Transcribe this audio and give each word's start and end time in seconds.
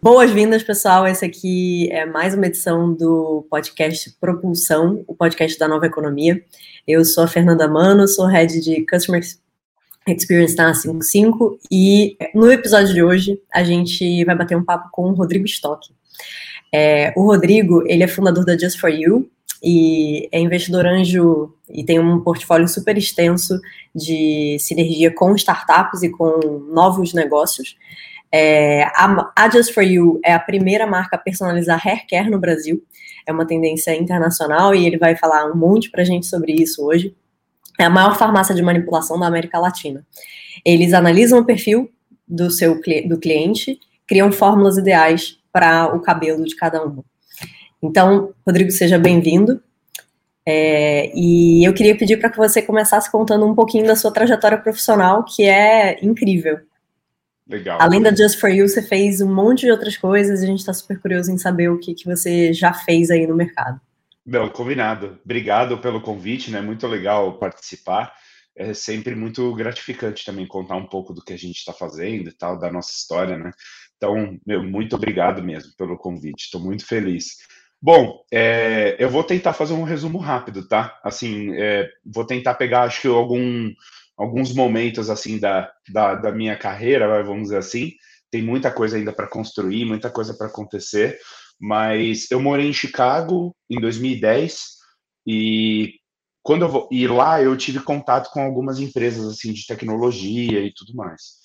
Boas-vindas, 0.00 0.62
pessoal. 0.62 1.08
Esse 1.08 1.24
aqui 1.24 1.90
é 1.90 2.06
mais 2.06 2.32
uma 2.32 2.46
edição 2.46 2.94
do 2.94 3.44
podcast 3.50 4.16
Propulsão, 4.20 5.02
o 5.08 5.14
podcast 5.14 5.58
da 5.58 5.66
Nova 5.66 5.86
Economia. 5.86 6.40
Eu 6.86 7.04
sou 7.04 7.24
a 7.24 7.26
Fernanda 7.26 7.66
Mano, 7.66 8.06
sou 8.06 8.26
head 8.26 8.60
de 8.60 8.86
Customer 8.86 9.20
Experience 10.06 10.56
na 10.56 10.72
55 10.72 11.58
e 11.68 12.16
no 12.32 12.48
episódio 12.50 12.94
de 12.94 13.02
hoje 13.02 13.40
a 13.52 13.64
gente 13.64 14.24
vai 14.24 14.36
bater 14.36 14.56
um 14.56 14.64
papo 14.64 14.88
com 14.92 15.10
o 15.10 15.14
Rodrigo 15.14 15.46
Stock. 15.46 15.92
É, 16.72 17.12
o 17.16 17.24
Rodrigo, 17.24 17.82
ele 17.84 18.04
é 18.04 18.08
fundador 18.08 18.44
da 18.44 18.56
Just 18.56 18.78
For 18.78 18.90
You 18.90 19.28
e 19.60 20.28
é 20.30 20.38
investidor 20.38 20.86
anjo 20.86 21.52
e 21.68 21.84
tem 21.84 21.98
um 21.98 22.20
portfólio 22.20 22.68
super 22.68 22.96
extenso 22.96 23.60
de 23.92 24.58
sinergia 24.60 25.12
com 25.12 25.34
startups 25.34 26.04
e 26.04 26.08
com 26.08 26.38
novos 26.72 27.12
negócios. 27.12 27.76
É, 28.30 28.84
a, 28.84 29.32
a 29.34 29.50
Just 29.50 29.72
For 29.72 29.82
You 29.82 30.20
é 30.24 30.32
a 30.32 30.38
primeira 30.38 30.86
marca 30.86 31.16
a 31.16 31.18
personalizar 31.18 31.80
hair 31.86 32.06
care 32.06 32.30
no 32.30 32.38
Brasil. 32.38 32.82
É 33.26 33.32
uma 33.32 33.46
tendência 33.46 33.94
internacional 33.94 34.74
e 34.74 34.86
ele 34.86 34.98
vai 34.98 35.16
falar 35.16 35.50
um 35.50 35.56
monte 35.56 35.90
pra 35.90 36.04
gente 36.04 36.26
sobre 36.26 36.52
isso 36.52 36.84
hoje. 36.84 37.14
É 37.78 37.84
a 37.84 37.90
maior 37.90 38.16
farmácia 38.16 38.54
de 38.54 38.62
manipulação 38.62 39.18
da 39.18 39.26
América 39.26 39.58
Latina. 39.58 40.04
Eles 40.64 40.92
analisam 40.92 41.38
o 41.38 41.44
perfil 41.44 41.90
do 42.26 42.50
seu 42.50 42.80
do 43.06 43.18
cliente, 43.18 43.78
criam 44.06 44.32
fórmulas 44.32 44.76
ideais 44.76 45.38
para 45.52 45.94
o 45.94 46.00
cabelo 46.00 46.44
de 46.44 46.56
cada 46.56 46.84
um. 46.84 47.02
Então, 47.82 48.34
Rodrigo, 48.46 48.70
seja 48.70 48.98
bem-vindo. 48.98 49.62
É, 50.44 51.12
e 51.14 51.62
eu 51.66 51.74
queria 51.74 51.96
pedir 51.96 52.16
para 52.16 52.30
que 52.30 52.36
você 52.38 52.62
começasse 52.62 53.10
contando 53.12 53.46
um 53.46 53.54
pouquinho 53.54 53.86
da 53.86 53.94
sua 53.94 54.10
trajetória 54.10 54.58
profissional, 54.58 55.22
que 55.22 55.44
é 55.44 56.02
incrível. 56.02 56.58
Legal. 57.48 57.78
Além 57.80 58.02
da 58.02 58.14
Just 58.14 58.38
For 58.38 58.50
You, 58.50 58.68
você 58.68 58.82
fez 58.82 59.22
um 59.22 59.34
monte 59.34 59.60
de 59.60 59.72
outras 59.72 59.96
coisas 59.96 60.40
e 60.40 60.44
a 60.44 60.46
gente 60.46 60.58
está 60.58 60.72
super 60.74 61.00
curioso 61.00 61.32
em 61.32 61.38
saber 61.38 61.70
o 61.70 61.78
que, 61.78 61.94
que 61.94 62.04
você 62.04 62.52
já 62.52 62.74
fez 62.74 63.10
aí 63.10 63.26
no 63.26 63.34
mercado. 63.34 63.80
Não, 64.24 64.50
combinado. 64.50 65.18
Obrigado 65.24 65.78
pelo 65.78 66.02
convite, 66.02 66.50
né? 66.50 66.60
Muito 66.60 66.86
legal 66.86 67.38
participar. 67.38 68.12
É 68.54 68.74
sempre 68.74 69.14
muito 69.14 69.54
gratificante 69.54 70.26
também 70.26 70.46
contar 70.46 70.76
um 70.76 70.86
pouco 70.86 71.14
do 71.14 71.24
que 71.24 71.32
a 71.32 71.38
gente 71.38 71.56
está 71.56 71.72
fazendo 71.72 72.28
e 72.28 72.32
tal, 72.32 72.58
da 72.58 72.70
nossa 72.70 72.90
história, 72.90 73.38
né? 73.38 73.50
Então, 73.96 74.38
meu, 74.46 74.62
muito 74.62 74.94
obrigado 74.96 75.42
mesmo 75.42 75.72
pelo 75.78 75.96
convite. 75.96 76.44
Estou 76.44 76.60
muito 76.60 76.84
feliz. 76.84 77.36
Bom, 77.80 78.22
é, 78.30 78.96
eu 78.98 79.08
vou 79.08 79.24
tentar 79.24 79.54
fazer 79.54 79.72
um 79.72 79.84
resumo 79.84 80.18
rápido, 80.18 80.66
tá? 80.68 81.00
Assim, 81.02 81.54
é, 81.54 81.88
vou 82.04 82.26
tentar 82.26 82.54
pegar, 82.54 82.82
acho 82.82 83.00
que 83.00 83.08
algum 83.08 83.72
alguns 84.18 84.52
momentos 84.52 85.08
assim 85.08 85.38
da, 85.38 85.70
da, 85.90 86.16
da 86.16 86.32
minha 86.32 86.56
carreira, 86.56 87.22
vamos 87.22 87.44
dizer 87.44 87.58
assim. 87.58 87.92
Tem 88.30 88.42
muita 88.42 88.70
coisa 88.70 88.96
ainda 88.96 89.12
para 89.12 89.28
construir, 89.28 89.84
muita 89.84 90.10
coisa 90.10 90.34
para 90.34 90.48
acontecer, 90.48 91.18
mas 91.58 92.30
eu 92.30 92.40
morei 92.40 92.68
em 92.68 92.72
Chicago 92.72 93.54
em 93.70 93.80
2010 93.80 94.78
e 95.26 95.94
quando 96.42 96.62
eu 96.62 96.68
vou, 96.68 96.88
e 96.90 97.06
lá 97.06 97.42
eu 97.42 97.56
tive 97.56 97.80
contato 97.80 98.30
com 98.30 98.40
algumas 98.40 98.80
empresas 98.80 99.26
assim 99.26 99.52
de 99.52 99.66
tecnologia 99.66 100.60
e 100.60 100.72
tudo 100.74 100.94
mais. 100.94 101.38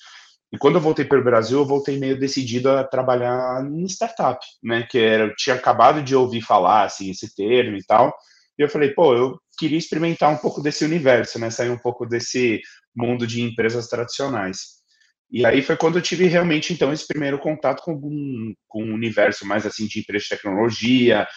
E 0.51 0.57
quando 0.57 0.75
eu 0.75 0.81
voltei 0.81 1.03
para 1.03 1.19
o 1.19 1.23
Brasil, 1.23 1.59
eu 1.59 1.65
voltei 1.65 1.97
meio 1.97 2.17
decidido 2.19 2.69
a 2.69 2.83
trabalhar 2.83 3.65
em 3.65 3.85
startup, 3.85 4.39
né? 4.63 4.83
Que 4.83 4.99
era, 4.99 5.23
eu 5.25 5.35
tinha 5.35 5.55
acabado 5.55 6.01
de 6.03 6.15
ouvir 6.15 6.41
falar 6.41 6.83
assim 6.83 7.09
esse 7.09 7.33
termo 7.35 7.75
e 7.75 7.83
tal. 7.83 8.13
E 8.57 8.63
eu 8.63 8.69
falei, 8.69 8.93
pô, 8.93 9.15
eu 9.15 9.39
queria 9.57 9.77
experimentar 9.77 10.31
um 10.31 10.37
pouco 10.37 10.61
desse 10.61 10.85
universo, 10.85 11.39
né? 11.39 11.49
Sair 11.49 11.69
um 11.69 11.77
pouco 11.77 12.05
desse 12.05 12.61
mundo 12.95 13.25
de 13.25 13.41
empresas 13.41 13.87
tradicionais. 13.87 14.83
E 15.31 15.45
aí 15.45 15.61
foi 15.63 15.75
quando 15.75 15.97
eu 15.97 16.01
tive 16.01 16.27
realmente, 16.27 16.73
então, 16.73 16.93
esse 16.93 17.07
primeiro 17.07 17.39
contato 17.39 17.81
com, 17.81 17.93
um, 17.93 18.53
com 18.67 18.83
um 18.83 18.93
universo 18.93 19.47
mais, 19.47 19.65
assim, 19.65 19.87
de 19.87 19.99
empresa 19.99 20.25
de 20.25 20.29
tecnologia, 20.29 21.27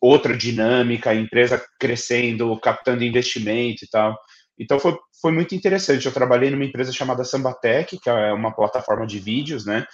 outra 0.00 0.36
dinâmica, 0.36 1.14
empresa 1.14 1.64
crescendo, 1.78 2.58
captando 2.60 3.04
investimento 3.04 3.84
e 3.84 3.88
tal. 3.88 4.16
Então 4.58 4.78
foi, 4.78 4.96
foi 5.20 5.32
muito 5.32 5.54
interessante. 5.54 6.04
Eu 6.04 6.12
trabalhei 6.12 6.50
numa 6.50 6.64
empresa 6.64 6.92
chamada 6.92 7.24
Sambatec, 7.24 7.98
que 7.98 8.10
é 8.10 8.32
uma 8.32 8.54
plataforma 8.54 9.06
de 9.06 9.18
vídeos, 9.18 9.64
né? 9.64 9.86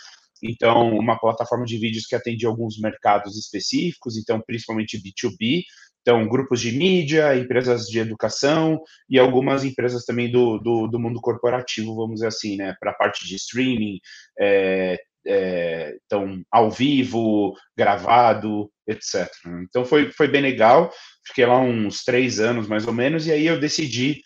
Então, 0.42 0.90
uma 0.90 1.18
plataforma 1.18 1.64
de 1.64 1.78
vídeos 1.78 2.04
que 2.06 2.14
atende 2.14 2.44
alguns 2.46 2.78
mercados 2.78 3.38
específicos, 3.38 4.18
então 4.18 4.42
principalmente 4.44 5.00
B2B, 5.00 5.62
então, 6.06 6.28
grupos 6.28 6.60
de 6.60 6.70
mídia, 6.70 7.36
empresas 7.36 7.88
de 7.88 7.98
educação 7.98 8.80
e 9.10 9.18
algumas 9.18 9.64
empresas 9.64 10.04
também 10.04 10.30
do, 10.30 10.56
do, 10.58 10.86
do 10.86 11.00
mundo 11.00 11.20
corporativo, 11.20 11.96
vamos 11.96 12.14
dizer 12.14 12.28
assim, 12.28 12.56
né? 12.56 12.76
Para 12.78 12.92
a 12.92 12.94
parte 12.94 13.26
de 13.26 13.34
streaming, 13.34 13.98
é, 14.38 15.00
é, 15.26 15.96
então, 16.06 16.40
ao 16.48 16.70
vivo, 16.70 17.54
gravado, 17.76 18.70
etc. 18.86 19.28
Então, 19.68 19.84
foi, 19.84 20.12
foi 20.12 20.28
bem 20.28 20.40
legal. 20.40 20.92
Fiquei 21.26 21.44
lá 21.44 21.58
uns 21.58 22.04
três 22.04 22.38
anos, 22.38 22.68
mais 22.68 22.86
ou 22.86 22.92
menos, 22.92 23.26
e 23.26 23.32
aí 23.32 23.44
eu 23.44 23.58
decidi 23.58 24.20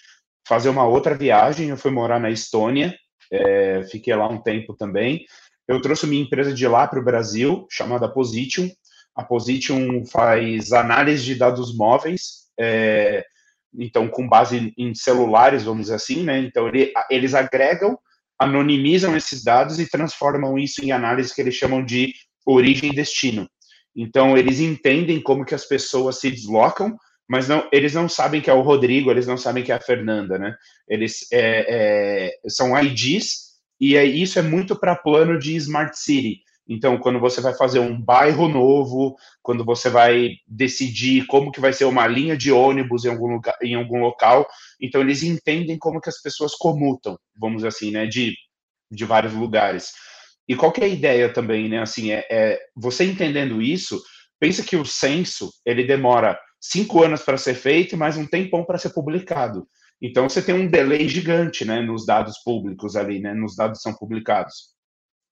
fazer 0.46 0.68
uma 0.68 0.86
outra 0.86 1.16
viagem. 1.16 1.70
Eu 1.70 1.78
fui 1.78 1.90
morar 1.90 2.20
na 2.20 2.28
Estônia, 2.28 2.94
é, 3.32 3.84
fiquei 3.84 4.14
lá 4.14 4.28
um 4.28 4.42
tempo 4.42 4.76
também. 4.76 5.24
Eu 5.66 5.80
trouxe 5.80 6.06
minha 6.06 6.22
empresa 6.22 6.52
de 6.52 6.68
lá 6.68 6.86
para 6.86 7.00
o 7.00 7.04
Brasil, 7.04 7.66
chamada 7.70 8.12
Position, 8.12 8.68
a 9.14 9.24
Position 9.24 10.04
faz 10.04 10.72
análise 10.72 11.24
de 11.24 11.34
dados 11.34 11.76
móveis, 11.76 12.48
é, 12.58 13.24
então 13.74 14.08
com 14.08 14.28
base 14.28 14.72
em 14.76 14.94
celulares, 14.94 15.62
vamos 15.62 15.82
dizer 15.82 15.94
assim, 15.94 16.24
né? 16.24 16.38
Então 16.40 16.68
ele, 16.68 16.92
eles 17.10 17.34
agregam, 17.34 17.98
anonimizam 18.38 19.16
esses 19.16 19.44
dados 19.44 19.78
e 19.78 19.88
transformam 19.88 20.58
isso 20.58 20.84
em 20.84 20.92
análise 20.92 21.34
que 21.34 21.40
eles 21.40 21.54
chamam 21.54 21.84
de 21.84 22.14
origem 22.46 22.90
e 22.90 22.94
destino. 22.94 23.48
Então 23.94 24.36
eles 24.36 24.60
entendem 24.60 25.20
como 25.20 25.44
que 25.44 25.54
as 25.54 25.64
pessoas 25.64 26.18
se 26.18 26.30
deslocam, 26.30 26.96
mas 27.28 27.46
não, 27.46 27.68
eles 27.72 27.94
não 27.94 28.08
sabem 28.08 28.40
que 28.40 28.50
é 28.50 28.52
o 28.52 28.62
Rodrigo, 28.62 29.10
eles 29.10 29.26
não 29.26 29.36
sabem 29.36 29.62
que 29.62 29.70
é 29.70 29.74
a 29.74 29.80
Fernanda, 29.80 30.38
né? 30.38 30.54
Eles 30.88 31.26
é, 31.32 31.66
é, 31.68 32.48
são 32.48 32.76
IDs 32.76 33.50
e 33.80 33.96
é, 33.96 34.04
isso 34.04 34.38
é 34.38 34.42
muito 34.42 34.74
para 34.74 34.96
plano 34.96 35.38
de 35.38 35.54
Smart 35.56 35.96
City. 35.98 36.42
Então, 36.72 36.96
quando 36.98 37.18
você 37.18 37.40
vai 37.40 37.52
fazer 37.52 37.80
um 37.80 38.00
bairro 38.00 38.48
novo, 38.48 39.16
quando 39.42 39.64
você 39.64 39.90
vai 39.90 40.36
decidir 40.46 41.26
como 41.26 41.50
que 41.50 41.60
vai 41.60 41.72
ser 41.72 41.84
uma 41.84 42.06
linha 42.06 42.36
de 42.36 42.52
ônibus 42.52 43.04
em 43.04 43.08
algum, 43.08 43.26
lugar, 43.26 43.56
em 43.60 43.74
algum 43.74 43.98
local, 43.98 44.46
então 44.80 45.00
eles 45.00 45.24
entendem 45.24 45.76
como 45.76 46.00
que 46.00 46.08
as 46.08 46.22
pessoas 46.22 46.54
comutam, 46.54 47.18
vamos 47.36 47.64
assim, 47.64 47.90
né, 47.90 48.06
de, 48.06 48.36
de 48.88 49.04
vários 49.04 49.32
lugares. 49.32 49.90
E 50.48 50.54
qual 50.54 50.70
que 50.70 50.80
é 50.80 50.84
a 50.84 50.88
ideia 50.88 51.32
também, 51.32 51.68
né, 51.68 51.80
assim, 51.80 52.12
é, 52.12 52.24
é 52.30 52.60
você 52.76 53.04
entendendo 53.04 53.60
isso, 53.60 54.00
pensa 54.38 54.62
que 54.62 54.76
o 54.76 54.84
censo, 54.84 55.50
ele 55.66 55.82
demora 55.82 56.38
cinco 56.60 57.02
anos 57.02 57.20
para 57.20 57.36
ser 57.36 57.54
feito 57.54 57.96
e 57.96 57.98
mais 57.98 58.16
um 58.16 58.24
tempão 58.24 58.64
para 58.64 58.78
ser 58.78 58.90
publicado. 58.90 59.66
Então, 60.00 60.28
você 60.28 60.40
tem 60.40 60.54
um 60.54 60.68
delay 60.68 61.08
gigante, 61.08 61.64
né, 61.64 61.80
nos 61.80 62.06
dados 62.06 62.38
públicos 62.44 62.94
ali, 62.94 63.18
né, 63.18 63.34
nos 63.34 63.56
dados 63.56 63.78
que 63.78 63.82
são 63.82 63.92
publicados. 63.92 64.78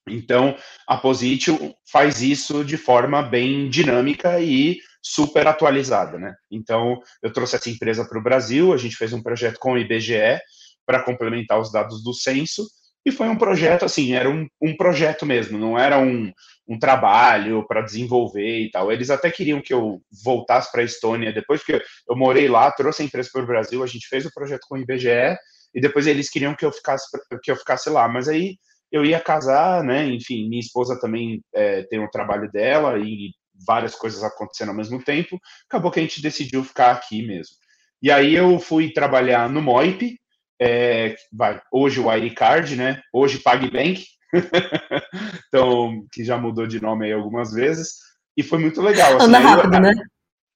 Então, 0.08 0.56
a 0.86 0.96
Positio 0.96 1.74
faz 1.90 2.22
isso 2.22 2.64
de 2.64 2.76
forma 2.76 3.22
bem 3.22 3.68
dinâmica 3.68 4.40
e 4.40 4.78
super 5.02 5.46
atualizada, 5.46 6.18
né? 6.18 6.34
Então, 6.50 7.00
eu 7.22 7.32
trouxe 7.32 7.56
essa 7.56 7.70
empresa 7.70 8.04
para 8.04 8.18
o 8.18 8.22
Brasil, 8.22 8.72
a 8.72 8.76
gente 8.76 8.96
fez 8.96 9.12
um 9.12 9.22
projeto 9.22 9.58
com 9.58 9.72
o 9.72 9.78
IBGE 9.78 10.40
para 10.86 11.02
complementar 11.02 11.58
os 11.60 11.70
dados 11.70 12.02
do 12.02 12.12
censo, 12.12 12.66
e 13.04 13.12
foi 13.12 13.28
um 13.28 13.36
projeto, 13.36 13.84
assim, 13.84 14.14
era 14.14 14.28
um, 14.28 14.46
um 14.60 14.76
projeto 14.76 15.24
mesmo, 15.24 15.58
não 15.58 15.78
era 15.78 15.98
um, 15.98 16.30
um 16.66 16.78
trabalho 16.78 17.66
para 17.66 17.80
desenvolver 17.80 18.60
e 18.60 18.70
tal. 18.70 18.92
Eles 18.92 19.08
até 19.08 19.30
queriam 19.30 19.62
que 19.62 19.72
eu 19.72 20.02
voltasse 20.22 20.70
para 20.70 20.82
a 20.82 20.84
Estônia, 20.84 21.32
depois 21.32 21.64
que 21.64 21.72
eu 21.72 22.16
morei 22.16 22.48
lá, 22.48 22.70
trouxe 22.70 23.02
a 23.02 23.04
empresa 23.04 23.30
para 23.32 23.42
o 23.42 23.46
Brasil, 23.46 23.82
a 23.82 23.86
gente 23.86 24.06
fez 24.08 24.26
o 24.26 24.32
projeto 24.32 24.66
com 24.68 24.74
o 24.74 24.78
IBGE, 24.78 25.36
e 25.74 25.80
depois 25.80 26.06
eles 26.06 26.28
queriam 26.28 26.54
que 26.54 26.64
eu 26.64 26.72
ficasse, 26.72 27.06
que 27.42 27.50
eu 27.50 27.56
ficasse 27.56 27.88
lá, 27.88 28.08
mas 28.08 28.28
aí 28.28 28.56
eu 28.90 29.04
ia 29.04 29.20
casar, 29.20 29.82
né? 29.84 30.06
Enfim, 30.06 30.48
minha 30.48 30.60
esposa 30.60 30.98
também 31.00 31.42
é, 31.54 31.82
tem 31.84 32.02
o 32.02 32.10
trabalho 32.10 32.50
dela 32.50 32.98
e 32.98 33.32
várias 33.66 33.94
coisas 33.94 34.22
acontecendo 34.22 34.70
ao 34.70 34.74
mesmo 34.74 35.02
tempo. 35.02 35.38
Acabou 35.68 35.90
que 35.90 36.00
a 36.00 36.02
gente 36.02 36.22
decidiu 36.22 36.64
ficar 36.64 36.92
aqui 36.92 37.26
mesmo. 37.26 37.54
E 38.02 38.10
aí 38.10 38.34
eu 38.34 38.58
fui 38.58 38.92
trabalhar 38.92 39.48
no 39.48 39.60
Moip, 39.60 40.16
é, 40.60 41.16
vai, 41.32 41.60
hoje 41.72 42.00
o 42.00 42.08
Wirecard, 42.08 42.76
né? 42.76 43.02
Hoje 43.12 43.38
PagBank, 43.38 44.04
então 45.48 46.06
que 46.12 46.24
já 46.24 46.36
mudou 46.36 46.66
de 46.66 46.80
nome 46.80 47.06
aí 47.06 47.12
algumas 47.12 47.52
vezes 47.52 47.96
e 48.36 48.42
foi 48.42 48.58
muito 48.58 48.80
legal. 48.80 49.16
Assim, 49.16 49.26
anda 49.26 49.38
rápido, 49.38 49.74
eu, 49.74 49.80
né? 49.80 49.94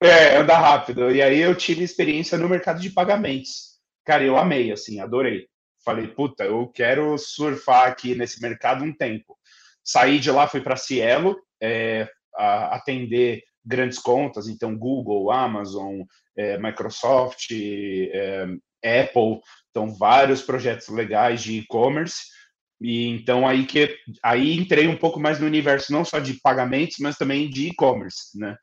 É, 0.03 0.37
anda 0.37 0.59
rápido. 0.59 1.11
E 1.11 1.21
aí 1.21 1.41
eu 1.41 1.55
tive 1.55 1.83
experiência 1.83 2.39
no 2.39 2.49
mercado 2.49 2.81
de 2.81 2.91
pagamentos. 2.91 3.73
Cara, 4.05 4.25
eu 4.25 4.37
amei, 4.37 4.73
assim, 4.73 5.01
adorei 5.01 5.47
falei, 5.85 6.09
puta, 6.09 6.45
eu 6.45 6.69
quero 6.69 7.17
surfar 7.19 7.89
aqui 7.89 8.15
nesse 8.15 8.41
mercado 8.41 8.85
um 8.85 8.93
tempo. 8.93 9.37
Saí 9.85 10.19
de 10.19 10.31
lá, 10.31 10.47
fui 10.47 10.61
para 10.61 10.77
Cielo, 10.77 11.37
é, 11.61 12.09
atender 12.37 13.43
grandes 13.65 13.99
contas, 13.99 14.49
então 14.49 14.77
Google, 14.77 15.31
Amazon, 15.31 16.03
é, 16.37 16.59
Microsoft, 16.59 17.51
é, 17.53 18.47
Apple, 18.85 19.41
então 19.71 19.95
vários 19.95 20.43
projetos 20.43 20.89
legais 20.89 21.43
de 21.43 21.59
e-commerce. 21.59 22.33
E 22.81 23.07
então 23.09 23.47
aí 23.47 23.65
que 23.65 23.97
aí 24.23 24.57
entrei 24.57 24.89
um 24.89 24.97
pouco 24.97 25.21
mais 25.21 25.39
no 25.39 25.47
universo 25.47 25.93
não 25.93 26.05
só 26.05 26.19
de 26.19 26.41
pagamentos, 26.43 26.97
mas 26.99 27.17
também 27.17 27.49
de 27.49 27.69
e-commerce, 27.69 28.37
né? 28.39 28.57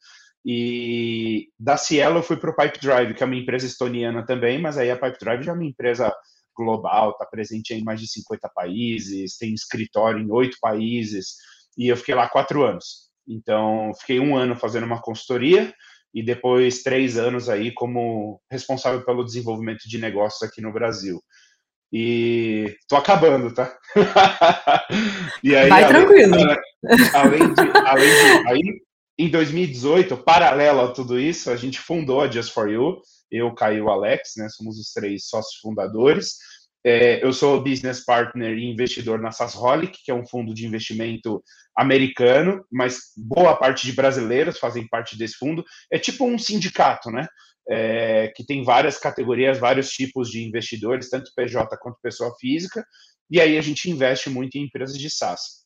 E 0.45 1.50
da 1.60 1.77
Cielo 1.77 2.19
eu 2.19 2.24
fui 2.24 2.38
para 2.38 2.50
o 2.50 2.56
Pipe 2.56 2.80
Drive, 2.80 3.13
que 3.13 3.24
é 3.24 3.25
uma 3.25 3.36
empresa 3.36 3.65
estoniana 3.65 4.25
também, 4.25 4.60
mas 4.60 4.77
aí 4.77 4.92
a 4.92 4.98
Pipe 4.98 5.18
Drive 5.19 5.44
já 5.44 5.51
é 5.51 5.56
uma 5.56 5.65
empresa 5.65 6.13
global, 6.59 7.11
está 7.11 7.25
presente 7.25 7.73
em 7.73 7.83
mais 7.83 8.00
de 8.00 8.07
50 8.07 8.50
países, 8.53 9.38
tem 9.38 9.53
escritório 9.53 10.19
em 10.19 10.29
oito 10.31 10.57
países, 10.61 11.35
e 11.77 11.88
eu 11.88 11.97
fiquei 11.97 12.13
lá 12.13 12.27
quatro 12.27 12.63
anos. 12.63 13.09
Então, 13.27 13.91
fiquei 14.00 14.19
um 14.19 14.35
ano 14.35 14.56
fazendo 14.56 14.85
uma 14.85 15.01
consultoria 15.01 15.73
e 16.13 16.23
depois 16.23 16.81
três 16.81 17.17
anos 17.17 17.47
aí 17.47 17.71
como 17.71 18.41
responsável 18.51 19.06
pelo 19.06 19.23
desenvolvimento 19.23 19.88
de 19.88 19.97
negócios 19.97 20.41
aqui 20.41 20.61
no 20.61 20.73
Brasil. 20.73 21.21
E 21.91 22.75
tô 22.88 22.95
acabando, 22.95 23.53
tá? 23.53 23.75
e 25.44 25.55
aí, 25.55 25.69
Vai 25.69 25.83
além, 25.83 25.95
tranquilo. 25.95 26.35
Além 27.13 27.53
de, 27.53 27.62
além 27.85 28.09
de, 28.09 28.47
aí, 28.47 28.81
em 29.17 29.29
2018, 29.29 30.17
paralelo 30.17 30.81
a 30.81 30.91
tudo 30.91 31.19
isso, 31.19 31.51
a 31.51 31.55
gente 31.55 31.79
fundou 31.79 32.21
a 32.21 32.29
Just 32.29 32.53
For 32.53 32.69
You, 32.69 33.01
eu, 33.31 33.53
Caio 33.53 33.77
e 33.77 33.81
o 33.81 33.89
Alex, 33.89 34.33
né? 34.37 34.47
Somos 34.49 34.79
os 34.79 34.91
três 34.91 35.27
sócios 35.27 35.59
fundadores. 35.61 36.35
É, 36.85 37.23
eu 37.23 37.33
sou 37.33 37.61
business 37.61 38.03
partner 38.05 38.57
e 38.57 38.65
investidor 38.65 39.19
na 39.19 39.31
Sasholic, 39.31 39.99
que 40.03 40.11
é 40.11 40.13
um 40.13 40.25
fundo 40.25 40.53
de 40.53 40.65
investimento 40.65 41.43
americano, 41.75 42.65
mas 42.71 43.11
boa 43.17 43.55
parte 43.55 43.85
de 43.85 43.91
brasileiros 43.91 44.57
fazem 44.57 44.87
parte 44.87 45.17
desse 45.17 45.35
fundo. 45.35 45.63
É 45.91 45.99
tipo 45.99 46.25
um 46.25 46.37
sindicato, 46.37 47.11
né? 47.11 47.27
É, 47.69 48.31
que 48.35 48.43
tem 48.45 48.63
várias 48.63 48.97
categorias, 48.97 49.59
vários 49.59 49.91
tipos 49.91 50.29
de 50.29 50.43
investidores, 50.43 51.09
tanto 51.09 51.31
PJ 51.35 51.77
quanto 51.77 51.99
pessoa 52.01 52.33
física, 52.39 52.83
e 53.29 53.39
aí 53.39 53.57
a 53.59 53.61
gente 53.61 53.91
investe 53.91 54.27
muito 54.29 54.57
em 54.57 54.63
empresas 54.63 54.97
de 54.97 55.07
SaaS. 55.07 55.59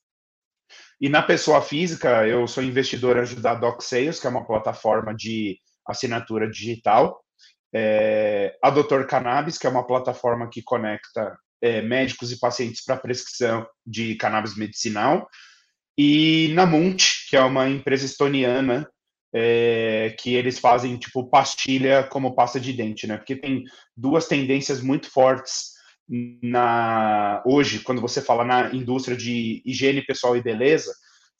E 1.00 1.08
na 1.08 1.22
pessoa 1.22 1.62
física, 1.62 2.28
eu 2.28 2.46
sou 2.48 2.64
investidor 2.64 3.18
anjo 3.18 3.40
da 3.40 3.56
DocSales, 3.56 4.20
que 4.20 4.28
é 4.28 4.30
uma 4.30 4.46
plataforma 4.46 5.16
de 5.16 5.58
assinatura 5.88 6.50
digital, 6.50 7.23
é, 7.74 8.56
a 8.62 8.70
Doutor 8.70 9.08
Cannabis, 9.08 9.58
que 9.58 9.66
é 9.66 9.70
uma 9.70 9.86
plataforma 9.86 10.50
que 10.50 10.62
conecta 10.62 11.36
é, 11.62 11.82
médicos 11.82 12.32
e 12.32 12.40
pacientes 12.40 12.84
para 12.84 12.98
prescrição 12.98 13.66
de 13.86 14.16
cannabis 14.16 14.56
medicinal, 14.56 15.28
e 15.98 16.52
Namunt, 16.54 17.04
que 17.30 17.36
é 17.36 17.42
uma 17.42 17.70
empresa 17.70 18.06
estoniana 18.06 18.88
é, 19.34 20.16
que 20.20 20.34
eles 20.36 20.60
fazem 20.60 20.98
tipo 20.98 21.30
pastilha 21.30 22.04
como 22.04 22.36
pasta 22.36 22.60
de 22.60 22.72
dente, 22.74 23.08
né? 23.08 23.18
Porque 23.18 23.36
tem 23.36 23.64
duas 23.96 24.28
tendências 24.28 24.82
muito 24.82 25.10
fortes 25.10 25.74
na 26.08 27.42
hoje, 27.46 27.80
quando 27.80 28.02
você 28.02 28.22
fala 28.22 28.44
na 28.44 28.74
indústria 28.76 29.16
de 29.18 29.62
higiene 29.66 30.06
pessoal 30.06 30.36
e 30.38 30.44
beleza, 30.44 30.94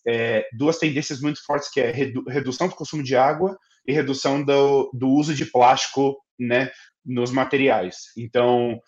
é, 0.08 0.48
duas 0.54 0.78
tendências 0.78 1.22
muito 1.22 1.44
fortes 1.46 1.70
que 1.70 1.80
é 1.80 1.92
redu 1.92 2.24
redução 2.28 2.68
do 2.68 2.76
consumo 2.76 3.04
de 3.04 3.16
água 3.16 3.58
e 3.86 3.94
redução 3.94 4.44
do, 4.44 4.90
do 4.94 5.10
uso 5.10 5.34
de 5.34 5.46
plástico 5.46 6.18
né, 6.40 6.72
nos 7.06 7.32
materiais. 7.32 7.98
Então, 8.18 8.80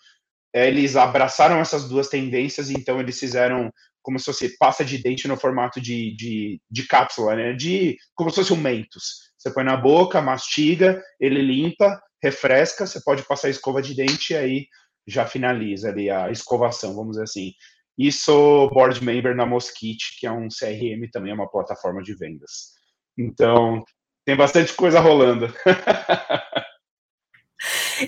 eles 0.54 0.96
abraçaram 0.96 1.60
essas 1.60 1.88
duas 1.88 2.08
tendências, 2.08 2.70
então 2.70 2.98
eles 2.98 3.18
fizeram 3.18 3.70
como 4.02 4.18
se 4.18 4.26
fosse 4.26 4.56
pasta 4.56 4.84
de 4.84 4.98
dente 4.98 5.26
no 5.26 5.36
formato 5.36 5.80
de, 5.80 6.14
de, 6.16 6.60
de 6.70 6.86
cápsula, 6.86 7.34
né? 7.34 7.52
De 7.54 7.96
como 8.14 8.30
se 8.30 8.36
fosse 8.36 8.52
um 8.52 8.56
mentos. 8.56 9.32
Você 9.36 9.52
põe 9.52 9.64
na 9.64 9.76
boca, 9.76 10.22
mastiga, 10.22 11.02
ele 11.20 11.42
limpa, 11.42 12.00
refresca, 12.22 12.86
você 12.86 13.00
pode 13.02 13.24
passar 13.24 13.50
escova 13.50 13.82
de 13.82 13.94
dente 13.94 14.32
e 14.32 14.36
aí 14.36 14.66
já 15.06 15.26
finaliza 15.26 15.88
ali 15.88 16.08
a 16.08 16.30
escovação, 16.30 16.94
vamos 16.94 17.12
dizer 17.12 17.24
assim. 17.24 17.52
E 17.98 18.12
sou 18.12 18.70
board 18.70 19.02
member 19.02 19.34
na 19.34 19.44
Mosquite, 19.44 20.18
que 20.18 20.26
é 20.26 20.30
um 20.30 20.48
CRM 20.48 21.08
também, 21.12 21.32
é 21.32 21.34
uma 21.34 21.50
plataforma 21.50 22.02
de 22.02 22.14
vendas. 22.14 22.74
Então, 23.18 23.82
tem 24.26 24.36
bastante 24.36 24.74
coisa 24.74 25.00
rolando. 25.00 25.48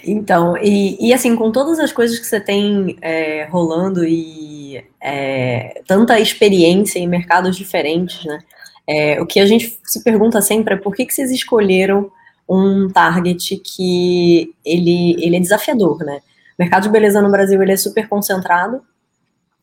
Então, 0.05 0.55
e, 0.59 1.09
e, 1.09 1.15
assim, 1.15 1.35
com 1.35 1.51
todas 1.51 1.79
as 1.79 1.91
coisas 1.91 2.19
que 2.19 2.27
você 2.27 2.39
tem 2.39 2.99
é, 3.01 3.45
rolando 3.45 4.05
e 4.05 4.85
é, 5.01 5.81
tanta 5.87 6.21
experiência 6.21 6.99
em 6.99 7.09
mercados 7.09 7.57
diferentes, 7.57 8.23
né? 8.27 8.39
É, 8.87 9.21
o 9.21 9.27
que 9.27 9.41
a 9.41 9.47
gente 9.47 9.79
se 9.85 10.05
pergunta 10.05 10.43
sempre 10.43 10.75
é 10.75 10.77
por 10.77 10.95
que, 10.95 11.07
que 11.07 11.15
vocês 11.15 11.31
escolheram 11.31 12.11
um 12.49 12.89
target 12.91 13.57
que 13.59 14.55
ele, 14.65 15.17
ele 15.23 15.37
é 15.37 15.41
desafiador, 15.41 16.05
né? 16.05 16.21
O 16.59 16.63
mercado 16.63 16.83
de 16.83 16.91
beleza 16.91 17.23
no 17.23 17.31
Brasil 17.31 17.63
ele 17.63 17.73
é 17.73 17.77
super 17.77 18.07
concentrado, 18.09 18.83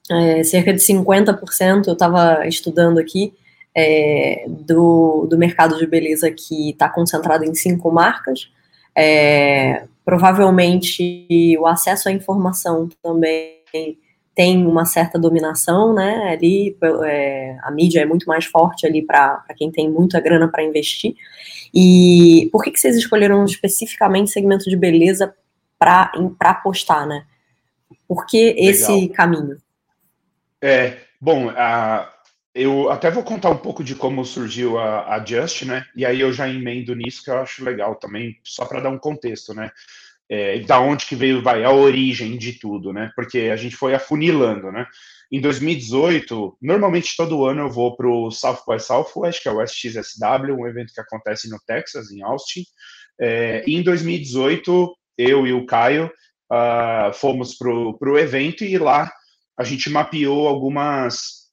é, 0.09 0.43
cerca 0.43 0.73
de 0.73 0.79
50%, 0.79 1.87
eu 1.87 1.93
estava 1.93 2.47
estudando 2.47 2.99
aqui, 2.99 3.33
é, 3.75 4.45
do, 4.47 5.27
do 5.29 5.37
mercado 5.37 5.77
de 5.77 5.85
beleza 5.85 6.31
que 6.31 6.69
está 6.69 6.87
concentrado 6.87 7.43
em 7.43 7.53
cinco 7.53 7.91
marcas, 7.91 8.49
é, 8.95 9.83
provavelmente 10.05 11.57
o 11.59 11.67
acesso 11.67 12.07
à 12.07 12.11
informação 12.11 12.87
também 13.03 13.55
tem 14.33 14.65
uma 14.65 14.85
certa 14.85 15.17
dominação, 15.17 15.93
né? 15.93 16.31
Ali 16.33 16.77
é, 17.05 17.57
a 17.63 17.71
mídia 17.71 18.01
é 18.01 18.05
muito 18.05 18.25
mais 18.27 18.45
forte 18.45 18.85
ali 18.85 19.01
para 19.01 19.43
quem 19.57 19.71
tem 19.71 19.89
muita 19.89 20.19
grana 20.19 20.47
para 20.49 20.63
investir. 20.63 21.15
E 21.73 22.49
por 22.51 22.61
que, 22.61 22.71
que 22.71 22.79
vocês 22.79 22.97
escolheram 22.97 23.43
especificamente 23.45 24.31
segmento 24.31 24.69
de 24.69 24.75
beleza 24.75 25.33
para 25.79 26.11
apostar, 26.41 27.07
né? 27.07 27.25
Por 28.07 28.25
que 28.25 28.55
esse 28.57 28.91
Legal. 28.91 29.15
caminho? 29.15 29.57
É, 30.61 30.97
bom, 31.19 31.49
a, 31.49 32.11
eu 32.55 32.89
até 32.89 33.11
vou 33.11 33.21
contar 33.21 33.49
um 33.49 33.57
pouco 33.57 33.83
de 33.83 33.93
como 33.95 34.23
surgiu 34.23 34.79
a, 34.79 35.15
a 35.15 35.25
Just, 35.25 35.63
né? 35.63 35.85
E 35.93 36.05
aí 36.05 36.21
eu 36.21 36.31
já 36.31 36.47
emendo 36.47 36.95
nisso 36.95 37.21
que 37.21 37.29
eu 37.29 37.37
acho 37.37 37.65
legal 37.65 37.95
também, 37.95 38.39
só 38.45 38.63
para 38.65 38.79
dar 38.79 38.89
um 38.89 38.97
contexto, 38.97 39.53
né? 39.53 39.69
É, 40.29 40.59
da 40.59 40.79
onde 40.79 41.05
que 41.05 41.15
veio 41.15 41.43
vai 41.43 41.65
a 41.65 41.71
origem 41.71 42.37
de 42.37 42.53
tudo, 42.53 42.93
né? 42.93 43.11
Porque 43.13 43.49
a 43.51 43.57
gente 43.57 43.75
foi 43.75 43.93
afunilando, 43.93 44.71
né? 44.71 44.87
Em 45.29 45.41
2018, 45.41 46.57
normalmente 46.61 47.17
todo 47.17 47.45
ano 47.45 47.63
eu 47.63 47.69
vou 47.69 47.95
para 47.95 48.07
o 48.07 48.31
South 48.31 48.63
by 48.65 48.79
Southwest, 48.79 49.41
que 49.41 49.49
é 49.49 49.51
o 49.51 49.61
SXSW, 49.61 50.53
um 50.57 50.65
evento 50.65 50.93
que 50.93 51.01
acontece 51.01 51.49
no 51.49 51.59
Texas, 51.67 52.09
em 52.09 52.23
Austin. 52.23 52.63
É, 53.19 53.65
e 53.67 53.75
em 53.75 53.83
2018, 53.83 54.95
eu 55.17 55.45
e 55.45 55.51
o 55.51 55.65
Caio 55.65 56.09
uh, 56.51 57.13
fomos 57.13 57.55
para 57.55 57.69
o 57.69 58.17
evento 58.17 58.63
e 58.63 58.77
lá 58.77 59.11
a 59.57 59.63
gente 59.63 59.89
mapeou 59.89 60.47
algumas 60.47 61.44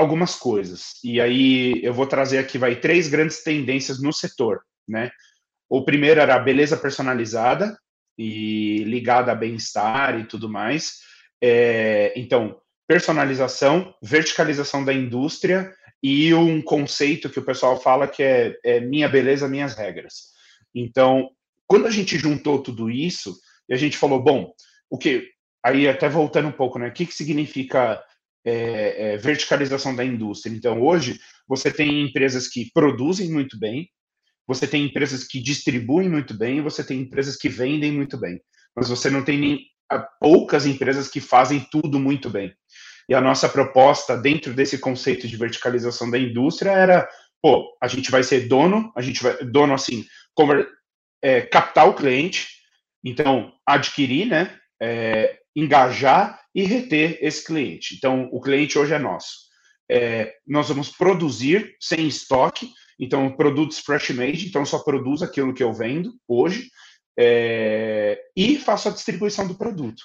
algumas 0.00 0.34
coisas. 0.34 0.94
E 1.04 1.20
aí 1.20 1.80
eu 1.84 1.92
vou 1.92 2.06
trazer 2.06 2.38
aqui 2.38 2.58
vai 2.58 2.76
três 2.76 3.08
grandes 3.08 3.42
tendências 3.42 4.02
no 4.02 4.12
setor, 4.12 4.62
né? 4.88 5.10
O 5.68 5.84
primeiro 5.84 6.20
era 6.20 6.34
a 6.34 6.38
beleza 6.38 6.76
personalizada 6.76 7.78
e 8.18 8.82
ligada 8.84 9.30
a 9.30 9.34
bem-estar 9.34 10.18
e 10.18 10.24
tudo 10.24 10.48
mais. 10.48 10.98
É, 11.40 12.12
então, 12.16 12.60
personalização, 12.88 13.94
verticalização 14.02 14.84
da 14.84 14.92
indústria 14.92 15.72
e 16.02 16.34
um 16.34 16.60
conceito 16.60 17.30
que 17.30 17.38
o 17.38 17.44
pessoal 17.44 17.80
fala 17.80 18.08
que 18.08 18.22
é, 18.22 18.58
é 18.64 18.80
minha 18.80 19.08
beleza, 19.08 19.48
minhas 19.48 19.74
regras. 19.74 20.30
Então, 20.74 21.30
quando 21.66 21.86
a 21.86 21.90
gente 21.90 22.18
juntou 22.18 22.62
tudo 22.62 22.90
isso 22.90 23.36
e 23.68 23.74
a 23.74 23.76
gente 23.76 23.96
falou, 23.96 24.20
bom, 24.20 24.52
o 24.88 24.98
que 24.98 25.28
aí 25.64 25.86
até 25.86 26.08
voltando 26.08 26.48
um 26.48 26.52
pouco, 26.52 26.78
né? 26.78 26.88
O 26.88 26.92
que, 26.92 27.06
que 27.06 27.14
significa 27.14 28.02
é, 28.44 29.14
é, 29.14 29.16
verticalização 29.16 29.94
da 29.94 30.04
indústria. 30.04 30.54
Então, 30.54 30.80
hoje, 30.80 31.18
você 31.46 31.70
tem 31.70 32.02
empresas 32.02 32.48
que 32.48 32.70
produzem 32.72 33.30
muito 33.30 33.58
bem, 33.58 33.88
você 34.46 34.66
tem 34.66 34.84
empresas 34.84 35.24
que 35.24 35.40
distribuem 35.40 36.08
muito 36.08 36.36
bem, 36.36 36.60
você 36.60 36.82
tem 36.82 37.00
empresas 37.00 37.36
que 37.36 37.48
vendem 37.48 37.92
muito 37.92 38.18
bem, 38.18 38.40
mas 38.74 38.88
você 38.88 39.08
não 39.10 39.24
tem 39.24 39.38
nem, 39.38 39.60
poucas 40.20 40.66
empresas 40.66 41.08
que 41.08 41.20
fazem 41.20 41.66
tudo 41.70 41.98
muito 41.98 42.30
bem. 42.30 42.52
E 43.08 43.14
a 43.14 43.20
nossa 43.20 43.48
proposta 43.48 44.16
dentro 44.16 44.54
desse 44.54 44.78
conceito 44.78 45.26
de 45.26 45.36
verticalização 45.36 46.10
da 46.10 46.18
indústria 46.18 46.70
era, 46.70 47.08
pô, 47.42 47.76
a 47.82 47.88
gente 47.88 48.10
vai 48.10 48.22
ser 48.22 48.46
dono, 48.46 48.92
a 48.96 49.02
gente 49.02 49.22
vai, 49.22 49.36
dono 49.44 49.74
assim, 49.74 50.04
conver, 50.34 50.68
é, 51.22 51.40
captar 51.42 51.88
o 51.88 51.94
cliente, 51.94 52.48
então 53.04 53.52
adquirir, 53.66 54.26
né, 54.26 54.56
é, 54.80 55.39
engajar 55.54 56.40
e 56.54 56.62
reter 56.64 57.18
esse 57.20 57.44
cliente. 57.44 57.94
Então, 57.96 58.28
o 58.32 58.40
cliente 58.40 58.78
hoje 58.78 58.94
é 58.94 58.98
nosso. 58.98 59.50
É, 59.90 60.34
nós 60.46 60.68
vamos 60.68 60.90
produzir 60.90 61.76
sem 61.80 62.06
estoque, 62.06 62.70
então, 62.98 63.34
produtos 63.34 63.78
fresh 63.78 64.10
made, 64.10 64.46
então 64.46 64.64
só 64.64 64.78
produzo 64.78 65.24
aquilo 65.24 65.54
que 65.54 65.62
eu 65.62 65.72
vendo 65.72 66.12
hoje 66.28 66.68
é, 67.18 68.20
e 68.36 68.58
faço 68.58 68.88
a 68.88 68.92
distribuição 68.92 69.46
do 69.46 69.56
produto. 69.56 70.02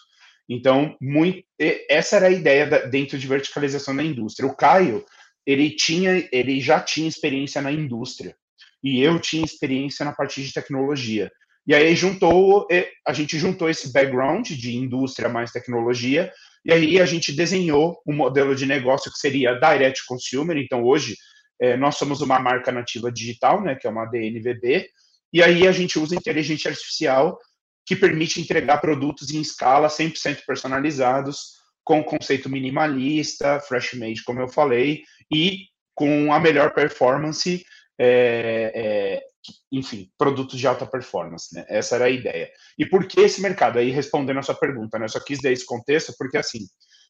Então, 0.49 0.95
muito, 1.01 1.43
essa 1.89 2.17
era 2.17 2.27
a 2.27 2.31
ideia 2.31 2.67
da, 2.67 2.79
dentro 2.85 3.17
de 3.17 3.27
verticalização 3.27 3.95
da 3.95 4.03
indústria. 4.03 4.47
O 4.47 4.55
Caio, 4.55 5.03
ele 5.45 5.71
tinha, 5.71 6.27
ele 6.31 6.59
já 6.59 6.79
tinha 6.79 7.07
experiência 7.07 7.61
na 7.61 7.71
indústria 7.71 8.35
e 8.83 9.01
eu 9.01 9.19
tinha 9.19 9.43
experiência 9.43 10.05
na 10.05 10.13
parte 10.13 10.43
de 10.43 10.53
tecnologia. 10.53 11.31
E 11.67 11.73
aí 11.73 11.95
juntou, 11.95 12.67
a 13.07 13.13
gente 13.13 13.39
juntou 13.39 13.69
esse 13.69 13.91
background 13.91 14.51
de 14.51 14.75
indústria 14.75 15.27
mais 15.27 15.51
tecnologia 15.51 16.31
E 16.63 16.71
aí 16.71 16.99
a 16.99 17.05
gente 17.05 17.31
desenhou 17.31 17.99
um 18.07 18.13
modelo 18.13 18.55
de 18.55 18.65
negócio 18.65 19.11
que 19.11 19.17
seria 19.17 19.59
direct 19.59 20.05
consumer. 20.05 20.57
Então 20.57 20.83
hoje 20.83 21.15
é, 21.59 21.75
nós 21.77 21.97
somos 21.97 22.21
uma 22.21 22.39
marca 22.39 22.71
nativa 22.71 23.11
digital, 23.11 23.61
né, 23.61 23.75
que 23.75 23.87
é 23.87 23.89
uma 23.89 24.05
DNVB, 24.05 24.89
e 25.31 25.43
aí 25.43 25.67
a 25.67 25.71
gente 25.71 25.99
usa 25.99 26.15
inteligência 26.15 26.69
artificial 26.69 27.37
que 27.85 27.95
permite 27.95 28.41
entregar 28.41 28.79
produtos 28.79 29.31
em 29.31 29.41
escala 29.41 29.87
100% 29.87 30.39
personalizados, 30.45 31.55
com 31.83 32.03
conceito 32.03 32.49
minimalista, 32.49 33.59
fresh 33.59 33.93
made, 33.93 34.23
como 34.23 34.41
eu 34.41 34.47
falei, 34.47 35.03
e 35.31 35.67
com 35.93 36.33
a 36.33 36.39
melhor 36.39 36.73
performance, 36.73 37.63
é, 37.99 38.71
é, 38.75 39.23
enfim, 39.71 40.09
produtos 40.17 40.59
de 40.59 40.67
alta 40.67 40.85
performance, 40.85 41.53
né? 41.53 41.65
Essa 41.67 41.95
era 41.95 42.05
a 42.05 42.09
ideia. 42.09 42.49
E 42.77 42.85
por 42.85 43.07
que 43.07 43.21
esse 43.21 43.41
mercado? 43.41 43.79
Aí 43.79 43.89
respondendo 43.89 44.39
a 44.39 44.43
sua 44.43 44.55
pergunta, 44.55 44.97
né? 44.97 45.05
Eu 45.05 45.09
só 45.09 45.19
quis 45.19 45.39
dar 45.41 45.51
esse 45.51 45.65
contexto, 45.65 46.13
porque 46.17 46.37
assim, 46.37 46.59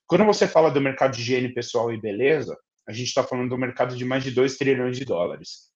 quando 0.08 0.26
você 0.26 0.48
fala 0.48 0.72
do 0.72 0.82
mercado 0.82 1.16
de 1.16 1.22
higiene 1.22 1.54
pessoal 1.54 1.92
e 1.92 2.00
beleza, 2.00 2.56
a 2.88 2.92
gente 2.92 3.08
está 3.08 3.24
falando 3.24 3.50
do 3.50 3.58
mercado 3.58 3.96
de 3.96 4.06
mais 4.06 4.24
de 4.24 4.32
2 4.32 4.58
trilhões 4.58 4.98
de 4.98 5.06
dólares. 5.06 5.72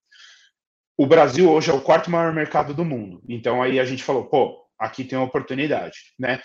O 0.96 1.06
Brasil 1.06 1.50
hoje 1.50 1.70
é 1.70 1.74
o 1.74 1.80
quarto 1.80 2.10
maior 2.10 2.32
mercado 2.32 2.74
do 2.74 2.84
mundo. 2.84 3.22
Então 3.28 3.62
aí 3.62 3.80
a 3.80 3.84
gente 3.84 4.04
falou, 4.04 4.28
pô, 4.28 4.64
aqui 4.78 5.04
tem 5.04 5.18
uma 5.18 5.26
oportunidade, 5.26 5.96
né? 6.18 6.40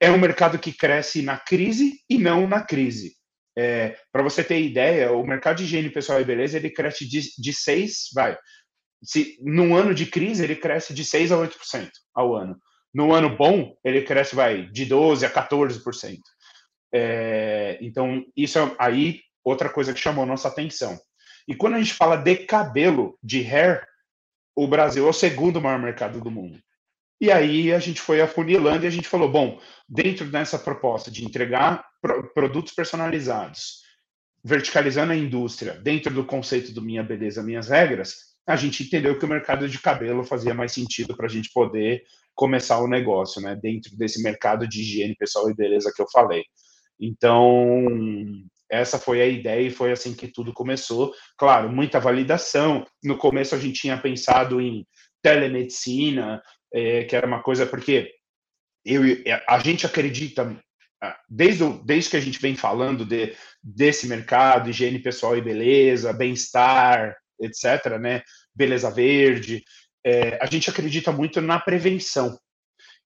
É 0.00 0.10
um 0.10 0.18
mercado 0.18 0.58
que 0.58 0.72
cresce 0.72 1.22
na 1.22 1.38
crise 1.38 2.00
e 2.08 2.18
não 2.18 2.48
na 2.48 2.62
crise. 2.62 3.14
É, 3.56 3.96
Para 4.10 4.22
você 4.22 4.42
ter 4.42 4.60
ideia, 4.60 5.12
o 5.12 5.24
mercado 5.26 5.58
de 5.58 5.64
higiene 5.64 5.90
pessoal 5.90 6.20
e 6.20 6.24
beleza 6.24 6.56
ele 6.56 6.70
cresce 6.70 7.06
de, 7.06 7.20
de 7.38 7.52
6, 7.52 8.08
vai. 8.14 8.36
Se, 9.02 9.38
num 9.42 9.74
ano 9.74 9.94
de 9.94 10.06
crise, 10.06 10.44
ele 10.44 10.56
cresce 10.56 10.94
de 10.94 11.04
6 11.04 11.32
a 11.32 11.36
8% 11.36 11.90
ao 12.14 12.34
ano. 12.34 12.56
No 12.94 13.12
ano 13.12 13.34
bom, 13.34 13.74
ele 13.84 14.02
cresce 14.02 14.34
vai, 14.34 14.66
de 14.66 14.84
12 14.84 15.24
a 15.24 15.30
14%. 15.30 16.18
É, 16.94 17.78
então, 17.80 18.24
isso 18.36 18.58
é, 18.58 18.76
aí 18.78 19.20
outra 19.42 19.68
coisa 19.68 19.92
que 19.92 20.00
chamou 20.00 20.26
nossa 20.26 20.48
atenção. 20.48 20.98
E 21.48 21.54
quando 21.54 21.74
a 21.74 21.78
gente 21.78 21.94
fala 21.94 22.16
de 22.16 22.36
cabelo, 22.36 23.18
de 23.22 23.40
hair, 23.40 23.86
o 24.54 24.66
Brasil 24.66 25.06
é 25.06 25.10
o 25.10 25.14
segundo 25.14 25.60
maior 25.60 25.78
mercado 25.78 26.20
do 26.20 26.30
mundo. 26.30 26.60
E 27.20 27.30
aí 27.30 27.72
a 27.72 27.78
gente 27.78 28.00
foi 28.00 28.20
afunilando 28.20 28.84
e 28.84 28.88
a 28.88 28.90
gente 28.90 29.08
falou, 29.08 29.30
bom, 29.30 29.60
dentro 29.88 30.28
dessa 30.30 30.58
proposta 30.58 31.10
de 31.10 31.24
entregar 31.24 31.84
produtos 32.34 32.72
personalizados, 32.72 33.82
verticalizando 34.44 35.12
a 35.12 35.16
indústria, 35.16 35.74
dentro 35.74 36.12
do 36.12 36.24
conceito 36.24 36.72
do 36.72 36.82
Minha 36.82 37.02
Beleza, 37.02 37.42
Minhas 37.42 37.68
Regras, 37.68 38.31
a 38.46 38.56
gente 38.56 38.82
entendeu 38.82 39.18
que 39.18 39.24
o 39.24 39.28
mercado 39.28 39.68
de 39.68 39.78
cabelo 39.78 40.24
fazia 40.24 40.54
mais 40.54 40.72
sentido 40.72 41.16
para 41.16 41.26
a 41.26 41.28
gente 41.28 41.50
poder 41.52 42.02
começar 42.34 42.78
o 42.78 42.88
negócio, 42.88 43.40
né, 43.40 43.56
dentro 43.60 43.96
desse 43.96 44.22
mercado 44.22 44.66
de 44.66 44.80
higiene 44.80 45.14
pessoal 45.14 45.50
e 45.50 45.54
beleza 45.54 45.92
que 45.94 46.02
eu 46.02 46.06
falei. 46.10 46.44
Então, 46.98 47.84
essa 48.70 48.98
foi 48.98 49.20
a 49.20 49.26
ideia 49.26 49.66
e 49.66 49.70
foi 49.70 49.92
assim 49.92 50.14
que 50.14 50.28
tudo 50.28 50.52
começou. 50.52 51.12
Claro, 51.36 51.70
muita 51.70 52.00
validação. 52.00 52.86
No 53.02 53.16
começo 53.16 53.54
a 53.54 53.58
gente 53.58 53.80
tinha 53.80 53.98
pensado 53.98 54.60
em 54.60 54.86
telemedicina, 55.20 56.42
é, 56.72 57.04
que 57.04 57.14
era 57.14 57.26
uma 57.26 57.42
coisa 57.42 57.66
porque 57.66 58.10
eu, 58.84 59.02
a 59.48 59.58
gente 59.58 59.86
acredita 59.86 60.56
ah, 61.02 61.18
desde, 61.28 61.64
desde 61.84 62.10
que 62.10 62.16
a 62.16 62.20
gente 62.20 62.40
vem 62.40 62.56
falando 62.56 63.04
de, 63.04 63.34
desse 63.62 64.06
mercado, 64.06 64.70
higiene 64.70 65.00
pessoal 65.00 65.36
e 65.36 65.42
beleza, 65.42 66.12
bem-estar, 66.12 67.16
etc., 67.42 67.98
né? 68.00 68.22
Beleza 68.54 68.90
verde, 68.90 69.62
é, 70.04 70.38
a 70.40 70.46
gente 70.46 70.68
acredita 70.68 71.12
muito 71.12 71.40
na 71.40 71.58
prevenção. 71.58 72.38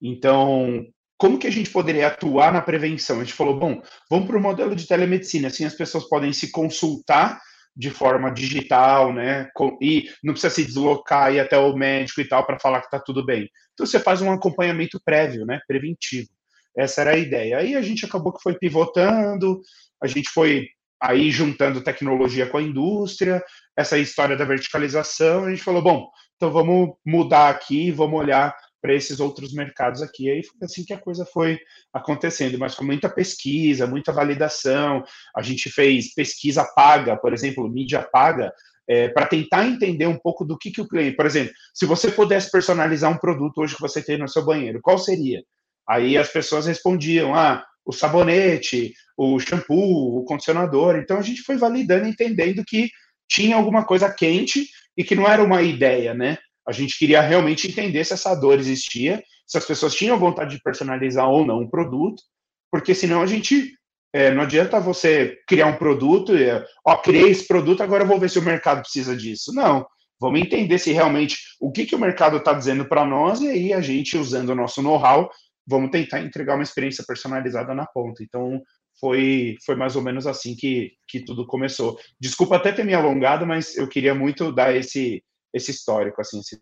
Então, 0.00 0.84
como 1.18 1.38
que 1.38 1.46
a 1.46 1.52
gente 1.52 1.70
poderia 1.70 2.08
atuar 2.08 2.52
na 2.52 2.60
prevenção? 2.60 3.20
A 3.20 3.24
gente 3.24 3.34
falou, 3.34 3.58
bom, 3.58 3.80
vamos 4.10 4.26
para 4.26 4.36
o 4.36 4.40
modelo 4.40 4.76
de 4.76 4.86
telemedicina, 4.86 5.48
assim 5.48 5.64
as 5.64 5.74
pessoas 5.74 6.08
podem 6.08 6.32
se 6.32 6.50
consultar 6.50 7.40
de 7.76 7.90
forma 7.90 8.30
digital, 8.30 9.12
né? 9.12 9.50
E 9.82 10.08
não 10.24 10.32
precisa 10.32 10.54
se 10.54 10.64
deslocar 10.64 11.32
e 11.32 11.38
até 11.38 11.58
o 11.58 11.76
médico 11.76 12.22
e 12.22 12.28
tal 12.28 12.44
para 12.46 12.58
falar 12.58 12.80
que 12.80 12.86
está 12.86 12.98
tudo 12.98 13.24
bem. 13.24 13.50
Então 13.74 13.86
você 13.86 14.00
faz 14.00 14.22
um 14.22 14.32
acompanhamento 14.32 15.00
prévio, 15.04 15.44
né? 15.44 15.60
Preventivo. 15.68 16.28
Essa 16.76 17.02
era 17.02 17.10
a 17.12 17.18
ideia. 17.18 17.58
Aí 17.58 17.74
a 17.74 17.82
gente 17.82 18.04
acabou 18.06 18.32
que 18.32 18.42
foi 18.42 18.54
pivotando, 18.58 19.60
a 20.02 20.06
gente 20.06 20.30
foi 20.30 20.66
aí 21.00 21.30
juntando 21.30 21.84
tecnologia 21.84 22.46
com 22.46 22.56
a 22.56 22.62
indústria, 22.62 23.42
essa 23.76 23.98
história 23.98 24.36
da 24.36 24.44
verticalização, 24.44 25.44
a 25.44 25.50
gente 25.50 25.62
falou, 25.62 25.82
bom, 25.82 26.10
então 26.36 26.50
vamos 26.50 26.94
mudar 27.04 27.50
aqui, 27.50 27.90
vamos 27.90 28.18
olhar 28.18 28.56
para 28.80 28.94
esses 28.94 29.20
outros 29.20 29.52
mercados 29.52 30.00
aqui. 30.00 30.30
Aí 30.30 30.42
foi 30.44 30.56
assim 30.62 30.84
que 30.84 30.92
a 30.92 30.98
coisa 30.98 31.26
foi 31.26 31.58
acontecendo, 31.92 32.58
mas 32.58 32.74
com 32.74 32.84
muita 32.84 33.08
pesquisa, 33.08 33.86
muita 33.86 34.12
validação. 34.12 35.02
A 35.36 35.42
gente 35.42 35.70
fez 35.70 36.14
pesquisa 36.14 36.64
paga, 36.64 37.16
por 37.16 37.34
exemplo, 37.34 37.68
mídia 37.68 38.00
paga, 38.00 38.52
é, 38.88 39.08
para 39.08 39.26
tentar 39.26 39.66
entender 39.66 40.06
um 40.06 40.18
pouco 40.18 40.44
do 40.44 40.56
que, 40.56 40.70
que 40.70 40.80
o 40.80 40.88
cliente. 40.88 41.16
Por 41.16 41.26
exemplo, 41.26 41.52
se 41.74 41.84
você 41.84 42.10
pudesse 42.10 42.50
personalizar 42.50 43.10
um 43.10 43.18
produto 43.18 43.58
hoje 43.58 43.74
que 43.74 43.80
você 43.80 44.00
tem 44.00 44.18
no 44.18 44.28
seu 44.28 44.44
banheiro, 44.44 44.80
qual 44.80 44.98
seria? 44.98 45.42
Aí 45.88 46.16
as 46.16 46.28
pessoas 46.28 46.66
respondiam: 46.66 47.34
ah, 47.34 47.64
o 47.84 47.92
sabonete, 47.92 48.92
o 49.16 49.38
shampoo, 49.40 50.18
o 50.18 50.24
condicionador. 50.24 50.96
Então 50.96 51.18
a 51.18 51.22
gente 51.22 51.42
foi 51.42 51.56
validando, 51.56 52.06
entendendo 52.06 52.64
que 52.64 52.90
tinha 53.28 53.56
alguma 53.56 53.84
coisa 53.84 54.12
quente 54.12 54.68
e 54.96 55.04
que 55.04 55.14
não 55.14 55.26
era 55.26 55.42
uma 55.42 55.62
ideia, 55.62 56.14
né? 56.14 56.38
A 56.66 56.72
gente 56.72 56.98
queria 56.98 57.20
realmente 57.20 57.68
entender 57.68 58.04
se 58.04 58.12
essa 58.12 58.34
dor 58.34 58.58
existia, 58.58 59.22
se 59.46 59.56
as 59.56 59.64
pessoas 59.64 59.94
tinham 59.94 60.18
vontade 60.18 60.56
de 60.56 60.62
personalizar 60.62 61.28
ou 61.28 61.46
não 61.46 61.62
o 61.62 61.70
produto, 61.70 62.22
porque 62.70 62.94
senão 62.94 63.22
a 63.22 63.26
gente 63.26 63.72
é, 64.12 64.32
não 64.32 64.42
adianta 64.42 64.80
você 64.80 65.38
criar 65.46 65.66
um 65.66 65.76
produto 65.76 66.36
e, 66.36 66.46
ó, 66.84 66.96
criei 66.96 67.30
esse 67.30 67.46
produto, 67.46 67.82
agora 67.82 68.04
vou 68.04 68.18
ver 68.18 68.30
se 68.30 68.38
o 68.38 68.42
mercado 68.42 68.80
precisa 68.80 69.16
disso. 69.16 69.52
Não. 69.54 69.86
Vamos 70.18 70.40
entender 70.40 70.78
se 70.78 70.92
realmente 70.92 71.36
o 71.60 71.70
que, 71.70 71.84
que 71.84 71.94
o 71.94 71.98
mercado 71.98 72.38
está 72.38 72.54
dizendo 72.54 72.86
para 72.86 73.04
nós 73.04 73.40
e 73.40 73.48
aí 73.48 73.72
a 73.72 73.80
gente, 73.80 74.16
usando 74.16 74.50
o 74.50 74.54
nosso 74.54 74.82
know-how, 74.82 75.30
vamos 75.66 75.90
tentar 75.90 76.20
entregar 76.20 76.54
uma 76.54 76.62
experiência 76.62 77.04
personalizada 77.06 77.74
na 77.74 77.84
ponta. 77.86 78.22
Então, 78.22 78.62
foi, 79.00 79.56
foi 79.64 79.76
mais 79.76 79.96
ou 79.96 80.02
menos 80.02 80.26
assim 80.26 80.54
que, 80.54 80.92
que 81.06 81.20
tudo 81.20 81.46
começou. 81.46 81.98
Desculpa 82.18 82.56
até 82.56 82.72
ter 82.72 82.84
me 82.84 82.94
alongado, 82.94 83.46
mas 83.46 83.76
eu 83.76 83.88
queria 83.88 84.14
muito 84.14 84.52
dar 84.52 84.74
esse, 84.74 85.22
esse 85.52 85.70
histórico, 85.70 86.20
assim. 86.20 86.40
Esse... 86.40 86.60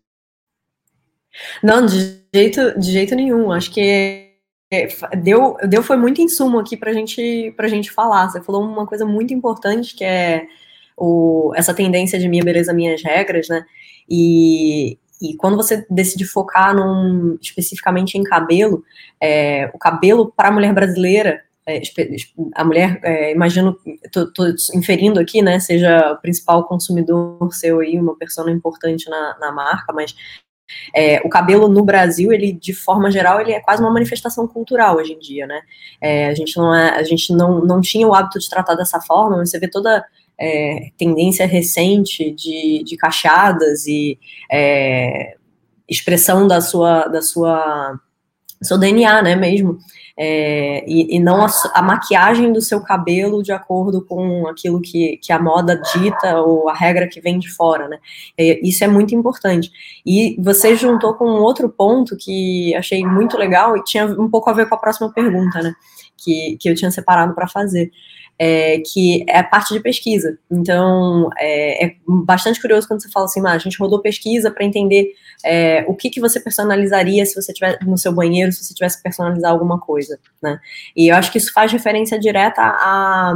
Não, 1.63 1.85
de 1.85 2.21
jeito, 2.33 2.79
de 2.79 2.91
jeito 2.91 3.15
nenhum. 3.15 3.51
Acho 3.51 3.71
que 3.71 4.33
é, 4.71 4.87
deu, 5.17 5.57
deu 5.67 5.83
foi 5.83 5.97
muito 5.97 6.21
insumo 6.21 6.59
aqui 6.59 6.75
para 6.75 6.93
gente, 6.93 7.53
a 7.57 7.67
gente 7.67 7.91
falar. 7.91 8.29
Você 8.29 8.41
falou 8.41 8.63
uma 8.63 8.85
coisa 8.85 9.05
muito 9.05 9.33
importante 9.33 9.95
que 9.95 10.03
é 10.03 10.47
o, 10.97 11.53
essa 11.55 11.73
tendência 11.73 12.19
de 12.19 12.27
minha 12.27 12.43
beleza, 12.43 12.73
minhas 12.73 13.01
regras, 13.03 13.47
né? 13.47 13.65
E, 14.09 14.97
e 15.21 15.35
quando 15.37 15.55
você 15.55 15.85
decide 15.89 16.25
focar 16.25 16.75
num, 16.75 17.37
especificamente 17.41 18.17
em 18.17 18.23
cabelo, 18.23 18.83
é, 19.21 19.69
o 19.73 19.77
cabelo 19.77 20.33
para 20.35 20.49
a 20.49 20.51
mulher 20.51 20.73
brasileira 20.73 21.44
é, 21.67 21.81
a 22.53 22.63
mulher, 22.63 22.99
é, 23.03 23.31
imagino, 23.31 23.75
estou 24.03 24.47
inferindo 24.75 25.19
aqui, 25.19 25.41
né, 25.41 25.59
seja 25.59 26.11
o 26.11 26.21
principal 26.21 26.67
consumidor 26.67 27.53
seu 27.53 27.79
aí, 27.79 27.99
uma 27.99 28.15
pessoa 28.15 28.51
importante 28.51 29.09
na, 29.09 29.37
na 29.39 29.51
marca, 29.51 29.91
mas 29.91 30.15
é, 30.93 31.19
o 31.21 31.29
cabelo 31.29 31.67
no 31.67 31.83
Brasil, 31.83 32.31
ele, 32.31 32.51
de 32.51 32.73
forma 32.73 33.11
geral, 33.11 33.39
ele 33.39 33.51
é 33.51 33.59
quase 33.59 33.81
uma 33.81 33.91
manifestação 33.91 34.47
cultural 34.47 34.97
hoje 34.97 35.13
em 35.13 35.19
dia, 35.19 35.45
né? 35.45 35.61
É, 36.01 36.27
a 36.27 36.35
gente 36.35 36.57
não 36.57 36.73
é, 36.73 36.89
a 36.89 37.03
gente 37.03 37.33
não, 37.33 37.63
não 37.63 37.81
tinha 37.81 38.07
o 38.07 38.13
hábito 38.13 38.39
de 38.39 38.49
tratar 38.49 38.75
dessa 38.75 38.99
forma, 38.99 39.45
você 39.45 39.59
vê 39.59 39.67
toda 39.67 40.03
é, 40.39 40.89
tendência 40.97 41.45
recente 41.45 42.31
de, 42.31 42.83
de 42.83 42.97
cacheadas 42.97 43.85
e 43.85 44.19
é, 44.51 45.35
expressão 45.87 46.47
da 46.47 46.61
sua, 46.61 47.07
da 47.07 47.21
sua 47.21 47.99
seu 48.65 48.77
DNA, 48.77 49.21
né, 49.21 49.35
mesmo, 49.35 49.77
é, 50.17 50.83
e, 50.89 51.17
e, 51.17 51.19
não 51.19 51.45
a, 51.45 51.47
a, 51.73 51.81
maquiagem 51.81 52.53
do 52.53 52.61
seu 52.61 52.81
cabelo 52.81 53.43
de 53.43 53.51
acordo 53.51 54.01
com 54.01 54.47
aquilo 54.47 54.81
que, 54.81 55.17
que 55.17 55.33
a 55.33 55.39
moda 55.39 55.75
dita 55.93 56.39
ou 56.41 56.69
a 56.69 56.73
regra 56.73 57.07
que 57.07 57.19
vem 57.19 57.37
de 57.37 57.49
fora, 57.49 57.87
né, 57.87 57.97
é, 58.37 58.59
isso 58.65 58.83
é 58.83 58.87
muito 58.87 59.13
importante. 59.13 59.71
E 60.05 60.37
você 60.41 60.75
juntou 60.75 61.13
com 61.15 61.25
um 61.25 61.41
outro 61.41 61.69
ponto 61.69 62.15
que 62.17 62.73
achei 62.75 63.05
muito 63.05 63.37
legal 63.37 63.75
e 63.77 63.83
tinha 63.83 64.05
um 64.05 64.29
pouco 64.29 64.49
a 64.49 64.53
ver 64.53 64.67
com 64.67 64.75
a 64.75 64.79
próxima 64.79 65.11
pergunta, 65.11 65.61
né, 65.61 65.73
que, 66.17 66.57
que 66.59 66.69
eu 66.69 66.75
tinha 66.75 66.91
separado 66.91 67.33
para 67.33 67.47
fazer, 67.47 67.91
é, 68.37 68.79
que 68.79 69.25
é 69.27 69.39
a 69.39 69.43
parte 69.43 69.73
de 69.73 69.79
pesquisa. 69.79 70.37
Então, 70.51 71.29
é, 71.37 71.85
é, 71.85 71.95
bastante 72.07 72.61
curioso 72.61 72.87
quando 72.87 73.01
você 73.01 73.09
fala 73.09 73.25
assim, 73.25 73.41
ah, 73.45 73.51
a 73.51 73.57
gente 73.57 73.77
rodou 73.77 74.01
pesquisa 74.01 74.51
para 74.51 74.65
entender 74.65 75.13
é, 75.43 75.85
o 75.87 75.95
que, 75.95 76.09
que 76.09 76.19
você 76.19 76.39
personalizaria 76.39 77.25
se 77.25 77.35
você 77.35 77.53
tiver 77.53 77.77
no 77.85 77.97
seu 77.97 78.13
banheiro, 78.13 78.51
se 78.51 78.63
você 78.63 78.73
tivesse 78.73 78.97
que 78.97 79.03
personalizar 79.03 79.51
alguma 79.51 79.79
coisa, 79.79 80.19
né? 80.41 80.59
E 80.95 81.07
eu 81.09 81.15
acho 81.15 81.31
que 81.31 81.37
isso 81.37 81.53
faz 81.53 81.71
referência 81.71 82.19
direta 82.19 82.61
a 82.61 83.33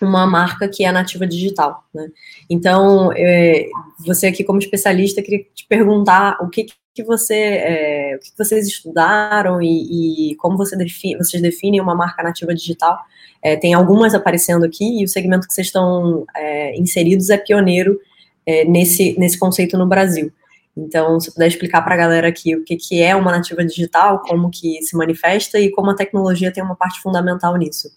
uma 0.00 0.26
marca 0.26 0.66
que 0.66 0.84
é 0.84 0.90
nativa 0.90 1.26
digital, 1.26 1.84
né? 1.94 2.08
Então, 2.48 3.12
é, 3.14 3.68
você 4.04 4.26
aqui 4.26 4.42
como 4.44 4.58
especialista, 4.58 5.22
queria 5.22 5.44
te 5.54 5.66
perguntar 5.66 6.38
o 6.40 6.48
que, 6.48 6.66
que 7.00 7.06
você, 7.06 7.34
é, 7.34 8.16
o 8.16 8.18
que 8.18 8.32
vocês 8.36 8.66
estudaram 8.66 9.60
e, 9.62 10.32
e 10.32 10.36
como 10.36 10.56
você 10.56 10.76
define, 10.76 11.16
vocês 11.16 11.42
definem 11.42 11.80
uma 11.80 11.94
marca 11.94 12.22
nativa 12.22 12.54
digital. 12.54 12.98
É, 13.42 13.56
tem 13.56 13.72
algumas 13.72 14.14
aparecendo 14.14 14.64
aqui 14.64 15.00
e 15.00 15.04
o 15.04 15.08
segmento 15.08 15.46
que 15.46 15.54
vocês 15.54 15.68
estão 15.68 16.26
é, 16.36 16.76
inseridos 16.78 17.30
é 17.30 17.38
pioneiro 17.38 17.98
é, 18.46 18.64
nesse, 18.64 19.18
nesse 19.18 19.38
conceito 19.38 19.78
no 19.78 19.86
Brasil. 19.86 20.30
Então, 20.76 21.18
se 21.18 21.32
puder 21.32 21.48
explicar 21.48 21.82
para 21.82 21.94
a 21.94 21.98
galera 21.98 22.28
aqui 22.28 22.54
o 22.54 22.64
que, 22.64 22.76
que 22.76 23.02
é 23.02 23.14
uma 23.16 23.32
nativa 23.32 23.64
digital, 23.64 24.20
como 24.20 24.50
que 24.50 24.82
se 24.82 24.96
manifesta 24.96 25.58
e 25.58 25.70
como 25.70 25.90
a 25.90 25.96
tecnologia 25.96 26.52
tem 26.52 26.62
uma 26.62 26.76
parte 26.76 27.00
fundamental 27.00 27.56
nisso. 27.56 27.90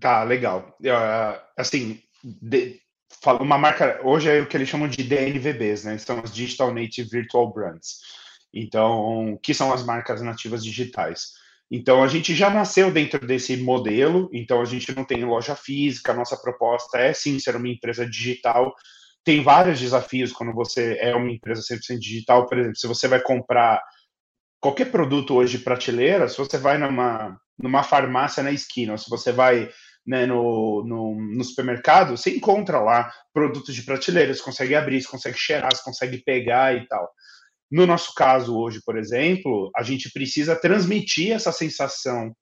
Tá, 0.00 0.24
legal. 0.24 0.76
Uh, 0.80 1.40
assim, 1.56 2.00
de, 2.22 2.81
uma 3.40 3.58
marca, 3.58 4.00
hoje 4.02 4.28
é 4.28 4.40
o 4.40 4.46
que 4.46 4.56
eles 4.56 4.68
chamam 4.68 4.88
de 4.88 5.02
DNVBs, 5.02 5.84
né? 5.84 5.98
São 5.98 6.20
as 6.20 6.32
Digital 6.32 6.74
Native 6.74 7.08
Virtual 7.08 7.52
Brands. 7.52 8.00
Então, 8.52 9.38
que 9.42 9.54
são 9.54 9.72
as 9.72 9.84
marcas 9.84 10.20
nativas 10.20 10.64
digitais. 10.64 11.32
Então, 11.70 12.02
a 12.02 12.06
gente 12.06 12.34
já 12.34 12.50
nasceu 12.50 12.90
dentro 12.90 13.26
desse 13.26 13.56
modelo, 13.56 14.28
então 14.32 14.60
a 14.60 14.64
gente 14.64 14.94
não 14.94 15.04
tem 15.04 15.24
loja 15.24 15.56
física, 15.56 16.12
nossa 16.12 16.36
proposta 16.36 16.98
é 16.98 17.14
sim 17.14 17.38
ser 17.38 17.56
uma 17.56 17.68
empresa 17.68 18.04
digital. 18.04 18.74
Tem 19.24 19.42
vários 19.42 19.80
desafios 19.80 20.32
quando 20.32 20.52
você 20.52 20.98
é 21.00 21.14
uma 21.14 21.30
empresa 21.30 21.62
100% 21.62 21.98
digital, 21.98 22.46
por 22.46 22.58
exemplo, 22.58 22.76
se 22.76 22.86
você 22.86 23.08
vai 23.08 23.22
comprar 23.22 23.82
qualquer 24.60 24.90
produto 24.90 25.34
hoje 25.34 25.58
prateleira, 25.58 26.28
se 26.28 26.36
você 26.36 26.58
vai 26.58 26.76
numa, 26.76 27.40
numa 27.58 27.82
farmácia 27.82 28.42
na 28.42 28.52
esquina, 28.52 28.92
ou 28.92 28.98
se 28.98 29.08
você 29.08 29.32
vai 29.32 29.70
né, 30.06 30.26
no, 30.26 30.84
no, 30.84 31.14
no, 31.14 31.44
supermercado, 31.44 32.16
você 32.16 32.30
encontra 32.30 32.80
lá 32.80 33.12
produtos 33.32 33.74
de 33.74 33.82
prateleira, 33.82 34.34
você 34.34 34.42
consegue 34.42 34.74
abrir, 34.74 35.00
você 35.00 35.08
consegue 35.08 35.38
cheirar, 35.38 35.74
você 35.74 35.82
consegue 35.82 36.18
pegar 36.24 36.74
e 36.74 36.86
tal. 36.86 37.08
No 37.70 37.86
nosso 37.86 38.12
caso 38.14 38.56
hoje, 38.56 38.80
por 38.84 38.98
exemplo, 38.98 39.70
a 39.76 39.82
gente 39.82 40.10
precisa 40.12 40.56
transmitir 40.56 41.32
essa 41.32 41.52
sensação 41.52 42.34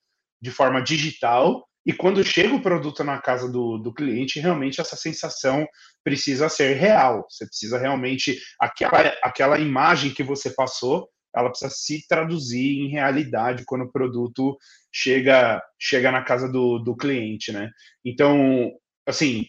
de 0.42 0.50
forma 0.50 0.82
digital 0.82 1.64
e 1.86 1.92
quando 1.92 2.22
chega 2.22 2.54
o 2.54 2.62
produto 2.62 3.02
na 3.02 3.20
casa 3.20 3.50
do, 3.50 3.78
do 3.78 3.92
cliente, 3.92 4.38
realmente 4.38 4.80
essa 4.80 4.96
sensação 4.96 5.66
precisa 6.04 6.48
ser 6.48 6.74
real. 6.74 7.26
Você 7.28 7.46
precisa 7.46 7.78
realmente 7.78 8.38
aquela 8.60 9.14
aquela 9.22 9.58
imagem 9.58 10.12
que 10.12 10.22
você 10.22 10.50
passou, 10.50 11.08
ela 11.34 11.50
precisa 11.50 11.70
se 11.70 12.06
traduzir 12.08 12.80
em 12.80 12.88
realidade 12.88 13.64
quando 13.64 13.82
o 13.82 13.92
produto 13.92 14.56
chega 14.92 15.62
chega 15.78 16.10
na 16.10 16.22
casa 16.22 16.48
do, 16.48 16.78
do 16.78 16.96
cliente, 16.96 17.52
né? 17.52 17.70
Então, 18.04 18.70
assim, 19.06 19.46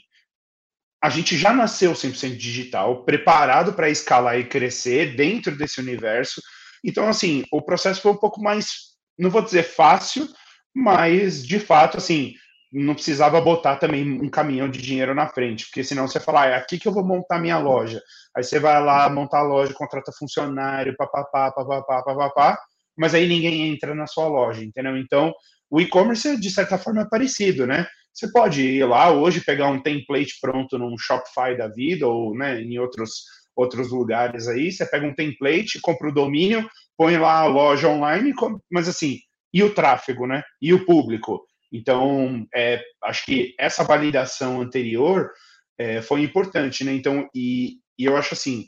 a 1.02 1.10
gente 1.10 1.36
já 1.36 1.52
nasceu 1.52 1.94
100% 1.94 2.38
digital, 2.38 3.04
preparado 3.04 3.74
para 3.74 3.90
escalar 3.90 4.40
e 4.40 4.48
crescer 4.48 5.16
dentro 5.16 5.58
desse 5.58 5.82
universo. 5.82 6.42
Então, 6.86 7.08
assim, 7.08 7.44
o 7.52 7.62
processo 7.62 8.02
foi 8.02 8.12
um 8.12 8.18
pouco 8.18 8.40
mais, 8.42 8.92
não 9.18 9.32
vou 9.32 9.42
dizer 9.42 9.64
fácil, 9.64 10.30
mas 10.74 11.46
de 11.46 11.60
fato, 11.60 11.98
assim, 11.98 12.36
não 12.72 12.94
precisava 12.94 13.42
botar 13.42 13.76
também 13.76 14.22
um 14.22 14.30
caminhão 14.30 14.70
de 14.70 14.82
dinheiro 14.82 15.14
na 15.14 15.28
frente, 15.28 15.66
porque 15.66 15.84
senão 15.84 16.08
você 16.08 16.20
fala, 16.20 16.44
ah, 16.44 16.46
é 16.48 16.56
aqui 16.56 16.80
que 16.80 16.88
eu 16.88 16.94
vou 16.94 17.04
montar 17.04 17.40
minha 17.40 17.58
loja. 17.58 18.02
Aí 18.36 18.44
você 18.44 18.60
vai 18.60 18.82
lá, 18.82 19.10
montar 19.10 19.40
a 19.40 19.44
loja, 19.44 19.74
contrata 19.74 20.12
funcionário, 20.18 20.96
papapá, 20.96 21.52
papapá, 21.52 22.02
papapá, 22.02 22.58
mas 22.98 23.14
aí 23.14 23.28
ninguém 23.28 23.74
entra 23.74 23.94
na 23.94 24.08
sua 24.08 24.28
loja, 24.28 24.64
entendeu? 24.64 24.98
Então, 24.98 25.34
o 25.70 25.82
e-commerce, 25.82 26.40
de 26.40 26.50
certa 26.50 26.78
forma, 26.78 27.02
é 27.02 27.10
parecido, 27.10 27.68
né? 27.68 27.88
Você 28.14 28.32
pode 28.32 28.62
ir 28.62 28.86
lá 28.86 29.10
hoje, 29.12 29.44
pegar 29.44 29.68
um 29.68 29.82
template 29.82 30.38
pronto 30.42 30.78
num 30.78 30.98
Shopify 30.98 31.58
da 31.58 31.68
vida 31.68 32.08
ou 32.08 32.36
né, 32.36 32.62
em 32.62 32.78
outros, 32.78 33.24
outros 33.56 33.90
lugares 33.90 34.48
aí, 34.48 34.72
você 34.72 34.86
pega 34.86 35.08
um 35.08 35.16
template, 35.16 35.80
compra 35.82 36.10
o 36.10 36.14
domínio, 36.14 36.68
põe 36.98 37.18
lá 37.18 37.40
a 37.40 37.46
loja 37.46 37.88
online, 37.88 38.34
mas 38.70 38.88
assim, 38.88 39.18
e 39.54 39.64
o 39.64 39.74
tráfego, 39.74 40.28
né? 40.28 40.44
E 40.62 40.74
o 40.74 40.86
público? 40.86 41.42
Então, 41.72 42.46
é, 42.54 42.82
acho 43.04 43.26
que 43.26 43.56
essa 43.58 43.84
validação 43.84 44.62
anterior 44.62 45.32
é, 45.78 46.02
foi 46.02 46.22
importante, 46.22 46.84
né? 46.84 46.94
Então, 46.94 47.30
e, 47.34 47.78
e 47.98 48.06
eu 48.06 48.18
acho 48.18 48.34
assim, 48.34 48.66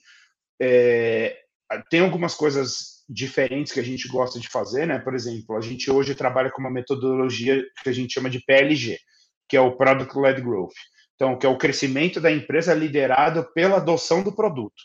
é, 0.61 1.37
tem 1.89 1.99
algumas 1.99 2.35
coisas 2.35 3.03
diferentes 3.09 3.73
que 3.73 3.79
a 3.79 3.83
gente 3.83 4.07
gosta 4.07 4.39
de 4.39 4.47
fazer, 4.47 4.87
né? 4.87 4.99
Por 4.99 5.13
exemplo, 5.13 5.57
a 5.57 5.61
gente 5.61 5.91
hoje 5.91 6.15
trabalha 6.15 6.49
com 6.51 6.61
uma 6.61 6.71
metodologia 6.71 7.63
que 7.83 7.89
a 7.89 7.93
gente 7.93 8.13
chama 8.13 8.29
de 8.29 8.43
PLG, 8.45 8.97
que 9.49 9.57
é 9.57 9.61
o 9.61 9.75
Product 9.75 10.17
Led 10.17 10.41
Growth. 10.41 10.73
Então, 11.15 11.37
que 11.37 11.45
é 11.45 11.49
o 11.49 11.57
crescimento 11.57 12.19
da 12.19 12.31
empresa 12.31 12.73
liderado 12.73 13.47
pela 13.53 13.77
adoção 13.77 14.23
do 14.23 14.35
produto. 14.35 14.81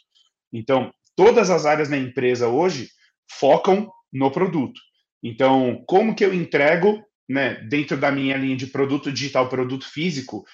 Então, 0.52 0.92
todas 1.16 1.50
as 1.50 1.66
áreas 1.66 1.88
da 1.88 1.96
empresa 1.96 2.48
hoje 2.48 2.88
focam 3.30 3.90
no 4.12 4.30
produto. 4.30 4.80
Então, 5.22 5.82
como 5.86 6.14
que 6.14 6.24
eu 6.24 6.32
entrego, 6.32 7.02
né, 7.28 7.54
dentro 7.68 7.96
da 7.96 8.10
minha 8.10 8.36
linha 8.36 8.56
de 8.56 8.66
produto 8.66 9.12
digital, 9.12 9.48
produto 9.48 9.88
físico? 9.88 10.44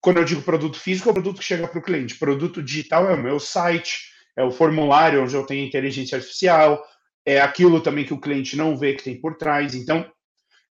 Quando 0.00 0.18
eu 0.18 0.24
digo 0.24 0.42
produto 0.42 0.78
físico, 0.78 1.08
é 1.08 1.12
o 1.12 1.14
produto 1.14 1.38
que 1.38 1.44
chega 1.44 1.66
para 1.66 1.78
o 1.78 1.82
cliente. 1.82 2.16
Produto 2.16 2.62
digital 2.62 3.08
é 3.08 3.14
o 3.14 3.22
meu 3.22 3.40
site, 3.40 4.00
é 4.36 4.42
o 4.42 4.50
formulário 4.50 5.22
onde 5.22 5.34
eu 5.34 5.46
tenho 5.46 5.66
inteligência 5.66 6.16
artificial, 6.16 6.84
é 7.24 7.40
aquilo 7.40 7.80
também 7.80 8.04
que 8.04 8.12
o 8.12 8.20
cliente 8.20 8.56
não 8.56 8.76
vê 8.76 8.94
que 8.94 9.04
tem 9.04 9.20
por 9.20 9.36
trás. 9.36 9.74
Então, 9.74 10.10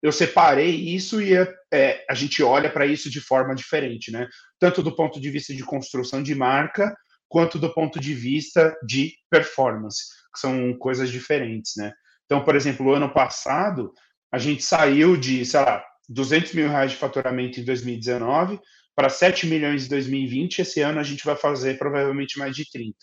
eu 0.02 0.12
separei 0.12 0.72
isso 0.72 1.22
e 1.22 1.36
é, 1.36 1.54
é 1.72 2.06
a 2.10 2.14
gente 2.14 2.42
olha 2.42 2.70
para 2.70 2.86
isso 2.86 3.10
de 3.10 3.22
forma 3.22 3.54
diferente, 3.54 4.12
né? 4.12 4.28
Tanto 4.60 4.82
do 4.82 4.96
ponto 4.96 5.22
de 5.22 5.30
vista 5.30 5.54
de 5.54 5.64
construção 5.64 6.24
de 6.24 6.34
marca, 6.34 6.96
quanto 7.30 7.60
do 7.60 7.74
ponto 7.74 8.00
de 8.00 8.14
vista 8.14 8.76
de 8.86 9.14
performance, 9.30 10.04
que 10.34 10.40
são 10.40 10.74
coisas 10.78 11.10
diferentes, 11.10 11.74
né? 11.78 11.94
Então, 12.26 12.44
por 12.44 12.56
exemplo, 12.56 12.88
o 12.88 12.94
ano 12.94 13.14
passado, 13.14 13.94
a 14.32 14.38
gente 14.38 14.64
saiu 14.64 15.18
de, 15.18 15.46
sei 15.46 15.60
lá, 15.60 15.84
200 16.08 16.54
mil 16.54 16.70
reais 16.70 16.92
de 16.92 16.98
faturamento 16.98 17.60
em 17.60 17.66
2019 17.66 18.60
para 18.96 19.10
7 19.10 19.48
milhões 19.48 19.86
em 19.86 19.90
2020. 19.90 20.60
Esse 20.60 20.82
ano 20.82 21.00
a 21.00 21.04
gente 21.04 21.26
vai 21.26 21.36
fazer 21.36 21.78
provavelmente 21.78 22.38
mais 22.40 22.56
de 22.56 22.70
30. 22.70 22.96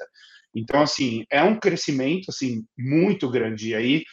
Então, 0.54 0.80
assim, 0.82 1.24
é 1.30 1.42
um 1.42 1.58
crescimento, 1.58 2.30
assim, 2.30 2.64
muito 2.76 3.30
grande. 3.30 3.70
E 3.70 3.74
aí, 3.74 4.04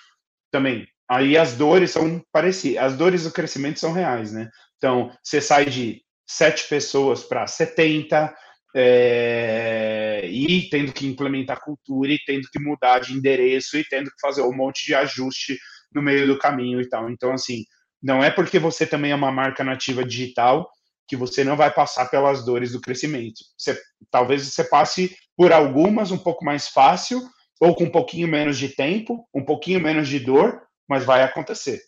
também, 0.52 0.86
aí 1.10 1.38
as 1.38 1.56
dores 1.56 1.92
são 1.92 2.22
parecidas. 2.32 2.84
As 2.84 2.98
dores 2.98 3.24
do 3.24 3.32
crescimento 3.32 3.80
são 3.80 3.94
reais, 3.94 4.32
né? 4.32 4.50
Então, 4.78 5.12
você 5.24 5.42
sai 5.42 5.66
de 5.66 6.02
sete 6.28 6.68
pessoas 6.68 7.24
para 7.24 7.48
70, 7.48 8.34
é, 8.78 10.28
e 10.30 10.70
tendo 10.70 10.92
que 10.92 11.08
implementar 11.08 11.62
cultura, 11.62 12.12
e 12.12 12.20
tendo 12.26 12.48
que 12.52 12.60
mudar 12.60 13.00
de 13.00 13.14
endereço, 13.14 13.78
e 13.78 13.86
tendo 13.86 14.10
que 14.10 14.20
fazer 14.20 14.42
um 14.42 14.54
monte 14.54 14.86
de 14.86 14.94
ajuste 14.94 15.58
no 15.96 16.02
meio 16.02 16.28
do 16.28 16.38
caminho 16.38 16.82
e 16.82 16.90
tal. 16.90 17.10
Então, 17.10 17.32
assim, 17.32 17.64
não 18.04 18.22
é 18.22 18.30
porque 18.30 18.60
você 18.60 18.86
também 18.86 19.12
é 19.12 19.16
uma 19.16 19.32
marca 19.32 19.64
nativa 19.64 20.04
digital 20.04 20.70
que 21.08 21.16
você 21.16 21.44
não 21.44 21.56
vai 21.56 21.72
passar 21.72 22.10
pelas 22.10 22.44
dores 22.44 22.74
do 22.74 22.82
crescimento. 22.82 23.40
Você, 23.58 23.80
talvez 24.12 24.46
você 24.46 24.64
passe 24.64 25.16
por 25.38 25.54
algumas 25.54 26.12
um 26.12 26.18
pouco 26.18 26.44
mais 26.44 26.68
fácil, 26.68 27.22
ou 27.60 27.74
com 27.74 27.86
um 27.86 27.90
pouquinho 27.90 28.28
menos 28.28 28.58
de 28.58 28.70
tempo, 28.70 29.28
um 29.34 29.44
pouquinho 29.44 29.80
menos 29.80 30.10
de 30.10 30.20
dor, 30.20 30.62
mas 30.90 31.06
vai 31.06 31.24
acontecer. 31.24 31.80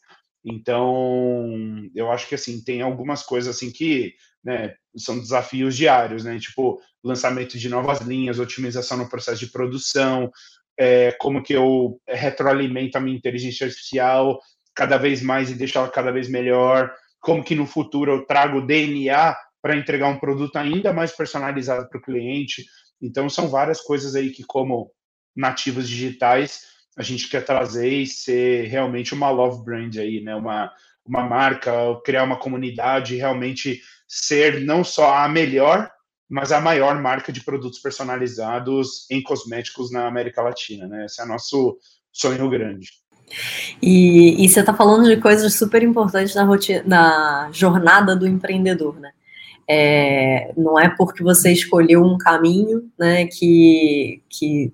Então, 0.45 1.45
eu 1.93 2.09
acho 2.09 2.27
que 2.27 2.35
assim 2.35 2.63
tem 2.63 2.81
algumas 2.81 3.21
coisas 3.21 3.53
assim 3.53 3.71
que 3.71 4.13
né, 4.43 4.73
são 4.95 5.19
desafios 5.19 5.75
diários, 5.75 6.23
né? 6.23 6.39
Tipo 6.39 6.79
lançamento 7.03 7.57
de 7.57 7.67
novas 7.67 7.99
linhas, 7.99 8.39
otimização 8.39 8.97
no 8.97 9.09
processo 9.09 9.39
de 9.39 9.51
produção, 9.51 10.31
é, 10.77 11.11
como 11.13 11.41
que 11.41 11.53
eu 11.53 11.99
retroalimento 12.07 12.97
a 12.97 13.01
minha 13.01 13.17
inteligência 13.17 13.65
artificial 13.65 14.39
cada 14.75 14.97
vez 14.97 15.21
mais 15.21 15.49
e 15.49 15.55
deixar 15.55 15.79
ela 15.79 15.89
cada 15.89 16.11
vez 16.11 16.29
melhor, 16.29 16.93
como 17.19 17.43
que 17.43 17.55
no 17.55 17.65
futuro 17.65 18.11
eu 18.11 18.25
trago 18.25 18.61
DNA 18.61 19.35
para 19.61 19.75
entregar 19.75 20.07
um 20.07 20.19
produto 20.19 20.55
ainda 20.55 20.93
mais 20.93 21.11
personalizado 21.11 21.89
para 21.89 21.97
o 21.97 22.01
cliente. 22.01 22.63
Então, 23.01 23.29
são 23.29 23.49
várias 23.49 23.81
coisas 23.81 24.15
aí 24.15 24.29
que, 24.29 24.43
como 24.43 24.91
nativos 25.35 25.89
digitais, 25.89 26.61
a 26.97 27.03
gente 27.03 27.27
quer 27.27 27.43
trazer 27.43 27.89
e 27.89 28.07
ser 28.07 28.67
realmente 28.67 29.13
uma 29.13 29.29
love 29.29 29.63
brand 29.65 29.95
aí, 29.97 30.21
né? 30.21 30.35
Uma, 30.35 30.71
uma 31.05 31.23
marca, 31.23 31.71
criar 32.05 32.23
uma 32.23 32.39
comunidade, 32.39 33.15
realmente 33.15 33.81
ser 34.07 34.61
não 34.61 34.83
só 34.83 35.13
a 35.13 35.27
melhor, 35.27 35.91
mas 36.29 36.51
a 36.51 36.59
maior 36.59 37.01
marca 37.01 37.31
de 37.31 37.43
produtos 37.43 37.79
personalizados 37.79 39.09
em 39.09 39.21
cosméticos 39.21 39.91
na 39.91 40.07
América 40.07 40.41
Latina, 40.41 40.87
né? 40.87 41.05
Esse 41.05 41.21
é 41.21 41.25
nosso 41.25 41.77
sonho 42.11 42.49
grande. 42.49 42.89
E, 43.81 44.43
e 44.43 44.49
você 44.49 44.61
está 44.61 44.73
falando 44.73 45.07
de 45.07 45.17
coisas 45.17 45.53
super 45.53 45.83
importantes 45.83 46.33
na, 46.35 46.43
rotina, 46.43 46.83
na 46.85 47.49
jornada 47.51 48.15
do 48.15 48.27
empreendedor, 48.27 48.99
né? 48.99 49.11
É, 49.69 50.53
não 50.55 50.79
é 50.79 50.87
porque 50.89 51.21
você 51.21 51.51
escolheu 51.51 52.01
um 52.01 52.17
caminho, 52.17 52.89
né, 52.97 53.27
que, 53.27 54.21
que 54.29 54.71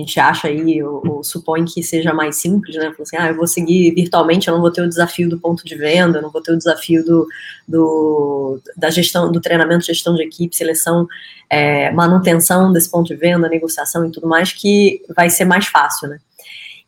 a 0.00 0.02
gente 0.02 0.18
acha 0.18 0.48
aí, 0.48 0.82
ou, 0.82 1.02
ou, 1.06 1.22
supõe 1.22 1.64
que 1.64 1.82
seja 1.82 2.14
mais 2.14 2.36
simples, 2.36 2.76
né? 2.76 2.94
Assim, 2.98 3.16
ah, 3.18 3.28
eu 3.28 3.36
vou 3.36 3.46
seguir 3.46 3.94
virtualmente, 3.94 4.48
eu 4.48 4.54
não 4.54 4.60
vou 4.60 4.70
ter 4.70 4.82
o 4.82 4.88
desafio 4.88 5.28
do 5.28 5.38
ponto 5.38 5.64
de 5.64 5.74
venda, 5.74 6.18
eu 6.18 6.22
não 6.22 6.30
vou 6.30 6.40
ter 6.40 6.52
o 6.52 6.56
desafio 6.56 7.04
do, 7.04 7.28
do 7.68 8.60
da 8.76 8.88
gestão, 8.90 9.30
do 9.30 9.40
treinamento, 9.40 9.84
gestão 9.84 10.14
de 10.14 10.22
equipe, 10.22 10.56
seleção, 10.56 11.06
é, 11.50 11.90
manutenção 11.90 12.72
desse 12.72 12.90
ponto 12.90 13.08
de 13.08 13.16
venda, 13.16 13.48
negociação 13.48 14.06
e 14.06 14.10
tudo 14.10 14.26
mais, 14.26 14.52
que 14.52 15.02
vai 15.14 15.28
ser 15.28 15.44
mais 15.44 15.66
fácil, 15.66 16.08
né? 16.08 16.18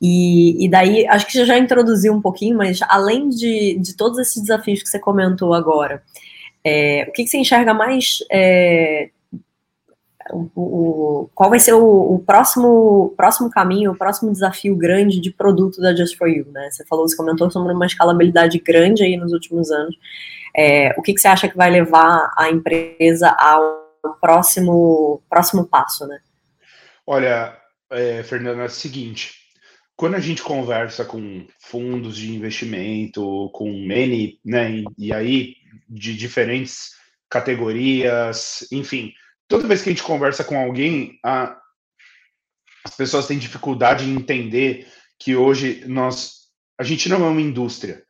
E, 0.00 0.64
e 0.64 0.68
daí, 0.68 1.06
acho 1.06 1.26
que 1.26 1.32
você 1.32 1.44
já 1.44 1.58
introduziu 1.58 2.12
um 2.12 2.20
pouquinho, 2.20 2.56
mas 2.56 2.80
além 2.88 3.28
de, 3.28 3.78
de 3.78 3.94
todos 3.94 4.18
esses 4.18 4.42
desafios 4.42 4.82
que 4.82 4.88
você 4.88 4.98
comentou 4.98 5.54
agora, 5.54 6.02
é, 6.64 7.06
o 7.08 7.12
que, 7.12 7.24
que 7.24 7.28
você 7.28 7.38
enxerga 7.38 7.74
mais 7.74 8.18
é, 8.30 9.10
o, 10.30 10.50
o, 10.54 11.30
qual 11.34 11.50
vai 11.50 11.58
ser 11.58 11.74
o, 11.74 12.14
o, 12.14 12.18
próximo, 12.18 13.12
próximo 13.16 13.50
caminho, 13.50 13.92
o 13.92 13.96
próximo 13.96 14.32
desafio 14.32 14.76
grande 14.76 15.20
de 15.20 15.30
produto 15.30 15.80
da 15.80 15.94
Just 15.94 16.16
For 16.16 16.28
You, 16.28 16.46
né? 16.50 16.70
Você 16.70 16.84
falou, 16.86 17.06
você 17.08 17.16
comentou 17.16 17.50
sobre 17.50 17.72
uma 17.72 17.86
escalabilidade 17.86 18.58
grande 18.58 19.02
aí 19.02 19.16
nos 19.16 19.32
últimos 19.32 19.70
anos. 19.70 19.96
É, 20.56 20.94
o 20.96 21.02
que, 21.02 21.12
que 21.12 21.20
você 21.20 21.28
acha 21.28 21.48
que 21.48 21.56
vai 21.56 21.70
levar 21.70 22.32
a 22.36 22.48
empresa 22.50 23.30
ao 23.30 23.84
próximo, 24.20 25.22
próximo 25.28 25.66
passo, 25.66 26.06
né? 26.06 26.18
Olha, 27.06 27.56
é, 27.90 28.22
Fernanda, 28.22 28.62
é 28.62 28.66
o 28.66 28.70
seguinte, 28.70 29.34
quando 29.96 30.14
a 30.14 30.20
gente 30.20 30.42
conversa 30.42 31.04
com 31.04 31.46
fundos 31.60 32.16
de 32.16 32.34
investimento, 32.34 33.50
com 33.52 33.70
many, 33.86 34.38
né, 34.44 34.70
e, 34.70 34.84
e 34.98 35.12
aí 35.12 35.56
de 35.88 36.16
diferentes 36.16 36.94
categorias, 37.28 38.66
enfim, 38.70 39.12
toda 39.48 39.68
vez 39.68 39.82
que 39.82 39.90
a 39.90 39.92
gente 39.92 40.02
conversa 40.02 40.44
com 40.44 40.58
alguém, 40.58 41.18
a, 41.24 41.56
as 42.84 42.96
pessoas 42.96 43.26
têm 43.26 43.38
dificuldade 43.38 44.04
em 44.04 44.14
entender 44.14 44.86
que 45.18 45.34
hoje 45.34 45.84
nós, 45.86 46.48
a 46.78 46.84
gente 46.84 47.08
não 47.08 47.24
é 47.24 47.28
uma 47.28 47.40
indústria, 47.40 48.04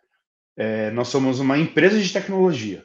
é, 0.56 0.90
nós 0.90 1.08
somos 1.08 1.40
uma 1.40 1.58
empresa 1.58 2.00
de 2.00 2.12
tecnologia, 2.12 2.84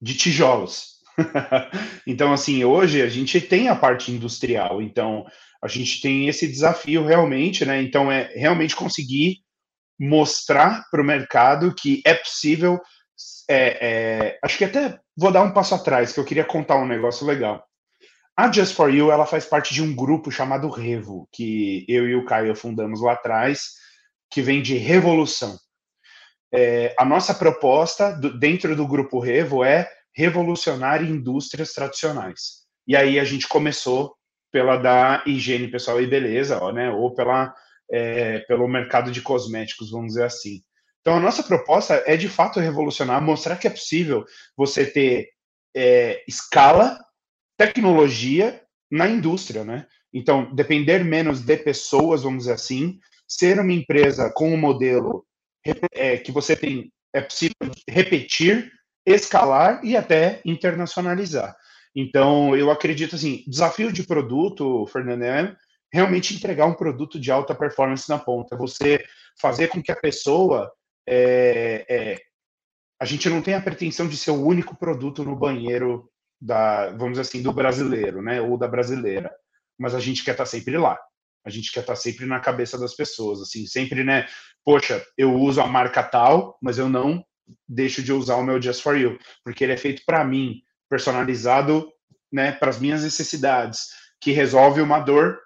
de 0.00 0.14
tijolos. 0.14 0.92
então, 2.06 2.32
assim, 2.32 2.64
hoje 2.64 3.02
a 3.02 3.08
gente 3.08 3.40
tem 3.40 3.68
a 3.68 3.76
parte 3.76 4.10
industrial, 4.10 4.80
então 4.80 5.24
a 5.62 5.68
gente 5.68 6.00
tem 6.00 6.28
esse 6.28 6.46
desafio 6.46 7.04
realmente, 7.06 7.64
né? 7.64 7.80
Então, 7.82 8.10
é 8.10 8.32
realmente 8.34 8.74
conseguir 8.74 9.38
mostrar 9.98 10.84
para 10.90 11.00
o 11.00 11.04
mercado 11.04 11.74
que 11.74 12.02
é 12.04 12.14
possível. 12.14 12.80
É, 13.48 13.78
é, 13.80 14.38
acho 14.42 14.58
que 14.58 14.64
até 14.64 14.98
vou 15.16 15.30
dar 15.30 15.42
um 15.42 15.52
passo 15.52 15.74
atrás, 15.74 16.12
que 16.12 16.18
eu 16.18 16.24
queria 16.24 16.44
contar 16.44 16.76
um 16.76 16.86
negócio 16.86 17.26
legal. 17.26 17.64
A 18.36 18.50
Just 18.50 18.74
For 18.74 18.92
You 18.92 19.12
ela 19.12 19.26
faz 19.26 19.44
parte 19.44 19.74
de 19.74 19.82
um 19.82 19.94
grupo 19.94 20.30
chamado 20.30 20.68
Revo, 20.70 21.28
que 21.30 21.84
eu 21.86 22.08
e 22.08 22.14
o 22.14 22.24
Caio 22.24 22.56
fundamos 22.56 23.02
lá 23.02 23.12
atrás, 23.12 23.74
que 24.30 24.40
vem 24.40 24.62
de 24.62 24.76
revolução. 24.76 25.58
É, 26.52 26.94
a 26.98 27.04
nossa 27.04 27.34
proposta 27.34 28.12
do, 28.12 28.38
dentro 28.38 28.74
do 28.74 28.86
grupo 28.86 29.18
Revo 29.18 29.62
é 29.62 29.90
revolucionar 30.14 31.02
indústrias 31.02 31.72
tradicionais. 31.72 32.62
E 32.86 32.96
aí 32.96 33.18
a 33.18 33.24
gente 33.24 33.46
começou 33.46 34.14
pela 34.50 34.76
da 34.76 35.22
higiene 35.26 35.68
pessoal 35.68 36.00
e 36.00 36.06
beleza, 36.06 36.58
ó, 36.62 36.72
né, 36.72 36.90
ou 36.90 37.14
pela, 37.14 37.54
é, 37.90 38.40
pelo 38.40 38.68
mercado 38.68 39.10
de 39.10 39.22
cosméticos, 39.22 39.90
vamos 39.90 40.08
dizer 40.08 40.24
assim. 40.24 40.62
Então 41.00 41.16
a 41.16 41.20
nossa 41.20 41.42
proposta 41.42 42.02
é 42.06 42.16
de 42.16 42.28
fato 42.28 42.60
revolucionar, 42.60 43.20
mostrar 43.20 43.56
que 43.56 43.66
é 43.66 43.70
possível 43.70 44.24
você 44.56 44.86
ter 44.86 45.28
é, 45.74 46.22
escala 46.28 46.98
tecnologia 47.56 48.62
na 48.90 49.08
indústria, 49.08 49.64
né? 49.64 49.86
Então, 50.12 50.54
depender 50.54 51.04
menos 51.04 51.40
de 51.40 51.56
pessoas, 51.56 52.22
vamos 52.22 52.40
dizer 52.40 52.52
assim, 52.52 52.98
ser 53.26 53.58
uma 53.58 53.72
empresa 53.72 54.30
com 54.34 54.52
um 54.52 54.58
modelo 54.58 55.24
é, 55.94 56.18
que 56.18 56.30
você 56.30 56.54
tem, 56.54 56.92
é 57.14 57.20
possível 57.20 57.56
repetir, 57.88 58.70
escalar 59.06 59.84
e 59.84 59.96
até 59.96 60.40
internacionalizar. 60.44 61.56
Então, 61.94 62.56
eu 62.56 62.70
acredito 62.70 63.16
assim, 63.16 63.42
desafio 63.46 63.92
de 63.92 64.02
produto, 64.02 64.86
Fernando, 64.86 65.22
é 65.22 65.56
realmente 65.92 66.34
entregar 66.34 66.66
um 66.66 66.74
produto 66.74 67.18
de 67.18 67.30
alta 67.30 67.54
performance 67.54 68.08
na 68.08 68.18
ponta. 68.18 68.56
Você 68.56 69.04
fazer 69.40 69.68
com 69.68 69.82
que 69.82 69.92
a 69.92 69.96
pessoa 69.96 70.70
é, 71.06 71.84
é, 71.88 72.18
a 73.00 73.04
gente 73.04 73.28
não 73.28 73.42
tenha 73.42 73.58
a 73.58 73.62
pretensão 73.62 74.08
de 74.08 74.16
ser 74.16 74.30
o 74.30 74.42
único 74.42 74.76
produto 74.76 75.24
no 75.24 75.36
banheiro 75.36 76.10
da, 76.42 76.90
vamos 76.90 77.12
dizer 77.12 77.22
assim, 77.22 77.40
do 77.40 77.52
brasileiro, 77.52 78.20
né, 78.20 78.40
ou 78.40 78.58
da 78.58 78.66
brasileira. 78.66 79.30
Mas 79.78 79.94
a 79.94 80.00
gente 80.00 80.24
quer 80.24 80.32
estar 80.32 80.44
tá 80.44 80.50
sempre 80.50 80.76
lá. 80.76 80.98
A 81.44 81.50
gente 81.50 81.70
quer 81.70 81.80
estar 81.80 81.94
tá 81.94 81.98
sempre 81.98 82.26
na 82.26 82.40
cabeça 82.40 82.76
das 82.76 82.94
pessoas, 82.94 83.40
assim, 83.40 83.64
sempre, 83.66 84.02
né, 84.02 84.26
poxa, 84.64 85.04
eu 85.16 85.32
uso 85.34 85.60
a 85.60 85.66
marca 85.66 86.02
tal, 86.02 86.58
mas 86.60 86.78
eu 86.78 86.88
não 86.88 87.24
deixo 87.68 88.02
de 88.02 88.12
usar 88.12 88.36
o 88.36 88.42
meu 88.42 88.60
Just 88.60 88.82
For 88.82 88.98
You, 88.98 89.18
porque 89.44 89.62
ele 89.62 89.72
é 89.72 89.76
feito 89.76 90.02
para 90.04 90.24
mim, 90.24 90.60
personalizado, 90.88 91.88
né, 92.32 92.50
para 92.50 92.70
as 92.70 92.80
minhas 92.80 93.04
necessidades, 93.04 93.88
que 94.20 94.32
resolve 94.32 94.80
uma 94.80 94.98
dor 94.98 95.38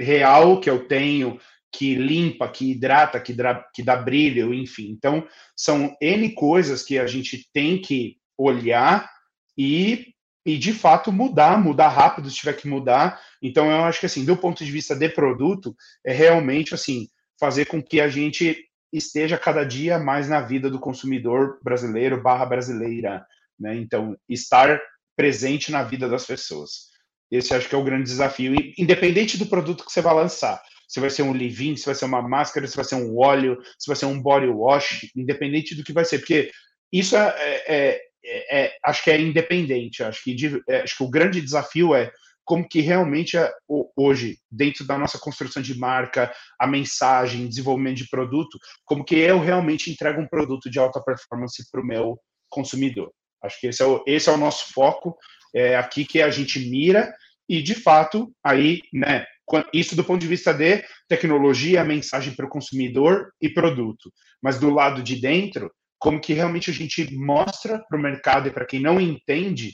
real 0.00 0.60
que 0.60 0.70
eu 0.70 0.86
tenho, 0.86 1.38
que 1.72 1.96
limpa, 1.96 2.48
que 2.48 2.70
hidrata, 2.70 3.20
que, 3.20 3.34
que 3.74 3.82
dá 3.82 3.96
brilho, 3.96 4.54
enfim. 4.54 4.90
Então, 4.90 5.26
são 5.56 5.96
N 6.00 6.32
coisas 6.34 6.84
que 6.84 6.98
a 6.98 7.06
gente 7.06 7.48
tem 7.52 7.80
que 7.80 8.16
olhar 8.38 9.10
e 9.58 10.13
e 10.44 10.58
de 10.58 10.72
fato 10.72 11.10
mudar, 11.10 11.58
mudar 11.58 11.88
rápido 11.88 12.28
se 12.30 12.36
tiver 12.36 12.54
que 12.54 12.68
mudar. 12.68 13.20
Então 13.42 13.70
eu 13.70 13.84
acho 13.84 14.00
que 14.00 14.06
assim, 14.06 14.24
do 14.24 14.36
ponto 14.36 14.64
de 14.64 14.70
vista 14.70 14.94
de 14.94 15.08
produto, 15.08 15.74
é 16.04 16.12
realmente 16.12 16.74
assim, 16.74 17.08
fazer 17.38 17.64
com 17.66 17.82
que 17.82 18.00
a 18.00 18.08
gente 18.08 18.68
esteja 18.92 19.36
cada 19.36 19.64
dia 19.64 19.98
mais 19.98 20.28
na 20.28 20.40
vida 20.40 20.70
do 20.70 20.78
consumidor 20.78 21.58
brasileiro 21.62 22.22
barra 22.22 22.46
brasileira, 22.46 23.26
né? 23.58 23.74
Então, 23.76 24.16
estar 24.28 24.80
presente 25.16 25.72
na 25.72 25.82
vida 25.82 26.08
das 26.08 26.24
pessoas. 26.24 26.94
Esse 27.30 27.54
acho 27.54 27.68
que 27.68 27.74
é 27.74 27.78
o 27.78 27.84
grande 27.84 28.04
desafio, 28.04 28.54
independente 28.78 29.36
do 29.36 29.46
produto 29.46 29.84
que 29.84 29.92
você 29.92 30.00
vai 30.00 30.14
lançar. 30.14 30.62
Se 30.86 31.00
vai 31.00 31.10
ser 31.10 31.22
um 31.22 31.32
leave 31.32 31.76
se 31.76 31.86
vai 31.86 31.94
ser 31.94 32.04
uma 32.04 32.22
máscara, 32.22 32.66
se 32.66 32.76
vai 32.76 32.84
ser 32.84 32.94
um 32.94 33.18
óleo, 33.18 33.58
se 33.78 33.88
vai 33.88 33.96
ser 33.96 34.06
um 34.06 34.20
body 34.20 34.46
wash, 34.46 35.10
independente 35.16 35.74
do 35.74 35.82
que 35.82 35.92
vai 35.92 36.04
ser, 36.04 36.18
porque 36.18 36.52
isso 36.92 37.16
é, 37.16 37.34
é, 37.66 38.00
é, 38.24 38.64
é, 38.64 38.76
acho 38.84 39.04
que 39.04 39.10
é 39.10 39.20
independente. 39.20 40.02
Acho 40.02 40.22
que, 40.22 40.62
é, 40.68 40.82
acho 40.82 40.96
que 40.96 41.04
o 41.04 41.10
grande 41.10 41.40
desafio 41.40 41.94
é 41.94 42.10
como 42.44 42.68
que 42.68 42.80
realmente 42.80 43.36
é, 43.36 43.50
hoje, 43.96 44.38
dentro 44.50 44.86
da 44.86 44.98
nossa 44.98 45.18
construção 45.18 45.62
de 45.62 45.78
marca, 45.78 46.32
a 46.58 46.66
mensagem, 46.66 47.48
desenvolvimento 47.48 47.98
de 47.98 48.08
produto, 48.08 48.58
como 48.84 49.04
que 49.04 49.16
eu 49.16 49.40
realmente 49.40 49.90
entrego 49.90 50.20
um 50.20 50.28
produto 50.28 50.70
de 50.70 50.78
alta 50.78 51.02
performance 51.02 51.62
para 51.70 51.80
o 51.80 51.86
meu 51.86 52.18
consumidor. 52.48 53.12
Acho 53.42 53.60
que 53.60 53.66
esse 53.66 53.82
é 53.82 53.86
o, 53.86 54.02
esse 54.06 54.28
é 54.28 54.32
o 54.32 54.38
nosso 54.38 54.72
foco, 54.72 55.16
é 55.54 55.76
aqui 55.76 56.04
que 56.04 56.20
a 56.20 56.30
gente 56.30 56.58
mira 56.58 57.14
e, 57.48 57.62
de 57.62 57.74
fato, 57.74 58.32
aí, 58.42 58.80
né, 58.92 59.26
isso 59.72 59.94
do 59.94 60.04
ponto 60.04 60.20
de 60.20 60.26
vista 60.26 60.52
de 60.52 60.82
tecnologia, 61.08 61.84
mensagem 61.84 62.34
para 62.34 62.46
o 62.46 62.48
consumidor 62.48 63.30
e 63.40 63.48
produto. 63.48 64.10
Mas 64.42 64.58
do 64.58 64.70
lado 64.70 65.02
de 65.02 65.16
dentro, 65.16 65.70
como 66.04 66.20
que 66.20 66.34
realmente 66.34 66.70
a 66.70 66.74
gente 66.74 67.16
mostra 67.16 67.82
para 67.88 67.98
o 67.98 68.02
mercado 68.02 68.46
e 68.46 68.50
para 68.50 68.66
quem 68.66 68.78
não 68.78 69.00
entende, 69.00 69.72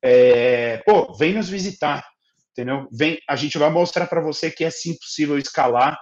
é, 0.00 0.76
pô, 0.86 1.12
vem 1.14 1.34
nos 1.34 1.48
visitar, 1.48 2.06
entendeu? 2.52 2.86
Vem, 2.92 3.18
a 3.28 3.34
gente 3.34 3.58
vai 3.58 3.68
mostrar 3.68 4.06
para 4.06 4.20
você 4.20 4.48
que 4.48 4.62
é 4.62 4.70
sim 4.70 4.96
possível 4.96 5.36
escalar 5.36 5.98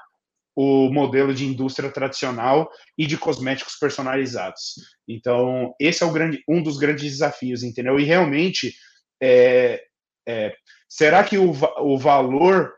o 0.55 0.93
modelo 0.93 1.33
de 1.33 1.47
indústria 1.47 1.91
tradicional 1.91 2.69
e 2.99 3.07
de 3.07 3.17
cosméticos 3.17 3.77
personalizados. 3.77 4.75
Então, 5.09 5.75
esse 5.81 6.03
é 6.03 6.07
o 6.07 6.13
grande, 6.13 6.45
um 6.47 6.63
dos 6.63 6.77
grandes 6.77 7.13
desafios, 7.13 7.63
entendeu? 7.63 7.99
E 7.99 8.05
realmente, 8.05 8.75
é, 9.19 9.83
é, 10.29 10.55
será 10.91 11.25
que 11.25 11.39
o, 11.39 11.53
o 11.79 11.97
valor 11.97 12.75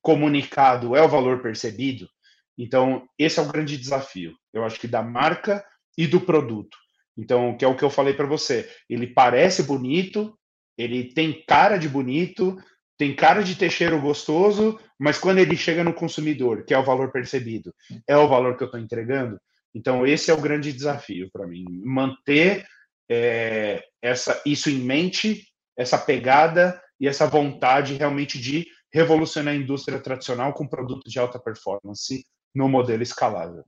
comunicado 0.00 0.96
é 0.96 1.02
o 1.02 1.08
valor 1.08 1.42
percebido? 1.42 2.08
Então, 2.56 3.06
esse 3.18 3.38
é 3.38 3.42
o 3.42 3.48
grande 3.52 3.76
desafio. 3.76 4.32
Eu 4.54 4.64
acho 4.64 4.80
que 4.80 4.88
da 4.88 5.02
marca 5.02 5.62
e 5.96 6.06
do 6.06 6.20
produto. 6.20 6.76
Então, 7.16 7.56
que 7.56 7.64
é 7.64 7.68
o 7.68 7.76
que 7.76 7.84
eu 7.84 7.90
falei 7.90 8.14
para 8.14 8.26
você. 8.26 8.70
Ele 8.88 9.06
parece 9.06 9.62
bonito, 9.62 10.38
ele 10.76 11.12
tem 11.14 11.44
cara 11.46 11.78
de 11.78 11.88
bonito, 11.88 12.56
tem 12.98 13.14
cara 13.14 13.42
de 13.42 13.54
ter 13.54 13.70
cheiro 13.70 14.00
gostoso, 14.00 14.78
mas 14.98 15.18
quando 15.18 15.38
ele 15.38 15.56
chega 15.56 15.82
no 15.82 15.94
consumidor, 15.94 16.64
que 16.64 16.74
é 16.74 16.78
o 16.78 16.84
valor 16.84 17.10
percebido, 17.10 17.74
é 18.06 18.16
o 18.16 18.28
valor 18.28 18.56
que 18.56 18.62
eu 18.62 18.66
estou 18.66 18.80
entregando. 18.80 19.38
Então, 19.74 20.06
esse 20.06 20.30
é 20.30 20.34
o 20.34 20.40
grande 20.40 20.72
desafio 20.72 21.28
para 21.32 21.46
mim. 21.46 21.64
Manter 21.84 22.66
é, 23.10 23.84
essa, 24.02 24.40
isso 24.46 24.70
em 24.70 24.78
mente, 24.78 25.46
essa 25.76 25.98
pegada 25.98 26.80
e 26.98 27.06
essa 27.06 27.26
vontade 27.26 27.94
realmente 27.94 28.38
de 28.38 28.66
revolucionar 28.92 29.52
a 29.52 29.56
indústria 29.56 30.00
tradicional 30.00 30.54
com 30.54 30.66
produtos 30.66 31.12
de 31.12 31.18
alta 31.18 31.38
performance 31.38 32.24
no 32.56 32.68
modelo 32.68 33.02
escalável. 33.02 33.62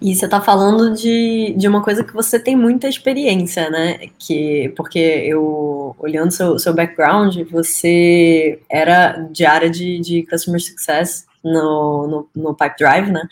E 0.00 0.16
você 0.16 0.24
está 0.24 0.40
falando 0.40 0.94
de, 0.94 1.54
de 1.56 1.68
uma 1.68 1.82
coisa 1.82 2.02
que 2.02 2.12
você 2.12 2.40
tem 2.40 2.56
muita 2.56 2.88
experiência, 2.88 3.70
né? 3.70 4.08
Que, 4.18 4.72
porque 4.76 4.98
eu, 4.98 5.94
olhando 5.98 6.32
seu, 6.32 6.58
seu 6.58 6.74
background, 6.74 7.36
você 7.50 8.58
era 8.68 9.12
de 9.30 9.44
área 9.44 9.70
de, 9.70 10.00
de 10.00 10.26
Customer 10.26 10.60
Success 10.60 11.26
no, 11.44 12.08
no, 12.34 12.42
no 12.42 12.54
Pipe 12.56 12.76
Drive, 12.78 13.12
né? 13.12 13.22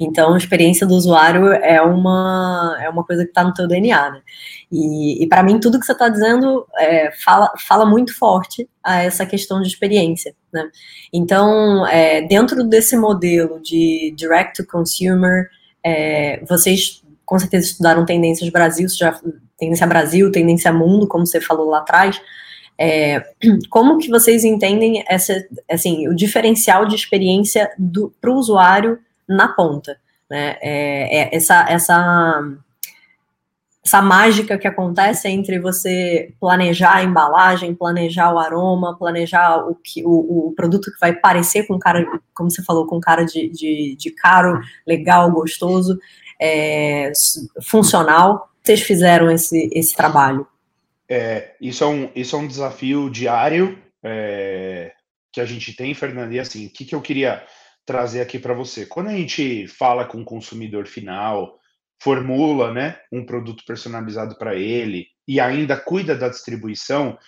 Então, 0.00 0.34
a 0.34 0.38
experiência 0.38 0.86
do 0.86 0.94
usuário 0.94 1.52
é 1.52 1.80
uma, 1.80 2.76
é 2.80 2.88
uma 2.88 3.04
coisa 3.04 3.22
que 3.22 3.30
está 3.30 3.44
no 3.44 3.54
teu 3.54 3.68
DNA, 3.68 4.10
né? 4.10 4.22
E, 4.70 5.22
e 5.22 5.28
para 5.28 5.42
mim, 5.42 5.60
tudo 5.60 5.78
que 5.78 5.86
você 5.86 5.92
está 5.92 6.08
dizendo 6.08 6.66
é, 6.78 7.12
fala, 7.12 7.52
fala 7.58 7.86
muito 7.86 8.16
forte 8.16 8.68
a 8.82 9.02
essa 9.02 9.24
questão 9.24 9.60
de 9.60 9.68
experiência, 9.68 10.34
né? 10.52 10.68
Então, 11.12 11.86
é, 11.86 12.22
dentro 12.22 12.64
desse 12.64 12.96
modelo 12.96 13.60
de 13.60 14.12
direct 14.16 14.56
to 14.56 14.66
consumer, 14.66 15.48
é, 15.82 16.42
vocês 16.44 17.02
com 17.24 17.38
certeza 17.38 17.66
estudaram 17.66 18.04
tendências 18.04 18.50
Brasil, 18.50 18.88
já 18.88 19.18
tendência 19.58 19.86
Brasil, 19.86 20.30
tendência 20.30 20.72
mundo, 20.72 21.06
como 21.06 21.26
você 21.26 21.40
falou 21.40 21.68
lá 21.68 21.78
atrás. 21.78 22.20
É, 22.76 23.22
como 23.70 23.98
que 23.98 24.08
vocês 24.08 24.44
entendem 24.44 25.04
essa, 25.06 25.34
assim, 25.70 26.08
o 26.08 26.14
diferencial 26.14 26.86
de 26.86 26.96
experiência 26.96 27.70
para 28.20 28.30
o 28.30 28.34
usuário 28.34 28.98
na 29.28 29.48
ponta? 29.48 29.98
Né? 30.30 30.56
É, 30.60 31.18
é, 31.18 31.36
essa, 31.36 31.66
essa, 31.68 32.42
essa 33.84 34.02
mágica 34.02 34.56
que 34.58 34.66
acontece 34.66 35.28
entre 35.28 35.58
você 35.58 36.32
planejar 36.40 36.96
a 36.96 37.02
embalagem, 37.02 37.74
planejar 37.74 38.32
o 38.32 38.38
aroma, 38.38 38.98
planejar 38.98 39.58
o, 39.58 39.74
que, 39.74 40.02
o, 40.04 40.48
o 40.48 40.52
produto 40.54 40.90
que 40.90 40.98
vai 40.98 41.14
parecer 41.14 41.66
com 41.66 41.78
cara, 41.78 42.04
como 42.34 42.50
você 42.50 42.62
falou, 42.62 42.86
com 42.86 43.00
cara 43.00 43.24
de, 43.24 43.48
de, 43.50 43.96
de 43.96 44.10
caro, 44.10 44.60
legal, 44.86 45.30
gostoso, 45.30 45.98
é, 46.40 47.12
funcional. 47.62 48.48
Vocês 48.62 48.80
fizeram 48.80 49.30
esse, 49.30 49.68
esse 49.72 49.94
trabalho? 49.94 50.46
É, 51.08 51.52
isso, 51.60 51.84
é 51.84 51.86
um, 51.86 52.10
isso 52.14 52.34
é 52.34 52.38
um 52.38 52.46
desafio 52.46 53.10
diário 53.10 53.78
é, 54.02 54.92
que 55.30 55.40
a 55.40 55.44
gente 55.44 55.74
tem, 55.76 55.92
Fernando. 55.94 56.32
E 56.32 56.40
assim, 56.40 56.66
o 56.66 56.70
que, 56.70 56.84
que 56.84 56.94
eu 56.94 57.02
queria 57.02 57.44
trazer 57.86 58.20
aqui 58.20 58.38
para 58.38 58.54
você? 58.54 58.86
Quando 58.86 59.08
a 59.08 59.16
gente 59.16 59.66
fala 59.68 60.04
com 60.04 60.20
o 60.20 60.24
consumidor 60.24 60.86
final, 60.86 61.58
formula 62.02 62.72
né, 62.72 62.98
um 63.12 63.24
produto 63.24 63.64
personalizado 63.66 64.36
para 64.36 64.54
ele 64.54 65.06
e 65.26 65.40
ainda 65.40 65.76
cuida 65.76 66.14
da 66.14 66.28
distribuição, 66.28 67.18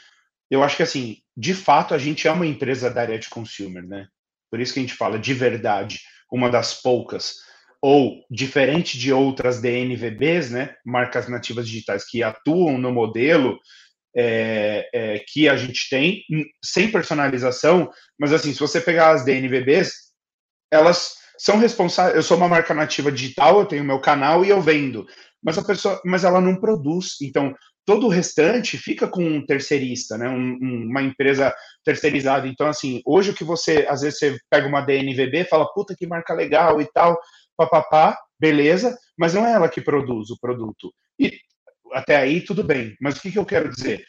eu 0.51 0.63
acho 0.63 0.77
que 0.77 0.83
assim, 0.83 1.19
de 1.37 1.55
fato, 1.55 1.95
a 1.95 1.99
gente 1.99 2.29
é 2.29 2.33
uma 2.33 2.47
empresa 2.47 2.91
da 2.91 3.01
área 3.01 3.19
de 3.19 3.29
consumer, 3.29 3.87
né? 3.87 4.07
Por 4.51 4.61
isso 4.61 4.73
que 4.73 4.79
a 4.79 4.83
gente 4.83 4.95
fala 4.95 5.19
de 5.19 5.35
verdade, 5.35 6.01
uma 6.31 6.49
das 6.49 6.81
poucas 6.81 7.35
ou 7.83 8.25
diferente 8.31 8.99
de 8.99 9.13
outras 9.13 9.61
DNVBs, 9.61 10.51
né, 10.51 10.75
marcas 10.85 11.29
nativas 11.29 11.69
digitais 11.69 12.05
que 12.09 12.23
atuam 12.23 12.79
no 12.79 12.91
modelo 12.91 13.59
é, 14.17 14.89
é, 14.93 15.19
que 15.29 15.49
a 15.49 15.57
gente 15.57 15.89
tem, 15.91 16.25
sem 16.65 16.91
personalização, 16.91 17.91
mas 18.19 18.33
assim, 18.33 18.53
se 18.53 18.59
você 18.59 18.81
pegar 18.81 19.11
as 19.11 19.25
DNVBs, 19.25 20.06
elas 20.71 21.17
são 21.39 21.59
responsáveis. 21.59 22.17
Eu 22.17 22.23
sou 22.23 22.37
uma 22.37 22.49
marca 22.49 22.75
nativa 22.75 23.13
digital, 23.13 23.61
eu 23.61 23.67
tenho 23.67 23.85
meu 23.85 24.01
canal 24.01 24.45
e 24.45 24.49
eu 24.49 24.61
vendo, 24.61 25.07
mas 25.43 25.59
a 25.59 25.65
pessoa, 25.65 26.01
mas 26.05 26.25
ela 26.25 26.41
não 26.41 26.57
produz. 26.57 27.21
Então, 27.23 27.55
todo 27.85 28.07
o 28.07 28.11
restante 28.11 28.77
fica 28.77 29.07
com 29.07 29.25
um 29.25 29.47
terceirista, 29.47 30.19
né? 30.19 30.29
Um, 30.29 30.59
um, 30.61 30.87
uma 30.91 31.03
empresa 31.03 31.55
terceirizada. 31.85 32.49
Então, 32.49 32.67
assim, 32.67 33.01
hoje 33.07 33.31
o 33.31 33.35
que 33.35 33.45
você, 33.45 33.87
às 33.89 34.01
vezes 34.01 34.19
você 34.19 34.37
pega 34.51 34.67
uma 34.67 34.81
DNVB, 34.81 35.45
fala, 35.45 35.73
puta 35.73 35.95
que 35.97 36.07
marca 36.07 36.35
legal 36.35 36.81
e 36.81 36.87
tal, 36.93 37.19
papapá, 37.57 38.19
beleza, 38.39 38.99
mas 39.17 39.35
não 39.35 39.47
é 39.47 39.53
ela 39.53 39.69
que 39.69 39.81
produz 39.81 40.31
o 40.31 40.39
produto. 40.41 40.93
E 41.19 41.39
até 41.93 42.17
aí 42.17 42.41
tudo 42.41 42.65
bem, 42.65 42.97
mas 43.01 43.17
o 43.17 43.23
que, 43.23 43.31
que 43.31 43.39
eu 43.39 43.47
quero 43.47 43.71
dizer? 43.71 44.05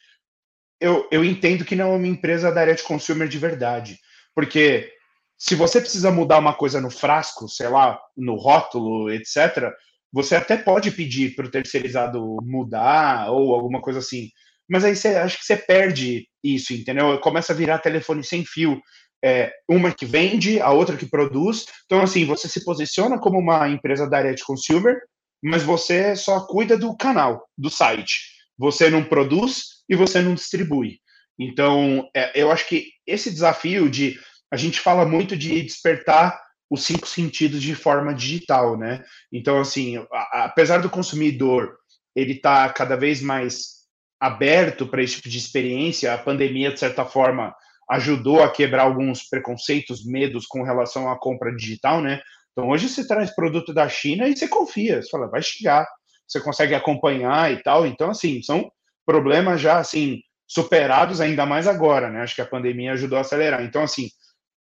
Eu, 0.81 1.07
eu 1.11 1.23
entendo 1.23 1.63
que 1.63 1.75
não 1.75 1.93
é 1.93 1.97
uma 1.97 2.07
empresa 2.07 2.51
da 2.51 2.61
área 2.61 2.75
de 2.75 2.83
consumer 2.83 3.27
de 3.27 3.37
verdade, 3.37 3.97
porque 4.35 4.91
se 5.37 5.55
você 5.55 5.79
precisa 5.79 6.11
mudar 6.11 6.39
uma 6.39 6.53
coisa 6.53 6.81
no 6.81 6.89
frasco, 6.89 7.47
sei 7.47 7.69
lá, 7.69 7.99
no 8.15 8.35
rótulo, 8.35 9.11
etc., 9.11 9.71
você 10.11 10.35
até 10.35 10.57
pode 10.57 10.91
pedir 10.91 11.35
para 11.35 11.45
o 11.45 11.51
terceirizado 11.51 12.37
mudar 12.41 13.29
ou 13.31 13.53
alguma 13.53 13.81
coisa 13.81 13.99
assim. 13.99 14.29
Mas 14.69 14.83
aí 14.83 14.95
você 14.95 15.09
acho 15.09 15.37
que 15.37 15.45
você 15.45 15.55
perde 15.55 16.27
isso, 16.43 16.73
entendeu? 16.73 17.19
Começa 17.19 17.53
a 17.53 17.55
virar 17.55 17.79
telefone 17.79 18.23
sem 18.23 18.43
fio 18.45 18.81
é, 19.23 19.51
uma 19.67 19.93
que 19.93 20.05
vende, 20.05 20.59
a 20.59 20.71
outra 20.71 20.97
que 20.97 21.05
produz. 21.05 21.65
Então, 21.85 22.01
assim, 22.01 22.25
você 22.25 22.47
se 22.47 22.63
posiciona 22.63 23.19
como 23.19 23.39
uma 23.39 23.67
empresa 23.69 24.09
da 24.09 24.17
área 24.17 24.33
de 24.33 24.43
consumer, 24.43 24.97
mas 25.43 25.63
você 25.63 26.15
só 26.15 26.45
cuida 26.45 26.77
do 26.77 26.95
canal, 26.95 27.47
do 27.57 27.69
site. 27.69 28.37
Você 28.57 28.89
não 28.89 29.03
produz 29.03 29.83
e 29.89 29.95
você 29.95 30.21
não 30.21 30.33
distribui. 30.33 30.99
Então, 31.39 32.09
é, 32.15 32.41
eu 32.41 32.51
acho 32.51 32.67
que 32.67 32.87
esse 33.05 33.29
desafio 33.29 33.89
de. 33.89 34.19
A 34.51 34.57
gente 34.57 34.79
fala 34.79 35.05
muito 35.05 35.35
de 35.35 35.61
despertar 35.61 36.39
os 36.69 36.83
cinco 36.83 37.07
sentidos 37.07 37.61
de 37.61 37.75
forma 37.75 38.13
digital, 38.13 38.77
né? 38.77 39.03
Então, 39.31 39.59
assim, 39.59 39.97
a, 40.11 40.45
apesar 40.45 40.79
do 40.79 40.89
consumidor 40.89 41.77
ele 42.15 42.35
tá 42.35 42.67
cada 42.69 42.95
vez 42.95 43.21
mais 43.21 43.77
aberto 44.19 44.87
para 44.87 45.03
esse 45.03 45.17
tipo 45.17 45.29
de 45.29 45.37
experiência, 45.37 46.13
a 46.13 46.17
pandemia, 46.17 46.73
de 46.73 46.79
certa 46.79 47.05
forma, 47.05 47.53
ajudou 47.91 48.43
a 48.43 48.51
quebrar 48.51 48.83
alguns 48.83 49.29
preconceitos, 49.29 50.03
medos 50.03 50.45
com 50.47 50.63
relação 50.63 51.09
à 51.09 51.17
compra 51.17 51.55
digital, 51.55 52.01
né? 52.01 52.19
Então 52.51 52.69
hoje 52.69 52.89
você 52.89 53.07
traz 53.07 53.33
produto 53.35 53.73
da 53.73 53.87
China 53.87 54.27
e 54.27 54.35
você 54.35 54.47
confia, 54.47 55.01
você 55.01 55.09
fala, 55.09 55.29
vai 55.29 55.43
chegar, 55.43 55.87
você 56.27 56.41
consegue 56.41 56.73
acompanhar 56.73 57.51
e 57.51 57.61
tal. 57.61 57.85
Então, 57.85 58.09
assim, 58.09 58.41
são 58.41 58.69
problemas 59.05 59.61
já 59.61 59.77
assim 59.77 60.19
superados 60.47 61.21
ainda 61.21 61.45
mais 61.45 61.67
agora, 61.67 62.09
né? 62.09 62.21
Acho 62.21 62.35
que 62.35 62.41
a 62.41 62.47
pandemia 62.47 62.93
ajudou 62.93 63.17
a 63.17 63.21
acelerar. 63.21 63.63
Então, 63.63 63.83
assim, 63.83 64.09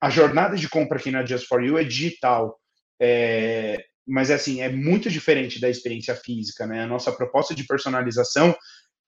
a 0.01 0.09
jornada 0.09 0.55
de 0.55 0.69
compra 0.69 0.97
aqui 0.97 1.11
na 1.11 1.25
Just 1.25 1.47
for 1.47 1.63
You 1.63 1.77
é 1.77 1.83
digital. 1.83 2.57
É, 3.01 3.83
mas 4.07 4.31
assim, 4.31 4.61
é 4.61 4.69
muito 4.69 5.09
diferente 5.09 5.59
da 5.59 5.69
experiência 5.69 6.15
física, 6.15 6.65
né? 6.65 6.83
A 6.83 6.87
nossa 6.87 7.11
proposta 7.11 7.53
de 7.53 7.65
personalização, 7.65 8.55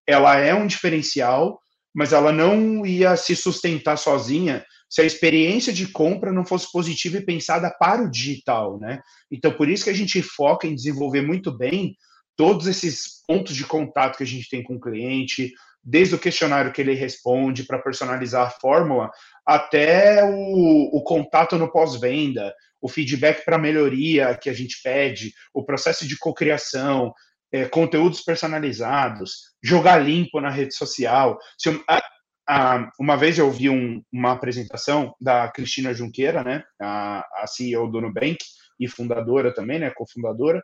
ela 0.05 0.37
é 0.37 0.53
um 0.53 0.67
diferencial, 0.67 1.59
mas 1.93 2.13
ela 2.13 2.31
não 2.31 2.85
ia 2.85 3.15
se 3.15 3.35
sustentar 3.35 3.97
sozinha 3.97 4.65
se 4.89 5.01
a 5.01 5.05
experiência 5.05 5.71
de 5.71 5.87
compra 5.87 6.33
não 6.33 6.45
fosse 6.45 6.69
positiva 6.69 7.17
e 7.17 7.25
pensada 7.25 7.71
para 7.79 8.03
o 8.03 8.11
digital, 8.11 8.77
né? 8.77 8.99
Então, 9.31 9.53
por 9.53 9.69
isso 9.69 9.85
que 9.85 9.89
a 9.89 9.95
gente 9.95 10.21
foca 10.21 10.67
em 10.67 10.75
desenvolver 10.75 11.21
muito 11.21 11.49
bem 11.49 11.95
todos 12.35 12.67
esses 12.67 13.23
pontos 13.25 13.55
de 13.55 13.63
contato 13.63 14.17
que 14.17 14.23
a 14.23 14.27
gente 14.27 14.49
tem 14.49 14.61
com 14.61 14.75
o 14.75 14.79
cliente, 14.79 15.53
desde 15.83 16.15
o 16.15 16.19
questionário 16.19 16.71
que 16.71 16.81
ele 16.81 16.93
responde 16.93 17.63
para 17.63 17.79
personalizar 17.79 18.47
a 18.47 18.51
fórmula, 18.51 19.09
até 19.45 20.23
o, 20.23 20.97
o 20.97 21.03
contato 21.03 21.57
no 21.57 21.71
pós-venda, 21.71 22.53
o 22.81 22.89
feedback 22.89 23.45
para 23.45 23.57
melhoria 23.57 24.37
que 24.37 24.49
a 24.49 24.53
gente 24.53 24.81
pede, 24.83 25.33
o 25.53 25.63
processo 25.63 26.07
de 26.07 26.17
cocriação, 26.17 27.13
é, 27.51 27.65
conteúdos 27.65 28.21
personalizados, 28.21 29.51
jogar 29.63 29.97
limpo 29.97 30.39
na 30.39 30.49
rede 30.49 30.73
social. 30.73 31.37
Eu, 31.65 31.83
a, 31.87 32.01
a, 32.47 32.89
uma 32.99 33.15
vez 33.15 33.37
eu 33.37 33.51
vi 33.51 33.69
um, 33.69 34.01
uma 34.11 34.31
apresentação 34.31 35.13
da 35.19 35.49
Cristina 35.49 35.93
Junqueira, 35.93 36.43
né, 36.43 36.63
a, 36.81 37.25
a 37.43 37.47
CEO 37.47 37.89
do 37.89 38.01
Nubank 38.01 38.37
e 38.79 38.87
fundadora 38.87 39.53
também, 39.53 39.79
né, 39.79 39.91
cofundadora, 39.91 40.63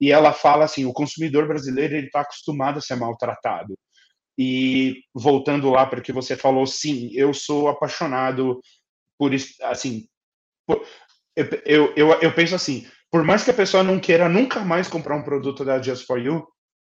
e 0.00 0.10
ela 0.10 0.32
fala 0.32 0.64
assim, 0.64 0.84
o 0.84 0.92
consumidor 0.92 1.46
brasileiro 1.46 1.94
ele 1.94 2.06
está 2.06 2.22
acostumado 2.22 2.78
a 2.78 2.82
ser 2.82 2.96
maltratado. 2.96 3.78
E 4.38 5.02
voltando 5.14 5.70
lá 5.70 5.84
para 5.86 6.00
o 6.00 6.02
que 6.02 6.12
você 6.12 6.36
falou, 6.36 6.66
sim, 6.66 7.10
eu 7.14 7.34
sou 7.34 7.68
apaixonado 7.68 8.60
por 9.18 9.30
assim, 9.62 10.06
por, 10.66 10.84
eu, 11.36 11.46
eu, 11.64 11.94
eu, 11.96 12.20
eu 12.20 12.34
penso 12.34 12.54
assim, 12.54 12.86
por 13.10 13.22
mais 13.22 13.44
que 13.44 13.50
a 13.50 13.54
pessoa 13.54 13.82
não 13.82 14.00
queira 14.00 14.28
nunca 14.28 14.60
mais 14.60 14.88
comprar 14.88 15.16
um 15.16 15.22
produto 15.22 15.64
da 15.64 15.80
Just 15.80 16.06
For 16.06 16.18
You, 16.18 16.46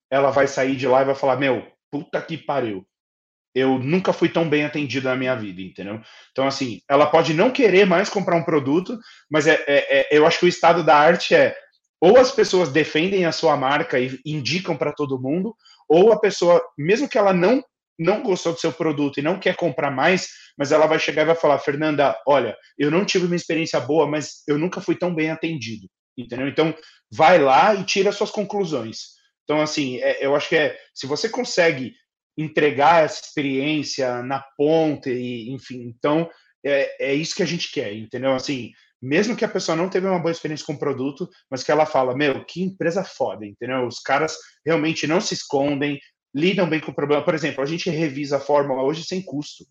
ela 0.10 0.32
vai 0.32 0.47
sair 0.47 0.76
de 0.76 0.88
lá 0.88 1.02
e 1.02 1.06
vai 1.06 1.15
falar: 1.15 1.38
Meu, 1.38 1.65
puta 1.91 2.21
que 2.21 2.38
pariu. 2.38 2.86
Eu 3.54 3.80
nunca 3.80 4.13
fui 4.13 4.30
tão 4.30 4.47
bem 4.47 4.65
atendido 4.65 5.08
na 5.08 5.15
minha 5.15 5.36
vida, 5.36 5.62
entendeu? 5.62 6.00
Então, 6.32 6.45
assim, 6.47 6.82
ela 6.88 7.08
pode 7.08 7.34
não 7.34 7.50
querer 7.50 7.86
mais 7.86 8.08
comprar 8.10 8.36
um 8.36 8.43
produto, 8.43 9.00
mas 9.30 9.47
é, 9.47 9.63
é, 9.67 10.08
é 10.15 10.17
eu 10.17 10.28
acho 10.28 10.39
que 10.39 10.45
o 10.45 10.50
estado 10.50 10.84
da 10.84 10.95
arte 10.95 11.34
é 11.34 11.56
ou 12.00 12.17
as 12.17 12.32
pessoas 12.32 12.71
defendem 12.71 13.26
a 13.26 13.32
sua 13.32 13.58
marca 13.58 14.00
e 14.00 14.19
indicam 14.23 14.78
para 14.78 14.93
todo 14.93 15.19
mundo, 15.19 15.56
ou 15.88 16.12
a 16.12 16.19
pessoa, 16.19 16.62
mesmo 16.78 17.08
que 17.08 17.17
ela 17.17 17.34
não 17.34 17.63
não 18.00 18.21
gostou 18.21 18.54
do 18.54 18.60
seu 18.60 18.71
produto 18.71 19.17
e 19.17 19.23
não 19.23 19.39
quer 19.39 19.56
comprar 19.56 19.89
mais, 19.89 20.28
mas 20.56 20.71
ela 20.71 20.86
vai 20.86 21.00
chegar 21.00 21.23
e 21.23 21.28
vai 21.28 21.36
falar: 21.36 21.58
Fernanda, 21.58 22.15
olha, 22.28 22.56
eu 22.78 22.91
não 22.91 23.04
tive 23.04 23.26
uma 23.26 23.36
experiência 23.36 23.80
boa, 23.80 24.06
mas 24.06 24.43
eu 24.47 24.58
nunca 24.58 24.80
fui 24.80 24.95
tão 24.95 25.15
bem 25.15 25.32
atendido 25.32 25.88
entendeu? 26.17 26.47
Então, 26.47 26.76
vai 27.12 27.38
lá 27.38 27.76
e 27.76 27.86
tira 27.86 28.12
suas 28.12 28.32
conclusões. 28.32 29.17
Então, 29.43 29.62
assim, 29.62 29.97
é, 29.97 30.26
eu 30.26 30.36
acho 30.36 30.50
que 30.50 30.56
é, 30.56 30.78
se 30.93 31.06
você 31.06 31.30
consegue 31.30 31.93
entregar 32.38 33.04
essa 33.04 33.21
experiência 33.21 34.21
na 34.23 34.43
ponta, 34.58 35.10
e, 35.10 35.50
enfim, 35.52 35.84
então, 35.84 36.30
é, 36.65 37.12
é 37.12 37.13
isso 37.13 37.36
que 37.36 37.43
a 37.43 37.47
gente 37.47 37.71
quer, 37.71 37.93
entendeu? 37.93 38.34
Assim, 38.34 38.71
mesmo 39.01 39.36
que 39.36 39.45
a 39.45 39.49
pessoa 39.49 39.75
não 39.75 39.89
teve 39.89 40.07
uma 40.07 40.19
boa 40.19 40.31
experiência 40.31 40.65
com 40.65 40.73
o 40.73 40.79
produto, 40.79 41.29
mas 41.49 41.63
que 41.63 41.71
ela 41.71 41.86
fala, 41.86 42.15
meu, 42.15 42.43
que 42.45 42.63
empresa 42.63 43.03
foda, 43.03 43.45
entendeu? 43.45 43.86
Os 43.86 43.99
caras 43.99 44.36
realmente 44.65 45.05
não 45.05 45.21
se 45.21 45.33
escondem, 45.33 45.99
lidam 46.33 46.69
bem 46.69 46.79
com 46.79 46.91
o 46.91 46.95
problema. 46.95 47.23
Por 47.23 47.36
exemplo, 47.36 47.63
a 47.63 47.65
gente 47.65 47.89
revisa 47.89 48.38
a 48.38 48.41
fórmula 48.41 48.83
hoje 48.83 49.03
sem 49.03 49.21
custo. 49.21 49.65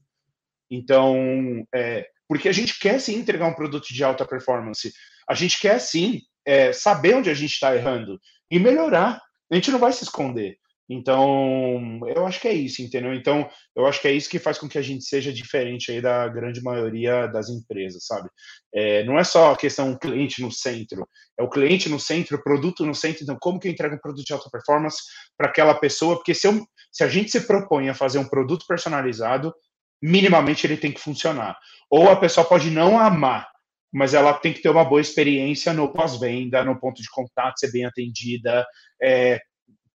Então, 0.71 1.67
é, 1.75 2.07
porque 2.29 2.49
a 2.49 2.53
gente 2.53 2.79
quer 2.79 3.01
sim 3.01 3.17
entregar 3.17 3.47
um 3.47 3.55
produto 3.55 3.87
de 3.89 4.03
alta 4.03 4.25
performance. 4.25 4.93
A 5.29 5.35
gente 5.35 5.61
quer 5.61 5.79
sim 5.81 6.21
é, 6.45 6.73
saber 6.73 7.15
onde 7.15 7.31
a 7.31 7.35
gente 7.35 7.53
está 7.53 7.75
errando 7.75 8.21
e 8.51 8.59
melhorar. 8.59 9.21
A 9.51 9.55
gente 9.55 9.71
não 9.71 9.79
vai 9.79 9.93
se 9.93 10.05
esconder. 10.05 10.59
Então, 10.89 12.01
eu 12.07 12.25
acho 12.27 12.41
que 12.41 12.47
é 12.47 12.53
isso, 12.53 12.81
entendeu? 12.81 13.13
Então, 13.13 13.49
eu 13.75 13.87
acho 13.87 14.01
que 14.01 14.07
é 14.07 14.13
isso 14.13 14.31
que 14.31 14.39
faz 14.39 14.57
com 14.57 14.69
que 14.69 14.79
a 14.79 14.83
gente 14.83 15.05
seja 15.05 15.33
diferente 15.33 15.91
aí 15.91 16.01
da 16.01 16.29
grande 16.29 16.63
maioria 16.63 17.27
das 17.27 17.49
empresas, 17.49 18.07
sabe? 18.07 18.29
É, 18.73 19.03
não 19.05 19.19
é 19.19 19.25
só 19.25 19.53
a 19.53 19.57
questão 19.57 19.99
cliente 19.99 20.41
no 20.41 20.53
centro, 20.53 21.07
é 21.39 21.43
o 21.43 21.51
cliente 21.51 21.89
no 21.89 21.99
centro, 21.99 22.37
o 22.37 22.43
produto 22.43 22.87
no 22.87 22.95
centro. 22.95 23.25
Então, 23.25 23.37
como 23.41 23.59
que 23.59 23.67
eu 23.67 23.73
entrego 23.73 23.97
um 23.97 24.01
produto 24.01 24.25
de 24.25 24.33
alta 24.33 24.49
performance 24.49 24.99
para 25.37 25.49
aquela 25.49 25.75
pessoa? 25.75 26.17
Porque 26.17 26.35
se, 26.35 26.47
eu, 26.47 26.65
se 26.93 27.03
a 27.03 27.09
gente 27.09 27.33
se 27.33 27.41
propõe 27.47 27.89
a 27.89 27.95
fazer 27.95 28.19
um 28.19 28.29
produto 28.29 28.65
personalizado, 28.69 29.53
minimamente 30.01 30.67
ele 30.67 30.77
tem 30.77 30.93
que 30.93 31.01
funcionar. 31.01 31.59
Ou 31.91 32.09
a 32.09 32.17
pessoa 32.17 32.47
pode 32.47 32.71
não 32.71 32.99
amar, 32.99 33.49
mas 33.93 34.15
ela 34.15 34.35
tem 34.35 34.53
que 34.53 34.63
ter 34.63 34.69
uma 34.69 34.85
boa 34.85 35.01
experiência 35.01 35.73
no 35.73 35.93
pós-venda, 35.93 36.63
no 36.63 36.79
ponto 36.79 37.03
de 37.03 37.11
contato, 37.11 37.59
ser 37.59 37.73
bem 37.73 37.85
atendida, 37.85 38.65
é, 39.03 39.41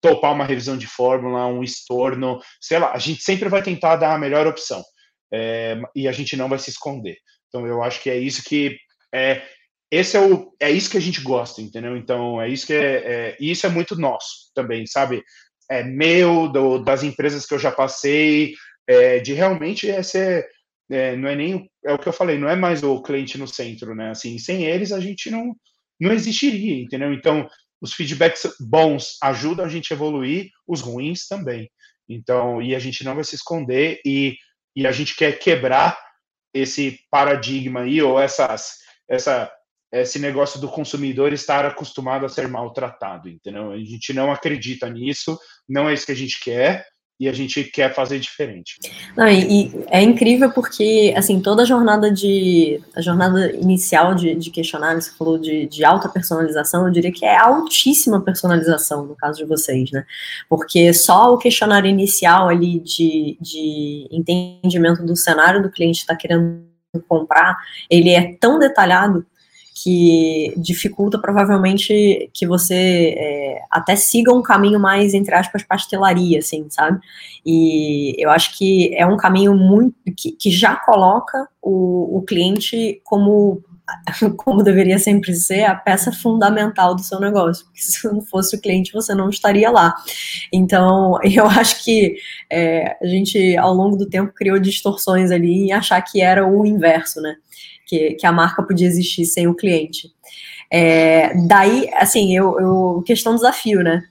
topar 0.02 0.34
uma 0.34 0.46
revisão 0.46 0.78
de 0.78 0.88
fórmula, 0.88 1.48
um 1.48 1.64
estorno, 1.64 2.40
sei 2.62 2.80
lá, 2.80 2.94
a 2.94 2.98
gente 2.98 3.22
sempre 3.24 3.50
vai 3.50 3.62
tentar 3.62 3.98
dar 3.98 4.14
a 4.14 4.20
melhor 4.20 4.48
opção 4.48 4.84
é, 5.34 5.80
e 5.96 6.08
a 6.08 6.12
gente 6.12 6.36
não 6.36 6.50
vai 6.50 6.60
se 6.60 6.70
esconder. 6.70 7.18
Então 7.48 7.66
eu 7.68 7.84
acho 7.84 8.02
que 8.02 8.10
é 8.10 8.18
isso 8.18 8.44
que 8.44 8.78
é 9.14 9.42
esse 9.92 10.16
é 10.16 10.22
o 10.22 10.54
é 10.60 10.70
isso 10.70 10.90
que 10.90 10.98
a 10.98 11.02
gente 11.02 11.22
gosta, 11.22 11.62
entendeu? 11.62 11.98
Então 11.98 12.42
é 12.42 12.48
isso 12.48 12.68
que 12.68 12.74
é, 12.74 12.96
é 13.32 13.38
isso 13.40 13.66
é 13.66 13.70
muito 13.70 14.00
nosso 14.00 14.52
também, 14.54 14.86
sabe? 14.86 15.24
É 15.70 15.84
meu 15.84 16.48
do, 16.48 16.80
das 16.80 17.04
empresas 17.04 17.46
que 17.46 17.54
eu 17.54 17.60
já 17.60 17.72
passei, 17.72 18.54
é, 18.88 19.20
de 19.20 19.34
realmente 19.34 19.90
é 19.90 20.02
ser 20.04 20.48
é, 20.92 21.16
não 21.16 21.30
é 21.30 21.36
nem 21.36 21.70
é 21.86 21.94
o 21.94 22.00
que 22.00 22.08
eu 22.08 22.14
falei, 22.14 22.38
não 22.38 22.50
é 22.50 22.56
mais 22.56 22.84
o 22.84 23.02
cliente 23.02 23.38
no 23.38 23.48
centro, 23.48 23.96
né? 23.96 24.12
Assim, 24.12 24.38
sem 24.38 24.66
eles 24.66 24.92
a 24.92 25.00
gente 25.00 25.30
não 25.30 25.56
não 26.00 26.14
existiria, 26.14 26.82
entendeu? 26.82 27.12
Então 27.14 27.48
os 27.82 27.94
feedbacks 27.94 28.44
bons 28.60 29.18
ajudam 29.22 29.66
a 29.66 29.70
gente 29.70 29.92
a 29.92 29.96
evoluir, 29.96 30.50
os 30.68 30.82
ruins 30.82 31.28
também. 31.28 31.70
Então, 32.08 32.62
e 32.62 32.76
a 32.76 32.80
gente 32.80 33.04
não 33.04 33.16
vai 33.16 33.24
se 33.24 33.36
esconder 33.36 34.02
e, 34.06 34.36
e 34.76 34.88
a 34.88 34.92
gente 34.92 35.16
quer 35.16 35.38
quebrar 35.38 35.98
esse 36.54 37.00
paradigma 37.12 37.82
aí, 37.82 38.02
ou 38.02 38.20
essas, 38.20 38.78
essa, 39.08 39.52
esse 39.92 40.18
negócio 40.20 40.60
do 40.60 40.68
consumidor 40.68 41.32
estar 41.32 41.66
acostumado 41.66 42.26
a 42.26 42.30
ser 42.30 42.48
maltratado, 42.48 43.30
entendeu? 43.30 43.72
A 43.72 43.78
gente 43.78 44.14
não 44.14 44.32
acredita 44.32 44.90
nisso, 44.90 45.40
não 45.68 45.88
é 45.88 45.94
isso 45.94 46.06
que 46.06 46.12
a 46.12 46.16
gente 46.16 46.40
quer, 46.40 46.86
e 47.20 47.28
a 47.28 47.34
gente 47.34 47.66
quer 47.66 47.94
fazer 47.94 48.18
diferente. 48.18 48.78
Não, 49.16 49.28
e, 49.28 49.66
e, 49.66 49.86
é 49.88 50.02
incrível 50.02 50.52
porque, 50.52 51.14
assim, 51.18 51.42
toda 51.42 51.64
a 51.64 51.66
jornada 51.66 52.10
de, 52.10 52.82
a 52.96 53.02
jornada 53.02 53.52
inicial 53.56 54.16
de, 54.16 54.34
de 54.36 54.50
você 55.02 55.12
falou 55.18 55.38
de, 55.38 55.66
de 55.68 55.84
alta 55.84 56.08
personalização, 56.08 56.86
eu 56.86 56.92
diria 56.92 57.12
que 57.12 57.26
é 57.26 57.38
altíssima 57.38 58.22
personalização, 58.22 59.06
no 59.06 59.16
caso 59.16 59.38
de 59.40 59.46
vocês, 59.46 59.92
né, 59.92 60.06
porque 60.48 60.94
só 60.94 61.34
o 61.34 61.38
questionário 61.38 61.90
inicial 61.90 62.48
ali 62.48 62.80
de, 62.80 63.38
de 63.42 64.08
entendimento 64.12 65.06
do 65.06 65.16
cenário 65.16 65.62
do 65.62 65.70
cliente 65.70 66.00
está 66.00 66.16
querendo 66.16 66.64
comprar, 67.08 67.58
ele 67.90 68.12
é 68.12 68.34
tão 68.40 68.58
detalhado 68.58 69.26
que 69.82 70.54
dificulta 70.58 71.18
provavelmente 71.18 72.30
que 72.34 72.46
você 72.46 73.16
é, 73.18 73.62
até 73.72 73.96
siga 73.96 74.34
um 74.34 74.42
caminho 74.42 74.80
mais, 74.80 75.14
entre 75.14 75.34
aspas, 75.34 75.64
pastelaria, 75.64 76.40
assim, 76.40 76.68
sabe? 76.70 77.00
E 77.46 78.14
eu 78.18 78.30
acho 78.30 78.58
que 78.58 78.94
é 78.96 79.06
um 79.06 79.16
caminho 79.16 79.56
muito 79.56 79.96
que, 80.18 80.34
que 80.34 80.52
já 80.52 80.76
coloca 80.76 81.48
o, 81.62 82.18
o 82.18 82.22
cliente 82.24 83.02
como 83.06 83.64
como 84.38 84.64
deveria 84.64 85.00
sempre 85.00 85.34
ser, 85.34 85.64
a 85.64 85.76
peça 85.76 86.12
fundamental 86.12 86.96
do 86.96 87.02
seu 87.02 87.20
negócio. 87.20 87.66
Porque 87.66 87.82
se 87.82 88.08
não 88.08 88.22
fosse 88.22 88.56
o 88.56 88.62
cliente, 88.62 88.94
você 88.94 89.16
não 89.16 89.30
estaria 89.30 89.72
lá. 89.72 89.96
Então, 90.54 91.18
eu 91.24 91.46
acho 91.46 91.84
que 91.84 92.18
é, 92.52 92.98
a 93.02 93.08
gente, 93.08 93.58
ao 93.58 93.74
longo 93.74 93.96
do 93.96 94.08
tempo, 94.08 94.34
criou 94.34 94.60
distorções 94.60 95.32
ali 95.32 95.68
em 95.68 95.72
achar 95.72 96.02
que 96.02 96.22
era 96.22 96.48
o 96.48 96.66
inverso, 96.66 97.22
né? 97.22 97.36
Que, 97.90 98.14
que 98.14 98.28
a 98.28 98.32
marca 98.32 98.62
podia 98.62 98.88
existir 98.88 99.26
sem 99.26 99.48
o 99.48 99.56
cliente. 99.56 100.14
É, 100.72 101.34
daí, 101.48 101.90
assim, 101.96 102.36
eu, 102.36 102.60
eu, 102.60 103.04
questão 103.04 103.34
desafio, 103.34 103.82
né? 103.82 104.04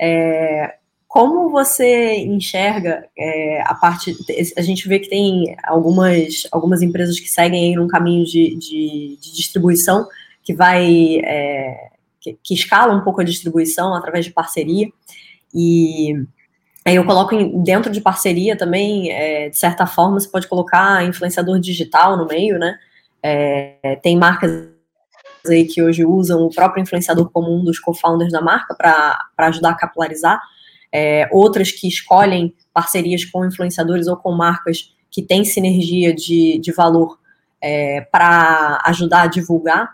É, 0.00 0.76
como 1.08 1.50
você 1.50 2.16
enxerga 2.16 3.04
é, 3.18 3.62
a 3.62 3.74
parte. 3.74 4.16
A 4.56 4.62
gente 4.62 4.86
vê 4.88 5.00
que 5.00 5.08
tem 5.08 5.56
algumas, 5.64 6.46
algumas 6.52 6.82
empresas 6.82 7.18
que 7.18 7.28
seguem 7.28 7.70
aí 7.70 7.76
num 7.76 7.88
caminho 7.88 8.24
de, 8.24 8.56
de, 8.56 9.18
de 9.20 9.34
distribuição 9.34 10.06
que 10.44 10.54
vai. 10.54 11.20
É, 11.24 11.88
que, 12.20 12.38
que, 12.42 12.54
escala 12.54 12.94
um 12.94 13.02
pouco 13.02 13.20
a 13.20 13.24
distribuição 13.24 13.94
através 13.94 14.24
de 14.24 14.32
parceria. 14.32 14.88
E 15.52 16.14
aí 16.84 16.96
eu 16.96 17.04
coloco 17.04 17.36
dentro 17.62 17.92
de 17.92 18.00
parceria 18.00 18.56
também, 18.56 19.10
é, 19.10 19.50
de 19.50 19.58
certa 19.58 19.86
forma, 19.86 20.18
você 20.18 20.28
pode 20.28 20.48
colocar 20.48 21.04
influenciador 21.04 21.58
digital 21.58 22.16
no 22.16 22.26
meio, 22.26 22.58
né? 22.58 22.78
É, 23.26 23.98
tem 24.02 24.18
marcas 24.18 24.68
aí 25.48 25.64
que 25.64 25.82
hoje 25.82 26.04
usam 26.04 26.42
o 26.42 26.50
próprio 26.50 26.82
influenciador 26.82 27.30
como 27.30 27.50
um 27.54 27.64
dos 27.64 27.78
co-founders 27.78 28.30
da 28.30 28.42
marca 28.42 28.74
para 28.74 29.18
ajudar 29.38 29.70
a 29.70 29.76
capilarizar. 29.76 30.40
É, 30.92 31.28
outras 31.32 31.72
que 31.72 31.88
escolhem 31.88 32.54
parcerias 32.72 33.24
com 33.24 33.46
influenciadores 33.46 34.06
ou 34.06 34.16
com 34.16 34.32
marcas 34.32 34.94
que 35.10 35.22
têm 35.22 35.44
sinergia 35.44 36.14
de, 36.14 36.58
de 36.58 36.72
valor 36.72 37.18
é, 37.60 38.02
para 38.12 38.82
ajudar 38.84 39.22
a 39.22 39.26
divulgar. 39.26 39.90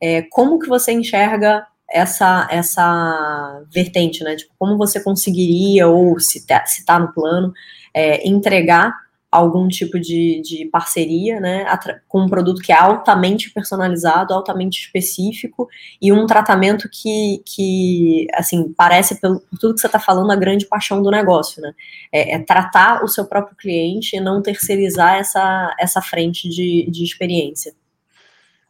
É, 0.00 0.22
como 0.22 0.58
que 0.60 0.68
você 0.68 0.92
enxerga 0.92 1.66
essa 1.90 2.46
essa 2.50 3.62
vertente, 3.72 4.22
né? 4.22 4.36
Tipo, 4.36 4.52
como 4.58 4.76
você 4.76 5.02
conseguiria, 5.02 5.88
ou 5.88 6.20
se 6.20 6.38
está 6.38 6.62
tá 6.86 6.98
no 6.98 7.12
plano, 7.12 7.52
é, 7.92 8.26
entregar 8.28 8.94
algum 9.30 9.68
tipo 9.68 10.00
de, 10.00 10.40
de 10.40 10.64
parceria, 10.66 11.38
né, 11.38 11.66
com 12.08 12.22
um 12.22 12.28
produto 12.28 12.62
que 12.62 12.72
é 12.72 12.76
altamente 12.76 13.50
personalizado, 13.50 14.32
altamente 14.32 14.80
específico 14.80 15.68
e 16.00 16.10
um 16.10 16.26
tratamento 16.26 16.88
que, 16.90 17.42
que 17.44 18.26
assim, 18.32 18.72
parece, 18.72 19.20
pelo 19.20 19.40
por 19.40 19.58
tudo 19.58 19.74
que 19.74 19.80
você 19.80 19.86
está 19.86 20.00
falando, 20.00 20.30
a 20.30 20.36
grande 20.36 20.66
paixão 20.66 21.02
do 21.02 21.10
negócio, 21.10 21.60
né, 21.60 21.74
é, 22.10 22.34
é, 22.34 22.38
tratar 22.38 23.04
o 23.04 23.08
seu 23.08 23.26
próprio 23.26 23.56
cliente 23.56 24.16
e 24.16 24.20
não 24.20 24.40
terceirizar 24.40 25.16
essa, 25.16 25.74
essa 25.78 26.00
frente 26.00 26.48
de, 26.48 26.90
de 26.90 27.04
experiência. 27.04 27.74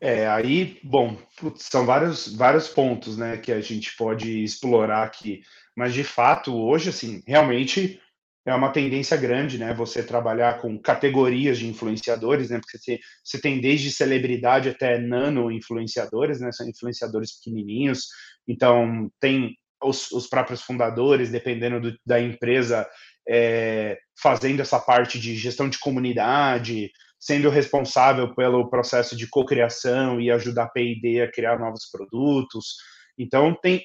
É, 0.00 0.28
aí, 0.28 0.78
bom, 0.82 1.16
são 1.56 1.86
vários, 1.86 2.34
vários 2.34 2.68
pontos, 2.68 3.16
né, 3.16 3.36
que 3.36 3.52
a 3.52 3.60
gente 3.60 3.96
pode 3.96 4.42
explorar 4.42 5.04
aqui, 5.04 5.42
mas 5.76 5.94
de 5.94 6.02
fato, 6.02 6.52
hoje, 6.56 6.88
assim, 6.88 7.22
realmente 7.26 8.00
é 8.48 8.54
uma 8.54 8.72
tendência 8.72 9.16
grande, 9.16 9.58
né? 9.58 9.74
Você 9.74 10.02
trabalhar 10.02 10.58
com 10.60 10.78
categorias 10.78 11.58
de 11.58 11.68
influenciadores, 11.68 12.48
né? 12.48 12.58
Porque 12.58 12.78
você, 12.78 12.98
você 13.22 13.38
tem 13.38 13.60
desde 13.60 13.90
celebridade 13.90 14.70
até 14.70 14.98
nano 14.98 15.52
influenciadores, 15.52 16.40
né? 16.40 16.50
São 16.50 16.66
influenciadores 16.66 17.36
pequenininhos. 17.36 18.06
Então, 18.46 19.10
tem 19.20 19.54
os, 19.82 20.10
os 20.12 20.26
próprios 20.26 20.62
fundadores, 20.62 21.30
dependendo 21.30 21.78
do, 21.78 21.98
da 22.06 22.18
empresa, 22.18 22.88
é, 23.28 23.98
fazendo 24.18 24.62
essa 24.62 24.80
parte 24.80 25.20
de 25.20 25.36
gestão 25.36 25.68
de 25.68 25.78
comunidade, 25.78 26.90
sendo 27.20 27.50
responsável 27.50 28.34
pelo 28.34 28.70
processo 28.70 29.14
de 29.14 29.28
cocriação 29.28 30.18
e 30.18 30.30
ajudar 30.30 30.64
a 30.64 30.70
P&D 30.70 31.20
a 31.20 31.30
criar 31.30 31.58
novos 31.58 31.90
produtos. 31.92 32.76
Então, 33.18 33.54
tem... 33.60 33.84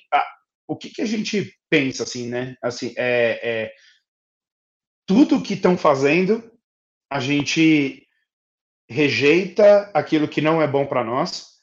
O 0.65 0.77
que, 0.77 0.89
que 0.89 1.01
a 1.01 1.05
gente 1.05 1.53
pensa, 1.69 2.03
assim, 2.03 2.29
né? 2.29 2.55
Assim, 2.63 2.93
é, 2.97 3.39
é 3.43 3.71
tudo 5.05 5.41
que 5.41 5.53
estão 5.53 5.77
fazendo, 5.77 6.43
a 7.09 7.19
gente 7.19 8.07
rejeita 8.89 9.89
aquilo 9.93 10.27
que 10.27 10.41
não 10.41 10.61
é 10.61 10.67
bom 10.67 10.85
para 10.85 11.03
nós, 11.03 11.53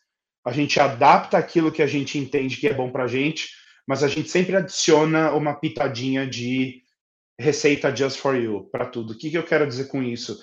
a 0.45 0.53
gente 0.53 0.81
adapta 0.81 1.37
aquilo 1.39 1.73
que 1.73 1.83
a 1.83 1.87
gente 1.87 2.19
entende 2.19 2.57
que 2.57 2.67
é 2.67 2.75
bom 2.75 2.91
para 2.91 3.05
a 3.05 3.09
gente, 3.09 3.49
mas 3.87 4.03
a 4.03 4.09
gente 4.09 4.31
sempre 4.31 4.57
adiciona 4.57 5.33
uma 5.33 5.55
pitadinha 5.55 6.27
de 6.27 6.83
receita 7.39 7.95
just 7.95 8.19
for 8.19 8.37
you 8.37 8.69
para 8.71 8.87
tudo. 8.87 9.13
O 9.13 9.19
que, 9.19 9.31
que 9.31 9.39
eu 9.39 9.45
quero 9.45 9.67
dizer 9.67 9.89
com 9.89 10.03
isso? 10.03 10.39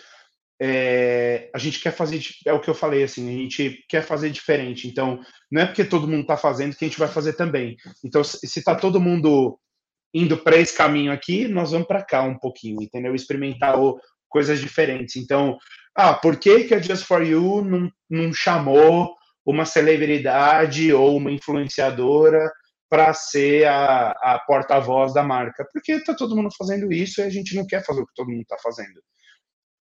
É, 0.59 1.49
a 1.53 1.57
gente 1.59 1.79
quer 1.79 1.91
fazer, 1.91 2.19
é 2.45 2.51
o 2.51 2.59
que 2.59 2.69
eu 2.69 2.73
falei, 2.73 3.03
assim, 3.03 3.27
a 3.27 3.37
gente 3.37 3.85
quer 3.87 4.03
fazer 4.03 4.29
diferente. 4.31 4.87
Então, 4.87 5.19
não 5.51 5.61
é 5.61 5.65
porque 5.65 5.85
todo 5.85 6.07
mundo 6.07 6.21
está 6.21 6.35
fazendo 6.35 6.75
que 6.75 6.83
a 6.83 6.87
gente 6.87 6.99
vai 6.99 7.07
fazer 7.07 7.33
também. 7.33 7.77
Então, 8.03 8.23
se 8.23 8.59
está 8.59 8.75
todo 8.75 8.99
mundo 8.99 9.59
indo 10.13 10.37
para 10.37 10.57
esse 10.57 10.75
caminho 10.75 11.11
aqui, 11.11 11.47
nós 11.47 11.71
vamos 11.71 11.87
para 11.87 12.03
cá 12.03 12.21
um 12.23 12.37
pouquinho, 12.37 12.81
entendeu? 12.81 13.13
Experimentar 13.13 13.75
coisas 14.29 14.59
diferentes. 14.59 15.15
Então, 15.15 15.57
ah, 15.95 16.13
por 16.13 16.37
que, 16.37 16.65
que 16.65 16.73
a 16.73 16.81
Just 16.81 17.05
For 17.05 17.23
You 17.23 17.63
não, 17.63 17.91
não 18.09 18.33
chamou 18.33 19.15
uma 19.45 19.65
celebridade 19.65 20.93
ou 20.93 21.17
uma 21.17 21.31
influenciadora 21.31 22.51
para 22.89 23.13
ser 23.13 23.65
a, 23.67 24.11
a 24.11 24.39
porta-voz 24.45 25.13
da 25.13 25.23
marca? 25.23 25.65
Porque 25.71 25.93
está 25.93 26.13
todo 26.13 26.35
mundo 26.35 26.49
fazendo 26.57 26.91
isso 26.91 27.21
e 27.21 27.23
a 27.23 27.29
gente 27.29 27.55
não 27.55 27.65
quer 27.65 27.83
fazer 27.85 28.01
o 28.01 28.05
que 28.07 28.13
todo 28.15 28.29
mundo 28.29 28.41
está 28.41 28.57
fazendo. 28.61 29.01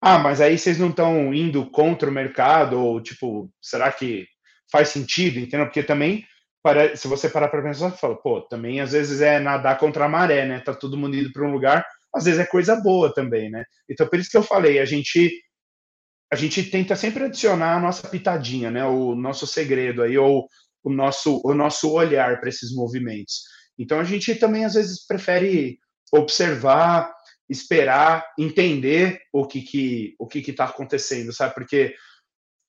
ah, 0.02 0.20
mas 0.20 0.42
aí 0.42 0.58
vocês 0.58 0.80
não 0.80 0.90
estão 0.90 1.34
indo 1.34 1.70
contra 1.72 2.10
o 2.10 2.14
mercado, 2.14 2.80
ou 2.80 3.02
tipo, 3.02 3.52
será 3.62 3.92
que 3.92 4.26
faz 4.72 4.90
sentido, 4.90 5.40
entendeu? 5.40 5.66
Porque 5.66 5.84
também, 5.84 6.26
para, 6.62 6.96
se 6.96 7.08
você 7.08 7.30
parar 7.30 7.48
para 7.48 7.62
pensar, 7.62 7.92
fala, 7.92 8.16
pô, 8.22 8.42
também 8.42 8.82
às 8.82 8.92
vezes 8.92 9.22
é 9.22 9.40
nadar 9.40 9.78
contra 9.78 10.06
a 10.06 10.10
maré, 10.10 10.46
né? 10.46 10.60
Tá 10.60 10.74
todo 10.74 10.98
mundo 10.98 11.16
indo 11.16 11.32
para 11.32 11.46
um 11.46 11.52
lugar, 11.52 11.86
às 12.14 12.26
vezes 12.26 12.40
é 12.40 12.46
coisa 12.46 12.76
boa 12.76 13.14
também, 13.14 13.50
né? 13.50 13.64
Então, 13.90 14.08
por 14.08 14.20
isso 14.20 14.30
que 14.30 14.38
eu 14.38 14.44
falei, 14.44 14.80
a 14.80 14.86
gente 14.86 15.32
a 16.32 16.36
gente 16.36 16.64
tenta 16.64 16.96
sempre 16.96 17.24
adicionar 17.24 17.76
a 17.76 17.80
nossa 17.80 18.08
pitadinha, 18.08 18.70
né? 18.70 18.86
O 18.86 19.16
nosso 19.16 19.48
segredo 19.48 20.04
aí, 20.04 20.18
ou 20.18 20.48
o 20.84 20.90
nosso, 20.92 21.42
o 21.44 21.54
nosso 21.56 21.92
olhar 21.92 22.40
para 22.40 22.50
esses 22.50 22.74
movimentos. 22.74 23.44
Então, 23.78 24.00
a 24.00 24.04
gente 24.04 24.36
também 24.36 24.64
às 24.64 24.76
vezes 24.76 25.06
prefere 25.08 25.80
observar, 26.14 27.12
esperar, 27.50 28.26
entender 28.38 29.20
o 29.34 29.48
que 29.48 29.62
que 29.62 30.16
o 30.20 30.28
que 30.28 30.40
está 30.40 30.66
acontecendo, 30.66 31.34
sabe? 31.34 31.56
Porque 31.56 31.96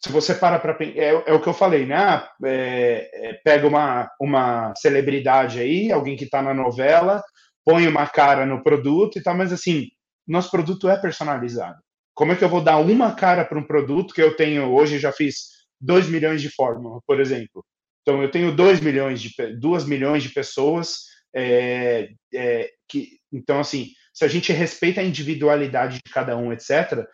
se 0.02 0.10
você 0.10 0.34
para 0.34 0.58
para 0.58 0.76
é, 0.82 1.08
é, 1.26 1.32
o 1.32 1.40
que 1.40 1.48
eu 1.48 1.52
falei, 1.52 1.84
né? 1.84 1.96
Ah, 1.96 2.32
é, 2.44 3.10
é, 3.12 3.34
pega 3.44 3.66
uma, 3.66 4.10
uma 4.18 4.74
celebridade 4.76 5.60
aí, 5.60 5.92
alguém 5.92 6.16
que 6.16 6.24
está 6.24 6.40
na 6.40 6.54
novela, 6.54 7.22
põe 7.64 7.86
uma 7.86 8.06
cara 8.06 8.46
no 8.46 8.62
produto 8.62 9.18
e 9.18 9.22
tal, 9.22 9.36
mas 9.36 9.52
assim, 9.52 9.88
nosso 10.26 10.50
produto 10.50 10.88
é 10.88 10.96
personalizado. 10.96 11.78
Como 12.14 12.32
é 12.32 12.36
que 12.36 12.42
eu 12.42 12.48
vou 12.48 12.62
dar 12.62 12.78
uma 12.78 13.14
cara 13.14 13.44
para 13.44 13.58
um 13.58 13.66
produto 13.66 14.14
que 14.14 14.22
eu 14.22 14.34
tenho 14.36 14.72
hoje 14.72 14.98
já 14.98 15.12
fiz 15.12 15.50
2 15.80 16.08
milhões 16.08 16.40
de 16.40 16.50
fórmula, 16.50 17.00
por 17.06 17.20
exemplo? 17.20 17.64
Então 18.02 18.22
eu 18.22 18.30
tenho 18.30 18.54
2 18.54 18.80
milhões 18.80 19.20
de 19.20 19.30
2 19.58 19.84
milhões 19.84 20.22
de 20.22 20.30
pessoas 20.30 21.04
é, 21.34 22.08
é, 22.34 22.70
que 22.88 23.18
então 23.32 23.60
assim 23.60 23.88
se 24.12 24.24
a 24.24 24.28
gente 24.28 24.52
respeita 24.52 25.00
a 25.00 25.04
individualidade 25.04 26.00
de 26.04 26.12
cada 26.12 26.36
um, 26.36 26.52
etc., 26.52 27.06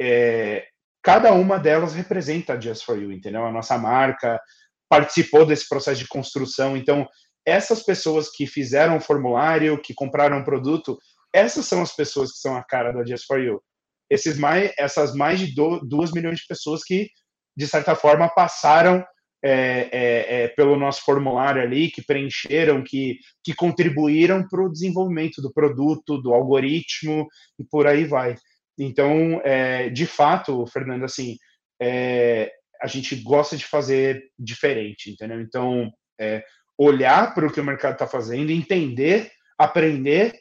é, 0.00 0.66
cada 1.02 1.32
uma 1.32 1.58
delas 1.58 1.94
representa 1.94 2.54
a 2.54 2.60
Just 2.60 2.84
For 2.84 2.96
You, 2.96 3.12
entendeu? 3.12 3.44
A 3.44 3.52
nossa 3.52 3.76
marca 3.76 4.40
participou 4.88 5.44
desse 5.44 5.68
processo 5.68 6.00
de 6.00 6.08
construção. 6.08 6.76
Então, 6.76 7.08
essas 7.46 7.82
pessoas 7.82 8.30
que 8.30 8.46
fizeram 8.46 8.98
o 8.98 9.00
formulário, 9.00 9.80
que 9.80 9.94
compraram 9.94 10.38
o 10.40 10.44
produto, 10.44 10.98
essas 11.34 11.66
são 11.66 11.82
as 11.82 11.94
pessoas 11.94 12.32
que 12.32 12.38
são 12.38 12.56
a 12.56 12.62
cara 12.62 12.92
da 12.92 13.04
Just 13.04 13.26
For 13.26 13.40
You. 13.40 13.60
Esses 14.08 14.38
mais, 14.38 14.72
essas 14.78 15.14
mais 15.14 15.40
de 15.40 15.54
2 15.54 16.12
milhões 16.12 16.40
de 16.40 16.46
pessoas 16.46 16.84
que, 16.84 17.08
de 17.56 17.66
certa 17.66 17.94
forma, 17.94 18.28
passaram 18.28 19.04
é, 19.44 19.88
é, 19.90 20.42
é, 20.44 20.48
pelo 20.48 20.76
nosso 20.76 21.02
formulário 21.02 21.60
ali, 21.60 21.90
que 21.90 22.04
preencheram, 22.04 22.84
que, 22.84 23.18
que 23.42 23.52
contribuíram 23.54 24.46
para 24.46 24.62
o 24.62 24.70
desenvolvimento 24.70 25.42
do 25.42 25.52
produto, 25.52 26.20
do 26.20 26.32
algoritmo 26.32 27.26
e 27.58 27.64
por 27.64 27.86
aí 27.86 28.04
vai. 28.04 28.36
Então, 28.78 29.40
é, 29.44 29.88
de 29.90 30.06
fato, 30.06 30.66
Fernando, 30.66 31.04
assim, 31.04 31.36
é, 31.80 32.52
a 32.80 32.86
gente 32.86 33.16
gosta 33.16 33.56
de 33.56 33.64
fazer 33.64 34.24
diferente, 34.38 35.10
entendeu? 35.10 35.40
Então, 35.40 35.90
é, 36.20 36.44
olhar 36.78 37.34
para 37.34 37.46
o 37.46 37.52
que 37.52 37.60
o 37.60 37.64
mercado 37.64 37.94
está 37.94 38.06
fazendo, 38.06 38.50
entender, 38.50 39.30
aprender 39.58 40.38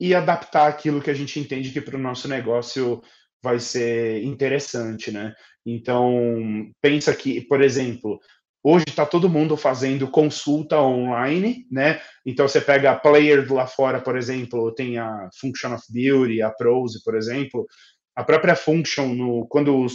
e 0.00 0.14
adaptar 0.14 0.68
aquilo 0.68 1.00
que 1.00 1.10
a 1.10 1.14
gente 1.14 1.38
entende 1.38 1.70
que 1.70 1.80
para 1.80 1.96
o 1.96 2.00
nosso 2.00 2.28
negócio 2.28 3.02
vai 3.42 3.58
ser 3.58 4.22
interessante, 4.24 5.12
né? 5.12 5.34
Então, 5.66 6.70
pensa 6.80 7.14
que, 7.14 7.42
por 7.42 7.62
exemplo, 7.62 8.18
hoje 8.64 8.86
está 8.88 9.04
todo 9.04 9.28
mundo 9.28 9.58
fazendo 9.58 10.10
consulta 10.10 10.80
online, 10.80 11.66
né? 11.70 12.00
Então, 12.24 12.48
você 12.48 12.62
pega 12.62 12.92
a 12.92 12.98
player 12.98 13.52
lá 13.52 13.66
fora, 13.66 14.00
por 14.00 14.16
exemplo, 14.16 14.74
tem 14.74 14.96
a 14.96 15.28
Function 15.38 15.74
of 15.74 15.84
Beauty, 15.90 16.40
a 16.40 16.50
Prose, 16.50 17.04
por 17.04 17.14
exemplo, 17.14 17.66
a 18.16 18.24
própria 18.24 18.56
Function, 18.56 19.08
no, 19.08 19.46
quando 19.48 19.86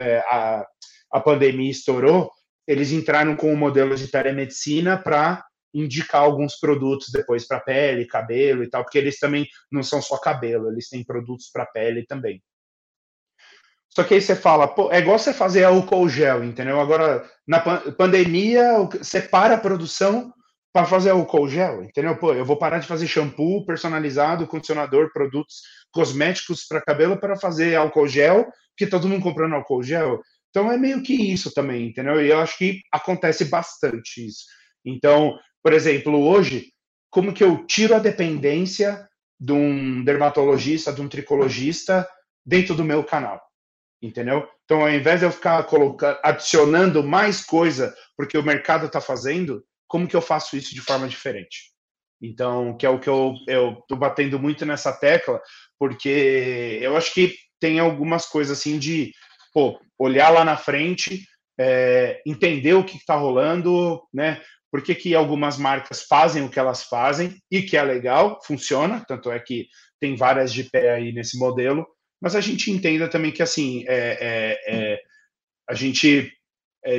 é, 0.00 0.18
a, 0.26 0.66
a 1.12 1.20
pandemia 1.20 1.70
estourou, 1.70 2.30
eles 2.66 2.90
entraram 2.90 3.36
com 3.36 3.50
o 3.50 3.52
um 3.52 3.56
modelo 3.56 3.94
de 3.94 4.08
telemedicina 4.08 4.98
para 4.98 5.44
indicar 5.72 6.22
alguns 6.22 6.56
produtos 6.58 7.08
depois 7.12 7.46
para 7.46 7.60
pele, 7.60 8.06
cabelo 8.06 8.64
e 8.64 8.70
tal, 8.70 8.82
porque 8.82 8.98
eles 8.98 9.18
também 9.18 9.46
não 9.70 9.82
são 9.82 10.00
só 10.00 10.16
cabelo, 10.18 10.70
eles 10.70 10.88
têm 10.88 11.04
produtos 11.04 11.50
para 11.52 11.66
pele 11.66 12.04
também. 12.06 12.42
Só 13.96 14.02
que 14.02 14.14
aí 14.14 14.20
você 14.20 14.34
fala, 14.34 14.66
pô, 14.66 14.90
é 14.90 14.98
igual 14.98 15.18
você 15.18 15.32
fazer 15.32 15.64
álcool 15.64 16.08
gel, 16.08 16.42
entendeu? 16.42 16.80
Agora, 16.80 17.24
na 17.46 17.60
pandemia, 17.60 18.88
você 19.00 19.20
para 19.20 19.54
a 19.54 19.58
produção 19.58 20.32
para 20.72 20.86
fazer 20.86 21.10
álcool 21.10 21.48
gel, 21.48 21.84
entendeu? 21.84 22.16
Pô, 22.16 22.34
eu 22.34 22.44
vou 22.44 22.56
parar 22.56 22.80
de 22.80 22.88
fazer 22.88 23.06
shampoo 23.06 23.64
personalizado, 23.64 24.48
condicionador, 24.48 25.12
produtos 25.12 25.62
cosméticos 25.92 26.66
para 26.66 26.82
cabelo 26.82 27.16
para 27.16 27.36
fazer 27.36 27.76
álcool 27.76 28.08
gel, 28.08 28.48
porque 28.70 28.90
todo 28.90 29.08
mundo 29.08 29.22
comprando 29.22 29.54
álcool 29.54 29.84
gel. 29.84 30.20
Então 30.50 30.72
é 30.72 30.76
meio 30.76 31.00
que 31.00 31.14
isso 31.14 31.54
também, 31.54 31.86
entendeu? 31.86 32.20
E 32.20 32.28
eu 32.28 32.40
acho 32.40 32.58
que 32.58 32.80
acontece 32.90 33.44
bastante 33.44 34.26
isso. 34.26 34.44
Então, 34.84 35.38
por 35.62 35.72
exemplo, 35.72 36.20
hoje, 36.20 36.72
como 37.08 37.32
que 37.32 37.44
eu 37.44 37.64
tiro 37.64 37.94
a 37.94 38.00
dependência 38.00 39.08
de 39.38 39.52
um 39.52 40.02
dermatologista, 40.02 40.92
de 40.92 41.00
um 41.00 41.08
tricologista 41.08 42.08
dentro 42.44 42.74
do 42.74 42.82
meu 42.82 43.04
canal? 43.04 43.40
Entendeu? 44.04 44.46
Então, 44.66 44.82
ao 44.82 44.90
invés 44.90 45.20
de 45.20 45.26
eu 45.26 45.32
ficar 45.32 45.62
colocando, 45.64 46.18
adicionando 46.22 47.02
mais 47.02 47.42
coisa 47.42 47.94
porque 48.14 48.36
o 48.36 48.42
mercado 48.42 48.84
está 48.84 49.00
fazendo, 49.00 49.64
como 49.88 50.06
que 50.06 50.14
eu 50.14 50.20
faço 50.20 50.58
isso 50.58 50.74
de 50.74 50.82
forma 50.82 51.08
diferente? 51.08 51.72
Então, 52.20 52.76
que 52.76 52.84
é 52.84 52.88
o 52.90 53.00
que 53.00 53.08
eu 53.08 53.34
estou 53.46 53.96
batendo 53.96 54.38
muito 54.38 54.66
nessa 54.66 54.92
tecla, 54.92 55.40
porque 55.78 56.78
eu 56.82 56.98
acho 56.98 57.14
que 57.14 57.34
tem 57.58 57.80
algumas 57.80 58.26
coisas 58.26 58.58
assim 58.58 58.78
de 58.78 59.10
pô, 59.54 59.80
olhar 59.98 60.28
lá 60.28 60.44
na 60.44 60.58
frente, 60.58 61.26
é, 61.58 62.20
entender 62.26 62.74
o 62.74 62.84
que 62.84 62.98
está 62.98 63.14
rolando, 63.14 64.02
né? 64.12 64.42
por 64.70 64.82
que, 64.82 64.92
que 64.92 65.14
algumas 65.14 65.56
marcas 65.56 66.02
fazem 66.02 66.42
o 66.42 66.50
que 66.50 66.58
elas 66.58 66.82
fazem 66.82 67.40
e 67.48 67.62
que 67.62 67.76
é 67.76 67.82
legal, 67.82 68.40
funciona, 68.44 69.04
tanto 69.06 69.30
é 69.30 69.38
que 69.38 69.68
tem 70.00 70.16
várias 70.16 70.52
de 70.52 70.64
pé 70.64 70.94
aí 70.94 71.12
nesse 71.12 71.38
modelo, 71.38 71.86
mas 72.24 72.34
a 72.34 72.40
gente 72.40 72.70
entenda 72.70 73.06
também 73.06 73.30
que 73.30 73.42
assim 73.42 73.84
é, 73.86 74.16
é, 74.18 74.74
é 74.74 75.00
a 75.68 75.74
gente 75.74 76.32
é, 76.82 76.96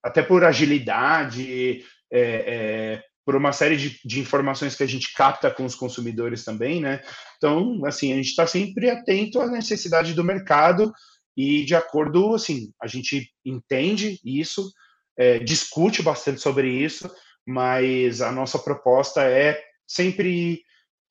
até 0.00 0.22
por 0.22 0.44
agilidade, 0.44 1.84
é, 2.12 2.20
é, 2.20 3.02
por 3.24 3.34
uma 3.34 3.52
série 3.52 3.76
de, 3.76 3.98
de, 4.04 4.20
informações 4.20 4.76
que 4.76 4.84
a 4.84 4.86
gente 4.86 5.12
capta 5.14 5.50
com 5.50 5.64
os 5.64 5.74
consumidores 5.74 6.44
também, 6.44 6.80
né? 6.80 7.02
Então, 7.36 7.84
assim, 7.84 8.12
a 8.12 8.16
gente 8.16 8.28
está 8.28 8.46
sempre 8.46 8.88
atento 8.88 9.40
à 9.40 9.48
necessidade 9.48 10.14
do 10.14 10.22
mercado 10.22 10.92
e 11.36 11.64
de 11.64 11.74
acordo, 11.74 12.32
assim, 12.32 12.72
a 12.80 12.86
gente 12.86 13.32
entende 13.44 14.20
isso, 14.24 14.72
é, 15.18 15.40
discute 15.40 16.04
bastante 16.04 16.40
sobre 16.40 16.70
isso, 16.70 17.10
mas 17.44 18.20
a 18.20 18.30
nossa 18.30 18.60
proposta 18.60 19.24
é 19.24 19.60
sempre 19.88 20.62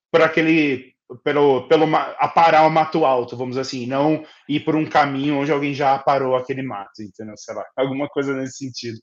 por 0.10 0.22
aquele 0.22 0.94
pelo, 1.24 1.68
pelo 1.68 1.86
aparar 2.20 2.66
o 2.66 2.72
mato 2.72 3.06
alto, 3.06 3.38
vamos 3.38 3.58
assim, 3.58 3.86
não 3.86 4.24
ir 4.48 4.62
por 4.62 4.76
um 4.76 4.86
caminho 4.86 5.38
onde 5.40 5.52
alguém 5.52 5.74
já 5.74 5.96
aparou 5.96 6.36
aquele 6.36 6.62
mato, 6.62 7.02
entendeu? 7.02 7.36
Sei 7.38 7.54
lá, 7.54 7.64
alguma 7.76 8.08
coisa 8.08 8.34
nesse 8.34 8.58
sentido. 8.58 9.00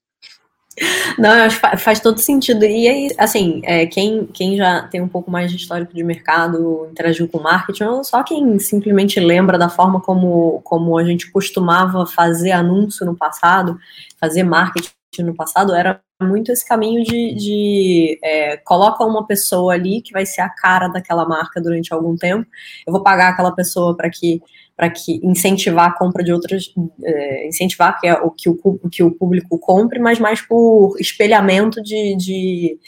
Não, 1.19 1.35
eu 1.35 1.45
acho 1.45 1.61
faz 1.79 2.01
todo 2.01 2.19
sentido. 2.19 2.65
E 2.65 2.89
aí, 2.89 3.09
assim, 3.19 3.61
é, 3.65 3.87
quem, 3.87 4.27
quem 4.27 4.57
já 4.57 4.83
tem 4.83 5.01
um 5.01 5.09
pouco 5.09 5.31
mais 5.31 5.51
de 5.51 5.57
histórico 5.57 5.93
de 5.93 6.05
mercado, 6.05 6.87
interagiu 6.91 7.29
com 7.29 7.41
marketing, 7.41 7.85
ou 7.85 8.05
só 8.05 8.23
quem 8.23 8.59
simplesmente 8.59 9.19
lembra 9.19 9.59
da 9.59 9.69
forma 9.69 10.01
como, 10.01 10.61
como 10.63 10.97
a 10.97 11.05
gente 11.05 11.31
costumava 11.33 12.07
fazer 12.07 12.53
anúncio 12.53 13.05
no 13.05 13.17
passado, 13.17 13.77
fazer 14.21 14.45
marketing 14.45 14.98
no 15.21 15.35
passado, 15.35 15.75
era 15.75 16.01
muito 16.21 16.53
esse 16.53 16.67
caminho 16.67 17.03
de, 17.05 17.35
de 17.35 18.19
é, 18.23 18.57
coloca 18.59 19.05
uma 19.05 19.27
pessoa 19.27 19.73
ali 19.73 20.03
que 20.03 20.13
vai 20.13 20.27
ser 20.27 20.41
a 20.41 20.49
cara 20.49 20.89
daquela 20.89 21.27
marca 21.27 21.61
durante 21.61 21.93
algum 21.93 22.17
tempo. 22.17 22.47
Eu 22.87 22.93
vou 22.93 23.03
pagar 23.03 23.31
aquela 23.31 23.53
pessoa 23.53 23.97
para 23.97 24.11
que 24.11 24.41
para 24.77 24.91
que 24.91 25.19
incentivar 25.25 25.89
a 25.89 25.93
compra 25.93 26.23
de 26.23 26.33
outras, 26.33 26.73
é, 27.03 27.49
incentivar 27.49 27.99
que, 28.01 28.07
é 28.07 28.15
o, 28.15 28.31
que, 28.31 28.49
o, 28.49 28.89
que 28.89 29.03
o 29.03 29.11
público 29.11 29.59
compre, 29.59 29.99
mas 29.99 30.21
mais 30.21 30.41
por 30.41 30.95
espelhamento 31.01 31.83
de, 31.83 32.15
de, 32.15 32.79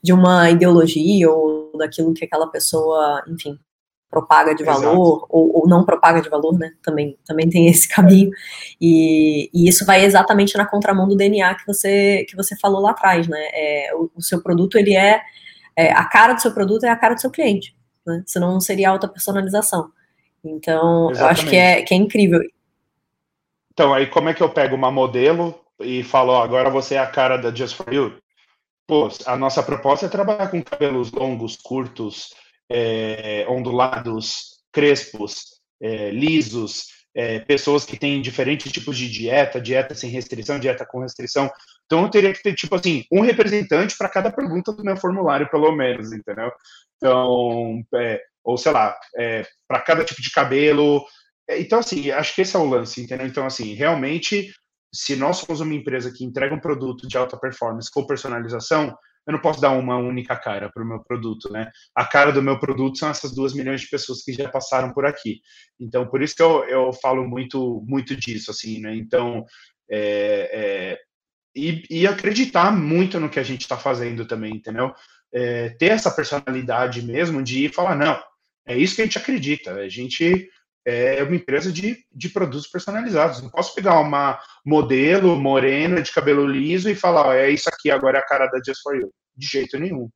de 0.00 0.12
uma 0.12 0.48
ideologia 0.48 1.28
ou 1.28 1.76
daquilo 1.76 2.14
que 2.14 2.24
aquela 2.24 2.46
pessoa, 2.46 3.20
enfim, 3.26 3.58
propaga 4.14 4.54
de 4.54 4.62
valor 4.62 5.26
ou, 5.28 5.62
ou, 5.62 5.68
não 5.68 5.84
propaga 5.84 6.22
de 6.22 6.28
valor, 6.28 6.56
né? 6.56 6.72
Também, 6.80 7.18
também 7.26 7.50
tem 7.50 7.66
esse 7.66 7.88
caminho. 7.88 8.30
E, 8.80 9.50
e, 9.52 9.68
isso 9.68 9.84
vai 9.84 10.04
exatamente 10.04 10.56
na 10.56 10.64
contramão 10.64 11.08
do 11.08 11.16
DNA 11.16 11.52
que 11.56 11.66
você, 11.66 12.24
que 12.28 12.36
você 12.36 12.56
falou 12.56 12.80
lá 12.80 12.92
atrás, 12.92 13.26
né? 13.26 13.40
É, 13.52 13.90
o, 13.94 14.08
o, 14.14 14.22
seu 14.22 14.40
produto, 14.40 14.78
ele 14.78 14.94
é, 14.94 15.20
é, 15.76 15.90
A 15.90 16.04
cara 16.04 16.34
do 16.34 16.40
seu 16.40 16.52
produto 16.52 16.84
é 16.84 16.88
a 16.88 16.96
cara 16.96 17.14
do 17.14 17.20
seu 17.20 17.30
cliente, 17.30 17.74
né? 18.06 18.22
Senão 18.24 18.52
não 18.52 18.60
seria 18.60 18.90
alta 18.90 19.08
personalização. 19.08 19.90
Então, 20.44 21.10
Exatamente. 21.10 21.20
eu 21.20 21.26
acho 21.26 21.46
que 21.50 21.56
é, 21.56 21.82
que 21.82 21.94
é 21.94 21.96
incrível. 21.96 22.40
Então, 23.72 23.92
aí 23.92 24.06
como 24.06 24.28
é 24.28 24.34
que 24.34 24.42
eu 24.42 24.48
pego 24.48 24.76
uma 24.76 24.92
modelo 24.92 25.58
e 25.80 26.04
falo, 26.04 26.32
ó, 26.32 26.44
agora 26.44 26.70
você 26.70 26.94
é 26.94 26.98
a 26.98 27.06
cara 27.06 27.36
da 27.36 27.52
Just 27.52 27.74
For 27.74 27.92
You? 27.92 28.12
Pô, 28.86 29.08
a 29.26 29.36
nossa 29.36 29.62
proposta 29.62 30.06
é 30.06 30.08
trabalhar 30.10 30.48
com 30.48 30.62
cabelos 30.62 31.10
longos, 31.10 31.56
curtos, 31.56 32.34
é, 32.70 33.46
ondulados, 33.48 34.62
crespos, 34.72 35.60
é, 35.80 36.10
lisos, 36.10 36.86
é, 37.14 37.38
pessoas 37.40 37.84
que 37.84 37.98
têm 37.98 38.20
diferentes 38.20 38.72
tipos 38.72 38.98
de 38.98 39.08
dieta, 39.08 39.60
dieta 39.60 39.94
sem 39.94 40.10
restrição, 40.10 40.58
dieta 40.58 40.84
com 40.84 41.00
restrição. 41.00 41.50
Então 41.86 42.02
eu 42.02 42.10
teria 42.10 42.32
que 42.32 42.42
ter, 42.42 42.54
tipo 42.54 42.74
assim, 42.74 43.04
um 43.12 43.20
representante 43.20 43.96
para 43.96 44.08
cada 44.08 44.32
pergunta 44.32 44.72
do 44.72 44.84
meu 44.84 44.96
formulário, 44.96 45.48
pelo 45.50 45.70
menos, 45.72 46.12
entendeu? 46.12 46.50
Então, 46.96 47.82
é, 47.94 48.20
ou 48.42 48.56
sei 48.56 48.72
lá, 48.72 48.96
é, 49.16 49.46
para 49.68 49.80
cada 49.80 50.04
tipo 50.04 50.20
de 50.20 50.30
cabelo. 50.30 51.04
É, 51.48 51.60
então, 51.60 51.78
assim, 51.78 52.10
acho 52.10 52.34
que 52.34 52.42
esse 52.42 52.56
é 52.56 52.58
o 52.58 52.68
lance, 52.68 53.02
entendeu? 53.02 53.26
Então, 53.26 53.46
assim, 53.46 53.74
realmente, 53.74 54.52
se 54.92 55.14
nós 55.16 55.38
somos 55.38 55.60
uma 55.60 55.74
empresa 55.74 56.12
que 56.12 56.24
entrega 56.24 56.54
um 56.54 56.60
produto 56.60 57.06
de 57.06 57.16
alta 57.16 57.36
performance 57.36 57.90
com 57.90 58.06
personalização, 58.06 58.96
eu 59.26 59.32
não 59.32 59.40
posso 59.40 59.60
dar 59.60 59.70
uma 59.70 59.96
única 59.96 60.36
cara 60.36 60.70
para 60.72 60.82
o 60.82 60.86
meu 60.86 61.02
produto, 61.02 61.50
né? 61.50 61.70
A 61.94 62.04
cara 62.04 62.30
do 62.30 62.42
meu 62.42 62.58
produto 62.58 62.98
são 62.98 63.08
essas 63.08 63.34
duas 63.34 63.54
milhões 63.54 63.80
de 63.80 63.88
pessoas 63.88 64.22
que 64.22 64.32
já 64.32 64.48
passaram 64.48 64.92
por 64.92 65.06
aqui. 65.06 65.40
Então, 65.80 66.06
por 66.06 66.22
isso 66.22 66.34
que 66.36 66.42
eu, 66.42 66.64
eu 66.64 66.92
falo 66.92 67.26
muito, 67.26 67.82
muito 67.86 68.14
disso, 68.14 68.50
assim, 68.50 68.80
né? 68.80 68.94
Então, 68.94 69.44
é, 69.90 70.50
é, 70.52 70.98
e, 71.56 71.82
e, 71.88 72.06
acreditar 72.06 72.70
muito 72.70 73.18
no 73.18 73.30
que 73.30 73.38
a 73.38 73.42
gente 73.42 73.62
está 73.62 73.76
fazendo 73.76 74.26
também, 74.26 74.54
entendeu? 74.54 74.92
É, 75.32 75.70
ter 75.70 75.92
essa 75.92 76.10
personalidade 76.10 77.02
mesmo 77.02 77.42
de 77.42 77.68
falar, 77.68 77.96
não, 77.96 78.20
é 78.66 78.76
isso 78.76 78.96
que 78.96 79.02
a 79.02 79.04
gente 79.04 79.18
acredita. 79.18 79.74
A 79.74 79.88
gente 79.88 80.48
é 80.86 81.22
uma 81.22 81.36
empresa 81.36 81.72
de, 81.72 82.04
de 82.12 82.28
produtos 82.28 82.68
personalizados. 82.68 83.42
Não 83.42 83.50
posso 83.50 83.74
pegar 83.74 84.00
uma 84.00 84.38
modelo 84.64 85.34
morena 85.36 86.02
de 86.02 86.12
cabelo 86.12 86.46
liso 86.46 86.90
e 86.90 86.94
falar, 86.94 87.36
é 87.36 87.50
isso 87.50 87.68
aqui 87.68 87.90
agora 87.90 88.18
é 88.18 88.20
a 88.20 88.26
cara 88.26 88.46
da 88.46 88.60
Just 88.64 88.82
For 88.82 88.94
You. 88.96 89.10
De 89.36 89.46
jeito 89.46 89.78
nenhum. 89.78 90.08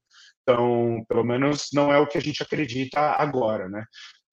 Então, 0.43 1.05
pelo 1.09 1.25
menos 1.25 1.69
não 1.73 1.93
é 1.93 1.99
o 1.99 2.07
que 2.07 2.17
a 2.17 2.21
gente 2.21 2.43
acredita 2.43 3.01
agora, 3.01 3.69
né? 3.69 3.85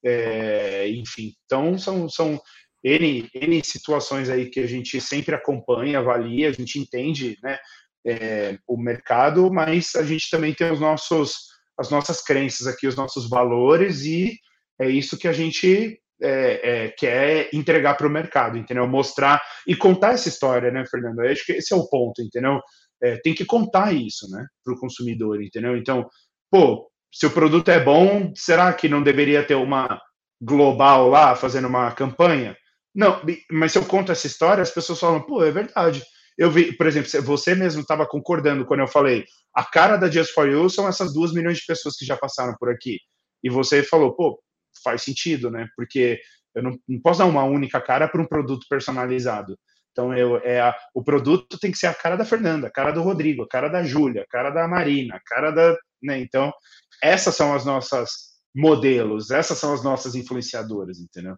É, 0.04 0.88
enfim, 0.90 1.34
então 1.46 1.78
são, 1.80 2.08
são 2.08 2.40
N, 2.84 3.28
N 3.34 3.64
situações 3.64 4.30
aí 4.30 4.50
que 4.50 4.60
a 4.60 4.68
gente 4.68 5.02
sempre 5.02 5.34
acompanha, 5.34 5.98
avalia, 5.98 6.50
a 6.50 6.52
gente 6.52 6.78
entende 6.78 7.36
né, 7.42 7.58
é, 8.06 8.60
o 8.68 8.78
mercado, 8.78 9.52
mas 9.52 9.96
a 9.96 10.04
gente 10.04 10.30
também 10.30 10.54
tem 10.54 10.72
os 10.72 10.80
nossos, 10.80 11.48
as 11.78 11.90
nossas 11.90 12.22
crenças 12.22 12.68
aqui, 12.68 12.86
os 12.86 12.96
nossos 12.96 13.28
valores, 13.28 14.06
e 14.06 14.38
é 14.80 14.88
isso 14.88 15.18
que 15.18 15.28
a 15.28 15.34
gente 15.34 16.00
é, 16.22 16.86
é, 16.86 16.90
quer 16.90 17.50
entregar 17.54 17.96
para 17.96 18.08
o 18.08 18.10
mercado, 18.10 18.58
entendeu? 18.58 18.88
Mostrar 18.88 19.42
e 19.68 19.76
contar 19.76 20.14
essa 20.14 20.30
história, 20.30 20.72
né, 20.72 20.86
Fernando? 20.90 21.24
Eu 21.24 21.32
acho 21.32 21.46
que 21.46 21.54
esse 21.54 21.74
é 21.74 21.78
o 21.78 21.88
ponto, 21.88 22.22
entendeu? 22.22 22.60
É, 23.04 23.18
tem 23.18 23.34
que 23.34 23.46
contar 23.46 23.94
isso, 23.94 24.30
né, 24.30 24.46
para 24.64 24.74
o 24.74 24.80
consumidor, 24.80 25.42
entendeu? 25.42 25.76
Então, 25.78 26.08
pô, 26.50 26.90
se 27.14 27.26
o 27.26 27.32
produto 27.32 27.70
é 27.70 27.80
bom, 27.80 28.32
será 28.36 28.74
que 28.74 28.90
não 28.90 29.04
deveria 29.04 29.46
ter 29.46 29.56
uma 29.56 30.02
global 30.42 31.10
lá 31.10 31.36
fazendo 31.36 31.68
uma 31.68 31.92
campanha? 31.92 32.56
Não, 32.94 33.22
mas 33.52 33.74
se 33.74 33.78
eu 33.78 33.86
conto 33.86 34.12
essa 34.12 34.28
história, 34.28 34.62
as 34.62 34.72
pessoas 34.72 35.00
falam, 35.00 35.22
pô, 35.22 35.44
é 35.44 35.52
verdade. 35.52 36.04
Eu 36.38 36.52
vi, 36.52 36.76
por 36.76 36.88
exemplo, 36.88 37.10
você 37.24 37.56
mesmo 37.56 37.82
estava 37.82 38.06
concordando 38.06 38.66
quando 38.66 38.82
eu 38.82 38.88
falei, 38.88 39.26
a 39.54 39.64
cara 39.64 39.98
da 39.98 40.10
Just 40.10 40.34
for 40.34 40.50
You 40.50 40.70
são 40.70 40.88
essas 40.88 41.14
duas 41.14 41.34
milhões 41.34 41.58
de 41.58 41.66
pessoas 41.66 41.96
que 41.96 42.06
já 42.06 42.18
passaram 42.18 42.56
por 42.60 42.70
aqui. 42.70 43.00
E 43.44 43.50
você 43.50 43.84
falou, 43.84 44.14
pô, 44.14 44.40
faz 44.86 45.02
sentido, 45.02 45.52
né? 45.52 45.68
Porque 45.76 46.20
eu 46.56 46.64
não, 46.64 46.80
não 46.88 47.02
posso 47.02 47.20
dar 47.20 47.26
uma 47.26 47.44
única 47.44 47.82
cara 47.82 48.08
para 48.08 48.22
um 48.22 48.28
produto 48.28 48.66
personalizado. 48.70 49.58
Então, 49.92 50.14
eu, 50.14 50.38
é 50.44 50.60
a, 50.60 50.76
o 50.94 51.04
produto 51.04 51.58
tem 51.58 51.72
que 51.72 51.78
ser 51.78 51.88
a 51.88 51.94
cara 51.94 52.16
da 52.16 52.26
Fernanda, 52.26 52.68
a 52.68 52.72
cara 52.72 52.92
do 52.92 53.02
Rodrigo, 53.02 53.44
a 53.44 53.48
cara 53.48 53.70
da 53.70 53.84
Júlia, 53.84 54.24
a 54.24 54.28
cara 54.28 54.50
da 54.50 54.68
Marina, 54.68 55.16
a 55.16 55.20
cara 55.20 55.52
da. 55.52 55.76
Né? 56.04 56.20
Então, 56.20 56.54
essas 57.02 57.36
são 57.36 57.54
as 57.54 57.66
nossas 57.66 58.36
modelos, 58.54 59.32
essas 59.32 59.58
são 59.58 59.74
as 59.74 59.84
nossas 59.84 60.16
influenciadoras, 60.16 61.00
entendeu? 61.00 61.36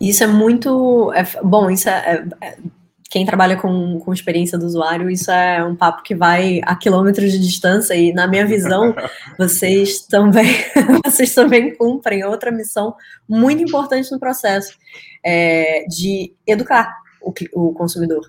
Isso 0.00 0.22
é 0.24 0.26
muito. 0.26 1.12
É, 1.12 1.24
bom, 1.42 1.70
isso 1.70 1.88
é, 1.88 2.26
é, 2.40 2.46
é 2.46 2.58
quem 3.16 3.24
trabalha 3.24 3.56
com, 3.56 3.98
com 3.98 4.12
experiência 4.12 4.58
do 4.58 4.66
usuário, 4.66 5.08
isso 5.08 5.30
é 5.30 5.64
um 5.64 5.74
papo 5.74 6.02
que 6.02 6.14
vai 6.14 6.60
a 6.66 6.76
quilômetros 6.76 7.32
de 7.32 7.38
distância 7.38 7.94
e 7.94 8.12
na 8.12 8.26
minha 8.26 8.44
visão, 8.44 8.94
vocês 9.38 10.00
também 10.00 10.54
vocês 11.02 11.34
também 11.34 11.74
cumprem 11.74 12.22
outra 12.24 12.50
missão 12.50 12.94
muito 13.26 13.62
importante 13.62 14.12
no 14.12 14.20
processo 14.20 14.76
é, 15.24 15.86
de 15.88 16.34
educar 16.46 16.94
o, 17.22 17.32
o 17.54 17.72
consumidor. 17.72 18.20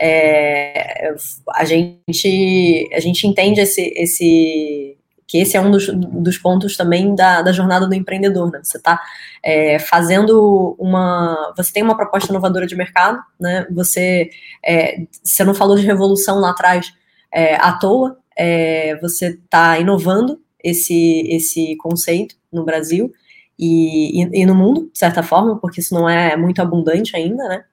É, 0.00 1.12
a 1.54 1.64
gente 1.66 2.88
a 2.94 3.00
gente 3.00 3.26
entende 3.26 3.60
esse, 3.60 3.92
esse 3.94 4.96
que 5.26 5.38
esse 5.38 5.56
é 5.56 5.60
um 5.60 5.70
dos, 5.70 5.88
dos 5.88 6.38
pontos 6.38 6.76
também 6.76 7.14
da, 7.14 7.42
da 7.42 7.52
jornada 7.52 7.86
do 7.86 7.94
empreendedor, 7.94 8.50
né? 8.50 8.60
Você 8.62 8.76
está 8.76 9.00
é, 9.42 9.78
fazendo 9.78 10.76
uma. 10.78 11.52
Você 11.56 11.72
tem 11.72 11.82
uma 11.82 11.96
proposta 11.96 12.30
inovadora 12.30 12.66
de 12.66 12.76
mercado, 12.76 13.18
né? 13.40 13.66
Você, 13.70 14.30
é, 14.64 15.06
você 15.22 15.44
não 15.44 15.54
falou 15.54 15.76
de 15.76 15.86
revolução 15.86 16.38
lá 16.38 16.50
atrás 16.50 16.92
é, 17.32 17.56
à 17.56 17.72
toa, 17.72 18.18
é, 18.36 18.96
você 19.00 19.28
está 19.28 19.78
inovando 19.78 20.40
esse, 20.62 21.26
esse 21.28 21.76
conceito 21.76 22.36
no 22.52 22.64
Brasil 22.64 23.10
e, 23.58 24.22
e, 24.22 24.42
e, 24.42 24.46
no 24.46 24.54
mundo, 24.54 24.90
de 24.92 24.98
certa 24.98 25.22
forma, 25.22 25.58
porque 25.58 25.80
isso 25.80 25.94
não 25.94 26.08
é 26.08 26.36
muito 26.36 26.60
abundante 26.60 27.16
ainda, 27.16 27.48
né? 27.48 27.64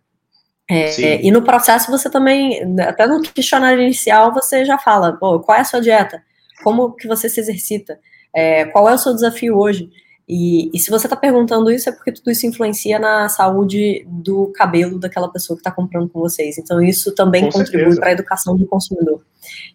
É, 0.71 1.25
e 1.25 1.31
no 1.31 1.41
processo 1.41 1.89
você 1.89 2.11
também, 2.11 2.79
até 2.79 3.07
no 3.07 3.21
questionário 3.21 3.81
inicial, 3.81 4.31
você 4.31 4.63
já 4.63 4.77
fala, 4.77 5.17
qual 5.17 5.57
é 5.57 5.61
a 5.61 5.63
sua 5.63 5.81
dieta? 5.81 6.21
Como 6.64 6.93
que 6.93 7.07
você 7.07 7.30
se 7.30 7.39
exercita, 7.39 7.99
é, 8.34 8.66
qual 8.66 8.89
é 8.89 8.93
o 8.93 8.97
seu 8.97 9.14
desafio 9.14 9.57
hoje. 9.57 9.89
E, 10.28 10.70
e 10.72 10.78
se 10.78 10.91
você 10.91 11.07
está 11.07 11.16
perguntando 11.16 11.72
isso, 11.72 11.89
é 11.89 11.91
porque 11.91 12.12
tudo 12.12 12.30
isso 12.30 12.45
influencia 12.45 12.99
na 12.99 13.28
saúde 13.30 14.05
do 14.07 14.51
cabelo 14.53 14.99
daquela 14.99 15.28
pessoa 15.32 15.57
que 15.57 15.62
está 15.62 15.72
comprando 15.72 16.07
com 16.07 16.20
vocês. 16.20 16.60
Então, 16.60 16.80
isso 16.80 17.16
também 17.16 17.45
com 17.45 17.51
contribui 17.51 17.95
para 17.95 18.10
a 18.10 18.12
educação 18.12 18.55
do 18.55 18.68
consumidor, 18.68 19.26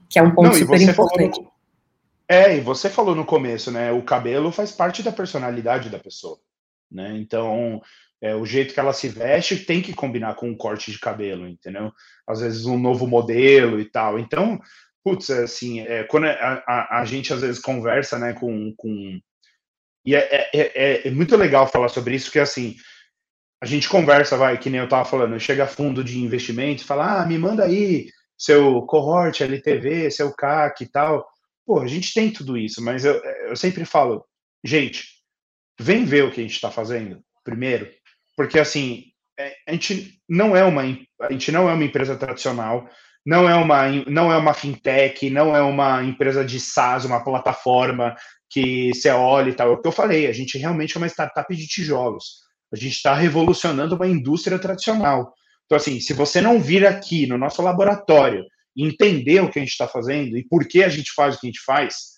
que 0.08 0.16
é 0.16 0.22
um 0.22 0.32
ponto 0.32 0.50
Não, 0.50 0.54
super 0.54 0.80
importante. 0.80 1.40
No... 1.40 1.52
É, 2.28 2.56
e 2.56 2.60
você 2.60 2.88
falou 2.88 3.16
no 3.16 3.24
começo, 3.24 3.72
né? 3.72 3.90
O 3.90 4.02
cabelo 4.02 4.52
faz 4.52 4.70
parte 4.70 5.02
da 5.02 5.10
personalidade 5.10 5.90
da 5.90 5.98
pessoa, 5.98 6.38
né? 6.90 7.16
Então, 7.18 7.82
é, 8.24 8.34
o 8.34 8.46
jeito 8.46 8.72
que 8.72 8.80
ela 8.80 8.92
se 8.92 9.08
veste 9.08 9.56
tem 9.56 9.82
que 9.82 9.92
combinar 9.92 10.34
com 10.36 10.48
um 10.48 10.56
corte 10.56 10.90
de 10.92 10.98
cabelo, 11.00 11.48
entendeu? 11.48 11.92
Às 12.26 12.40
vezes 12.40 12.64
um 12.64 12.78
novo 12.78 13.06
modelo 13.06 13.80
e 13.80 13.84
tal. 13.84 14.18
Então, 14.20 14.60
putz, 15.04 15.28
é 15.28 15.42
assim, 15.42 15.80
é, 15.80 16.02
quando 16.04 16.24
a, 16.24 16.64
a, 16.66 17.00
a, 17.00 17.04
gente 17.04 17.32
às 17.32 17.42
vezes 17.42 17.60
conversa, 17.60 18.18
né, 18.18 18.32
com, 18.32 18.74
com 18.76 19.20
e 20.04 20.14
é, 20.14 20.34
é, 20.34 20.48
é, 20.52 21.08
é, 21.08 21.10
muito 21.10 21.36
legal 21.36 21.66
falar 21.66 21.88
sobre 21.88 22.14
isso, 22.14 22.30
que 22.30 22.38
assim, 22.38 22.76
a 23.62 23.66
gente 23.66 23.88
conversa, 23.88 24.36
vai, 24.36 24.58
que 24.58 24.68
nem 24.68 24.80
eu 24.80 24.88
tava 24.88 25.04
falando, 25.04 25.38
chega 25.38 25.66
fundo 25.66 26.02
de 26.02 26.18
investimento 26.18 26.84
fala, 26.84 27.22
ah, 27.22 27.26
me 27.26 27.38
manda 27.38 27.64
aí 27.64 28.08
seu 28.36 28.82
cohort, 28.82 29.40
LTV, 29.40 30.10
seu 30.10 30.32
CAC 30.34 30.84
e 30.84 30.88
tal. 30.88 31.26
Pô, 31.64 31.80
a 31.80 31.86
gente 31.86 32.12
tem 32.12 32.30
tudo 32.30 32.58
isso, 32.58 32.82
mas 32.82 33.04
eu, 33.04 33.14
eu 33.48 33.56
sempre 33.56 33.84
falo, 33.86 34.24
gente, 34.62 35.04
vem 35.80 36.04
ver 36.04 36.24
o 36.24 36.30
que 36.30 36.40
a 36.40 36.42
gente 36.42 36.54
está 36.54 36.70
fazendo 36.70 37.22
primeiro, 37.42 37.90
porque 38.36 38.58
assim, 38.58 39.04
é, 39.38 39.54
a 39.66 39.72
gente 39.72 40.20
não 40.28 40.56
é 40.56 40.64
uma 40.64 40.82
a 41.22 41.32
gente 41.32 41.50
não 41.50 41.68
é 41.68 41.72
uma 41.72 41.84
empresa 41.84 42.16
tradicional, 42.16 42.88
não 43.24 43.48
é 43.48 43.54
uma 43.54 43.88
não 44.06 44.32
é 44.32 44.36
uma 44.36 44.52
fintech, 44.52 45.30
não 45.30 45.56
é 45.56 45.62
uma 45.62 46.02
empresa 46.04 46.44
de 46.44 46.60
SaaS, 46.60 47.04
uma 47.04 47.24
plataforma 47.24 48.14
que 48.50 48.94
você 48.94 49.10
olha 49.10 49.50
e 49.50 49.54
tal. 49.54 49.68
É 49.68 49.70
o 49.72 49.80
que 49.80 49.88
eu 49.88 49.92
falei, 49.92 50.26
a 50.26 50.32
gente 50.32 50.58
realmente 50.58 50.96
é 50.96 50.98
uma 50.98 51.08
startup 51.08 51.54
de 51.54 51.66
tijolos. 51.66 52.44
A 52.72 52.76
gente 52.76 52.94
está 52.94 53.14
revolucionando 53.14 53.94
uma 53.94 54.06
indústria 54.06 54.58
tradicional. 54.58 55.32
Então, 55.64 55.76
assim, 55.76 56.00
se 56.00 56.12
você 56.12 56.40
não 56.40 56.60
vir 56.60 56.86
aqui 56.86 57.26
no 57.26 57.38
nosso 57.38 57.62
laboratório 57.62 58.44
entender 58.76 59.40
o 59.40 59.50
que 59.50 59.58
a 59.58 59.62
gente 59.62 59.70
está 59.70 59.86
fazendo 59.86 60.36
e 60.36 60.44
por 60.46 60.66
que 60.66 60.82
a 60.82 60.88
gente 60.88 61.12
faz 61.12 61.36
o 61.36 61.40
que 61.40 61.46
a 61.46 61.50
gente 61.50 61.64
faz, 61.64 62.14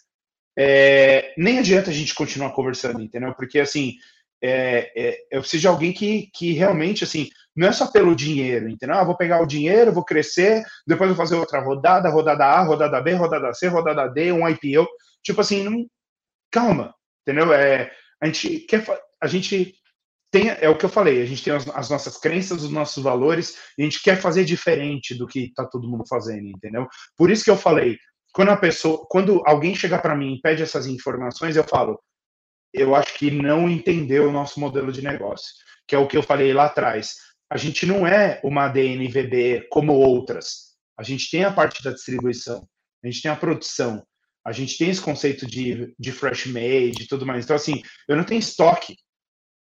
é, 0.59 1.35
nem 1.37 1.59
adianta 1.59 1.91
a 1.91 1.93
gente 1.93 2.15
continuar 2.15 2.51
conversando, 2.53 3.03
entendeu? 3.03 3.35
Porque, 3.35 3.59
assim, 3.59 3.95
é, 4.43 4.93
é, 4.97 5.19
eu 5.31 5.41
preciso 5.41 5.63
de 5.63 5.69
alguém 5.69 5.93
que, 5.93 6.29
que 6.35 6.53
realmente, 6.53 7.05
assim, 7.05 7.29
não 7.57 7.69
é 7.69 7.73
só 7.73 7.91
pelo 7.91 8.15
dinheiro, 8.15 8.69
entendeu? 8.69 8.97
Ah, 8.97 9.05
vou 9.05 9.17
pegar 9.17 9.41
o 9.41 9.47
dinheiro, 9.47 9.93
vou 9.93 10.05
crescer, 10.05 10.63
depois 10.87 11.09
vou 11.09 11.17
fazer 11.17 11.37
outra 11.37 11.61
rodada, 11.61 12.11
rodada 12.11 12.45
A, 12.45 12.63
rodada 12.63 13.01
B, 13.01 13.15
rodada 13.15 13.55
C, 13.55 13.69
rodada 13.69 14.09
D, 14.09 14.31
um 14.33 14.47
IPO. 14.49 14.87
Tipo 15.23 15.41
assim, 15.41 15.65
não... 15.65 15.87
calma, 16.51 16.95
entendeu? 17.23 17.53
É, 17.53 17.91
a 18.23 18.27
gente 18.27 18.61
quer, 18.61 18.85
a 19.23 19.27
gente 19.27 19.75
tem, 20.31 20.51
é 20.51 20.69
o 20.69 20.77
que 20.77 20.85
eu 20.85 20.91
falei, 20.91 21.23
a 21.23 21.27
gente 21.27 21.43
tem 21.43 21.53
as, 21.55 21.67
as 21.69 21.89
nossas 21.89 22.19
crenças, 22.19 22.63
os 22.63 22.71
nossos 22.71 23.03
valores, 23.03 23.57
e 23.79 23.83
a 23.83 23.85
gente 23.85 24.03
quer 24.03 24.21
fazer 24.21 24.45
diferente 24.45 25.15
do 25.15 25.27
que 25.27 25.47
está 25.47 25.65
todo 25.65 25.89
mundo 25.89 26.05
fazendo, 26.07 26.49
entendeu? 26.49 26.87
Por 27.17 27.31
isso 27.31 27.45
que 27.45 27.51
eu 27.51 27.57
falei, 27.57 27.97
quando 28.35 28.51
a 28.51 28.57
pessoa, 28.57 29.07
quando 29.09 29.43
alguém 29.47 29.75
chega 29.75 29.99
para 29.99 30.15
mim 30.15 30.35
e 30.35 30.41
pede 30.43 30.63
essas 30.63 30.87
informações, 30.87 31.57
eu 31.57 31.65
falo, 31.65 31.99
eu 32.77 32.95
acho 32.95 33.15
que 33.15 33.31
não 33.31 33.69
entendeu 33.69 34.29
o 34.29 34.33
nosso 34.33 34.61
modelo 34.61 34.93
de 34.93 35.03
negócio, 35.03 35.49
que 35.87 35.95
é 35.95 35.99
o 35.99 36.07
que 36.07 36.17
eu 36.17 36.23
falei 36.23 36.53
lá 36.53 36.67
atrás. 36.67 37.15
A 37.51 37.57
gente 37.57 37.87
não 37.87 38.07
é 38.07 38.41
uma 38.45 38.69
DNVB 38.69 39.69
como 39.71 39.93
outras. 39.93 40.77
A 40.99 41.03
gente 41.03 41.31
tem 41.31 41.45
a 41.45 41.53
parte 41.53 41.83
da 41.83 41.93
distribuição, 41.93 42.67
a 43.05 43.07
gente 43.07 43.23
tem 43.23 43.31
a 43.31 43.37
produção, 43.37 44.05
a 44.45 44.53
gente 44.53 44.79
tem 44.79 44.91
esse 44.91 45.01
conceito 45.01 45.47
de, 45.47 45.95
de 45.99 46.13
fresh 46.13 46.47
made 46.47 47.03
e 47.03 47.07
tudo 47.09 47.27
mais. 47.27 47.45
Então, 47.45 47.57
assim, 47.57 47.83
eu 48.09 48.17
não 48.17 48.25
tenho 48.25 48.39
estoque. 48.39 48.97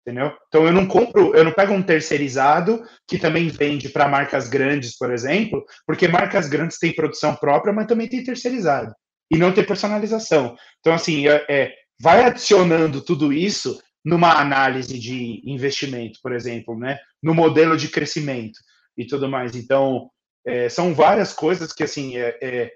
entendeu? 0.06 0.32
Então 0.48 0.66
eu 0.66 0.72
não 0.72 0.86
compro, 0.86 1.34
eu 1.34 1.44
não 1.44 1.52
pego 1.52 1.72
um 1.72 1.82
terceirizado 1.82 2.82
que 3.06 3.18
também 3.18 3.48
vende 3.48 3.88
para 3.88 4.08
marcas 4.08 4.48
grandes, 4.48 4.96
por 4.96 5.12
exemplo, 5.12 5.64
porque 5.86 6.08
marcas 6.08 6.48
grandes 6.48 6.78
têm 6.78 6.94
produção 6.94 7.34
própria, 7.36 7.72
mas 7.72 7.86
também 7.86 8.08
tem 8.08 8.24
terceirizado 8.24 8.92
e 9.30 9.38
não 9.38 9.52
tem 9.52 9.64
personalização. 9.64 10.54
Então 10.80 10.92
assim, 10.92 11.28
é, 11.28 11.44
é 11.48 11.74
vai 12.02 12.24
adicionando 12.24 13.00
tudo 13.00 13.32
isso 13.32 13.80
numa 14.04 14.40
análise 14.40 14.98
de 14.98 15.40
investimento, 15.44 16.18
por 16.20 16.32
exemplo, 16.32 16.76
né? 16.76 16.98
No 17.22 17.32
modelo 17.32 17.76
de 17.76 17.88
crescimento 17.88 18.58
e 18.98 19.06
tudo 19.06 19.28
mais. 19.28 19.54
Então 19.54 20.10
é, 20.44 20.68
são 20.68 20.92
várias 20.92 21.32
coisas 21.32 21.72
que 21.72 21.84
assim 21.84 22.16
é, 22.16 22.36
é, 22.42 22.72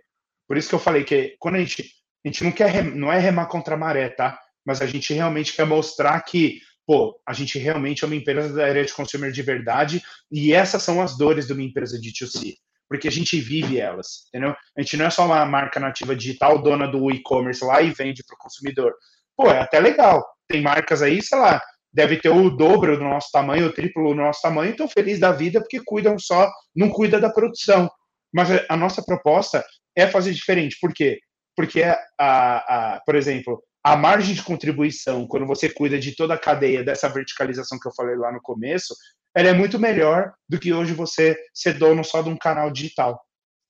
por 0.46 0.56
isso 0.56 0.68
que 0.68 0.74
eu 0.76 0.78
falei 0.78 1.02
que 1.02 1.34
quando 1.40 1.56
a 1.56 1.58
gente 1.58 1.84
a 2.24 2.28
gente 2.28 2.44
não 2.44 2.52
quer 2.52 2.84
não 2.84 3.12
é 3.12 3.18
remar 3.18 3.46
contra 3.46 3.74
a 3.74 3.78
maré, 3.78 4.08
tá? 4.08 4.38
Mas 4.64 4.80
a 4.80 4.86
gente 4.86 5.12
realmente 5.12 5.52
quer 5.52 5.66
mostrar 5.66 6.20
que 6.20 6.60
pô, 6.86 7.20
a 7.26 7.32
gente 7.32 7.58
realmente 7.58 8.04
é 8.04 8.06
uma 8.06 8.14
empresa 8.14 8.54
da 8.54 8.64
área 8.64 8.84
de 8.84 8.94
consumer 8.94 9.32
de 9.32 9.42
verdade 9.42 10.00
e 10.30 10.52
essas 10.52 10.84
são 10.84 11.02
as 11.02 11.18
dores 11.18 11.48
de 11.48 11.52
uma 11.52 11.62
empresa 11.62 12.00
de 12.00 12.12
2C, 12.12 12.54
porque 12.88 13.08
a 13.08 13.10
gente 13.10 13.40
vive 13.40 13.80
elas, 13.80 14.28
entendeu? 14.28 14.54
A 14.76 14.82
gente 14.82 14.96
não 14.96 15.06
é 15.06 15.10
só 15.10 15.26
uma 15.26 15.44
marca 15.44 15.80
nativa 15.80 16.14
digital, 16.14 16.62
dona 16.62 16.86
do 16.86 17.10
e-commerce 17.10 17.64
lá 17.64 17.82
e 17.82 17.90
vende 17.90 18.22
para 18.22 18.34
o 18.34 18.38
consumidor. 18.38 18.94
Pô, 19.36 19.50
é 19.50 19.60
até 19.60 19.78
legal. 19.78 20.24
Tem 20.48 20.62
marcas 20.62 21.02
aí, 21.02 21.22
sei 21.22 21.38
lá, 21.38 21.60
deve 21.92 22.18
ter 22.18 22.28
o 22.28 22.50
dobro 22.50 22.96
do 22.96 23.04
nosso 23.04 23.30
tamanho, 23.32 23.66
o 23.66 23.72
triplo 23.72 24.08
do 24.08 24.14
nosso 24.14 24.40
tamanho, 24.40 24.70
estão 24.70 24.88
felizes 24.88 25.20
da 25.20 25.32
vida 25.32 25.60
porque 25.60 25.80
cuidam 25.84 26.18
só, 26.18 26.50
não 26.74 26.88
cuida 26.88 27.20
da 27.20 27.30
produção. 27.30 27.90
Mas 28.32 28.48
a 28.68 28.76
nossa 28.76 29.02
proposta 29.02 29.64
é 29.96 30.06
fazer 30.06 30.32
diferente. 30.32 30.76
Por 30.80 30.92
quê? 30.92 31.18
Porque, 31.56 31.82
a, 31.82 31.96
a, 32.18 33.00
por 33.04 33.14
exemplo, 33.14 33.62
a 33.82 33.96
margem 33.96 34.34
de 34.34 34.42
contribuição, 34.42 35.26
quando 35.26 35.46
você 35.46 35.70
cuida 35.70 35.98
de 35.98 36.14
toda 36.14 36.34
a 36.34 36.38
cadeia 36.38 36.84
dessa 36.84 37.08
verticalização 37.08 37.78
que 37.78 37.88
eu 37.88 37.94
falei 37.94 38.16
lá 38.16 38.30
no 38.32 38.42
começo, 38.42 38.94
ela 39.34 39.48
é 39.48 39.52
muito 39.52 39.78
melhor 39.78 40.32
do 40.48 40.58
que 40.58 40.72
hoje 40.72 40.92
você 40.92 41.38
ser 41.54 41.74
dono 41.74 42.02
só 42.02 42.20
de 42.20 42.28
um 42.28 42.36
canal 42.36 42.70
digital. 42.70 43.20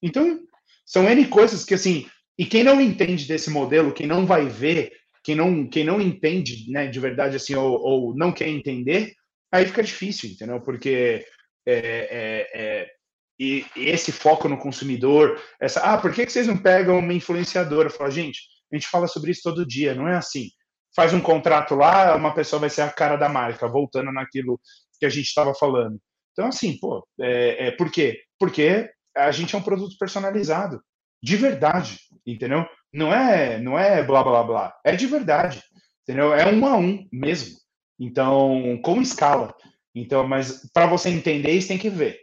Então, 0.03 0.41
são 0.85 1.09
N 1.09 1.27
coisas 1.27 1.64
que, 1.64 1.75
assim, 1.75 2.09
e 2.39 2.47
quem 2.47 2.64
não 2.64 2.81
entende 2.81 3.27
desse 3.27 3.51
modelo, 3.51 3.93
quem 3.93 4.07
não 4.07 4.25
vai 4.25 4.47
ver, 4.47 4.93
quem 5.27 5.35
não, 5.35 5.66
quem 5.66 5.83
não 5.83 6.01
entende, 6.01 6.70
né, 6.70 6.87
de 6.87 7.01
verdade, 7.01 7.35
assim, 7.35 7.57
ou, 7.57 7.81
ou 7.81 8.14
não 8.14 8.31
quer 8.31 8.47
entender, 8.47 9.12
aí 9.51 9.66
fica 9.66 9.83
difícil, 9.83 10.31
entendeu? 10.31 10.61
Porque 10.61 11.27
é, 11.66 11.74
é, 11.74 12.49
é, 12.55 12.91
e, 13.37 13.66
esse 13.74 14.12
foco 14.12 14.49
no 14.49 14.57
consumidor, 14.57 15.43
essa, 15.61 15.81
ah, 15.81 15.99
por 15.99 16.14
que, 16.14 16.24
que 16.24 16.31
vocês 16.31 16.47
não 16.47 16.57
pegam 16.57 17.01
uma 17.01 17.12
influenciadora? 17.12 17.91
Fala, 17.91 18.09
gente, 18.09 18.39
a 18.72 18.77
gente 18.77 18.87
fala 18.87 19.09
sobre 19.09 19.33
isso 19.33 19.41
todo 19.43 19.66
dia, 19.66 19.97
não 19.97 20.07
é 20.07 20.14
assim. 20.14 20.49
Faz 20.95 21.12
um 21.12 21.20
contrato 21.20 21.74
lá, 21.74 22.14
uma 22.14 22.33
pessoa 22.33 22.61
vai 22.61 22.70
ser 22.70 22.83
a 22.83 22.93
cara 22.93 23.16
da 23.16 23.29
marca, 23.29 23.66
voltando 23.66 24.12
naquilo 24.12 24.61
que 25.01 25.07
a 25.07 25.11
gente 25.11 25.27
estava 25.27 25.53
falando. 25.57 26.01
Então, 26.35 26.47
assim, 26.47 26.79
pô, 26.79 27.05
é, 27.20 27.66
é, 27.66 27.70
por 27.72 27.91
quê? 27.91 28.20
Porque 28.39 28.89
a 29.16 29.33
gente 29.33 29.57
é 29.57 29.59
um 29.59 29.62
produto 29.62 29.97
personalizado, 29.99 30.81
de 31.20 31.35
verdade, 31.35 31.99
entendeu? 32.24 32.64
Não 32.97 33.12
é, 33.12 33.59
não 33.59 33.78
é 33.78 34.03
blá 34.03 34.24
blá 34.24 34.42
blá, 34.42 34.74
é 34.82 34.97
de 34.97 35.07
verdade, 35.07 35.62
entendeu? 36.03 36.32
É 36.32 36.51
um 36.51 36.66
a 36.66 36.76
um 36.76 37.07
mesmo. 37.12 37.57
Então, 38.01 38.80
com 38.82 39.03
escala. 39.03 39.55
Então, 39.94 40.26
mas 40.26 40.70
para 40.72 40.86
você 40.86 41.11
entender 41.11 41.53
isso 41.53 41.68
tem 41.68 41.78
que 41.78 41.90
ver, 41.90 42.18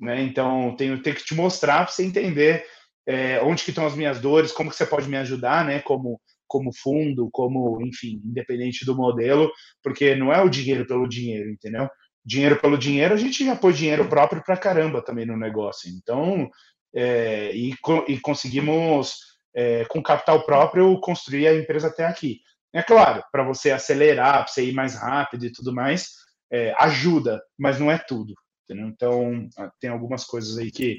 né? 0.00 0.20
Então, 0.22 0.74
tenho, 0.76 1.00
tenho 1.00 1.14
que 1.14 1.24
te 1.24 1.34
mostrar 1.34 1.84
para 1.84 1.92
você 1.92 2.04
entender 2.04 2.64
é, 3.06 3.40
onde 3.42 3.62
que 3.62 3.70
estão 3.70 3.86
as 3.86 3.94
minhas 3.94 4.20
dores, 4.20 4.50
como 4.50 4.68
que 4.70 4.76
você 4.76 4.84
pode 4.84 5.08
me 5.08 5.16
ajudar, 5.16 5.64
né? 5.64 5.80
Como 5.80 6.20
como 6.48 6.70
fundo, 6.72 7.28
como 7.32 7.80
enfim, 7.82 8.20
independente 8.24 8.84
do 8.84 8.94
modelo, 8.96 9.50
porque 9.82 10.14
não 10.14 10.32
é 10.32 10.42
o 10.42 10.48
dinheiro 10.48 10.86
pelo 10.86 11.08
dinheiro, 11.08 11.50
entendeu? 11.50 11.88
Dinheiro 12.24 12.60
pelo 12.60 12.78
dinheiro, 12.78 13.14
a 13.14 13.16
gente 13.16 13.44
já 13.44 13.56
pôs 13.56 13.76
dinheiro 13.76 14.08
próprio 14.08 14.42
para 14.44 14.56
caramba 14.56 15.02
também 15.02 15.26
no 15.26 15.36
negócio. 15.36 15.90
Então, 15.90 16.48
é, 16.94 17.54
e, 17.54 17.74
e, 18.08 18.20
conseguimos, 18.20 19.16
é, 19.56 19.86
com 19.86 20.02
capital 20.02 20.44
próprio, 20.44 21.00
construir 21.00 21.48
a 21.48 21.56
empresa 21.56 21.88
até 21.88 22.04
aqui. 22.04 22.42
É 22.74 22.82
claro, 22.82 23.24
para 23.32 23.42
você 23.42 23.70
acelerar, 23.70 24.44
para 24.44 24.48
você 24.48 24.66
ir 24.66 24.74
mais 24.74 24.94
rápido 24.94 25.46
e 25.46 25.50
tudo 25.50 25.72
mais, 25.72 26.10
é, 26.52 26.74
ajuda, 26.78 27.42
mas 27.58 27.80
não 27.80 27.90
é 27.90 27.96
tudo. 27.96 28.34
Entendeu? 28.64 28.88
Então, 28.88 29.48
tem 29.80 29.88
algumas 29.88 30.24
coisas 30.24 30.58
aí 30.58 30.70
que 30.70 30.98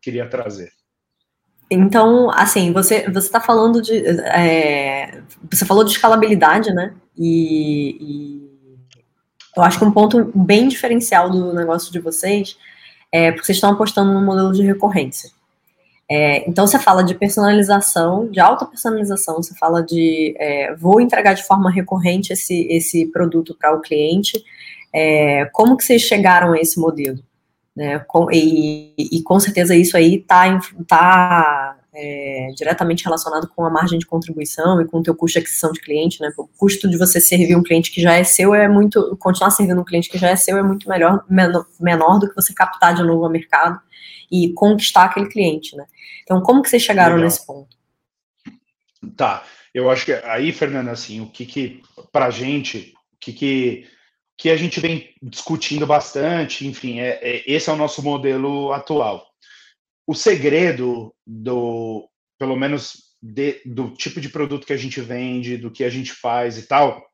queria 0.00 0.28
trazer. 0.28 0.70
Então, 1.70 2.30
assim, 2.30 2.72
você 2.72 3.10
você 3.10 3.26
está 3.26 3.40
falando 3.40 3.82
de 3.82 3.98
é, 4.30 5.20
você 5.50 5.66
falou 5.66 5.84
de 5.84 5.90
escalabilidade, 5.90 6.72
né? 6.72 6.94
E, 7.16 7.98
e, 8.00 8.78
eu 9.56 9.62
acho 9.62 9.78
que 9.78 9.84
um 9.84 9.90
ponto 9.90 10.30
bem 10.34 10.68
diferencial 10.68 11.28
do 11.28 11.52
negócio 11.52 11.92
de 11.92 11.98
vocês 11.98 12.56
é 13.10 13.32
porque 13.32 13.46
vocês 13.46 13.56
estão 13.56 13.72
apostando 13.72 14.12
no 14.12 14.24
modelo 14.24 14.52
de 14.52 14.62
recorrência. 14.62 15.30
É, 16.10 16.48
então 16.48 16.66
você 16.66 16.78
fala 16.78 17.04
de 17.04 17.14
personalização, 17.14 18.26
de 18.30 18.40
alta 18.40 18.64
personalização, 18.64 19.36
você 19.36 19.54
fala 19.54 19.82
de 19.82 20.34
é, 20.38 20.74
vou 20.74 21.00
entregar 21.00 21.34
de 21.34 21.44
forma 21.44 21.70
recorrente 21.70 22.32
esse, 22.32 22.66
esse 22.70 23.06
produto 23.06 23.54
para 23.58 23.74
o 23.74 23.80
cliente. 23.80 24.42
É, 24.92 25.44
como 25.52 25.76
que 25.76 25.84
vocês 25.84 26.02
chegaram 26.02 26.52
a 26.52 26.58
esse 26.58 26.80
modelo? 26.80 27.18
Né? 27.76 27.98
Com, 28.00 28.26
e, 28.32 28.94
e, 28.98 29.22
com 29.22 29.38
certeza 29.38 29.76
isso 29.76 29.96
aí 29.96 30.16
está 30.16 30.58
tá, 30.88 31.77
é, 32.00 32.52
diretamente 32.54 33.04
relacionado 33.04 33.48
com 33.48 33.64
a 33.64 33.70
margem 33.70 33.98
de 33.98 34.06
contribuição 34.06 34.80
e 34.80 34.86
com 34.86 34.98
o 34.98 35.02
teu 35.02 35.16
custo 35.16 35.38
de 35.38 35.44
aquisição 35.44 35.72
de 35.72 35.80
cliente, 35.80 36.20
né? 36.20 36.32
O 36.36 36.46
custo 36.46 36.88
de 36.88 36.96
você 36.96 37.20
servir 37.20 37.56
um 37.56 37.62
cliente 37.62 37.90
que 37.90 38.00
já 38.00 38.14
é 38.14 38.22
seu 38.22 38.54
é 38.54 38.68
muito, 38.68 39.16
continuar 39.16 39.50
servindo 39.50 39.80
um 39.80 39.84
cliente 39.84 40.08
que 40.08 40.16
já 40.16 40.28
é 40.28 40.36
seu 40.36 40.56
é 40.56 40.62
muito 40.62 40.88
melhor, 40.88 41.24
menor, 41.28 41.66
menor 41.80 42.20
do 42.20 42.28
que 42.28 42.36
você 42.36 42.54
captar 42.54 42.94
de 42.94 43.02
novo 43.02 43.26
o 43.26 43.28
mercado 43.28 43.80
e 44.30 44.52
conquistar 44.52 45.04
aquele 45.04 45.28
cliente, 45.28 45.76
né? 45.76 45.84
Então, 46.22 46.40
como 46.40 46.62
que 46.62 46.70
vocês 46.70 46.82
chegaram 46.82 47.16
Legal. 47.16 47.24
nesse 47.24 47.44
ponto? 47.44 47.76
Tá, 49.16 49.42
eu 49.74 49.90
acho 49.90 50.04
que 50.04 50.12
aí, 50.12 50.52
Fernanda, 50.52 50.92
assim, 50.92 51.20
o 51.20 51.26
que 51.26 51.44
que, 51.44 51.82
pra 52.12 52.30
gente, 52.30 52.94
o 53.14 53.16
que 53.18 53.32
que 53.32 53.88
que 54.38 54.50
a 54.50 54.56
gente 54.56 54.78
vem 54.78 55.12
discutindo 55.20 55.84
bastante, 55.84 56.64
enfim, 56.64 57.00
é, 57.00 57.18
é, 57.20 57.42
esse 57.44 57.68
é 57.68 57.72
o 57.72 57.76
nosso 57.76 58.00
modelo 58.00 58.72
atual. 58.72 59.26
O 60.08 60.14
segredo 60.14 61.14
do, 61.26 62.08
pelo 62.38 62.56
menos 62.56 63.14
de, 63.20 63.60
do 63.66 63.90
tipo 63.90 64.22
de 64.22 64.30
produto 64.30 64.66
que 64.66 64.72
a 64.72 64.76
gente 64.78 65.02
vende, 65.02 65.58
do 65.58 65.70
que 65.70 65.84
a 65.84 65.90
gente 65.90 66.14
faz 66.14 66.56
e 66.56 66.66
tal, 66.66 67.06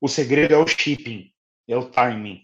o 0.00 0.06
segredo 0.06 0.54
é 0.54 0.56
o 0.56 0.64
shipping, 0.64 1.32
é 1.68 1.76
o 1.76 1.90
timing, 1.90 2.40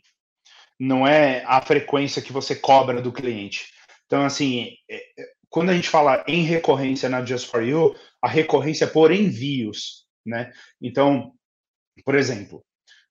não 0.77 1.07
é 1.07 1.45
a 1.47 1.63
frequência 1.63 2.21
que 2.21 2.33
você 2.33 2.57
cobra 2.57 3.01
do 3.01 3.13
cliente. 3.13 3.73
Então, 4.07 4.25
assim, 4.25 4.73
é, 4.91 4.97
é, 4.97 5.27
quando 5.49 5.71
a 5.71 5.75
gente 5.75 5.89
fala 5.89 6.25
em 6.27 6.43
recorrência 6.43 7.09
na 7.09 7.25
Just 7.25 7.49
for 7.49 7.63
You, 7.63 7.95
a 8.21 8.27
recorrência 8.27 8.87
é 8.87 8.89
por 8.89 9.13
envios, 9.13 10.05
né? 10.27 10.53
Então, 10.83 11.33
por 12.05 12.17
exemplo, 12.17 12.65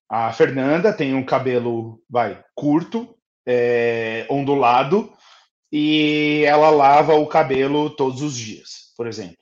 a 0.10 0.34
Fernanda 0.34 0.92
tem 0.92 1.14
um 1.14 1.26
cabelo, 1.26 2.04
vai, 2.10 2.44
curto, 2.54 3.18
é, 3.46 4.28
ondulado, 4.30 5.16
e 5.72 6.44
ela 6.46 6.70
lava 6.70 7.16
o 7.16 7.28
cabelo 7.28 7.90
todos 7.90 8.22
os 8.22 8.36
dias, 8.36 8.94
por 8.96 9.08
exemplo. 9.08 9.38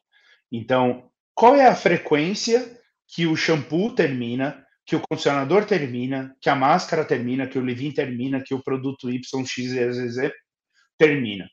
Então, 0.52 1.10
qual 1.34 1.56
é 1.56 1.68
a 1.68 1.76
frequência 1.76 2.80
que 3.08 3.28
o 3.28 3.36
shampoo 3.36 3.94
termina, 3.94 4.64
que 4.86 4.96
o 4.96 5.02
condicionador 5.02 5.66
termina, 5.66 6.36
que 6.42 6.50
a 6.50 6.56
máscara 6.56 7.06
termina, 7.06 7.48
que 7.48 7.58
o 7.58 7.62
leave-in 7.62 7.92
termina, 7.92 8.42
que 8.44 8.54
o 8.54 8.64
produto 8.64 9.10
YXZ 9.10 10.32
termina? 10.98 11.48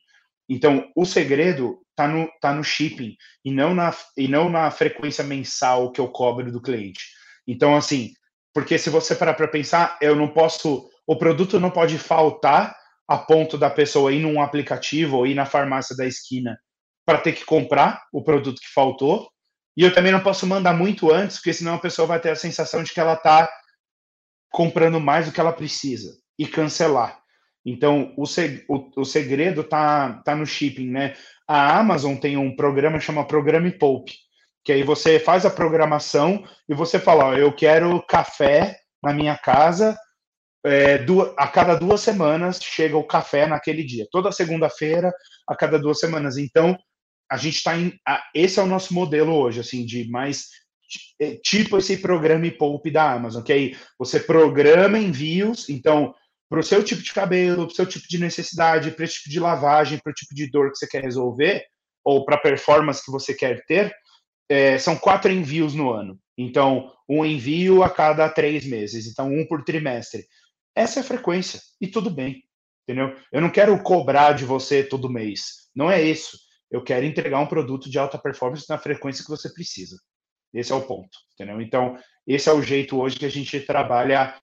Então, 0.49 0.89
o 0.95 1.05
segredo 1.05 1.79
está 1.89 2.07
no, 2.07 2.29
tá 2.41 2.53
no 2.53 2.63
shipping 2.63 3.15
e 3.45 3.51
não, 3.51 3.73
na, 3.73 3.95
e 4.17 4.27
não 4.27 4.49
na 4.49 4.69
frequência 4.71 5.23
mensal 5.23 5.91
que 5.91 6.01
eu 6.01 6.07
cobro 6.09 6.51
do 6.51 6.61
cliente. 6.61 7.03
Então, 7.47 7.75
assim, 7.75 8.11
porque 8.53 8.77
se 8.77 8.89
você 8.89 9.15
parar 9.15 9.33
para 9.33 9.47
pensar, 9.47 9.97
eu 10.01 10.15
não 10.15 10.27
posso, 10.27 10.89
o 11.07 11.15
produto 11.15 11.59
não 11.59 11.71
pode 11.71 11.97
faltar 11.97 12.75
a 13.13 13.17
ponto 13.17 13.59
da 13.59 13.69
pessoa 13.69 14.11
ir 14.11 14.19
num 14.19 14.41
aplicativo 14.41 15.17
ou 15.17 15.27
ir 15.27 15.35
na 15.35 15.45
farmácia 15.45 15.95
da 15.95 16.03
esquina 16.03 16.57
para 17.05 17.19
ter 17.19 17.33
que 17.33 17.45
comprar 17.45 18.01
o 18.11 18.23
produto 18.23 18.59
que 18.59 18.73
faltou. 18.73 19.29
E 19.77 19.83
eu 19.83 19.93
também 19.93 20.11
não 20.11 20.19
posso 20.19 20.47
mandar 20.47 20.73
muito 20.73 21.11
antes, 21.11 21.37
porque 21.37 21.53
senão 21.53 21.75
a 21.75 21.79
pessoa 21.79 22.07
vai 22.07 22.19
ter 22.19 22.31
a 22.31 22.35
sensação 22.35 22.81
de 22.81 22.91
que 22.91 22.99
ela 22.99 23.13
está 23.13 23.47
comprando 24.51 24.99
mais 24.99 25.27
do 25.27 25.31
que 25.31 25.39
ela 25.39 25.53
precisa 25.53 26.11
e 26.39 26.47
cancelar. 26.47 27.19
Então, 27.63 28.13
o, 28.17 28.25
seg 28.25 28.65
o, 28.67 29.01
o 29.01 29.05
segredo 29.05 29.63
tá, 29.63 30.21
tá 30.25 30.35
no 30.35 30.45
shipping, 30.45 30.89
né? 30.89 31.13
A 31.47 31.77
Amazon 31.77 32.15
tem 32.15 32.35
um 32.35 32.55
programa 32.55 32.99
chama 32.99 33.27
Programa 33.27 33.71
Poupe, 33.71 34.13
que 34.65 34.71
aí 34.71 34.81
você 34.81 35.19
faz 35.19 35.45
a 35.45 35.51
programação 35.51 36.43
e 36.67 36.73
você 36.73 36.99
fala, 36.99 37.25
ó, 37.25 37.33
eu 37.33 37.53
quero 37.53 38.01
café 38.07 38.75
na 39.03 39.13
minha 39.13 39.37
casa, 39.37 39.95
é, 40.65 40.97
duas, 40.99 41.33
a 41.37 41.47
cada 41.47 41.75
duas 41.75 42.01
semanas 42.01 42.59
chega 42.61 42.97
o 42.97 43.03
café 43.03 43.45
naquele 43.45 43.83
dia, 43.83 44.07
toda 44.11 44.31
segunda-feira, 44.31 45.11
a 45.47 45.55
cada 45.55 45.77
duas 45.77 45.99
semanas. 45.99 46.37
Então, 46.37 46.77
a 47.29 47.37
gente 47.37 47.57
está 47.57 47.77
em. 47.77 47.99
A, 48.07 48.23
esse 48.33 48.59
é 48.59 48.63
o 48.63 48.67
nosso 48.67 48.93
modelo 48.93 49.33
hoje, 49.33 49.59
assim, 49.59 49.85
de 49.85 50.09
mais 50.09 50.47
é, 51.19 51.35
tipo 51.35 51.77
esse 51.77 51.97
programa 51.97 52.45
e 52.47 52.51
poupe 52.51 52.91
da 52.91 53.11
Amazon, 53.11 53.43
que 53.43 53.53
aí 53.53 53.77
você 53.97 54.19
programa 54.19 54.97
envios, 54.99 55.69
então 55.69 56.13
para 56.49 56.59
o 56.59 56.63
seu 56.63 56.83
tipo 56.83 57.01
de 57.01 57.11
cabelo, 57.11 57.65
para 57.65 57.71
o 57.71 57.75
seu 57.75 57.85
tipo 57.85 58.07
de 58.07 58.19
necessidade, 58.19 58.91
para 58.91 59.05
o 59.05 59.07
tipo 59.07 59.29
de 59.29 59.39
lavagem, 59.39 59.97
para 59.97 60.11
o 60.11 60.13
tipo 60.13 60.35
de 60.35 60.51
dor 60.51 60.71
que 60.71 60.77
você 60.77 60.87
quer 60.87 61.01
resolver, 61.01 61.65
ou 62.03 62.23
para 62.25 62.35
a 62.35 62.39
performance 62.39 63.03
que 63.03 63.11
você 63.11 63.33
quer 63.33 63.65
ter, 63.65 63.91
é, 64.47 64.77
são 64.77 64.95
quatro 64.95 65.31
envios 65.31 65.73
no 65.73 65.91
ano. 65.91 66.19
Então, 66.37 66.91
um 67.09 67.25
envio 67.25 67.81
a 67.81 67.89
cada 67.89 68.29
três 68.29 68.65
meses, 68.65 69.07
então 69.07 69.31
um 69.33 69.45
por 69.47 69.63
trimestre. 69.63 70.25
Essa 70.75 70.99
é 70.99 71.01
a 71.01 71.05
frequência, 71.05 71.61
e 71.79 71.87
tudo 71.87 72.09
bem, 72.09 72.43
entendeu? 72.83 73.15
Eu 73.31 73.41
não 73.41 73.49
quero 73.49 73.81
cobrar 73.83 74.33
de 74.33 74.45
você 74.45 74.83
todo 74.83 75.09
mês, 75.09 75.69
não 75.75 75.89
é 75.89 76.01
isso. 76.01 76.37
Eu 76.71 76.83
quero 76.83 77.05
entregar 77.05 77.39
um 77.39 77.47
produto 77.47 77.89
de 77.89 77.99
alta 77.99 78.17
performance 78.17 78.65
na 78.67 78.79
frequência 78.79 79.23
que 79.23 79.29
você 79.29 79.53
precisa. 79.53 79.95
Esse 80.51 80.71
é 80.71 80.75
o 80.75 80.81
ponto, 80.81 81.17
entendeu? 81.33 81.61
Então, 81.61 81.97
esse 82.25 82.49
é 82.49 82.53
o 82.53 82.61
jeito 82.61 82.99
hoje 82.99 83.17
que 83.17 83.25
a 83.25 83.29
gente 83.29 83.59
trabalha 83.59 84.35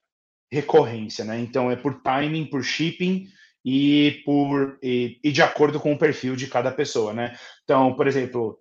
recorrência, 0.50 1.24
né? 1.24 1.38
Então 1.38 1.70
é 1.70 1.76
por 1.76 2.02
timing, 2.02 2.46
por 2.46 2.62
shipping 2.62 3.26
e 3.64 4.22
por 4.24 4.78
e, 4.82 5.18
e, 5.22 5.30
de 5.30 5.42
acordo 5.42 5.78
com 5.78 5.92
o 5.92 5.98
perfil 5.98 6.34
de 6.34 6.46
cada 6.46 6.72
pessoa, 6.72 7.12
né? 7.12 7.36
Então, 7.62 7.94
por 7.94 8.06
exemplo, 8.06 8.58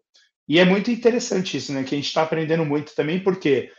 e 0.47 0.59
é 0.59 0.65
muito 0.65 0.91
interessante 0.91 1.57
isso, 1.57 1.73
né? 1.73 1.83
Que 1.83 1.95
a 1.95 1.97
gente 1.97 2.07
está 2.07 2.23
aprendendo 2.23 2.65
muito 2.65 2.93
também, 2.95 3.19
porque 3.19 3.71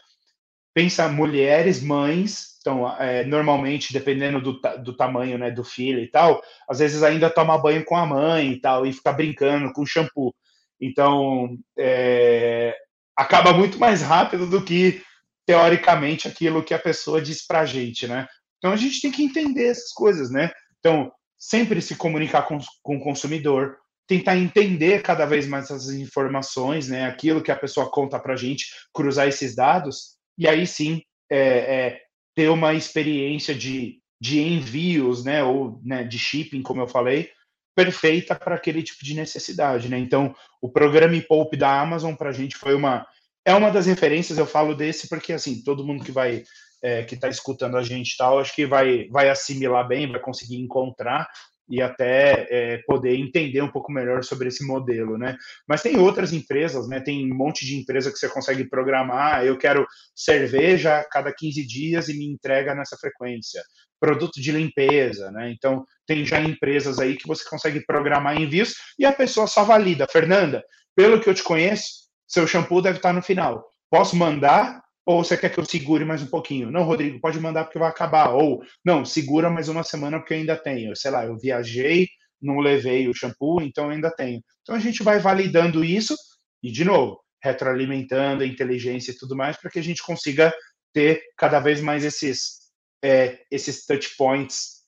pensa 0.75 1.09
mulheres, 1.09 1.83
mães, 1.83 2.59
então 2.61 2.89
é, 3.01 3.25
normalmente 3.25 3.93
dependendo 3.93 4.41
do, 4.41 4.61
do 4.83 4.97
tamanho, 4.97 5.39
né, 5.39 5.51
do 5.51 5.65
filho 5.65 6.01
e 6.01 6.09
tal, 6.09 6.41
às 6.69 6.79
vezes 6.79 7.03
ainda 7.03 7.31
toma 7.31 7.59
banho 7.59 7.85
com 7.85 7.97
a 7.97 8.07
mãe 8.07 8.53
e 8.53 8.61
tal 8.61 8.87
e 8.87 8.93
fica 8.93 9.13
brincando 9.13 9.73
com 9.73 9.87
shampoo. 9.87 10.35
Então 10.81 11.57
é, 11.79 12.77
acaba 13.17 13.53
muito 13.53 13.79
mais 13.79 14.03
rápido 14.03 14.47
do 14.47 14.63
que 14.65 15.03
teoricamente, 15.47 16.29
aquilo 16.29 16.63
que 16.63 16.73
a 16.73 16.79
pessoa 16.79 17.21
diz 17.21 17.45
para 17.45 17.61
a 17.61 17.67
gente, 17.67 18.07
né? 18.07 18.29
Então 18.59 18.73
a 18.73 18.77
gente 18.77 19.01
tem 19.01 19.11
que 19.11 19.25
entender 19.25 19.67
essas 19.67 19.93
coisas, 19.93 20.31
né? 20.31 20.53
Então, 20.79 21.11
sempre 21.39 21.83
se 21.83 21.97
comunicar 21.97 22.43
com, 22.43 22.59
com 22.83 22.97
o 22.97 23.01
consumidor, 23.01 23.77
tentar 24.07 24.37
entender 24.37 25.03
cada 25.03 25.27
vez 25.27 25.47
mais 25.47 25.65
essas 25.65 25.91
informações, 25.91 26.89
né? 26.89 27.07
Aquilo 27.07 27.43
que 27.43 27.51
a 27.51 27.57
pessoa 27.57 27.91
conta 27.91 28.19
para 28.21 28.35
a 28.35 28.37
gente, 28.37 28.67
cruzar 28.93 29.27
esses 29.27 29.57
dados, 29.57 30.20
e 30.41 30.49
aí 30.49 30.67
sim 30.67 31.03
é, 31.31 31.39
é, 31.39 32.01
ter 32.35 32.49
uma 32.49 32.73
experiência 32.73 33.55
de, 33.55 34.01
de 34.19 34.41
envios, 34.41 35.23
né? 35.23 35.45
Ou 35.45 35.79
né, 35.85 36.03
de 36.03 36.19
shipping, 36.19 36.63
como 36.63 36.81
eu 36.81 36.89
falei, 36.89 37.31
perfeita 37.77 38.35
para 38.35 38.55
aquele 38.55 38.83
tipo 38.83 39.05
de 39.05 39.15
necessidade, 39.15 39.91
né? 39.91 39.99
Então, 39.99 40.35
o 40.61 40.71
programa 40.71 41.15
e 41.15 41.21
Poupe 41.21 41.59
da 41.59 41.79
Amazon 41.79 42.15
para 42.15 42.31
a 42.31 42.33
gente 42.33 42.57
foi 42.57 42.75
uma 42.75 43.07
é 43.45 43.55
uma 43.55 43.71
das 43.71 43.87
referências, 43.87 44.39
eu 44.39 44.47
falo 44.47 44.75
desse 44.75 45.09
porque, 45.09 45.33
assim, 45.33 45.63
todo 45.63 45.85
mundo 45.85 46.05
que 46.05 46.13
vai, 46.13 46.45
é, 46.83 47.05
que 47.05 47.15
está 47.15 47.27
escutando 47.29 47.77
a 47.77 47.83
gente 47.83 48.15
tal, 48.17 48.39
acho 48.39 48.55
que 48.55 48.67
vai, 48.67 49.09
vai 49.09 49.31
assimilar 49.31 49.87
bem, 49.89 50.11
vai 50.11 50.21
conseguir 50.21 50.57
encontrar 50.57 51.27
e 51.71 51.81
até 51.81 52.47
é, 52.51 52.79
poder 52.87 53.15
entender 53.15 53.63
um 53.63 53.71
pouco 53.71 53.93
melhor 53.93 54.25
sobre 54.25 54.49
esse 54.49 54.67
modelo, 54.67 55.17
né? 55.17 55.37
Mas 55.69 55.83
tem 55.83 55.97
outras 55.99 56.33
empresas, 56.33 56.89
né? 56.89 57.01
Tem 57.01 57.31
um 57.31 57.37
monte 57.37 57.65
de 57.65 57.77
empresa 57.77 58.11
que 58.11 58.19
você 58.19 58.29
consegue 58.29 58.69
programar. 58.69 59.45
Eu 59.45 59.57
quero 59.57 59.87
cerveja 60.15 60.99
a 60.99 61.09
cada 61.09 61.33
15 61.33 61.67
dias 61.67 62.09
e 62.09 62.19
me 62.19 62.27
entrega 62.27 62.75
nessa 62.75 62.97
frequência. 62.97 63.63
Produto 64.01 64.41
de 64.41 64.51
limpeza, 64.51 65.31
né? 65.31 65.53
Então, 65.53 65.85
tem 66.07 66.25
já 66.25 66.41
empresas 66.41 66.99
aí 66.99 67.17
que 67.17 67.29
você 67.29 67.49
consegue 67.49 67.85
programar 67.87 68.41
envios 68.41 68.75
e 68.99 69.05
a 69.05 69.13
pessoa 69.13 69.47
só 69.47 69.63
valida. 69.63 70.09
Fernanda, 70.11 70.65
pelo 70.97 71.21
que 71.21 71.31
eu 71.31 71.35
te 71.35 71.43
conheço, 71.43 71.87
seu 72.27 72.47
shampoo 72.47 72.83
deve 72.83 72.97
estar 72.99 73.13
no 73.13 73.23
final. 73.23 73.65
Posso 73.91 74.17
mandar? 74.17 74.83
Ou 75.07 75.25
você 75.25 75.37
quer 75.37 75.51
que 75.51 75.59
eu 75.59 75.65
segure 75.65 76.05
mais 76.05 76.23
um 76.23 76.27
pouquinho? 76.27 76.71
Não, 76.71 76.83
Rodrigo, 76.83 77.21
pode 77.21 77.41
mandar 77.41 77.65
porque 77.65 77.79
vai 77.79 77.89
acabar. 77.89 78.31
Ou, 78.31 78.63
não, 78.85 79.05
segura 79.05 79.51
mais 79.51 79.69
uma 79.69 79.83
semana 79.83 80.19
porque 80.19 80.35
eu 80.35 80.39
ainda 80.39 80.57
tenho. 80.57 80.95
Sei 80.95 81.11
lá, 81.11 81.25
eu 81.25 81.37
viajei, 81.39 82.09
não 82.41 82.59
levei 82.59 83.09
o 83.09 83.15
shampoo, 83.15 83.61
então 83.61 83.87
eu 83.87 83.91
ainda 83.91 84.11
tenho. 84.11 84.43
Então 84.63 84.75
a 84.75 84.79
gente 84.79 85.03
vai 85.03 85.19
validando 85.19 85.85
isso 85.85 86.15
e, 86.63 86.71
de 86.71 86.85
novo, 86.85 87.21
retroalimentando 87.43 88.43
a 88.43 88.47
inteligência 88.47 89.13
e 89.13 89.17
tudo 89.17 89.37
mais 89.37 89.57
para 89.57 89.71
que 89.71 89.79
a 89.79 89.83
gente 89.83 90.03
consiga 90.03 90.53
ter 90.93 91.23
cada 91.37 91.61
vez 91.61 91.81
mais 91.81 92.05
esses, 92.05 92.71
é, 93.03 93.41
esses 93.51 93.87
touch 93.87 94.17
points 94.17 94.81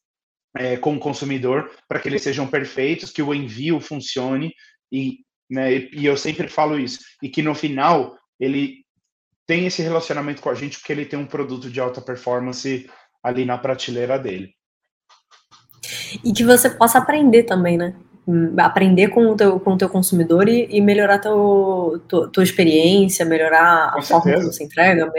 é, 0.57 0.77
com 0.77 0.95
o 0.95 1.01
consumidor 1.01 1.71
para 1.89 1.99
que 1.99 2.09
eles 2.09 2.23
sejam 2.23 2.47
perfeitos, 2.47 3.11
que 3.11 3.23
o 3.23 3.35
envio 3.35 3.81
funcione 3.81 4.53
e 4.91 5.21
né? 5.53 5.71
E, 5.93 6.07
eu 6.07 6.17
sempre 6.17 6.49
falo 6.49 6.79
isso. 6.79 7.01
E 7.23 7.29
que 7.29 7.43
no 7.43 7.55
final 7.55 8.17
ele 8.41 8.82
tem 9.47 9.67
esse 9.67 9.83
relacionamento 9.83 10.41
com 10.41 10.51
a 10.51 10.55
gente 10.55 10.79
porque 10.79 10.93
ele 10.93 11.05
tem 11.05 11.19
um 11.19 11.27
produto 11.27 11.71
de 11.71 11.81
alta 11.81 12.01
performance 12.01 12.89
ali 13.23 13.45
na 13.45 13.59
prateleira 13.59 14.19
dele. 14.19 14.55
E 16.25 16.33
que 16.33 16.45
você 16.45 16.71
possa 16.71 16.99
aprender 16.99 17.45
também, 17.45 17.77
né? 17.77 17.95
Aprender 18.59 19.09
com 19.09 19.33
o 19.33 19.37
teu, 19.37 19.59
com 19.59 19.73
o 19.73 19.79
teu 19.79 19.89
consumidor 19.89 20.49
e, 20.49 20.69
e 20.71 20.81
melhorar 20.81 21.19
teu, 21.19 22.01
tua, 22.07 22.29
tua 22.29 22.45
experiência, 22.45 23.25
melhorar 23.25 23.93
com 23.93 23.99
a 23.99 24.03
certeza. 24.03 24.23
forma 24.23 24.39
que 24.39 24.55
você 24.55 24.65
entrega, 24.65 25.11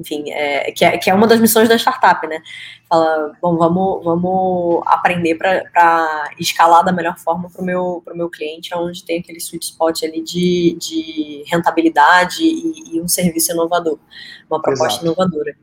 enfim, 0.00 0.30
é, 0.30 0.72
que, 0.72 0.84
é, 0.84 0.98
que 0.98 1.10
é 1.10 1.14
uma 1.14 1.26
das 1.26 1.40
missões 1.40 1.68
da 1.68 1.76
startup, 1.76 2.26
né? 2.26 2.40
Fala, 2.88 3.32
bom, 3.40 3.56
vamos, 3.56 4.04
vamos 4.04 4.82
aprender 4.86 5.36
para 5.36 6.30
escalar 6.38 6.84
da 6.84 6.92
melhor 6.92 7.18
forma 7.18 7.48
para 7.48 7.62
o 7.62 7.64
meu, 7.64 8.02
meu 8.14 8.28
cliente, 8.28 8.74
onde 8.74 9.04
tem 9.04 9.20
aquele 9.20 9.38
sweet 9.38 9.64
spot 9.66 10.02
ali 10.02 10.22
de, 10.22 10.76
de 10.80 11.44
rentabilidade 11.46 12.42
e, 12.42 12.96
e 12.96 13.00
um 13.00 13.06
serviço 13.06 13.52
inovador, 13.52 13.98
uma 14.50 14.60
proposta 14.60 15.04
Exato. 15.04 15.06
inovadora. 15.06 15.54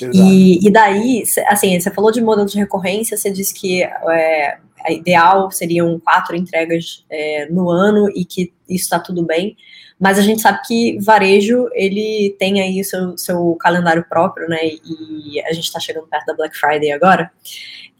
Exato. 0.00 0.16
E, 0.16 0.66
e 0.66 0.70
daí, 0.70 1.22
assim, 1.48 1.78
você 1.78 1.90
falou 1.90 2.10
de 2.10 2.20
modelo 2.20 2.48
de 2.48 2.58
recorrência, 2.58 3.16
você 3.16 3.30
disse 3.30 3.52
que 3.52 3.82
é, 3.82 4.58
a 4.84 4.92
ideal 4.92 5.50
seriam 5.50 5.98
quatro 6.00 6.36
entregas 6.36 7.04
é, 7.10 7.46
no 7.50 7.70
ano 7.70 8.08
e 8.14 8.24
que 8.24 8.52
isso 8.68 8.84
está 8.84 8.98
tudo 8.98 9.24
bem. 9.24 9.56
Mas 10.02 10.18
a 10.18 10.22
gente 10.22 10.42
sabe 10.42 10.58
que 10.66 10.98
varejo, 10.98 11.68
ele 11.74 12.34
tem 12.36 12.60
aí 12.60 12.82
seu, 12.82 13.16
seu 13.16 13.54
calendário 13.54 14.04
próprio, 14.08 14.48
né? 14.48 14.58
E 14.64 15.40
a 15.42 15.52
gente 15.52 15.66
está 15.66 15.78
chegando 15.78 16.08
perto 16.08 16.26
da 16.26 16.34
Black 16.34 16.56
Friday 16.56 16.90
agora. 16.90 17.30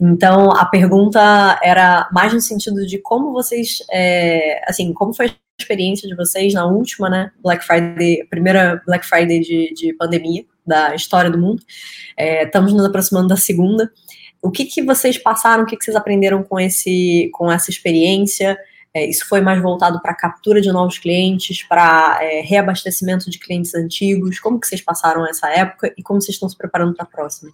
Então, 0.01 0.51
a 0.51 0.65
pergunta 0.65 1.21
era 1.63 2.09
mais 2.11 2.33
no 2.33 2.41
sentido 2.41 2.85
de 2.85 2.99
como 2.99 3.31
vocês, 3.31 3.85
é, 3.89 4.69
assim, 4.69 4.93
como 4.93 5.15
foi 5.15 5.27
a 5.27 5.35
experiência 5.61 6.09
de 6.09 6.17
vocês 6.17 6.53
na 6.55 6.67
última, 6.67 7.09
né, 7.09 7.31
Black 7.41 7.65
Friday, 7.65 8.27
primeira 8.29 8.83
Black 8.85 9.07
Friday 9.07 9.39
de, 9.39 9.73
de 9.73 9.95
pandemia 9.95 10.45
da 10.67 10.97
história 10.97 11.31
do 11.31 11.39
mundo. 11.39 11.63
É, 12.17 12.43
estamos 12.43 12.73
nos 12.73 12.85
aproximando 12.85 13.29
da 13.29 13.37
segunda. 13.37 13.89
O 14.43 14.51
que, 14.51 14.65
que 14.65 14.83
vocês 14.83 15.17
passaram, 15.19 15.63
o 15.63 15.67
que, 15.67 15.77
que 15.77 15.85
vocês 15.85 15.97
aprenderam 15.97 16.43
com, 16.43 16.59
esse, 16.59 17.31
com 17.33 17.49
essa 17.49 17.71
experiência? 17.71 18.59
É, 18.95 19.07
isso 19.07 19.27
foi 19.27 19.41
mais 19.41 19.61
voltado 19.63 20.01
para 20.03 20.15
captura 20.15 20.61
de 20.61 20.71
novos 20.71 20.99
clientes, 20.99 21.63
para 21.63 22.19
é, 22.23 22.41
reabastecimento 22.43 23.31
de 23.31 23.39
clientes 23.39 23.75
antigos. 23.75 24.39
Como 24.39 24.61
que 24.61 24.67
vocês 24.67 24.83
passaram 24.83 25.27
essa 25.27 25.49
época 25.49 25.93
e 25.97 26.03
como 26.03 26.21
vocês 26.21 26.35
estão 26.35 26.49
se 26.49 26.57
preparando 26.57 26.95
para 26.95 27.05
a 27.05 27.09
próxima? 27.09 27.53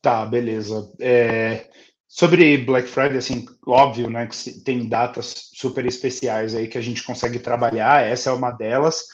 Tá, 0.00 0.24
beleza. 0.24 0.90
É, 0.98 1.66
sobre 2.08 2.56
Black 2.56 2.88
Friday, 2.88 3.18
assim, 3.18 3.44
óbvio, 3.66 4.08
né, 4.08 4.26
que 4.26 4.60
tem 4.60 4.88
datas 4.88 5.50
super 5.54 5.84
especiais 5.84 6.54
aí 6.54 6.68
que 6.68 6.78
a 6.78 6.82
gente 6.82 7.02
consegue 7.02 7.38
trabalhar. 7.38 8.02
Essa 8.02 8.30
é 8.30 8.32
uma 8.32 8.50
delas. 8.50 9.04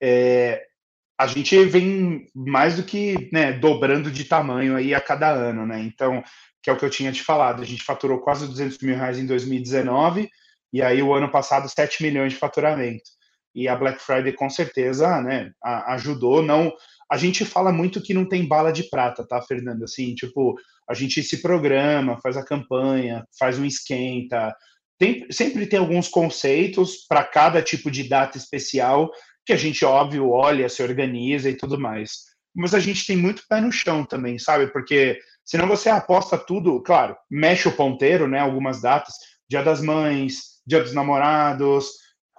É, 0.00 0.64
a 1.16 1.28
gente 1.28 1.64
vem 1.64 2.26
mais 2.34 2.76
do 2.76 2.82
que 2.82 3.30
né, 3.32 3.52
dobrando 3.52 4.10
de 4.10 4.24
tamanho 4.24 4.76
aí 4.76 4.94
a 4.94 5.00
cada 5.00 5.30
ano, 5.30 5.64
né? 5.64 5.80
Então, 5.80 6.24
que 6.60 6.68
é 6.68 6.72
o 6.72 6.76
que 6.76 6.84
eu 6.84 6.90
tinha 6.90 7.12
te 7.12 7.22
falado, 7.22 7.62
a 7.62 7.64
gente 7.64 7.84
faturou 7.84 8.18
quase 8.18 8.48
200 8.48 8.78
mil 8.78 8.96
reais 8.96 9.18
em 9.18 9.26
2019 9.26 10.28
e 10.76 10.82
aí 10.82 11.02
o 11.02 11.14
ano 11.14 11.30
passado 11.30 11.68
7 11.68 12.02
milhões 12.02 12.32
de 12.32 12.38
faturamento. 12.38 13.10
E 13.54 13.66
a 13.66 13.74
Black 13.74 14.02
Friday 14.02 14.32
com 14.32 14.50
certeza, 14.50 15.20
né, 15.22 15.50
ajudou, 15.64 16.42
não 16.42 16.72
a 17.10 17.16
gente 17.16 17.44
fala 17.44 17.72
muito 17.72 18.02
que 18.02 18.12
não 18.12 18.28
tem 18.28 18.46
bala 18.46 18.72
de 18.72 18.84
prata, 18.90 19.26
tá, 19.26 19.40
Fernando? 19.40 19.84
Assim, 19.84 20.14
tipo, 20.14 20.56
a 20.88 20.92
gente 20.92 21.22
se 21.22 21.40
programa, 21.40 22.20
faz 22.20 22.36
a 22.36 22.44
campanha, 22.44 23.24
faz 23.38 23.58
um 23.58 23.64
esquenta. 23.64 24.54
Tem, 24.98 25.24
sempre 25.30 25.66
tem 25.66 25.78
alguns 25.78 26.08
conceitos 26.08 27.06
para 27.08 27.22
cada 27.22 27.62
tipo 27.62 27.90
de 27.90 28.08
data 28.08 28.36
especial 28.36 29.10
que 29.46 29.52
a 29.52 29.56
gente, 29.56 29.84
óbvio, 29.84 30.30
olha, 30.30 30.68
se 30.68 30.82
organiza 30.82 31.48
e 31.48 31.56
tudo 31.56 31.78
mais. 31.78 32.24
Mas 32.54 32.74
a 32.74 32.80
gente 32.80 33.06
tem 33.06 33.16
muito 33.16 33.44
pé 33.48 33.60
no 33.60 33.70
chão 33.70 34.04
também, 34.04 34.38
sabe? 34.38 34.66
Porque 34.72 35.18
senão 35.44 35.68
você 35.68 35.88
aposta 35.88 36.36
tudo, 36.36 36.82
claro, 36.82 37.16
mexe 37.30 37.68
o 37.68 37.76
ponteiro, 37.76 38.26
né? 38.26 38.40
Algumas 38.40 38.82
datas, 38.82 39.14
Dia 39.48 39.62
das 39.62 39.80
Mães, 39.80 40.55
Dia 40.66 40.82
dos 40.82 40.92
Namorados, 40.92 41.90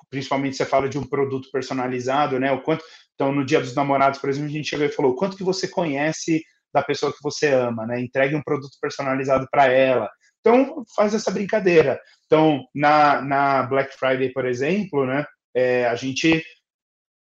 principalmente 0.10 0.58
você 0.58 0.66
fala 0.66 0.90
de 0.90 0.98
um 0.98 1.08
produto 1.08 1.50
personalizado, 1.52 2.40
né? 2.40 2.52
O 2.52 2.62
quanto, 2.62 2.84
então, 3.16 3.32
no 3.32 3.46
Dia 3.46 3.60
dos 3.60 3.76
Namorados, 3.76 4.20
por 4.20 4.30
exemplo, 4.30 4.50
a 4.50 4.54
gente 4.54 4.70
chegou 4.70 4.86
e 4.86 4.92
falou: 4.92 5.16
quanto 5.16 5.38
que 5.38 5.44
você 5.44 5.68
conhece 5.68 6.44
da 6.74 6.84
pessoa 6.84 7.12
que 7.12 7.24
você 7.24 7.48
ama, 7.48 7.86
né? 7.86 8.00
Entregue 8.00 8.36
um 8.36 8.44
produto 8.44 8.78
personalizado 8.82 9.48
para 9.52 9.68
ela. 9.68 10.10
Então, 10.40 10.84
faz 10.96 11.14
essa 11.14 11.32
brincadeira. 11.32 12.00
Então, 12.26 12.64
na, 12.74 13.22
na 13.22 13.64
Black 13.64 13.98
Friday, 13.98 14.32
por 14.32 14.46
exemplo, 14.46 15.06
né? 15.06 15.26
É, 15.56 15.88
a 15.88 15.96
gente 15.96 16.44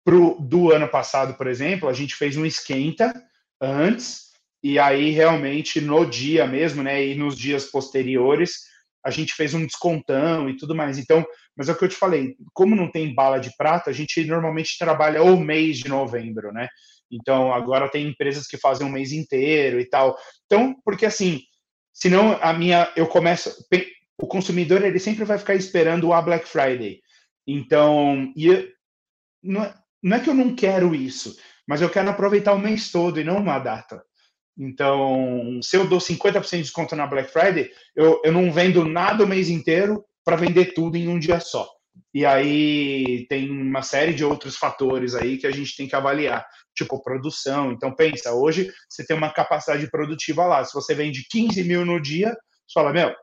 pro, 0.04 0.36
do 0.40 0.72
ano 0.72 0.88
passado, 0.88 1.34
por 1.34 1.46
exemplo, 1.46 1.88
a 1.88 1.92
gente 1.92 2.14
fez 2.14 2.36
um 2.36 2.46
esquenta 2.46 3.12
antes, 3.60 4.32
e 4.62 4.78
aí 4.78 5.10
realmente 5.10 5.80
no 5.80 6.04
dia 6.04 6.46
mesmo, 6.46 6.82
né, 6.82 7.04
e 7.04 7.14
nos 7.14 7.36
dias 7.36 7.66
posteriores, 7.66 8.71
a 9.04 9.10
gente 9.10 9.34
fez 9.34 9.54
um 9.54 9.66
descontão 9.66 10.48
e 10.48 10.56
tudo 10.56 10.74
mais. 10.74 10.98
Então, 10.98 11.24
mas 11.56 11.68
é 11.68 11.72
o 11.72 11.76
que 11.76 11.84
eu 11.84 11.88
te 11.88 11.96
falei, 11.96 12.36
como 12.52 12.76
não 12.76 12.90
tem 12.90 13.14
bala 13.14 13.38
de 13.38 13.54
prata, 13.56 13.90
a 13.90 13.92
gente 13.92 14.24
normalmente 14.24 14.78
trabalha 14.78 15.22
o 15.22 15.38
mês 15.38 15.78
de 15.78 15.88
novembro, 15.88 16.52
né? 16.52 16.68
Então, 17.10 17.52
agora 17.52 17.90
tem 17.90 18.08
empresas 18.08 18.46
que 18.46 18.56
fazem 18.56 18.86
um 18.86 18.90
mês 18.90 19.12
inteiro 19.12 19.78
e 19.78 19.84
tal. 19.84 20.16
Então, 20.46 20.74
porque 20.84 21.04
assim, 21.04 21.40
senão 21.92 22.38
a 22.40 22.52
minha, 22.52 22.90
eu 22.96 23.06
começo, 23.06 23.52
o 24.18 24.26
consumidor 24.26 24.82
ele 24.82 24.98
sempre 24.98 25.24
vai 25.24 25.38
ficar 25.38 25.54
esperando 25.54 26.12
a 26.12 26.22
Black 26.22 26.48
Friday. 26.48 27.00
Então, 27.46 28.32
e 28.36 28.72
não, 29.42 29.64
é, 29.64 29.74
não 30.02 30.16
é 30.16 30.20
que 30.20 30.30
eu 30.30 30.34
não 30.34 30.54
quero 30.54 30.94
isso, 30.94 31.36
mas 31.66 31.82
eu 31.82 31.90
quero 31.90 32.08
aproveitar 32.08 32.54
o 32.54 32.58
mês 32.58 32.90
todo 32.90 33.20
e 33.20 33.24
não 33.24 33.38
uma 33.38 33.58
data. 33.58 34.02
Então, 34.58 35.60
se 35.62 35.76
eu 35.76 35.86
dou 35.86 35.98
50% 35.98 36.50
de 36.50 36.62
desconto 36.62 36.94
na 36.94 37.06
Black 37.06 37.30
Friday, 37.30 37.70
eu, 37.96 38.20
eu 38.24 38.32
não 38.32 38.52
vendo 38.52 38.84
nada 38.84 39.24
o 39.24 39.26
mês 39.26 39.48
inteiro 39.48 40.04
para 40.24 40.36
vender 40.36 40.74
tudo 40.74 40.96
em 40.96 41.08
um 41.08 41.18
dia 41.18 41.40
só. 41.40 41.68
E 42.14 42.24
aí 42.26 43.26
tem 43.28 43.50
uma 43.50 43.82
série 43.82 44.12
de 44.12 44.24
outros 44.24 44.56
fatores 44.56 45.14
aí 45.14 45.38
que 45.38 45.46
a 45.46 45.50
gente 45.50 45.76
tem 45.76 45.88
que 45.88 45.96
avaliar, 45.96 46.46
tipo 46.74 47.02
produção. 47.02 47.72
Então, 47.72 47.94
pensa, 47.94 48.32
hoje 48.32 48.70
você 48.88 49.04
tem 49.04 49.16
uma 49.16 49.32
capacidade 49.32 49.90
produtiva 49.90 50.44
lá. 50.44 50.64
Se 50.64 50.74
você 50.74 50.94
vende 50.94 51.26
15 51.30 51.64
mil 51.64 51.84
no 51.84 52.00
dia, 52.00 52.28
você 52.28 52.74
fala, 52.74 52.92
meu, 52.92 53.14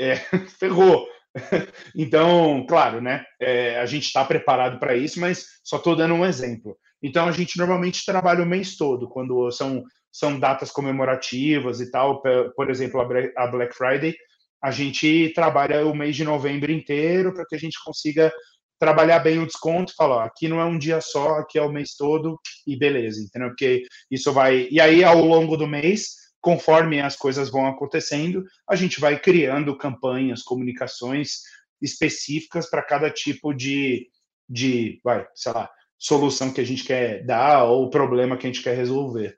é, 0.00 0.16
ferrou. 0.58 1.06
Então, 1.94 2.64
claro, 2.68 3.00
né? 3.00 3.24
É, 3.40 3.78
a 3.78 3.86
gente 3.86 4.06
está 4.06 4.24
preparado 4.24 4.78
para 4.78 4.96
isso, 4.96 5.20
mas 5.20 5.46
só 5.62 5.76
estou 5.76 5.94
dando 5.94 6.14
um 6.14 6.24
exemplo. 6.24 6.76
Então, 7.02 7.28
a 7.28 7.32
gente 7.32 7.58
normalmente 7.58 8.04
trabalha 8.04 8.42
o 8.42 8.46
mês 8.46 8.76
todo, 8.76 9.08
quando 9.08 9.50
são 9.52 9.84
são 10.12 10.38
datas 10.38 10.70
comemorativas 10.70 11.80
e 11.80 11.90
tal, 11.90 12.22
por 12.56 12.70
exemplo, 12.70 13.00
a 13.36 13.46
Black 13.46 13.74
Friday, 13.74 14.14
a 14.62 14.70
gente 14.70 15.32
trabalha 15.34 15.86
o 15.86 15.94
mês 15.94 16.16
de 16.16 16.24
novembro 16.24 16.72
inteiro 16.72 17.32
para 17.32 17.46
que 17.46 17.54
a 17.54 17.58
gente 17.58 17.78
consiga 17.84 18.32
trabalhar 18.78 19.18
bem 19.18 19.38
o 19.38 19.46
desconto, 19.46 19.94
falar, 19.96 20.24
aqui 20.24 20.48
não 20.48 20.60
é 20.60 20.64
um 20.64 20.78
dia 20.78 21.00
só, 21.00 21.36
aqui 21.36 21.58
é 21.58 21.62
o 21.62 21.70
mês 21.70 21.94
todo 21.96 22.38
e 22.66 22.76
beleza, 22.76 23.20
entendeu? 23.20 23.48
Porque 23.48 23.82
isso 24.10 24.32
vai 24.32 24.68
e 24.70 24.80
aí 24.80 25.02
ao 25.02 25.20
longo 25.20 25.56
do 25.56 25.66
mês, 25.66 26.10
conforme 26.40 27.00
as 27.00 27.16
coisas 27.16 27.50
vão 27.50 27.66
acontecendo, 27.66 28.44
a 28.68 28.76
gente 28.76 29.00
vai 29.00 29.18
criando 29.18 29.76
campanhas, 29.76 30.42
comunicações 30.42 31.42
específicas 31.82 32.70
para 32.70 32.82
cada 32.82 33.10
tipo 33.10 33.52
de 33.52 34.08
de, 34.48 34.98
vai, 35.04 35.26
sei 35.34 35.52
lá, 35.52 35.68
solução 35.98 36.52
que 36.52 36.60
a 36.60 36.64
gente 36.64 36.82
quer 36.84 37.24
dar 37.26 37.64
ou 37.64 37.90
problema 37.90 38.36
que 38.36 38.46
a 38.46 38.50
gente 38.50 38.62
quer 38.62 38.74
resolver. 38.74 39.36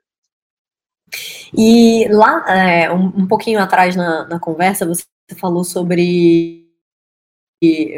E 1.57 2.07
lá, 2.09 2.45
é, 2.47 2.91
um, 2.91 3.07
um, 3.07 3.27
pouquinho 3.27 3.59
atrás 3.59 3.95
na, 3.95 4.27
na, 4.27 4.39
conversa, 4.39 4.85
você 4.85 5.05
falou 5.37 5.63
sobre. 5.63 6.67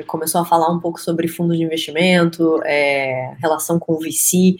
começou 0.07 0.41
a 0.41 0.45
falar 0.45 0.71
um 0.71 0.79
pouco 0.79 0.99
sobre 0.99 1.27
fundo 1.27 1.55
de 1.55 1.63
investimento, 1.63 2.61
é, 2.63 3.35
relação 3.39 3.79
com 3.79 3.93
o 3.93 3.99
VC. 3.99 4.55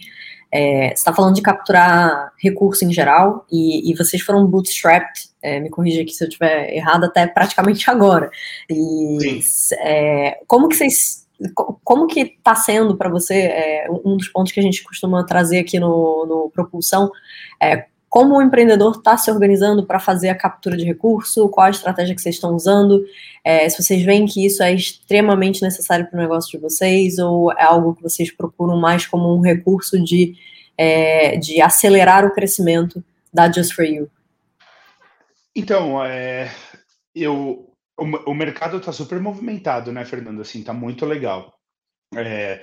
É, 0.52 0.88
você 0.88 0.94
está 0.94 1.12
falando 1.12 1.34
de 1.34 1.42
capturar 1.42 2.32
recurso 2.38 2.84
em 2.84 2.92
geral, 2.92 3.44
e, 3.50 3.90
e 3.90 3.96
vocês 3.96 4.22
foram 4.22 4.46
bootstrapped, 4.46 5.28
é, 5.42 5.58
me 5.58 5.68
corrija 5.68 6.02
aqui 6.02 6.12
se 6.12 6.22
eu 6.22 6.28
estiver 6.28 6.72
errado, 6.72 7.04
até 7.04 7.26
praticamente 7.26 7.90
agora. 7.90 8.30
E 8.70 9.40
é, 9.80 10.38
como 10.46 10.68
que 10.68 10.76
vocês 10.76 11.24
como 11.82 12.06
que 12.06 12.20
está 12.20 12.54
sendo 12.54 12.96
para 12.96 13.10
você 13.10 13.34
é, 13.34 13.86
um 13.90 14.16
dos 14.16 14.28
pontos 14.28 14.52
que 14.52 14.60
a 14.60 14.62
gente 14.62 14.84
costuma 14.84 15.24
trazer 15.24 15.58
aqui 15.58 15.80
no, 15.80 16.24
no 16.26 16.50
Propulsão 16.50 17.10
é 17.60 17.86
como 18.14 18.36
o 18.36 18.42
empreendedor 18.42 18.94
está 18.94 19.16
se 19.16 19.28
organizando 19.28 19.84
para 19.84 19.98
fazer 19.98 20.28
a 20.28 20.36
captura 20.36 20.76
de 20.76 20.84
recurso, 20.84 21.48
qual 21.48 21.66
a 21.66 21.70
estratégia 21.70 22.14
que 22.14 22.22
vocês 22.22 22.36
estão 22.36 22.54
usando, 22.54 23.04
é, 23.42 23.68
se 23.68 23.82
vocês 23.82 24.04
veem 24.04 24.24
que 24.24 24.46
isso 24.46 24.62
é 24.62 24.72
extremamente 24.72 25.60
necessário 25.60 26.06
para 26.06 26.16
o 26.16 26.22
negócio 26.22 26.48
de 26.52 26.58
vocês, 26.58 27.18
ou 27.18 27.50
é 27.50 27.64
algo 27.64 27.92
que 27.92 28.04
vocês 28.04 28.30
procuram 28.30 28.76
mais 28.76 29.04
como 29.04 29.36
um 29.36 29.40
recurso 29.40 30.00
de, 30.00 30.36
é, 30.78 31.36
de 31.38 31.60
acelerar 31.60 32.24
o 32.24 32.32
crescimento 32.32 33.02
da 33.32 33.50
Just 33.50 33.74
For 33.74 33.84
You? 33.84 34.08
Então, 35.52 36.00
é, 36.04 36.54
eu, 37.16 37.68
o, 37.98 38.30
o 38.30 38.32
mercado 38.32 38.76
está 38.76 38.92
super 38.92 39.18
movimentado, 39.18 39.90
né, 39.90 40.04
Fernando? 40.04 40.40
Assim, 40.40 40.60
está 40.60 40.72
muito 40.72 41.04
legal. 41.04 41.52
É, 42.14 42.62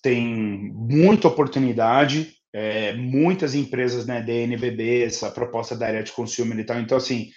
tem 0.00 0.72
muita 0.72 1.26
oportunidade, 1.26 2.36
é, 2.54 2.92
muitas 2.92 3.54
empresas, 3.54 4.06
né, 4.06 4.22
DNVB, 4.22 5.02
essa 5.02 5.28
proposta 5.28 5.76
da 5.76 5.88
área 5.88 6.04
de 6.04 6.12
consumer 6.12 6.56
e 6.56 6.64
tal. 6.64 6.78
Então, 6.78 6.96
assim, 6.96 7.30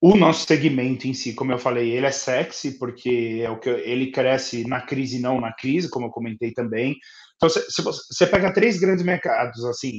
o 0.00 0.16
nosso 0.16 0.46
segmento 0.46 1.06
em 1.06 1.12
si, 1.12 1.34
como 1.34 1.52
eu 1.52 1.58
falei, 1.58 1.90
ele 1.90 2.06
é 2.06 2.10
sexy 2.10 2.78
porque 2.78 3.42
é 3.44 3.50
o 3.50 3.60
que 3.60 3.68
ele 3.68 4.10
cresce 4.10 4.66
na 4.66 4.80
crise 4.80 5.20
não 5.20 5.38
na 5.38 5.52
crise, 5.52 5.90
como 5.90 6.06
eu 6.06 6.10
comentei 6.10 6.52
também. 6.52 6.96
Então, 7.36 7.50
se, 7.50 7.82
você 7.82 8.26
pega 8.26 8.52
três 8.52 8.78
grandes 8.78 9.04
mercados, 9.04 9.62
assim, 9.66 9.96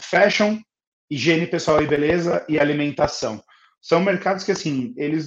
fashion, 0.00 0.58
higiene 1.10 1.46
pessoal 1.46 1.82
e 1.82 1.86
beleza 1.86 2.44
e 2.48 2.58
alimentação, 2.58 3.42
são 3.80 4.00
mercados 4.00 4.44
que 4.44 4.52
assim 4.52 4.92
eles 4.96 5.26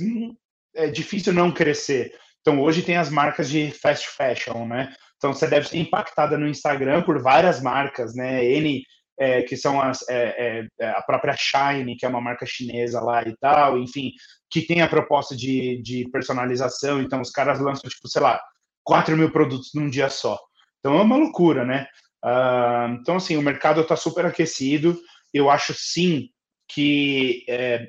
é 0.75 0.87
difícil 0.87 1.33
não 1.33 1.51
crescer. 1.51 2.13
Então 2.41 2.61
hoje 2.61 2.83
tem 2.83 2.97
as 2.97 3.09
marcas 3.09 3.49
de 3.49 3.71
fast 3.71 4.07
fashion, 4.09 4.67
né? 4.67 4.93
Então 5.23 5.33
você 5.33 5.47
deve 5.47 5.69
ser 5.69 5.77
impactada 5.77 6.37
no 6.37 6.45
Instagram 6.45 7.01
por 7.01 7.21
várias 7.21 7.61
marcas, 7.61 8.13
né? 8.13 8.43
N 8.43 8.83
é, 9.17 9.41
que 9.43 9.55
são 9.55 9.81
as, 9.81 10.05
é, 10.09 10.23
é, 10.59 10.67
é, 10.81 10.89
a 10.89 11.01
própria 11.01 11.33
Shine, 11.37 11.95
que 11.95 12.05
é 12.05 12.09
uma 12.09 12.19
marca 12.19 12.45
chinesa 12.45 12.99
lá 12.99 13.23
e 13.23 13.33
tal, 13.37 13.77
enfim, 13.77 14.11
que 14.51 14.63
tem 14.63 14.81
a 14.81 14.87
proposta 14.89 15.33
de, 15.33 15.81
de 15.81 16.09
personalização. 16.11 17.01
Então 17.01 17.21
os 17.21 17.29
caras 17.29 17.61
lançam, 17.61 17.89
tipo, 17.89 18.05
sei 18.09 18.21
lá, 18.21 18.37
4 18.83 19.15
mil 19.15 19.31
produtos 19.31 19.69
num 19.73 19.89
dia 19.89 20.09
só. 20.09 20.37
Então 20.79 20.99
é 20.99 21.01
uma 21.01 21.15
loucura, 21.15 21.63
né? 21.63 21.87
Uh, 22.21 22.99
então, 22.99 23.15
assim, 23.15 23.37
o 23.37 23.41
mercado 23.41 23.79
está 23.79 23.95
super 23.95 24.25
aquecido. 24.25 24.99
Eu 25.33 25.49
acho 25.49 25.73
sim 25.73 26.27
que 26.67 27.45
é, 27.47 27.87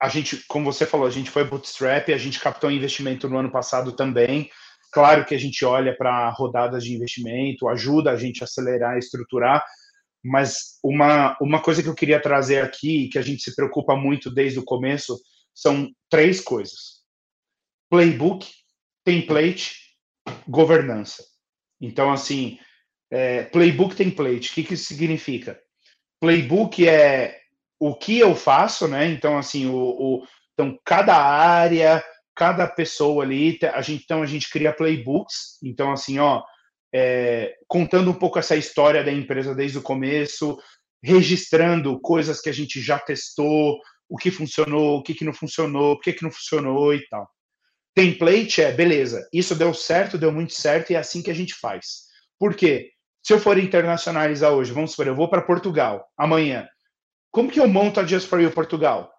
a 0.00 0.08
gente, 0.08 0.42
como 0.48 0.72
você 0.72 0.86
falou, 0.86 1.06
a 1.06 1.10
gente 1.10 1.30
foi 1.30 1.44
bootstrap, 1.44 2.08
a 2.08 2.18
gente 2.18 2.40
captou 2.40 2.70
investimento 2.70 3.28
no 3.28 3.36
ano 3.36 3.50
passado 3.50 3.92
também. 3.92 4.50
Claro 4.96 5.26
que 5.26 5.34
a 5.34 5.38
gente 5.38 5.62
olha 5.62 5.94
para 5.94 6.30
rodadas 6.30 6.82
de 6.82 6.94
investimento, 6.94 7.68
ajuda 7.68 8.12
a 8.12 8.16
gente 8.16 8.42
a 8.42 8.44
acelerar, 8.44 8.96
estruturar, 8.96 9.62
mas 10.24 10.78
uma, 10.82 11.36
uma 11.38 11.60
coisa 11.60 11.82
que 11.82 11.88
eu 11.90 11.94
queria 11.94 12.18
trazer 12.18 12.62
aqui, 12.62 13.10
que 13.10 13.18
a 13.18 13.22
gente 13.22 13.42
se 13.42 13.54
preocupa 13.54 13.94
muito 13.94 14.30
desde 14.30 14.58
o 14.58 14.64
começo, 14.64 15.20
são 15.54 15.90
três 16.08 16.40
coisas: 16.40 17.02
playbook, 17.90 18.50
template, 19.04 19.74
governança. 20.48 21.22
Então, 21.78 22.10
assim, 22.10 22.58
é, 23.10 23.42
playbook, 23.42 23.94
template, 23.94 24.50
o 24.50 24.54
que, 24.54 24.64
que 24.64 24.72
isso 24.72 24.86
significa? 24.86 25.60
Playbook 26.22 26.88
é 26.88 27.38
o 27.78 27.94
que 27.94 28.18
eu 28.18 28.34
faço, 28.34 28.88
né? 28.88 29.08
Então, 29.08 29.36
assim, 29.36 29.66
o, 29.66 29.76
o 29.76 30.26
então, 30.54 30.74
cada 30.86 31.14
área, 31.14 32.02
cada 32.36 32.68
pessoa 32.68 33.24
ali, 33.24 33.58
a 33.72 33.80
gente, 33.80 34.04
então 34.04 34.22
a 34.22 34.26
gente 34.26 34.50
cria 34.50 34.72
playbooks, 34.72 35.58
então 35.64 35.90
assim, 35.90 36.18
ó, 36.18 36.42
é, 36.94 37.54
contando 37.66 38.10
um 38.10 38.14
pouco 38.14 38.38
essa 38.38 38.54
história 38.54 39.02
da 39.02 39.10
empresa 39.10 39.54
desde 39.54 39.78
o 39.78 39.82
começo, 39.82 40.58
registrando 41.02 41.98
coisas 42.00 42.40
que 42.40 42.50
a 42.50 42.52
gente 42.52 42.80
já 42.80 42.98
testou, 42.98 43.78
o 44.08 44.16
que 44.16 44.30
funcionou, 44.30 44.98
o 44.98 45.02
que, 45.02 45.14
que 45.14 45.24
não 45.24 45.32
funcionou, 45.32 45.96
por 45.96 46.02
que, 46.02 46.12
que 46.12 46.22
não 46.22 46.30
funcionou 46.30 46.94
e 46.94 47.06
tal. 47.08 47.26
Template 47.94 48.60
é, 48.60 48.70
beleza, 48.70 49.26
isso 49.32 49.54
deu 49.54 49.72
certo, 49.72 50.18
deu 50.18 50.30
muito 50.30 50.52
certo, 50.52 50.90
e 50.90 50.94
é 50.94 50.98
assim 50.98 51.22
que 51.22 51.30
a 51.30 51.34
gente 51.34 51.54
faz. 51.54 52.04
Por 52.38 52.54
quê? 52.54 52.90
Se 53.22 53.32
eu 53.32 53.40
for 53.40 53.58
internacionalizar 53.58 54.52
hoje, 54.52 54.72
vamos 54.72 54.90
supor, 54.90 55.06
eu 55.06 55.16
vou 55.16 55.28
para 55.28 55.42
Portugal 55.42 56.06
amanhã, 56.16 56.68
como 57.30 57.50
que 57.50 57.58
eu 57.58 57.66
monto 57.66 57.98
a 57.98 58.06
Just 58.06 58.28
For 58.28 58.40
You 58.40 58.50
Portugal? 58.50 59.15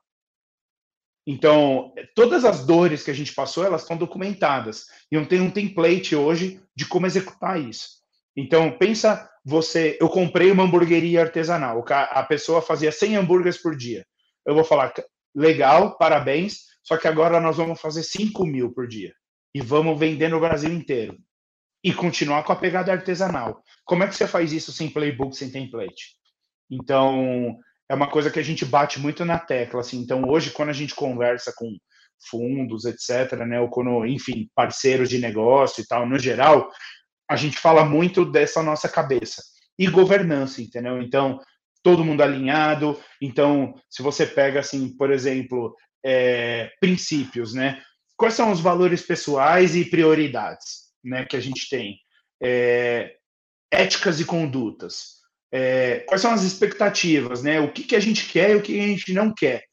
Então, 1.29 1.93
todas 2.15 2.45
as 2.45 2.65
dores 2.65 3.03
que 3.03 3.11
a 3.11 3.13
gente 3.13 3.33
passou, 3.33 3.65
elas 3.65 3.81
estão 3.81 3.97
documentadas. 3.97 4.85
E 5.11 5.15
eu 5.15 5.27
tenho 5.27 5.43
um 5.43 5.51
template 5.51 6.15
hoje 6.15 6.61
de 6.73 6.85
como 6.85 7.05
executar 7.05 7.59
isso. 7.59 7.97
Então, 8.33 8.71
pensa 8.77 9.29
você, 9.43 9.97
eu 9.99 10.07
comprei 10.07 10.49
uma 10.51 10.63
hamburgueria 10.63 11.21
artesanal, 11.21 11.83
a 11.89 12.23
pessoa 12.23 12.61
fazia 12.61 12.91
100 12.91 13.17
hambúrgueres 13.17 13.61
por 13.61 13.75
dia. 13.75 14.05
Eu 14.45 14.55
vou 14.55 14.63
falar, 14.63 14.93
legal, 15.35 15.97
parabéns, 15.97 16.59
só 16.81 16.95
que 16.95 17.07
agora 17.07 17.41
nós 17.41 17.57
vamos 17.57 17.81
fazer 17.81 18.03
5 18.03 18.45
mil 18.45 18.71
por 18.73 18.87
dia. 18.87 19.13
E 19.53 19.61
vamos 19.61 19.99
vender 19.99 20.29
no 20.29 20.39
Brasil 20.39 20.71
inteiro. 20.71 21.17
E 21.83 21.93
continuar 21.93 22.43
com 22.43 22.53
a 22.53 22.55
pegada 22.55 22.91
artesanal. 22.91 23.61
Como 23.83 24.03
é 24.03 24.07
que 24.07 24.15
você 24.15 24.27
faz 24.27 24.53
isso 24.53 24.71
sem 24.71 24.89
playbook, 24.89 25.35
sem 25.35 25.49
template? 25.49 26.15
Então, 26.69 27.57
é 27.89 27.95
uma 27.95 28.09
coisa 28.09 28.29
que 28.29 28.39
a 28.39 28.43
gente 28.43 28.65
bate 28.65 28.99
muito 28.99 29.23
na 29.23 29.39
tecla, 29.39 29.81
assim. 29.81 29.99
Então, 29.99 30.23
hoje, 30.27 30.51
quando 30.51 30.69
a 30.69 30.73
gente 30.73 30.93
conversa 30.93 31.53
com 31.55 31.75
fundos, 32.29 32.85
etc., 32.85 33.33
né, 33.45 33.59
ou 33.59 33.69
quando, 33.69 34.05
enfim, 34.05 34.49
parceiros 34.55 35.09
de 35.09 35.19
negócio 35.19 35.81
e 35.81 35.87
tal, 35.87 36.07
no 36.07 36.17
geral, 36.17 36.69
a 37.29 37.35
gente 37.35 37.57
fala 37.57 37.85
muito 37.85 38.25
dessa 38.25 38.61
nossa 38.63 38.89
cabeça. 38.89 39.41
E 39.77 39.87
governança, 39.87 40.61
entendeu? 40.61 41.01
Então, 41.01 41.39
todo 41.83 42.03
mundo 42.03 42.21
alinhado. 42.21 42.99
Então, 43.21 43.73
se 43.89 44.01
você 44.01 44.25
pega, 44.25 44.59
assim, 44.59 44.95
por 44.97 45.11
exemplo, 45.11 45.75
é, 46.05 46.71
princípios, 46.79 47.53
né? 47.53 47.81
Quais 48.17 48.33
são 48.33 48.51
os 48.51 48.59
valores 48.59 49.03
pessoais 49.03 49.75
e 49.75 49.85
prioridades 49.85 50.87
né, 51.03 51.25
que 51.25 51.37
a 51.37 51.39
gente 51.39 51.69
tem? 51.69 51.99
É, 52.41 53.15
éticas 53.71 54.19
e 54.19 54.25
condutas. 54.25 55.16
É, 55.51 55.99
quais 56.07 56.21
são 56.21 56.31
as 56.31 56.43
expectativas, 56.43 57.41
né? 57.41 57.59
O 57.59 57.71
que, 57.71 57.83
que 57.83 57.95
a 57.95 57.99
gente 57.99 58.27
quer 58.27 58.51
e 58.51 58.55
o 58.55 58.61
que 58.61 58.79
a 58.79 58.87
gente 58.87 59.13
não 59.13 59.33
quer. 59.33 59.63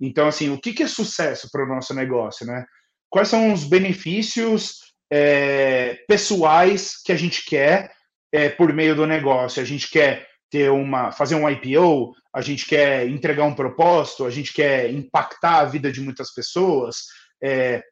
Então, 0.00 0.26
assim, 0.26 0.50
o 0.50 0.60
que, 0.60 0.72
que 0.72 0.82
é 0.82 0.86
sucesso 0.86 1.48
para 1.50 1.64
o 1.64 1.68
nosso 1.68 1.94
negócio, 1.94 2.46
né? 2.46 2.64
Quais 3.10 3.28
são 3.28 3.52
os 3.52 3.64
benefícios 3.64 4.78
é, 5.12 5.98
pessoais 6.08 7.00
que 7.02 7.12
a 7.12 7.16
gente 7.16 7.44
quer 7.44 7.92
é, 8.32 8.48
por 8.48 8.72
meio 8.72 8.94
do 8.94 9.06
negócio? 9.06 9.62
A 9.62 9.64
gente 9.64 9.90
quer 9.90 10.26
ter 10.50 10.70
uma, 10.70 11.12
fazer 11.12 11.34
um 11.34 11.48
IPO, 11.48 12.12
a 12.34 12.40
gente 12.40 12.66
quer 12.66 13.08
entregar 13.08 13.44
um 13.44 13.54
propósito, 13.54 14.24
a 14.24 14.30
gente 14.30 14.52
quer 14.52 14.90
impactar 14.92 15.60
a 15.60 15.64
vida 15.64 15.90
de 15.90 16.00
muitas 16.00 16.32
pessoas. 16.34 16.96
É, 17.42 17.82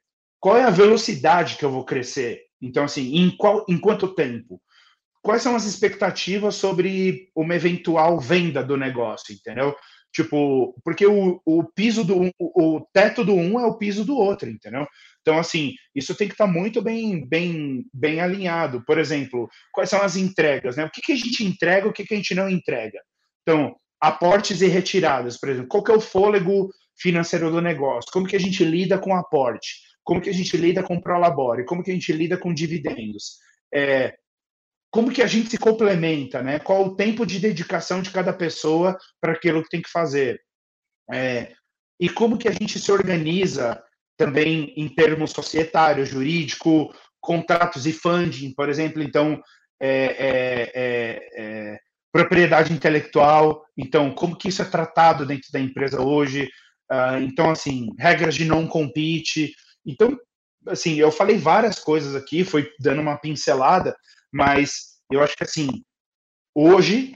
qual 0.40 0.56
é 0.56 0.64
a 0.64 0.70
velocidade 0.70 1.56
que 1.56 1.64
eu 1.64 1.70
vou 1.70 1.84
crescer? 1.84 2.40
Então, 2.60 2.84
assim, 2.84 3.16
em, 3.16 3.36
qual, 3.36 3.64
em 3.68 3.78
quanto 3.78 4.14
tempo? 4.14 4.60
Quais 5.22 5.42
são 5.42 5.54
as 5.54 5.64
expectativas 5.64 6.56
sobre 6.56 7.30
uma 7.34 7.54
eventual 7.54 8.18
venda 8.18 8.62
do 8.62 8.76
negócio, 8.76 9.32
entendeu? 9.32 9.74
Tipo, 10.12 10.74
porque 10.84 11.06
o, 11.06 11.40
o 11.46 11.64
piso 11.64 12.04
do 12.04 12.30
o, 12.38 12.86
teto 12.92 13.24
do 13.24 13.32
um 13.34 13.58
é 13.58 13.64
o 13.64 13.78
piso 13.78 14.04
do 14.04 14.14
outro, 14.14 14.50
entendeu? 14.50 14.86
Então, 15.22 15.38
assim, 15.38 15.72
isso 15.94 16.14
tem 16.14 16.28
que 16.28 16.34
estar 16.34 16.46
tá 16.46 16.52
muito 16.52 16.82
bem, 16.82 17.26
bem, 17.26 17.86
bem 17.94 18.20
alinhado. 18.20 18.84
Por 18.84 18.98
exemplo, 18.98 19.48
quais 19.72 19.88
são 19.88 20.02
as 20.02 20.16
entregas, 20.16 20.76
né? 20.76 20.84
O 20.84 20.90
que, 20.90 21.00
que 21.00 21.12
a 21.12 21.16
gente 21.16 21.44
entrega, 21.44 21.88
o 21.88 21.92
que, 21.92 22.04
que 22.04 22.12
a 22.12 22.16
gente 22.16 22.34
não 22.34 22.50
entrega? 22.50 23.00
Então, 23.42 23.74
aportes 24.00 24.60
e 24.60 24.66
retiradas, 24.66 25.38
por 25.38 25.48
exemplo, 25.48 25.68
qual 25.68 25.82
que 25.82 25.92
é 25.92 25.94
o 25.94 26.00
fôlego 26.00 26.68
financeiro 26.98 27.50
do 27.50 27.62
negócio? 27.62 28.10
Como 28.12 28.26
que 28.26 28.36
a 28.36 28.40
gente 28.40 28.62
lida 28.64 28.98
com 28.98 29.14
aporte? 29.14 29.76
Como 30.04 30.20
que 30.20 30.28
a 30.28 30.34
gente 30.34 30.56
lida 30.56 30.82
com 30.82 31.00
prolabore? 31.00 31.64
Como 31.64 31.82
que 31.82 31.90
a 31.90 31.94
gente 31.94 32.12
lida 32.12 32.36
com 32.36 32.52
dividendos? 32.52 33.38
É, 33.72 34.14
como 34.92 35.10
que 35.10 35.22
a 35.22 35.26
gente 35.26 35.48
se 35.48 35.56
complementa, 35.56 36.42
né? 36.42 36.58
Qual 36.58 36.84
o 36.84 36.94
tempo 36.94 37.24
de 37.24 37.40
dedicação 37.40 38.02
de 38.02 38.10
cada 38.10 38.30
pessoa 38.30 38.96
para 39.18 39.32
aquilo 39.32 39.62
que 39.62 39.70
tem 39.70 39.80
que 39.80 39.90
fazer? 39.90 40.38
É, 41.10 41.54
e 41.98 42.10
como 42.10 42.36
que 42.36 42.46
a 42.46 42.52
gente 42.52 42.78
se 42.78 42.92
organiza 42.92 43.82
também 44.18 44.74
em 44.76 44.94
termos 44.94 45.30
societários, 45.30 46.10
jurídico, 46.10 46.94
contratos 47.20 47.86
e 47.86 47.92
funding, 47.92 48.52
por 48.54 48.68
exemplo, 48.68 49.02
então 49.02 49.40
é, 49.80 50.04
é, 50.04 50.72
é, 50.74 51.28
é 51.38 51.78
propriedade 52.12 52.70
intelectual, 52.70 53.64
então 53.76 54.12
como 54.12 54.36
que 54.36 54.48
isso 54.48 54.60
é 54.60 54.66
tratado 54.66 55.24
dentro 55.24 55.50
da 55.50 55.58
empresa 55.58 56.02
hoje? 56.02 56.50
Uh, 56.90 57.22
então 57.22 57.50
assim 57.50 57.88
regras 57.98 58.34
de 58.34 58.44
não 58.44 58.66
compete, 58.66 59.54
então 59.86 60.18
assim 60.68 60.96
eu 60.96 61.10
falei 61.10 61.38
várias 61.38 61.78
coisas 61.78 62.14
aqui, 62.14 62.44
foi 62.44 62.70
dando 62.78 63.00
uma 63.00 63.16
pincelada, 63.16 63.96
mas 64.32 64.98
eu 65.10 65.22
acho 65.22 65.36
que 65.36 65.44
assim, 65.44 65.84
hoje, 66.54 67.14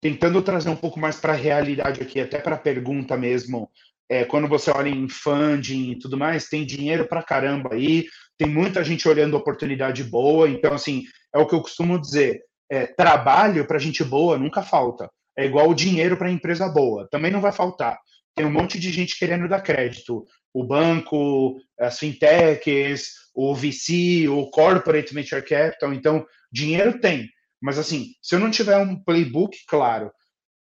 tentando 0.00 0.42
trazer 0.42 0.70
um 0.70 0.76
pouco 0.76 0.98
mais 1.00 1.16
para 1.16 1.32
a 1.32 1.36
realidade 1.36 2.00
aqui, 2.00 2.20
até 2.20 2.38
para 2.38 2.56
a 2.56 2.58
pergunta 2.58 3.16
mesmo, 3.16 3.70
é, 4.08 4.24
quando 4.24 4.46
você 4.48 4.70
olha 4.70 4.88
em 4.88 5.08
funding 5.08 5.92
e 5.92 5.98
tudo 5.98 6.16
mais, 6.16 6.48
tem 6.48 6.66
dinheiro 6.66 7.08
para 7.08 7.22
caramba 7.22 7.74
aí, 7.74 8.06
tem 8.38 8.48
muita 8.48 8.84
gente 8.84 9.08
olhando 9.08 9.36
oportunidade 9.36 10.04
boa, 10.04 10.48
então 10.48 10.74
assim, 10.74 11.04
é 11.34 11.38
o 11.38 11.46
que 11.46 11.54
eu 11.54 11.62
costumo 11.62 12.00
dizer, 12.00 12.42
é, 12.70 12.86
trabalho 12.86 13.66
para 13.66 13.78
gente 13.78 14.02
boa 14.04 14.38
nunca 14.38 14.62
falta. 14.62 15.10
É 15.36 15.46
igual 15.46 15.68
o 15.68 15.74
dinheiro 15.74 16.16
para 16.16 16.30
empresa 16.30 16.68
boa, 16.68 17.08
também 17.10 17.30
não 17.30 17.40
vai 17.40 17.52
faltar. 17.52 17.98
Tem 18.34 18.46
um 18.46 18.50
monte 18.50 18.78
de 18.78 18.90
gente 18.90 19.18
querendo 19.18 19.48
dar 19.48 19.60
crédito. 19.60 20.24
O 20.54 20.64
banco, 20.64 21.56
as 21.78 21.98
fintechs, 21.98 23.12
o 23.34 23.54
VC, 23.54 24.28
o 24.28 24.50
Corporate 24.50 25.14
Venture 25.14 25.42
Capital. 25.42 25.92
Então, 25.92 26.26
dinheiro 26.50 27.00
tem. 27.00 27.28
Mas, 27.60 27.78
assim, 27.78 28.08
se 28.20 28.34
eu 28.34 28.40
não 28.40 28.50
tiver 28.50 28.76
um 28.78 29.02
playbook 29.02 29.56
claro, 29.66 30.10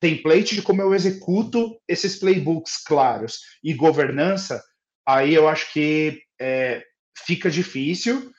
template 0.00 0.54
de 0.54 0.62
como 0.62 0.82
eu 0.82 0.94
executo 0.94 1.80
esses 1.88 2.16
playbooks 2.16 2.82
claros 2.84 3.38
e 3.62 3.74
governança, 3.74 4.62
aí 5.06 5.34
eu 5.34 5.48
acho 5.48 5.72
que 5.72 6.20
é, 6.40 6.82
fica 7.26 7.50
difícil. 7.50 8.30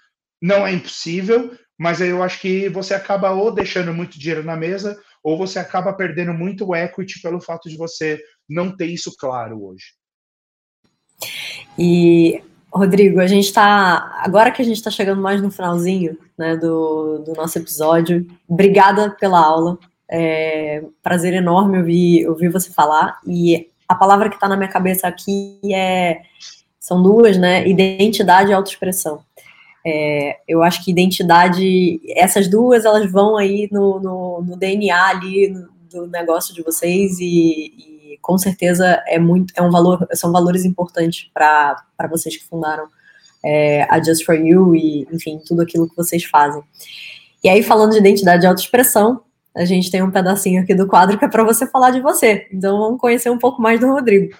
Não 0.42 0.66
é 0.66 0.72
impossível, 0.72 1.58
mas 1.78 2.02
aí 2.02 2.10
eu 2.10 2.22
acho 2.22 2.40
que 2.40 2.70
você 2.70 2.94
acaba 2.94 3.32
ou 3.32 3.52
deixando 3.52 3.94
muito 3.94 4.20
dinheiro 4.20 4.44
na 4.44 4.56
mesa 4.56 5.00
ou 5.24 5.38
você 5.38 5.58
acaba 5.58 5.92
perdendo 5.92 6.34
muito 6.34 6.76
equity 6.76 7.20
pelo 7.20 7.42
fato 7.42 7.68
de 7.68 7.78
você 7.78 8.22
não 8.48 8.76
ter 8.76 8.86
isso 8.86 9.16
claro 9.18 9.64
hoje. 9.66 9.86
E 11.78 12.42
Rodrigo, 12.74 13.20
a 13.20 13.28
gente 13.28 13.46
está. 13.46 14.20
Agora 14.22 14.52
que 14.52 14.62
a 14.62 14.66
gente 14.66 14.78
está 14.78 14.92
chegando 14.92 15.22
mais 15.22 15.42
no 15.42 15.50
finalzinho 15.50 16.18
né, 16.38 16.58
do, 16.58 17.20
do 17.20 17.34
nosso 17.34 17.58
episódio, 17.58 18.28
obrigada 18.48 19.12
pela 19.12 19.40
aula. 19.40 19.78
É 20.10 20.84
prazer 21.02 21.34
enorme 21.34 21.78
ouvir, 21.78 22.28
ouvir 22.28 22.50
você 22.50 22.70
falar. 22.72 23.20
E 23.26 23.70
a 23.88 23.96
palavra 23.96 24.30
que 24.30 24.36
está 24.36 24.48
na 24.48 24.58
minha 24.58 24.70
cabeça 24.70 25.08
aqui 25.08 25.60
é. 25.74 26.22
São 26.80 27.02
duas, 27.02 27.36
né? 27.36 27.68
Identidade 27.68 28.52
e 28.52 28.54
autoexpressão. 28.54 29.24
É, 29.84 30.38
eu 30.48 30.62
acho 30.62 30.84
que 30.84 30.92
identidade, 30.92 32.00
essas 32.16 32.48
duas, 32.48 32.86
elas 32.86 33.12
vão 33.12 33.38
aí 33.38 33.68
no, 33.72 34.00
no, 34.00 34.42
no 34.42 34.58
DNA 34.58 35.08
ali 35.08 35.54
do 35.92 36.08
negócio 36.08 36.54
de 36.54 36.64
vocês 36.64 37.20
e, 37.20 37.74
e 37.78 37.95
com 38.22 38.38
certeza 38.38 39.04
é 39.08 39.20
muito, 39.20 39.54
é 39.56 39.62
um 39.62 39.72
valor, 39.72 40.08
são 40.14 40.32
valores 40.32 40.66
importantes 40.66 41.30
para 41.34 41.84
vocês 42.10 42.36
que 42.38 42.46
fundaram 42.46 42.88
é, 43.44 43.84
a 43.84 44.02
Just 44.02 44.26
for 44.26 44.36
You 44.36 44.76
e, 44.76 45.08
enfim, 45.12 45.40
tudo 45.46 45.62
aquilo 45.62 45.88
que 45.88 45.96
vocês 45.96 46.24
fazem. 46.24 46.64
E 47.44 47.50
aí, 47.50 47.62
falando 47.62 47.92
de 47.92 48.00
identidade 48.00 48.44
e 48.44 48.48
autoexpressão, 48.48 49.22
a 49.56 49.64
gente 49.64 49.92
tem 49.92 50.02
um 50.02 50.12
pedacinho 50.12 50.62
aqui 50.62 50.74
do 50.74 50.88
quadro 50.88 51.18
que 51.18 51.26
é 51.26 51.30
para 51.30 51.44
você 51.44 51.68
falar 51.68 51.92
de 51.92 52.02
você. 52.02 52.48
Então, 52.52 52.78
vamos 52.80 53.00
conhecer 53.00 53.30
um 53.30 53.38
pouco 53.38 53.62
mais 53.62 53.80
do 53.80 53.88
Rodrigo. 53.88 54.36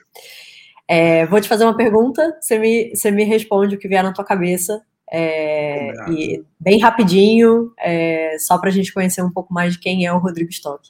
É, 0.88 1.26
vou 1.28 1.40
te 1.40 1.48
fazer 1.48 1.64
uma 1.64 1.78
pergunta, 1.78 2.36
você 2.42 2.60
me, 2.60 2.96
você 2.96 3.12
me 3.12 3.24
responde 3.24 3.76
o 3.76 3.80
que 3.80 3.88
vier 3.88 4.04
na 4.04 4.12
tua 4.12 4.26
cabeça. 4.26 4.82
É, 5.12 5.92
e 6.10 6.44
bem 6.60 6.80
rapidinho, 6.80 7.72
é, 7.80 8.38
só 8.40 8.58
para 8.58 8.70
a 8.70 8.74
gente 8.74 8.92
conhecer 8.92 9.22
um 9.22 9.32
pouco 9.32 9.54
mais 9.54 9.74
de 9.74 9.80
quem 9.80 10.06
é 10.06 10.12
o 10.12 10.18
Rodrigo 10.18 10.50
Stock. 10.50 10.90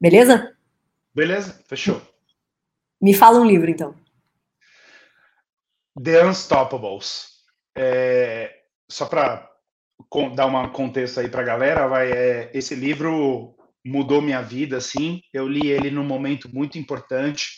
Beleza? 0.00 0.52
Beleza, 1.20 1.62
fechou. 1.68 2.00
Me 2.98 3.12
fala 3.12 3.38
um 3.38 3.44
livro, 3.44 3.68
então. 3.68 3.94
The 6.02 6.24
Unstoppables. 6.24 7.26
É, 7.76 8.50
só 8.90 9.04
para 9.04 9.46
dar 10.34 10.46
um 10.46 10.72
contexto 10.72 11.20
aí 11.20 11.28
para 11.28 11.42
a 11.42 11.44
galera, 11.44 11.86
vai, 11.86 12.10
é, 12.10 12.50
esse 12.54 12.74
livro 12.74 13.54
mudou 13.84 14.22
minha 14.22 14.40
vida, 14.40 14.78
assim. 14.78 15.20
Eu 15.30 15.46
li 15.46 15.68
ele 15.68 15.90
num 15.90 16.04
momento 16.04 16.48
muito 16.48 16.78
importante. 16.78 17.50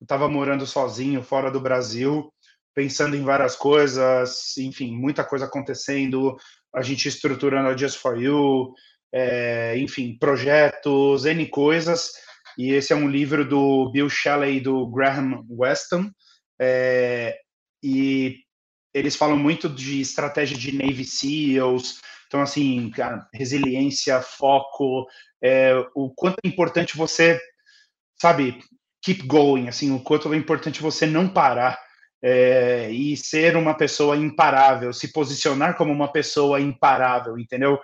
Eu 0.00 0.04
estava 0.04 0.28
morando 0.28 0.64
sozinho, 0.64 1.20
fora 1.20 1.50
do 1.50 1.58
Brasil, 1.60 2.32
pensando 2.72 3.16
em 3.16 3.24
várias 3.24 3.56
coisas, 3.56 4.56
enfim, 4.58 4.96
muita 4.96 5.24
coisa 5.24 5.46
acontecendo. 5.46 6.36
A 6.72 6.82
gente 6.82 7.08
estruturando 7.08 7.68
a 7.68 7.76
Just 7.76 7.98
for 7.98 8.16
You, 8.16 8.72
é, 9.12 9.76
enfim, 9.76 10.16
projetos, 10.20 11.24
N 11.24 11.44
coisas 11.48 12.12
e 12.58 12.72
esse 12.72 12.92
é 12.92 12.96
um 12.96 13.08
livro 13.08 13.48
do 13.48 13.88
Bill 13.92 14.10
Shelley 14.10 14.56
e 14.56 14.60
do 14.60 14.86
Graham 14.88 15.46
Weston, 15.48 16.10
é, 16.60 17.38
e 17.82 18.38
eles 18.92 19.14
falam 19.14 19.36
muito 19.36 19.68
de 19.68 20.00
estratégia 20.00 20.58
de 20.58 20.76
Navy 20.76 21.04
SEALs, 21.04 22.00
então, 22.26 22.42
assim, 22.42 22.90
cara, 22.90 23.26
resiliência, 23.32 24.20
foco, 24.20 25.06
é, 25.42 25.72
o 25.94 26.10
quanto 26.10 26.36
é 26.44 26.48
importante 26.48 26.96
você, 26.96 27.40
sabe, 28.20 28.60
keep 29.02 29.22
going, 29.26 29.68
assim, 29.68 29.92
o 29.92 30.00
quanto 30.00 30.32
é 30.34 30.36
importante 30.36 30.82
você 30.82 31.06
não 31.06 31.28
parar 31.28 31.78
é, 32.22 32.90
e 32.90 33.16
ser 33.16 33.56
uma 33.56 33.74
pessoa 33.74 34.16
imparável, 34.16 34.92
se 34.92 35.12
posicionar 35.12 35.76
como 35.76 35.92
uma 35.92 36.10
pessoa 36.10 36.60
imparável, 36.60 37.38
entendeu? 37.38 37.78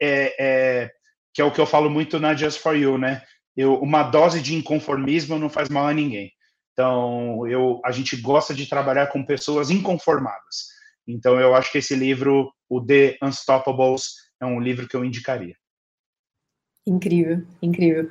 É, 0.00 0.34
é, 0.38 0.90
que 1.34 1.42
é 1.42 1.44
o 1.44 1.50
que 1.50 1.60
eu 1.60 1.66
falo 1.66 1.90
muito 1.90 2.18
na 2.18 2.34
Just 2.34 2.60
For 2.60 2.76
You, 2.76 2.98
né? 2.98 3.22
Eu, 3.56 3.74
uma 3.76 4.02
dose 4.02 4.40
de 4.40 4.54
inconformismo 4.54 5.38
não 5.38 5.48
faz 5.48 5.68
mal 5.68 5.86
a 5.86 5.92
ninguém. 5.92 6.32
Então, 6.72 7.46
eu, 7.46 7.80
a 7.84 7.90
gente 7.90 8.16
gosta 8.16 8.54
de 8.54 8.66
trabalhar 8.66 9.08
com 9.08 9.24
pessoas 9.24 9.70
inconformadas. 9.70 10.68
Então, 11.06 11.38
eu 11.38 11.54
acho 11.54 11.70
que 11.70 11.78
esse 11.78 11.94
livro, 11.94 12.52
o 12.68 12.80
The 12.80 13.18
Unstoppables, 13.22 14.14
é 14.40 14.46
um 14.46 14.60
livro 14.60 14.88
que 14.88 14.96
eu 14.96 15.04
indicaria. 15.04 15.54
Incrível, 16.86 17.46
incrível. 17.60 18.10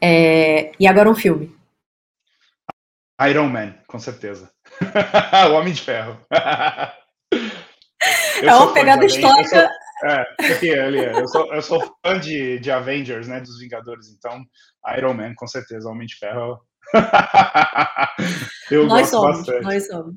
É, 0.00 0.72
e 0.80 0.86
agora 0.86 1.10
um 1.10 1.14
filme. 1.14 1.54
Iron 3.28 3.48
Man, 3.48 3.74
com 3.86 3.98
certeza. 3.98 4.50
o 5.50 5.52
Homem 5.52 5.72
de 5.72 5.82
Ferro. 5.82 6.18
é 8.42 8.54
uma 8.54 8.72
pegada 8.72 9.04
histórica. 9.04 9.68
É, 10.04 10.24
porque 10.36 10.70
ali, 10.70 11.04
eu 11.04 11.26
sou, 11.26 11.52
eu 11.52 11.62
sou 11.62 11.96
fã 12.04 12.18
de, 12.18 12.58
de 12.60 12.70
Avengers, 12.70 13.26
né, 13.26 13.40
dos 13.40 13.58
Vingadores, 13.58 14.08
então 14.08 14.44
Iron 14.96 15.14
Man, 15.14 15.34
com 15.34 15.46
certeza, 15.46 15.88
Homem 15.88 16.06
de 16.06 16.16
Ferro. 16.16 16.60
eu 18.70 18.86
nós 18.86 19.08
somos, 19.08 19.38
bastante. 19.38 19.62
nós 19.62 19.86
somos. 19.86 20.16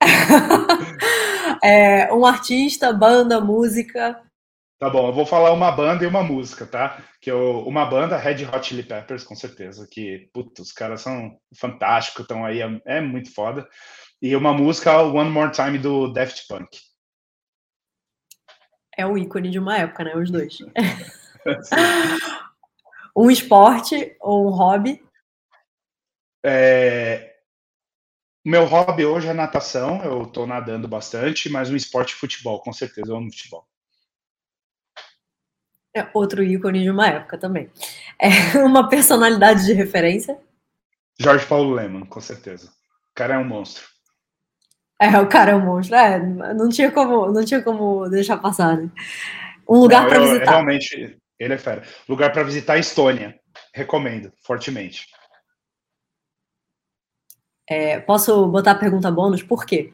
é, 1.62 2.12
um 2.12 2.24
artista, 2.24 2.92
banda, 2.92 3.40
música. 3.40 4.22
Tá 4.78 4.90
bom, 4.90 5.08
eu 5.08 5.12
vou 5.12 5.24
falar 5.24 5.52
uma 5.52 5.72
banda 5.72 6.04
e 6.04 6.06
uma 6.06 6.22
música, 6.22 6.66
tá? 6.66 7.02
Que 7.20 7.30
eu, 7.30 7.60
uma 7.66 7.86
banda, 7.86 8.18
Red 8.18 8.44
Hot 8.44 8.66
Chili 8.66 8.82
Peppers, 8.82 9.24
com 9.24 9.34
certeza, 9.34 9.88
que, 9.90 10.28
putz, 10.34 10.60
os 10.60 10.72
caras 10.72 11.00
são 11.00 11.38
fantásticos, 11.58 12.22
estão 12.22 12.44
aí, 12.44 12.60
é, 12.60 12.80
é, 12.84 13.00
muito 13.00 13.32
foda. 13.32 13.66
E 14.20 14.36
uma 14.36 14.52
música, 14.52 15.00
One 15.00 15.30
More 15.30 15.50
Time, 15.50 15.78
do 15.78 16.12
Daft 16.12 16.46
Punk. 16.46 16.68
É 18.96 19.06
o 19.06 19.18
ícone 19.18 19.50
de 19.50 19.58
uma 19.58 19.76
época, 19.76 20.04
né? 20.04 20.16
Os 20.16 20.30
dois. 20.30 20.58
um 23.16 23.30
esporte 23.30 24.16
ou 24.20 24.48
um 24.48 24.50
hobby? 24.50 25.04
É, 26.44 27.36
meu 28.46 28.64
hobby 28.64 29.04
hoje 29.04 29.26
é 29.26 29.32
natação, 29.32 30.04
eu 30.04 30.22
estou 30.22 30.46
nadando 30.46 30.86
bastante, 30.86 31.48
mas 31.48 31.68
um 31.68 31.74
esporte 31.74 32.14
futebol, 32.14 32.60
com 32.60 32.72
certeza, 32.72 33.10
eu 33.10 33.16
amo 33.16 33.32
futebol. 33.32 33.66
É 35.92 36.08
outro 36.14 36.44
ícone 36.44 36.84
de 36.84 36.88
uma 36.88 37.08
época 37.08 37.36
também. 37.36 37.68
É 38.20 38.28
uma 38.62 38.88
personalidade 38.88 39.64
de 39.64 39.72
referência? 39.72 40.38
Jorge 41.18 41.44
Paulo 41.44 41.74
Leman, 41.74 42.06
com 42.06 42.20
certeza. 42.20 42.68
O 42.68 43.14
cara 43.16 43.34
é 43.34 43.38
um 43.38 43.44
monstro. 43.44 43.84
É, 45.00 45.18
o 45.20 45.28
cara 45.28 45.52
é 45.52 45.54
um 45.54 45.64
monstro. 45.64 45.96
É, 45.96 46.18
não 46.54 46.68
tinha 46.68 46.90
como, 46.90 47.32
não 47.32 47.44
tinha 47.44 47.62
como 47.62 48.08
deixar 48.08 48.38
passar, 48.38 48.76
né? 48.76 48.90
Um 49.68 49.80
lugar 49.80 50.08
para 50.08 50.20
visitar. 50.20 50.50
Realmente, 50.50 51.18
ele 51.38 51.54
é 51.54 51.58
fera. 51.58 51.82
Lugar 52.08 52.32
para 52.32 52.42
visitar 52.42 52.74
a 52.74 52.78
Estônia. 52.78 53.38
Recomendo, 53.74 54.32
fortemente. 54.42 55.06
É, 57.68 57.98
posso 58.00 58.46
botar 58.46 58.72
a 58.72 58.78
pergunta 58.78 59.10
bônus? 59.10 59.42
Por 59.42 59.66
quê? 59.66 59.92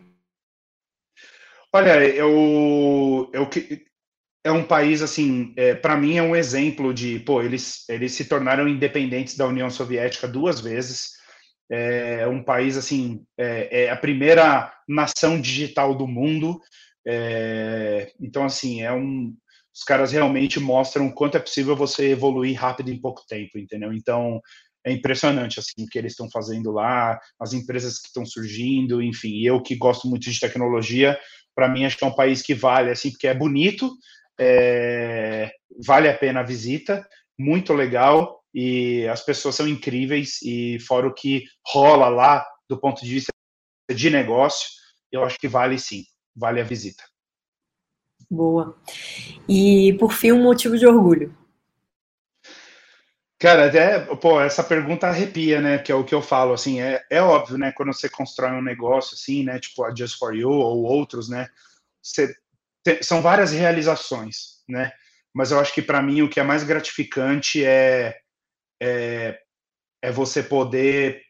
Olha, 1.72 2.04
eu, 2.04 3.30
eu 3.32 3.48
é 4.44 4.50
um 4.50 4.64
país 4.64 5.02
assim, 5.02 5.54
é, 5.56 5.74
para 5.74 5.96
mim 5.96 6.16
é 6.16 6.22
um 6.22 6.36
exemplo 6.36 6.92
de, 6.92 7.20
pô, 7.20 7.42
eles 7.42 7.88
eles 7.88 8.12
se 8.12 8.24
tornaram 8.24 8.68
independentes 8.68 9.36
da 9.36 9.46
União 9.46 9.70
Soviética 9.70 10.28
duas 10.28 10.60
vezes. 10.60 11.21
É 11.74 12.26
um 12.28 12.42
país 12.42 12.76
assim, 12.76 13.24
é, 13.38 13.84
é 13.84 13.90
a 13.90 13.96
primeira 13.96 14.72
nação 14.86 15.40
digital 15.40 15.94
do 15.94 16.06
mundo. 16.06 16.60
É, 17.06 18.12
então 18.20 18.44
assim, 18.44 18.82
é 18.82 18.92
um 18.92 19.34
os 19.74 19.84
caras 19.84 20.12
realmente 20.12 20.60
mostram 20.60 21.06
o 21.06 21.14
quanto 21.14 21.36
é 21.36 21.40
possível 21.40 21.74
você 21.74 22.10
evoluir 22.10 22.60
rápido 22.60 22.90
em 22.90 23.00
pouco 23.00 23.24
tempo, 23.26 23.58
entendeu? 23.58 23.92
Então, 23.92 24.38
é 24.84 24.92
impressionante 24.92 25.58
assim 25.58 25.84
o 25.84 25.86
que 25.86 25.98
eles 25.98 26.12
estão 26.12 26.28
fazendo 26.30 26.70
lá, 26.72 27.18
as 27.40 27.52
empresas 27.52 27.98
que 27.98 28.08
estão 28.08 28.26
surgindo, 28.26 29.00
enfim. 29.00 29.42
eu 29.42 29.62
que 29.62 29.76
gosto 29.76 30.08
muito 30.08 30.30
de 30.30 30.38
tecnologia, 30.38 31.18
para 31.54 31.68
mim 31.68 31.84
acho 31.84 31.96
que 31.96 32.04
é 32.04 32.06
um 32.06 32.14
país 32.14 32.42
que 32.42 32.54
vale 32.54 32.90
assim, 32.90 33.10
porque 33.10 33.28
é 33.28 33.34
bonito, 33.34 33.90
é, 34.38 35.50
vale 35.86 36.08
a 36.08 36.16
pena 36.16 36.40
a 36.40 36.44
visita, 36.44 37.06
muito 37.38 37.72
legal 37.72 38.41
e 38.54 39.06
as 39.08 39.24
pessoas 39.24 39.54
são 39.54 39.66
incríveis 39.66 40.40
e 40.42 40.78
fora 40.80 41.06
o 41.06 41.14
que 41.14 41.44
rola 41.66 42.08
lá 42.08 42.44
do 42.68 42.78
ponto 42.78 43.04
de 43.04 43.10
vista 43.10 43.32
de 43.90 44.10
negócio, 44.10 44.68
eu 45.10 45.24
acho 45.24 45.38
que 45.38 45.48
vale 45.48 45.78
sim, 45.78 46.04
vale 46.34 46.60
a 46.60 46.64
visita. 46.64 47.02
Boa. 48.30 48.78
E 49.48 49.94
por 49.98 50.12
fim, 50.12 50.32
um 50.32 50.42
motivo 50.42 50.78
de 50.78 50.86
orgulho. 50.86 51.36
Cara, 53.38 53.66
até, 53.66 53.98
pô, 54.16 54.40
essa 54.40 54.62
pergunta 54.62 55.08
arrepia, 55.08 55.60
né? 55.60 55.78
Que 55.78 55.90
é 55.90 55.94
o 55.94 56.04
que 56.04 56.14
eu 56.14 56.22
falo, 56.22 56.52
assim, 56.52 56.80
é, 56.80 57.04
é 57.10 57.20
óbvio, 57.20 57.58
né? 57.58 57.72
Quando 57.72 57.92
você 57.92 58.08
constrói 58.08 58.52
um 58.52 58.62
negócio, 58.62 59.14
assim, 59.14 59.42
né? 59.42 59.58
Tipo 59.58 59.84
a 59.84 59.94
Just 59.94 60.16
For 60.16 60.34
You 60.34 60.48
ou 60.48 60.84
outros, 60.84 61.28
né? 61.28 61.48
Você 62.00 62.34
são 63.02 63.20
várias 63.20 63.50
realizações, 63.50 64.62
né? 64.68 64.92
Mas 65.34 65.50
eu 65.50 65.58
acho 65.58 65.74
que 65.74 65.82
para 65.82 66.00
mim 66.00 66.22
o 66.22 66.28
que 66.28 66.38
é 66.38 66.42
mais 66.42 66.62
gratificante 66.62 67.64
é, 67.64 68.16
é, 68.82 69.38
é 70.02 70.10
você 70.10 70.42
poder 70.42 71.22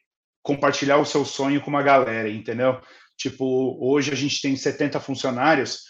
compartilhar 0.42 0.96
o 0.96 1.04
seu 1.04 1.24
sonho 1.24 1.60
com 1.60 1.68
uma 1.68 1.82
galera, 1.82 2.28
entendeu? 2.28 2.80
Tipo, 3.16 3.78
hoje 3.80 4.10
a 4.10 4.16
gente 4.16 4.40
tem 4.40 4.56
70 4.56 4.98
funcionários 4.98 5.82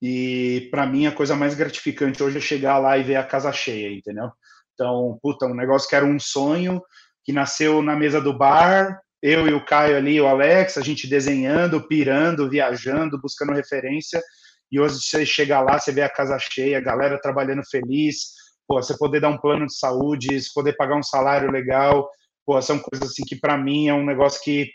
e 0.00 0.68
para 0.70 0.86
mim 0.86 1.06
a 1.06 1.12
coisa 1.12 1.34
mais 1.34 1.54
gratificante 1.54 2.22
hoje 2.22 2.36
é 2.36 2.40
chegar 2.40 2.78
lá 2.78 2.98
e 2.98 3.02
ver 3.02 3.16
a 3.16 3.24
casa 3.24 3.50
cheia, 3.50 3.90
entendeu? 3.90 4.30
Então, 4.74 5.18
puta, 5.22 5.46
um 5.46 5.54
negócio 5.54 5.88
que 5.88 5.96
era 5.96 6.04
um 6.04 6.20
sonho, 6.20 6.82
que 7.24 7.32
nasceu 7.32 7.80
na 7.80 7.96
mesa 7.96 8.20
do 8.20 8.36
bar, 8.36 9.00
eu 9.22 9.48
e 9.48 9.54
o 9.54 9.64
Caio 9.64 9.96
ali, 9.96 10.20
o 10.20 10.26
Alex, 10.26 10.76
a 10.76 10.82
gente 10.82 11.08
desenhando, 11.08 11.88
pirando, 11.88 12.48
viajando, 12.48 13.18
buscando 13.18 13.52
referência, 13.54 14.22
e 14.70 14.78
hoje 14.78 15.00
você 15.00 15.24
chega 15.24 15.60
lá, 15.60 15.78
você 15.78 15.90
vê 15.90 16.02
a 16.02 16.10
casa 16.10 16.38
cheia, 16.38 16.76
a 16.76 16.82
galera 16.82 17.20
trabalhando 17.20 17.62
feliz, 17.64 18.34
pô, 18.66 18.82
você 18.82 18.96
poder 18.96 19.20
dar 19.20 19.28
um 19.28 19.38
plano 19.38 19.66
de 19.66 19.76
saúde, 19.76 20.40
você 20.40 20.50
poder 20.54 20.74
pagar 20.76 20.96
um 20.96 21.02
salário 21.02 21.50
legal, 21.50 22.10
pô, 22.44 22.60
são 22.60 22.78
coisas 22.78 23.10
assim 23.10 23.24
que 23.24 23.36
para 23.36 23.56
mim 23.56 23.88
é 23.88 23.94
um 23.94 24.04
negócio 24.04 24.40
que 24.42 24.70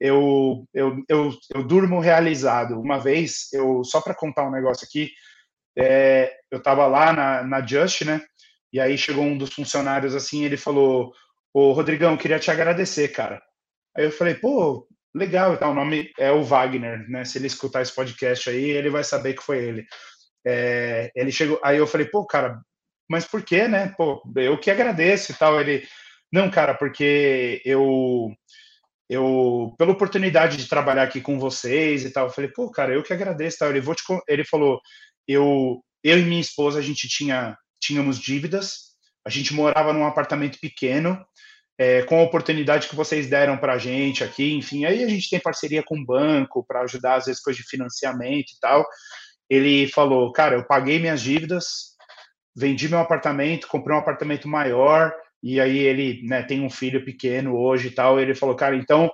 eu, 0.00 0.66
eu, 0.74 1.02
eu, 1.08 1.30
eu 1.54 1.64
durmo 1.64 2.00
realizado. 2.00 2.80
Uma 2.80 2.98
vez, 2.98 3.52
eu 3.52 3.82
só 3.84 4.00
para 4.00 4.14
contar 4.14 4.46
um 4.46 4.50
negócio 4.50 4.86
aqui, 4.86 5.10
é, 5.76 6.34
eu 6.50 6.58
estava 6.58 6.86
lá 6.86 7.12
na, 7.12 7.42
na 7.42 7.66
Just, 7.66 8.02
né? 8.02 8.22
E 8.72 8.80
aí 8.80 8.98
chegou 8.98 9.24
um 9.24 9.38
dos 9.38 9.52
funcionários 9.52 10.14
assim, 10.14 10.44
ele 10.44 10.56
falou: 10.56 11.12
Ô 11.52 11.72
Rodrigão, 11.72 12.16
queria 12.16 12.38
te 12.38 12.50
agradecer, 12.50 13.08
cara. 13.08 13.42
Aí 13.96 14.04
eu 14.04 14.12
falei: 14.12 14.34
pô, 14.34 14.86
legal. 15.14 15.56
O 15.60 15.74
nome 15.74 16.12
é 16.18 16.30
o 16.30 16.42
Wagner, 16.42 17.08
né? 17.08 17.24
Se 17.24 17.38
ele 17.38 17.46
escutar 17.46 17.82
esse 17.82 17.94
podcast 17.94 18.50
aí, 18.50 18.70
ele 18.70 18.90
vai 18.90 19.04
saber 19.04 19.34
que 19.34 19.42
foi 19.42 19.64
ele. 19.64 19.86
É, 20.46 21.10
ele 21.14 21.32
chegou, 21.32 21.58
aí 21.64 21.78
eu 21.78 21.86
falei: 21.86 22.06
pô, 22.06 22.26
cara, 22.26 22.60
mas 23.08 23.24
por 23.24 23.42
quê, 23.42 23.68
né? 23.68 23.92
Pô, 23.96 24.22
eu 24.36 24.58
que 24.58 24.70
agradeço 24.70 25.32
e 25.32 25.34
tal. 25.34 25.60
Ele: 25.60 25.86
não, 26.32 26.50
cara, 26.50 26.74
porque 26.74 27.62
eu 27.64 28.30
eu 29.08 29.74
pela 29.78 29.92
oportunidade 29.92 30.56
de 30.56 30.68
trabalhar 30.68 31.04
aqui 31.04 31.20
com 31.20 31.38
vocês 31.38 32.04
e 32.04 32.10
tal. 32.10 32.26
Eu 32.26 32.32
falei, 32.32 32.50
pô, 32.50 32.70
cara, 32.70 32.92
eu 32.94 33.02
que 33.02 33.12
agradeço, 33.12 33.58
tal. 33.58 33.70
Ele 33.70 33.80
vou 33.80 33.94
te, 33.94 34.02
ele 34.28 34.44
falou, 34.44 34.80
eu 35.28 35.82
eu 36.02 36.18
e 36.18 36.24
minha 36.24 36.40
esposa 36.40 36.78
a 36.78 36.82
gente 36.82 37.08
tinha 37.08 37.56
tínhamos 37.80 38.18
dívidas, 38.18 38.94
a 39.24 39.30
gente 39.30 39.54
morava 39.54 39.92
num 39.92 40.06
apartamento 40.06 40.58
pequeno, 40.60 41.24
é, 41.78 42.02
com 42.02 42.18
a 42.18 42.22
oportunidade 42.22 42.88
que 42.88 42.96
vocês 42.96 43.28
deram 43.28 43.58
para 43.58 43.74
a 43.74 43.78
gente 43.78 44.24
aqui, 44.24 44.54
enfim, 44.54 44.84
aí 44.84 45.04
a 45.04 45.08
gente 45.08 45.28
tem 45.28 45.38
parceria 45.38 45.82
com 45.82 45.98
o 45.98 46.04
banco 46.04 46.64
para 46.66 46.82
ajudar, 46.82 47.16
às 47.16 47.26
vezes, 47.26 47.42
coisas 47.42 47.62
de 47.62 47.68
financiamento 47.68 48.50
e 48.50 48.60
tal. 48.60 48.84
Ele 49.48 49.86
falou, 49.88 50.32
cara, 50.32 50.56
eu 50.56 50.64
paguei 50.64 50.98
minhas 50.98 51.20
dívidas, 51.20 51.95
vendi 52.56 52.88
meu 52.88 52.98
apartamento, 52.98 53.68
comprei 53.68 53.94
um 53.94 54.00
apartamento 54.00 54.48
maior, 54.48 55.14
e 55.42 55.60
aí 55.60 55.78
ele 55.78 56.26
né, 56.26 56.42
tem 56.42 56.62
um 56.62 56.70
filho 56.70 57.04
pequeno 57.04 57.54
hoje 57.54 57.88
e 57.88 57.90
tal. 57.90 58.18
ele 58.18 58.34
falou, 58.34 58.56
cara, 58.56 58.74
então 58.74 59.10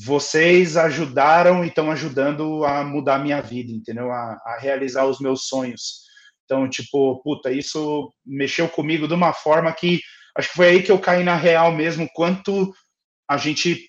vocês 0.00 0.76
ajudaram 0.76 1.64
e 1.64 1.68
estão 1.68 1.90
ajudando 1.90 2.64
a 2.64 2.82
mudar 2.82 3.20
minha 3.20 3.40
vida, 3.40 3.70
entendeu? 3.70 4.10
A, 4.10 4.32
a 4.44 4.58
realizar 4.60 5.06
os 5.06 5.20
meus 5.20 5.46
sonhos. 5.46 6.02
Então, 6.44 6.68
tipo, 6.68 7.22
puta, 7.22 7.52
isso 7.52 8.12
mexeu 8.26 8.68
comigo 8.68 9.06
de 9.06 9.14
uma 9.14 9.32
forma 9.32 9.72
que 9.72 10.00
acho 10.36 10.48
que 10.48 10.56
foi 10.56 10.68
aí 10.68 10.82
que 10.82 10.90
eu 10.90 10.98
caí 10.98 11.22
na 11.22 11.36
real 11.36 11.70
mesmo, 11.72 12.08
quanto 12.14 12.74
a 13.28 13.36
gente 13.36 13.88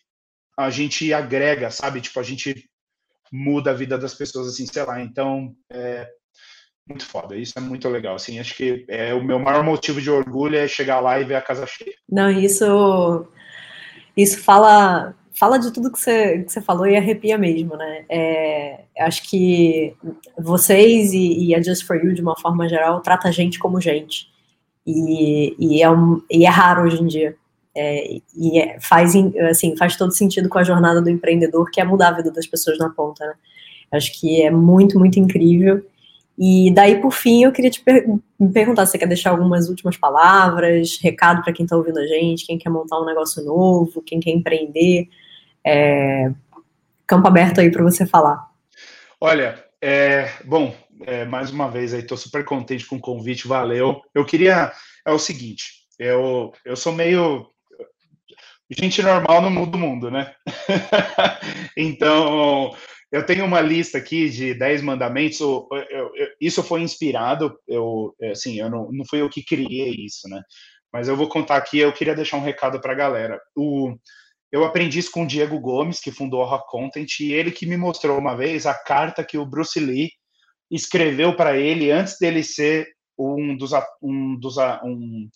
a 0.55 0.69
gente 0.69 1.11
agrega, 1.11 1.71
sabe? 1.71 1.99
Tipo, 1.99 2.19
a 2.19 2.23
gente 2.23 2.69
muda 3.31 3.71
a 3.71 3.73
vida 3.73 3.97
das 3.97 4.13
pessoas, 4.13 4.47
assim, 4.47 4.67
sei 4.67 4.83
lá. 4.83 5.01
Então, 5.01 5.55
é 5.71 6.07
muito 6.87 7.05
foda. 7.05 7.35
Isso 7.35 7.53
é 7.57 7.61
muito 7.61 7.87
legal, 7.89 8.15
assim. 8.15 8.39
Acho 8.39 8.55
que 8.55 8.85
é 8.87 9.13
o 9.13 9.23
meu 9.23 9.39
maior 9.39 9.63
motivo 9.63 10.01
de 10.01 10.09
orgulho 10.09 10.57
é 10.57 10.67
chegar 10.67 10.99
lá 10.99 11.19
e 11.19 11.23
ver 11.23 11.35
a 11.35 11.41
casa 11.41 11.65
cheia. 11.65 11.93
Não, 12.09 12.29
isso 12.29 13.25
isso 14.15 14.41
fala 14.41 15.15
fala 15.33 15.57
de 15.57 15.73
tudo 15.73 15.91
que 15.91 15.99
você, 15.99 16.43
que 16.43 16.51
você 16.51 16.61
falou 16.61 16.85
e 16.85 16.95
arrepia 16.95 17.37
mesmo, 17.37 17.75
né? 17.75 18.05
É, 18.07 18.81
acho 18.99 19.27
que 19.27 19.95
vocês 20.37 21.11
e, 21.11 21.45
e, 21.45 21.55
a 21.55 21.61
Just 21.61 21.85
For 21.85 21.97
You, 21.97 22.13
de 22.13 22.21
uma 22.21 22.37
forma 22.39 22.69
geral, 22.69 23.01
trata 23.01 23.29
a 23.29 23.31
gente 23.31 23.57
como 23.57 23.81
gente. 23.81 24.27
E, 24.85 25.55
e, 25.57 25.81
é, 25.81 25.89
um, 25.89 26.21
e 26.29 26.45
é 26.45 26.49
raro 26.49 26.83
hoje 26.83 27.01
em 27.01 27.07
dia. 27.07 27.35
É, 27.75 28.17
e 28.37 28.59
é, 28.59 28.79
faz, 28.79 29.13
assim, 29.49 29.75
faz 29.75 29.95
todo 29.97 30.13
sentido 30.13 30.47
com 30.47 30.59
a 30.59 30.63
jornada 30.63 31.01
do 31.01 31.09
empreendedor, 31.09 31.71
que 31.71 31.81
é 31.81 31.83
mudar 31.83 32.09
a 32.09 32.17
vida 32.17 32.31
das 32.31 32.45
pessoas 32.45 32.77
na 32.77 32.89
ponta, 32.89 33.25
né? 33.25 33.33
Acho 33.91 34.19
que 34.19 34.43
é 34.43 34.51
muito, 34.51 34.99
muito 34.99 35.19
incrível. 35.19 35.83
E 36.37 36.73
daí, 36.73 36.99
por 36.99 37.11
fim, 37.11 37.43
eu 37.43 37.51
queria 37.51 37.69
te 37.69 37.81
per 37.81 38.05
perguntar: 38.53 38.85
você 38.85 38.97
quer 38.97 39.07
deixar 39.07 39.31
algumas 39.31 39.69
últimas 39.69 39.97
palavras, 39.97 40.97
recado 41.01 41.43
para 41.43 41.53
quem 41.53 41.63
está 41.63 41.77
ouvindo 41.77 41.99
a 41.99 42.07
gente, 42.07 42.45
quem 42.45 42.57
quer 42.57 42.69
montar 42.69 42.99
um 42.99 43.05
negócio 43.05 43.43
novo, 43.43 44.01
quem 44.01 44.19
quer 44.19 44.31
empreender? 44.31 45.07
É, 45.65 46.31
campo 47.05 47.27
aberto 47.27 47.59
aí 47.59 47.71
para 47.71 47.83
você 47.83 48.05
falar. 48.05 48.49
Olha, 49.21 49.63
é, 49.81 50.29
bom, 50.43 50.75
é, 51.05 51.23
mais 51.23 51.51
uma 51.51 51.69
vez 51.69 51.93
aí, 51.93 52.01
estou 52.01 52.17
super 52.17 52.43
contente 52.43 52.85
com 52.85 52.95
o 52.95 53.01
convite, 53.01 53.47
valeu. 53.47 54.01
Eu 54.13 54.25
queria, 54.25 54.71
é 55.05 55.11
o 55.11 55.19
seguinte, 55.19 55.83
eu, 55.99 56.51
eu 56.65 56.75
sou 56.75 56.91
meio 56.91 57.47
gente 58.77 59.01
normal 59.01 59.41
no 59.41 59.49
mundo, 59.49 60.09
né? 60.09 60.33
então, 61.77 62.75
eu 63.13 63.23
tenho 63.23 63.45
uma 63.45 63.61
lista 63.61 63.99
aqui 63.99 64.27
de 64.27 64.55
10 64.55 64.81
mandamentos, 64.81 65.39
eu, 65.39 65.67
eu, 65.71 66.15
eu, 66.15 66.27
isso 66.41 66.63
foi 66.63 66.81
inspirado, 66.81 67.55
eu, 67.67 68.15
assim, 68.31 68.59
eu 68.59 68.71
não, 68.71 68.91
não 68.91 69.05
fui 69.05 69.21
eu 69.21 69.29
que 69.29 69.45
criei 69.45 69.93
isso, 69.99 70.27
né? 70.27 70.41
Mas 70.91 71.07
eu 71.07 71.15
vou 71.15 71.29
contar 71.29 71.57
aqui, 71.57 71.77
eu 71.77 71.93
queria 71.93 72.15
deixar 72.15 72.37
um 72.37 72.43
recado 72.43 72.81
para 72.81 72.91
a 72.91 72.95
galera. 72.95 73.39
O, 73.55 73.95
eu 74.51 74.63
aprendi 74.65 74.97
isso 74.97 75.11
com 75.11 75.23
o 75.23 75.27
Diego 75.27 75.59
Gomes, 75.59 75.99
que 75.99 76.11
fundou 76.11 76.41
a 76.41 76.47
Rock 76.47 76.67
Content, 76.71 77.19
e 77.19 77.31
ele 77.31 77.51
que 77.51 77.67
me 77.67 77.77
mostrou 77.77 78.17
uma 78.17 78.35
vez 78.35 78.65
a 78.65 78.73
carta 78.73 79.23
que 79.23 79.37
o 79.37 79.45
Bruce 79.45 79.79
Lee 79.79 80.09
escreveu 80.71 81.35
para 81.35 81.55
ele 81.55 81.91
antes 81.91 82.17
dele 82.17 82.43
ser 82.43 82.87
um 83.15 83.55
dos, 83.55 83.73
um 84.01 84.39
dos, 84.39 84.57
um, 84.83 85.29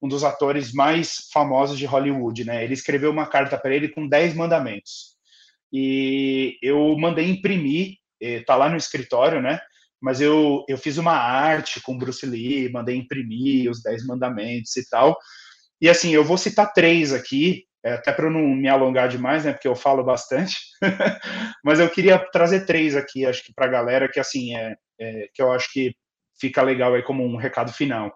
um 0.00 0.08
dos 0.08 0.22
atores 0.22 0.72
mais 0.72 1.28
famosos 1.32 1.76
de 1.76 1.84
Hollywood, 1.84 2.44
né? 2.44 2.62
Ele 2.62 2.74
escreveu 2.74 3.10
uma 3.10 3.26
carta 3.26 3.58
para 3.58 3.74
ele 3.74 3.88
com 3.88 4.06
10 4.06 4.34
mandamentos. 4.36 5.13
E 5.76 6.56
eu 6.62 6.96
mandei 6.96 7.28
imprimir, 7.28 7.96
eh, 8.22 8.44
tá 8.44 8.54
lá 8.54 8.68
no 8.68 8.76
escritório, 8.76 9.42
né? 9.42 9.60
Mas 10.00 10.20
eu, 10.20 10.64
eu 10.68 10.78
fiz 10.78 10.98
uma 10.98 11.14
arte 11.14 11.82
com 11.82 11.98
Bruce 11.98 12.24
Lee, 12.24 12.70
mandei 12.70 12.94
imprimir 12.94 13.68
os 13.68 13.82
10 13.82 14.06
mandamentos 14.06 14.76
e 14.76 14.88
tal. 14.88 15.18
E 15.80 15.88
assim, 15.88 16.14
eu 16.14 16.22
vou 16.22 16.38
citar 16.38 16.72
três 16.72 17.12
aqui, 17.12 17.64
é, 17.84 17.94
até 17.94 18.12
para 18.12 18.30
não 18.30 18.40
me 18.40 18.68
alongar 18.68 19.08
demais, 19.08 19.44
né, 19.44 19.52
porque 19.52 19.66
eu 19.66 19.74
falo 19.74 20.04
bastante, 20.04 20.56
mas 21.64 21.80
eu 21.80 21.90
queria 21.90 22.18
trazer 22.18 22.64
três 22.66 22.94
aqui, 22.94 23.26
acho 23.26 23.44
que 23.44 23.52
para 23.52 23.66
a 23.66 23.70
galera, 23.70 24.08
que 24.08 24.20
assim, 24.20 24.56
é, 24.56 24.76
é, 25.00 25.28
que 25.34 25.42
eu 25.42 25.52
acho 25.52 25.72
que 25.72 25.92
fica 26.40 26.62
legal 26.62 26.94
aí 26.94 27.02
como 27.02 27.24
um 27.24 27.36
recado 27.36 27.72
final. 27.72 28.14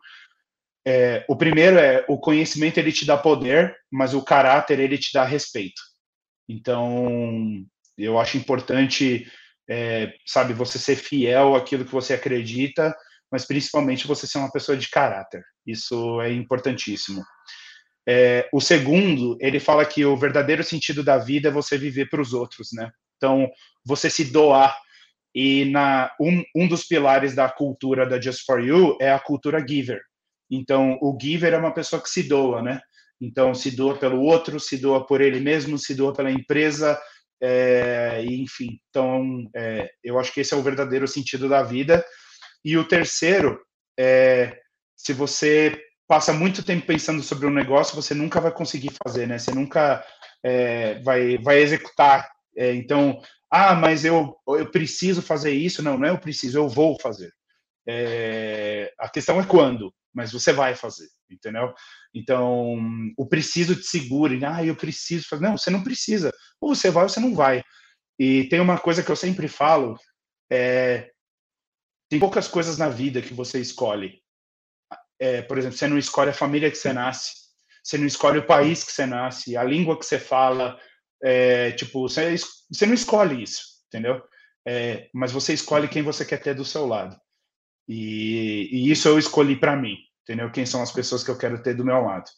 É, 0.86 1.24
o 1.28 1.36
primeiro 1.36 1.76
é, 1.78 2.04
o 2.08 2.18
conhecimento 2.18 2.78
ele 2.78 2.92
te 2.92 3.04
dá 3.04 3.16
poder, 3.16 3.76
mas 3.90 4.14
o 4.14 4.24
caráter 4.24 4.78
ele 4.78 4.96
te 4.96 5.12
dá 5.12 5.24
respeito. 5.24 5.82
Então, 6.48 7.64
eu 7.96 8.18
acho 8.18 8.38
importante, 8.38 9.30
é, 9.68 10.14
sabe, 10.26 10.52
você 10.52 10.78
ser 10.78 10.96
fiel 10.96 11.54
àquilo 11.54 11.84
que 11.84 11.92
você 11.92 12.14
acredita, 12.14 12.94
mas 13.30 13.44
principalmente 13.44 14.06
você 14.06 14.26
ser 14.26 14.38
uma 14.38 14.50
pessoa 14.50 14.76
de 14.76 14.88
caráter. 14.88 15.42
Isso 15.66 16.20
é 16.22 16.32
importantíssimo. 16.32 17.22
É, 18.08 18.48
o 18.52 18.60
segundo, 18.60 19.36
ele 19.38 19.60
fala 19.60 19.84
que 19.84 20.02
o 20.04 20.16
verdadeiro 20.16 20.64
sentido 20.64 21.04
da 21.04 21.18
vida 21.18 21.48
é 21.48 21.52
você 21.52 21.76
viver 21.76 22.08
para 22.08 22.22
os 22.22 22.32
outros, 22.32 22.70
né? 22.72 22.90
Então, 23.18 23.50
você 23.84 24.08
se 24.08 24.24
doar. 24.24 24.74
E 25.34 25.66
na, 25.66 26.10
um, 26.18 26.42
um 26.56 26.66
dos 26.66 26.84
pilares 26.84 27.34
da 27.34 27.50
cultura 27.50 28.08
da 28.08 28.18
Just 28.18 28.46
For 28.46 28.60
You 28.60 28.96
é 28.98 29.12
a 29.12 29.18
cultura 29.18 29.62
giver. 29.66 30.00
Então, 30.50 30.98
o 31.02 31.18
giver 31.20 31.52
é 31.52 31.58
uma 31.58 31.74
pessoa 31.74 32.00
que 32.00 32.08
se 32.08 32.22
doa, 32.22 32.62
né? 32.62 32.80
Então, 33.20 33.54
se 33.54 33.70
doa 33.70 33.96
pelo 33.96 34.20
outro, 34.22 34.60
se 34.60 34.76
doa 34.76 35.06
por 35.06 35.20
ele 35.20 35.40
mesmo, 35.40 35.78
se 35.78 35.94
doa 35.94 36.12
pela 36.12 36.30
empresa, 36.30 37.00
é, 37.40 38.22
enfim. 38.24 38.78
Então, 38.88 39.48
é, 39.54 39.90
eu 40.02 40.18
acho 40.18 40.32
que 40.32 40.40
esse 40.40 40.54
é 40.54 40.56
o 40.56 40.62
verdadeiro 40.62 41.06
sentido 41.06 41.48
da 41.48 41.62
vida. 41.62 42.04
E 42.64 42.76
o 42.76 42.86
terceiro 42.86 43.60
é 43.98 44.58
se 44.96 45.12
você 45.12 45.80
passa 46.08 46.32
muito 46.32 46.64
tempo 46.64 46.86
pensando 46.86 47.22
sobre 47.22 47.46
um 47.46 47.50
negócio, 47.50 47.94
você 47.94 48.14
nunca 48.14 48.40
vai 48.40 48.50
conseguir 48.50 48.92
fazer, 49.04 49.26
né? 49.26 49.38
Você 49.38 49.52
nunca 49.52 50.04
é, 50.42 51.00
vai, 51.00 51.38
vai 51.38 51.58
executar. 51.58 52.28
É, 52.56 52.74
então, 52.74 53.20
ah, 53.50 53.74
mas 53.74 54.04
eu, 54.04 54.36
eu 54.48 54.70
preciso 54.70 55.22
fazer 55.22 55.52
isso. 55.52 55.82
Não, 55.82 55.96
não 55.98 56.08
é 56.08 56.10
eu 56.10 56.18
preciso, 56.18 56.58
eu 56.58 56.68
vou 56.68 56.98
fazer. 57.00 57.30
É, 57.86 58.92
a 58.98 59.08
questão 59.08 59.40
é 59.40 59.46
quando, 59.46 59.94
mas 60.18 60.32
você 60.32 60.52
vai 60.52 60.74
fazer, 60.74 61.08
entendeu? 61.30 61.72
Então, 62.12 62.76
o 63.16 63.26
preciso 63.26 63.74
te 63.74 63.86
segura. 63.86 64.34
Ah, 64.46 64.64
eu 64.64 64.76
preciso 64.76 65.26
fazer. 65.28 65.44
Não, 65.44 65.56
você 65.56 65.70
não 65.70 65.82
precisa. 65.82 66.32
Ou 66.60 66.74
você 66.74 66.90
vai 66.90 67.04
ou 67.04 67.08
você 67.08 67.20
não 67.20 67.34
vai. 67.34 67.62
E 68.18 68.44
tem 68.48 68.60
uma 68.60 68.78
coisa 68.78 69.02
que 69.02 69.10
eu 69.10 69.16
sempre 69.16 69.48
falo, 69.48 69.96
é, 70.50 71.10
tem 72.10 72.18
poucas 72.18 72.48
coisas 72.48 72.76
na 72.76 72.88
vida 72.88 73.22
que 73.22 73.32
você 73.32 73.60
escolhe 73.60 74.20
é, 75.18 75.42
por 75.42 75.58
exemplo, 75.58 75.76
você 75.76 75.88
não 75.88 75.98
escolhe 75.98 76.30
a 76.30 76.34
família 76.34 76.70
que 76.70 76.78
você 76.78 76.92
nasce, 76.92 77.32
você 77.82 77.98
não 77.98 78.06
escolhe 78.06 78.38
o 78.38 78.46
país 78.46 78.84
que 78.84 78.92
você 78.92 79.04
nasce, 79.04 79.56
a 79.56 79.64
língua 79.64 79.98
que 79.98 80.06
você 80.06 80.18
fala, 80.18 80.78
é, 81.22 81.72
tipo, 81.72 82.08
você, 82.08 82.36
você 82.70 82.86
não 82.86 82.94
escolhe 82.94 83.42
isso, 83.42 83.62
entendeu? 83.88 84.22
É, 84.66 85.08
mas 85.12 85.32
você 85.32 85.52
escolhe 85.52 85.88
quem 85.88 86.02
você 86.02 86.24
quer 86.24 86.40
ter 86.40 86.54
do 86.54 86.64
seu 86.64 86.86
lado. 86.86 87.18
E, 87.88 88.68
e 88.70 88.90
isso 88.90 89.08
eu 89.08 89.18
escolhi 89.18 89.56
para 89.56 89.76
mim, 89.76 89.96
entendeu? 90.28 90.50
Quem 90.50 90.66
são 90.66 90.82
as 90.82 90.92
pessoas 90.92 91.24
que 91.24 91.30
eu 91.30 91.38
quero 91.38 91.62
ter 91.62 91.74
do 91.74 91.84
meu 91.84 92.00
lado. 92.02 92.30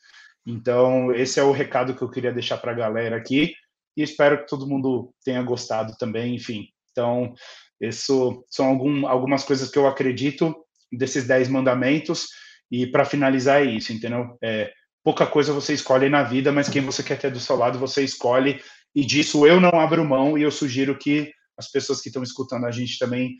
Então, 0.47 1.12
esse 1.12 1.41
é 1.41 1.43
o 1.43 1.53
recado 1.53 1.95
que 1.95 2.03
eu 2.03 2.11
queria 2.11 2.33
deixar 2.33 2.59
para 2.59 2.71
a 2.71 2.75
galera 2.75 3.17
aqui 3.17 3.53
e 3.97 4.03
espero 4.03 4.39
que 4.39 4.49
todo 4.49 4.67
mundo 4.67 5.12
tenha 5.25 5.43
gostado 5.43 5.97
também, 5.99 6.35
enfim. 6.37 6.69
Então, 6.93 7.35
isso 7.81 8.45
são 8.49 8.67
algum, 8.67 9.07
algumas 9.07 9.45
coisas 9.45 9.71
que 9.71 9.79
eu 9.79 9.87
acredito 9.87 10.55
desses 10.93 11.27
dez 11.27 11.49
mandamentos 11.49 12.29
e 12.71 12.87
para 12.87 13.05
finalizar 13.05 13.62
é 13.62 13.65
isso, 13.65 13.93
entendeu? 13.93 14.39
É, 14.43 14.73
pouca 15.03 15.27
coisa 15.27 15.53
você 15.53 15.75
escolhe 15.75 16.09
na 16.09 16.23
vida, 16.23 16.53
mas 16.53 16.69
quem 16.69 16.83
você 16.83 17.03
quer 17.03 17.19
ter 17.19 17.31
do 17.31 17.41
seu 17.41 17.57
lado, 17.57 17.79
você 17.79 18.03
escolhe. 18.03 18.62
E 18.95 19.05
disso 19.05 19.47
eu 19.47 19.61
não 19.61 19.81
abro 19.81 20.05
mão 20.05 20.39
e 20.39 20.43
eu 20.43 20.51
sugiro 20.51 20.97
que 20.97 21.33
as 21.57 21.71
pessoas 21.71 22.01
que 22.01 22.09
estão 22.09 22.23
escutando 22.23 22.67
a 22.67 22.71
gente 22.71 22.99
também 22.99 23.37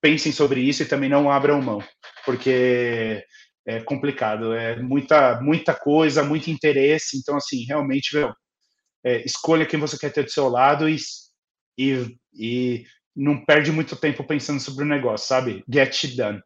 pensem 0.00 0.32
sobre 0.32 0.60
isso 0.60 0.82
e 0.82 0.86
também 0.86 1.08
não 1.08 1.30
abram 1.30 1.62
mão, 1.62 1.82
porque 2.26 3.24
é 3.66 3.80
complicado, 3.80 4.52
é 4.52 4.80
muita 4.80 5.40
muita 5.40 5.74
coisa, 5.74 6.24
muito 6.24 6.50
interesse. 6.50 7.18
Então, 7.18 7.36
assim, 7.36 7.64
realmente, 7.66 8.14
meu, 8.14 8.32
é, 9.04 9.24
escolha 9.24 9.66
quem 9.66 9.78
você 9.78 9.98
quer 9.98 10.12
ter 10.12 10.24
do 10.24 10.30
seu 10.30 10.48
lado 10.48 10.88
e, 10.88 10.96
e, 11.78 12.16
e 12.34 12.84
não 13.14 13.44
perde 13.44 13.70
muito 13.72 13.96
tempo 13.96 14.24
pensando 14.24 14.60
sobre 14.60 14.84
o 14.84 14.88
negócio, 14.88 15.26
sabe? 15.26 15.64
Get 15.72 16.04
it 16.04 16.16
done. 16.16 16.40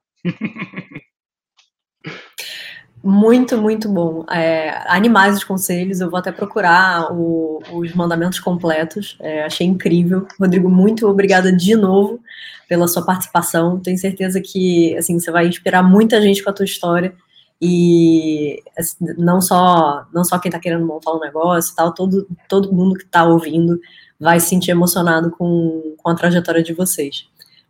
Muito, 3.05 3.57
muito 3.57 3.89
bom. 3.89 4.25
É, 4.29 4.83
animais 4.89 5.37
os 5.37 5.45
conselhos, 5.45 6.01
eu 6.01 6.11
vou 6.11 6.19
até 6.19 6.33
procurar 6.33 7.13
o, 7.13 7.63
os 7.73 7.95
mandamentos 7.95 8.41
completos. 8.41 9.17
É, 9.21 9.45
achei 9.45 9.65
incrível. 9.65 10.27
Rodrigo, 10.41 10.69
muito 10.69 11.07
obrigada 11.09 11.53
de 11.53 11.77
novo 11.77 12.21
pela 12.69 12.89
sua 12.89 13.05
participação. 13.05 13.79
Tenho 13.81 13.99
certeza 13.99 14.41
que 14.41 14.97
assim, 14.97 15.19
você 15.19 15.31
vai 15.31 15.47
inspirar 15.47 15.83
muita 15.83 16.21
gente 16.21 16.43
com 16.43 16.51
a 16.51 16.53
tua 16.53 16.65
história. 16.65 17.15
E 17.61 18.63
assim, 18.79 18.97
não 19.17 19.41
só 19.41 20.05
não 20.13 20.25
só 20.25 20.39
quem 20.39 20.51
está 20.51 20.59
querendo 20.59 20.85
montar 20.85 21.13
um 21.13 21.21
negócio 21.21 21.75
tal, 21.75 21.93
todo, 21.95 22.29
todo 22.49 22.73
mundo 22.73 22.97
que 22.97 23.05
está 23.05 23.25
ouvindo 23.25 23.81
vai 24.21 24.41
se 24.41 24.49
sentir 24.49 24.71
emocionado 24.71 25.31
com, 25.31 25.95
com 25.97 26.11
a 26.11 26.15
trajetória 26.15 26.63
de 26.63 26.73
vocês. 26.73 27.27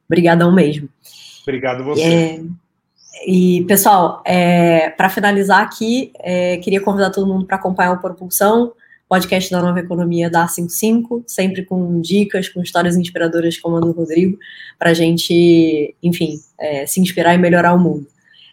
Obrigadão 0.08 0.52
mesmo. 0.52 0.88
Obrigado 1.42 1.84
você. 1.84 2.02
É, 2.02 2.40
e, 3.26 3.64
pessoal, 3.64 4.22
é, 4.24 4.90
para 4.90 5.08
finalizar 5.08 5.62
aqui, 5.62 6.12
é, 6.18 6.56
queria 6.58 6.80
convidar 6.80 7.10
todo 7.10 7.26
mundo 7.26 7.46
para 7.46 7.56
acompanhar 7.56 7.92
o 7.92 8.00
Propulsão, 8.00 8.72
podcast 9.08 9.50
da 9.50 9.62
Nova 9.62 9.80
Economia 9.80 10.28
da 10.28 10.46
55, 10.48 11.24
sempre 11.26 11.64
com 11.64 12.00
dicas, 12.00 12.48
com 12.48 12.60
histórias 12.60 12.96
inspiradoras 12.96 13.58
como 13.58 13.76
a 13.76 13.80
do 13.80 13.92
Rodrigo, 13.92 14.36
para 14.78 14.90
a 14.90 14.94
gente, 14.94 15.94
enfim, 16.02 16.40
é, 16.58 16.86
se 16.86 17.00
inspirar 17.00 17.34
e 17.34 17.38
melhorar 17.38 17.74
o 17.74 17.78
mundo. 17.78 18.06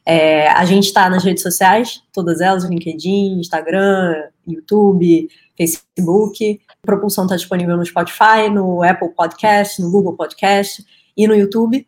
É, 0.05 0.49
a 0.49 0.65
gente 0.65 0.85
está 0.85 1.09
nas 1.09 1.23
redes 1.23 1.41
sociais, 1.41 2.01
todas 2.13 2.41
elas, 2.41 2.65
LinkedIn, 2.65 3.39
Instagram, 3.39 4.15
YouTube, 4.45 5.29
Facebook. 5.57 6.61
A 6.69 6.85
Propulsão 6.85 7.23
está 7.23 7.35
disponível 7.35 7.77
no 7.77 7.85
Spotify, 7.85 8.49
no 8.51 8.83
Apple 8.83 9.09
Podcast, 9.09 9.81
no 9.81 9.89
Google 9.89 10.15
Podcast 10.15 10.83
e 11.15 11.27
no 11.27 11.35
YouTube. 11.35 11.87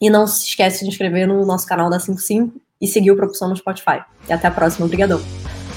E 0.00 0.10
não 0.10 0.26
se 0.26 0.46
esquece 0.46 0.84
de 0.84 0.90
inscrever 0.90 1.28
no 1.28 1.44
nosso 1.44 1.66
canal 1.66 1.88
da 1.88 2.00
55 2.00 2.60
e 2.80 2.88
seguir 2.88 3.12
o 3.12 3.16
Propulsão 3.16 3.48
no 3.48 3.56
Spotify. 3.56 4.02
E 4.28 4.32
até 4.32 4.48
a 4.48 4.50
próxima. 4.50 4.86
Obrigadão. 4.86 5.20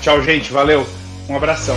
Tchau, 0.01 0.21
gente. 0.23 0.51
Valeu. 0.51 0.85
Um 1.29 1.35
abração. 1.35 1.75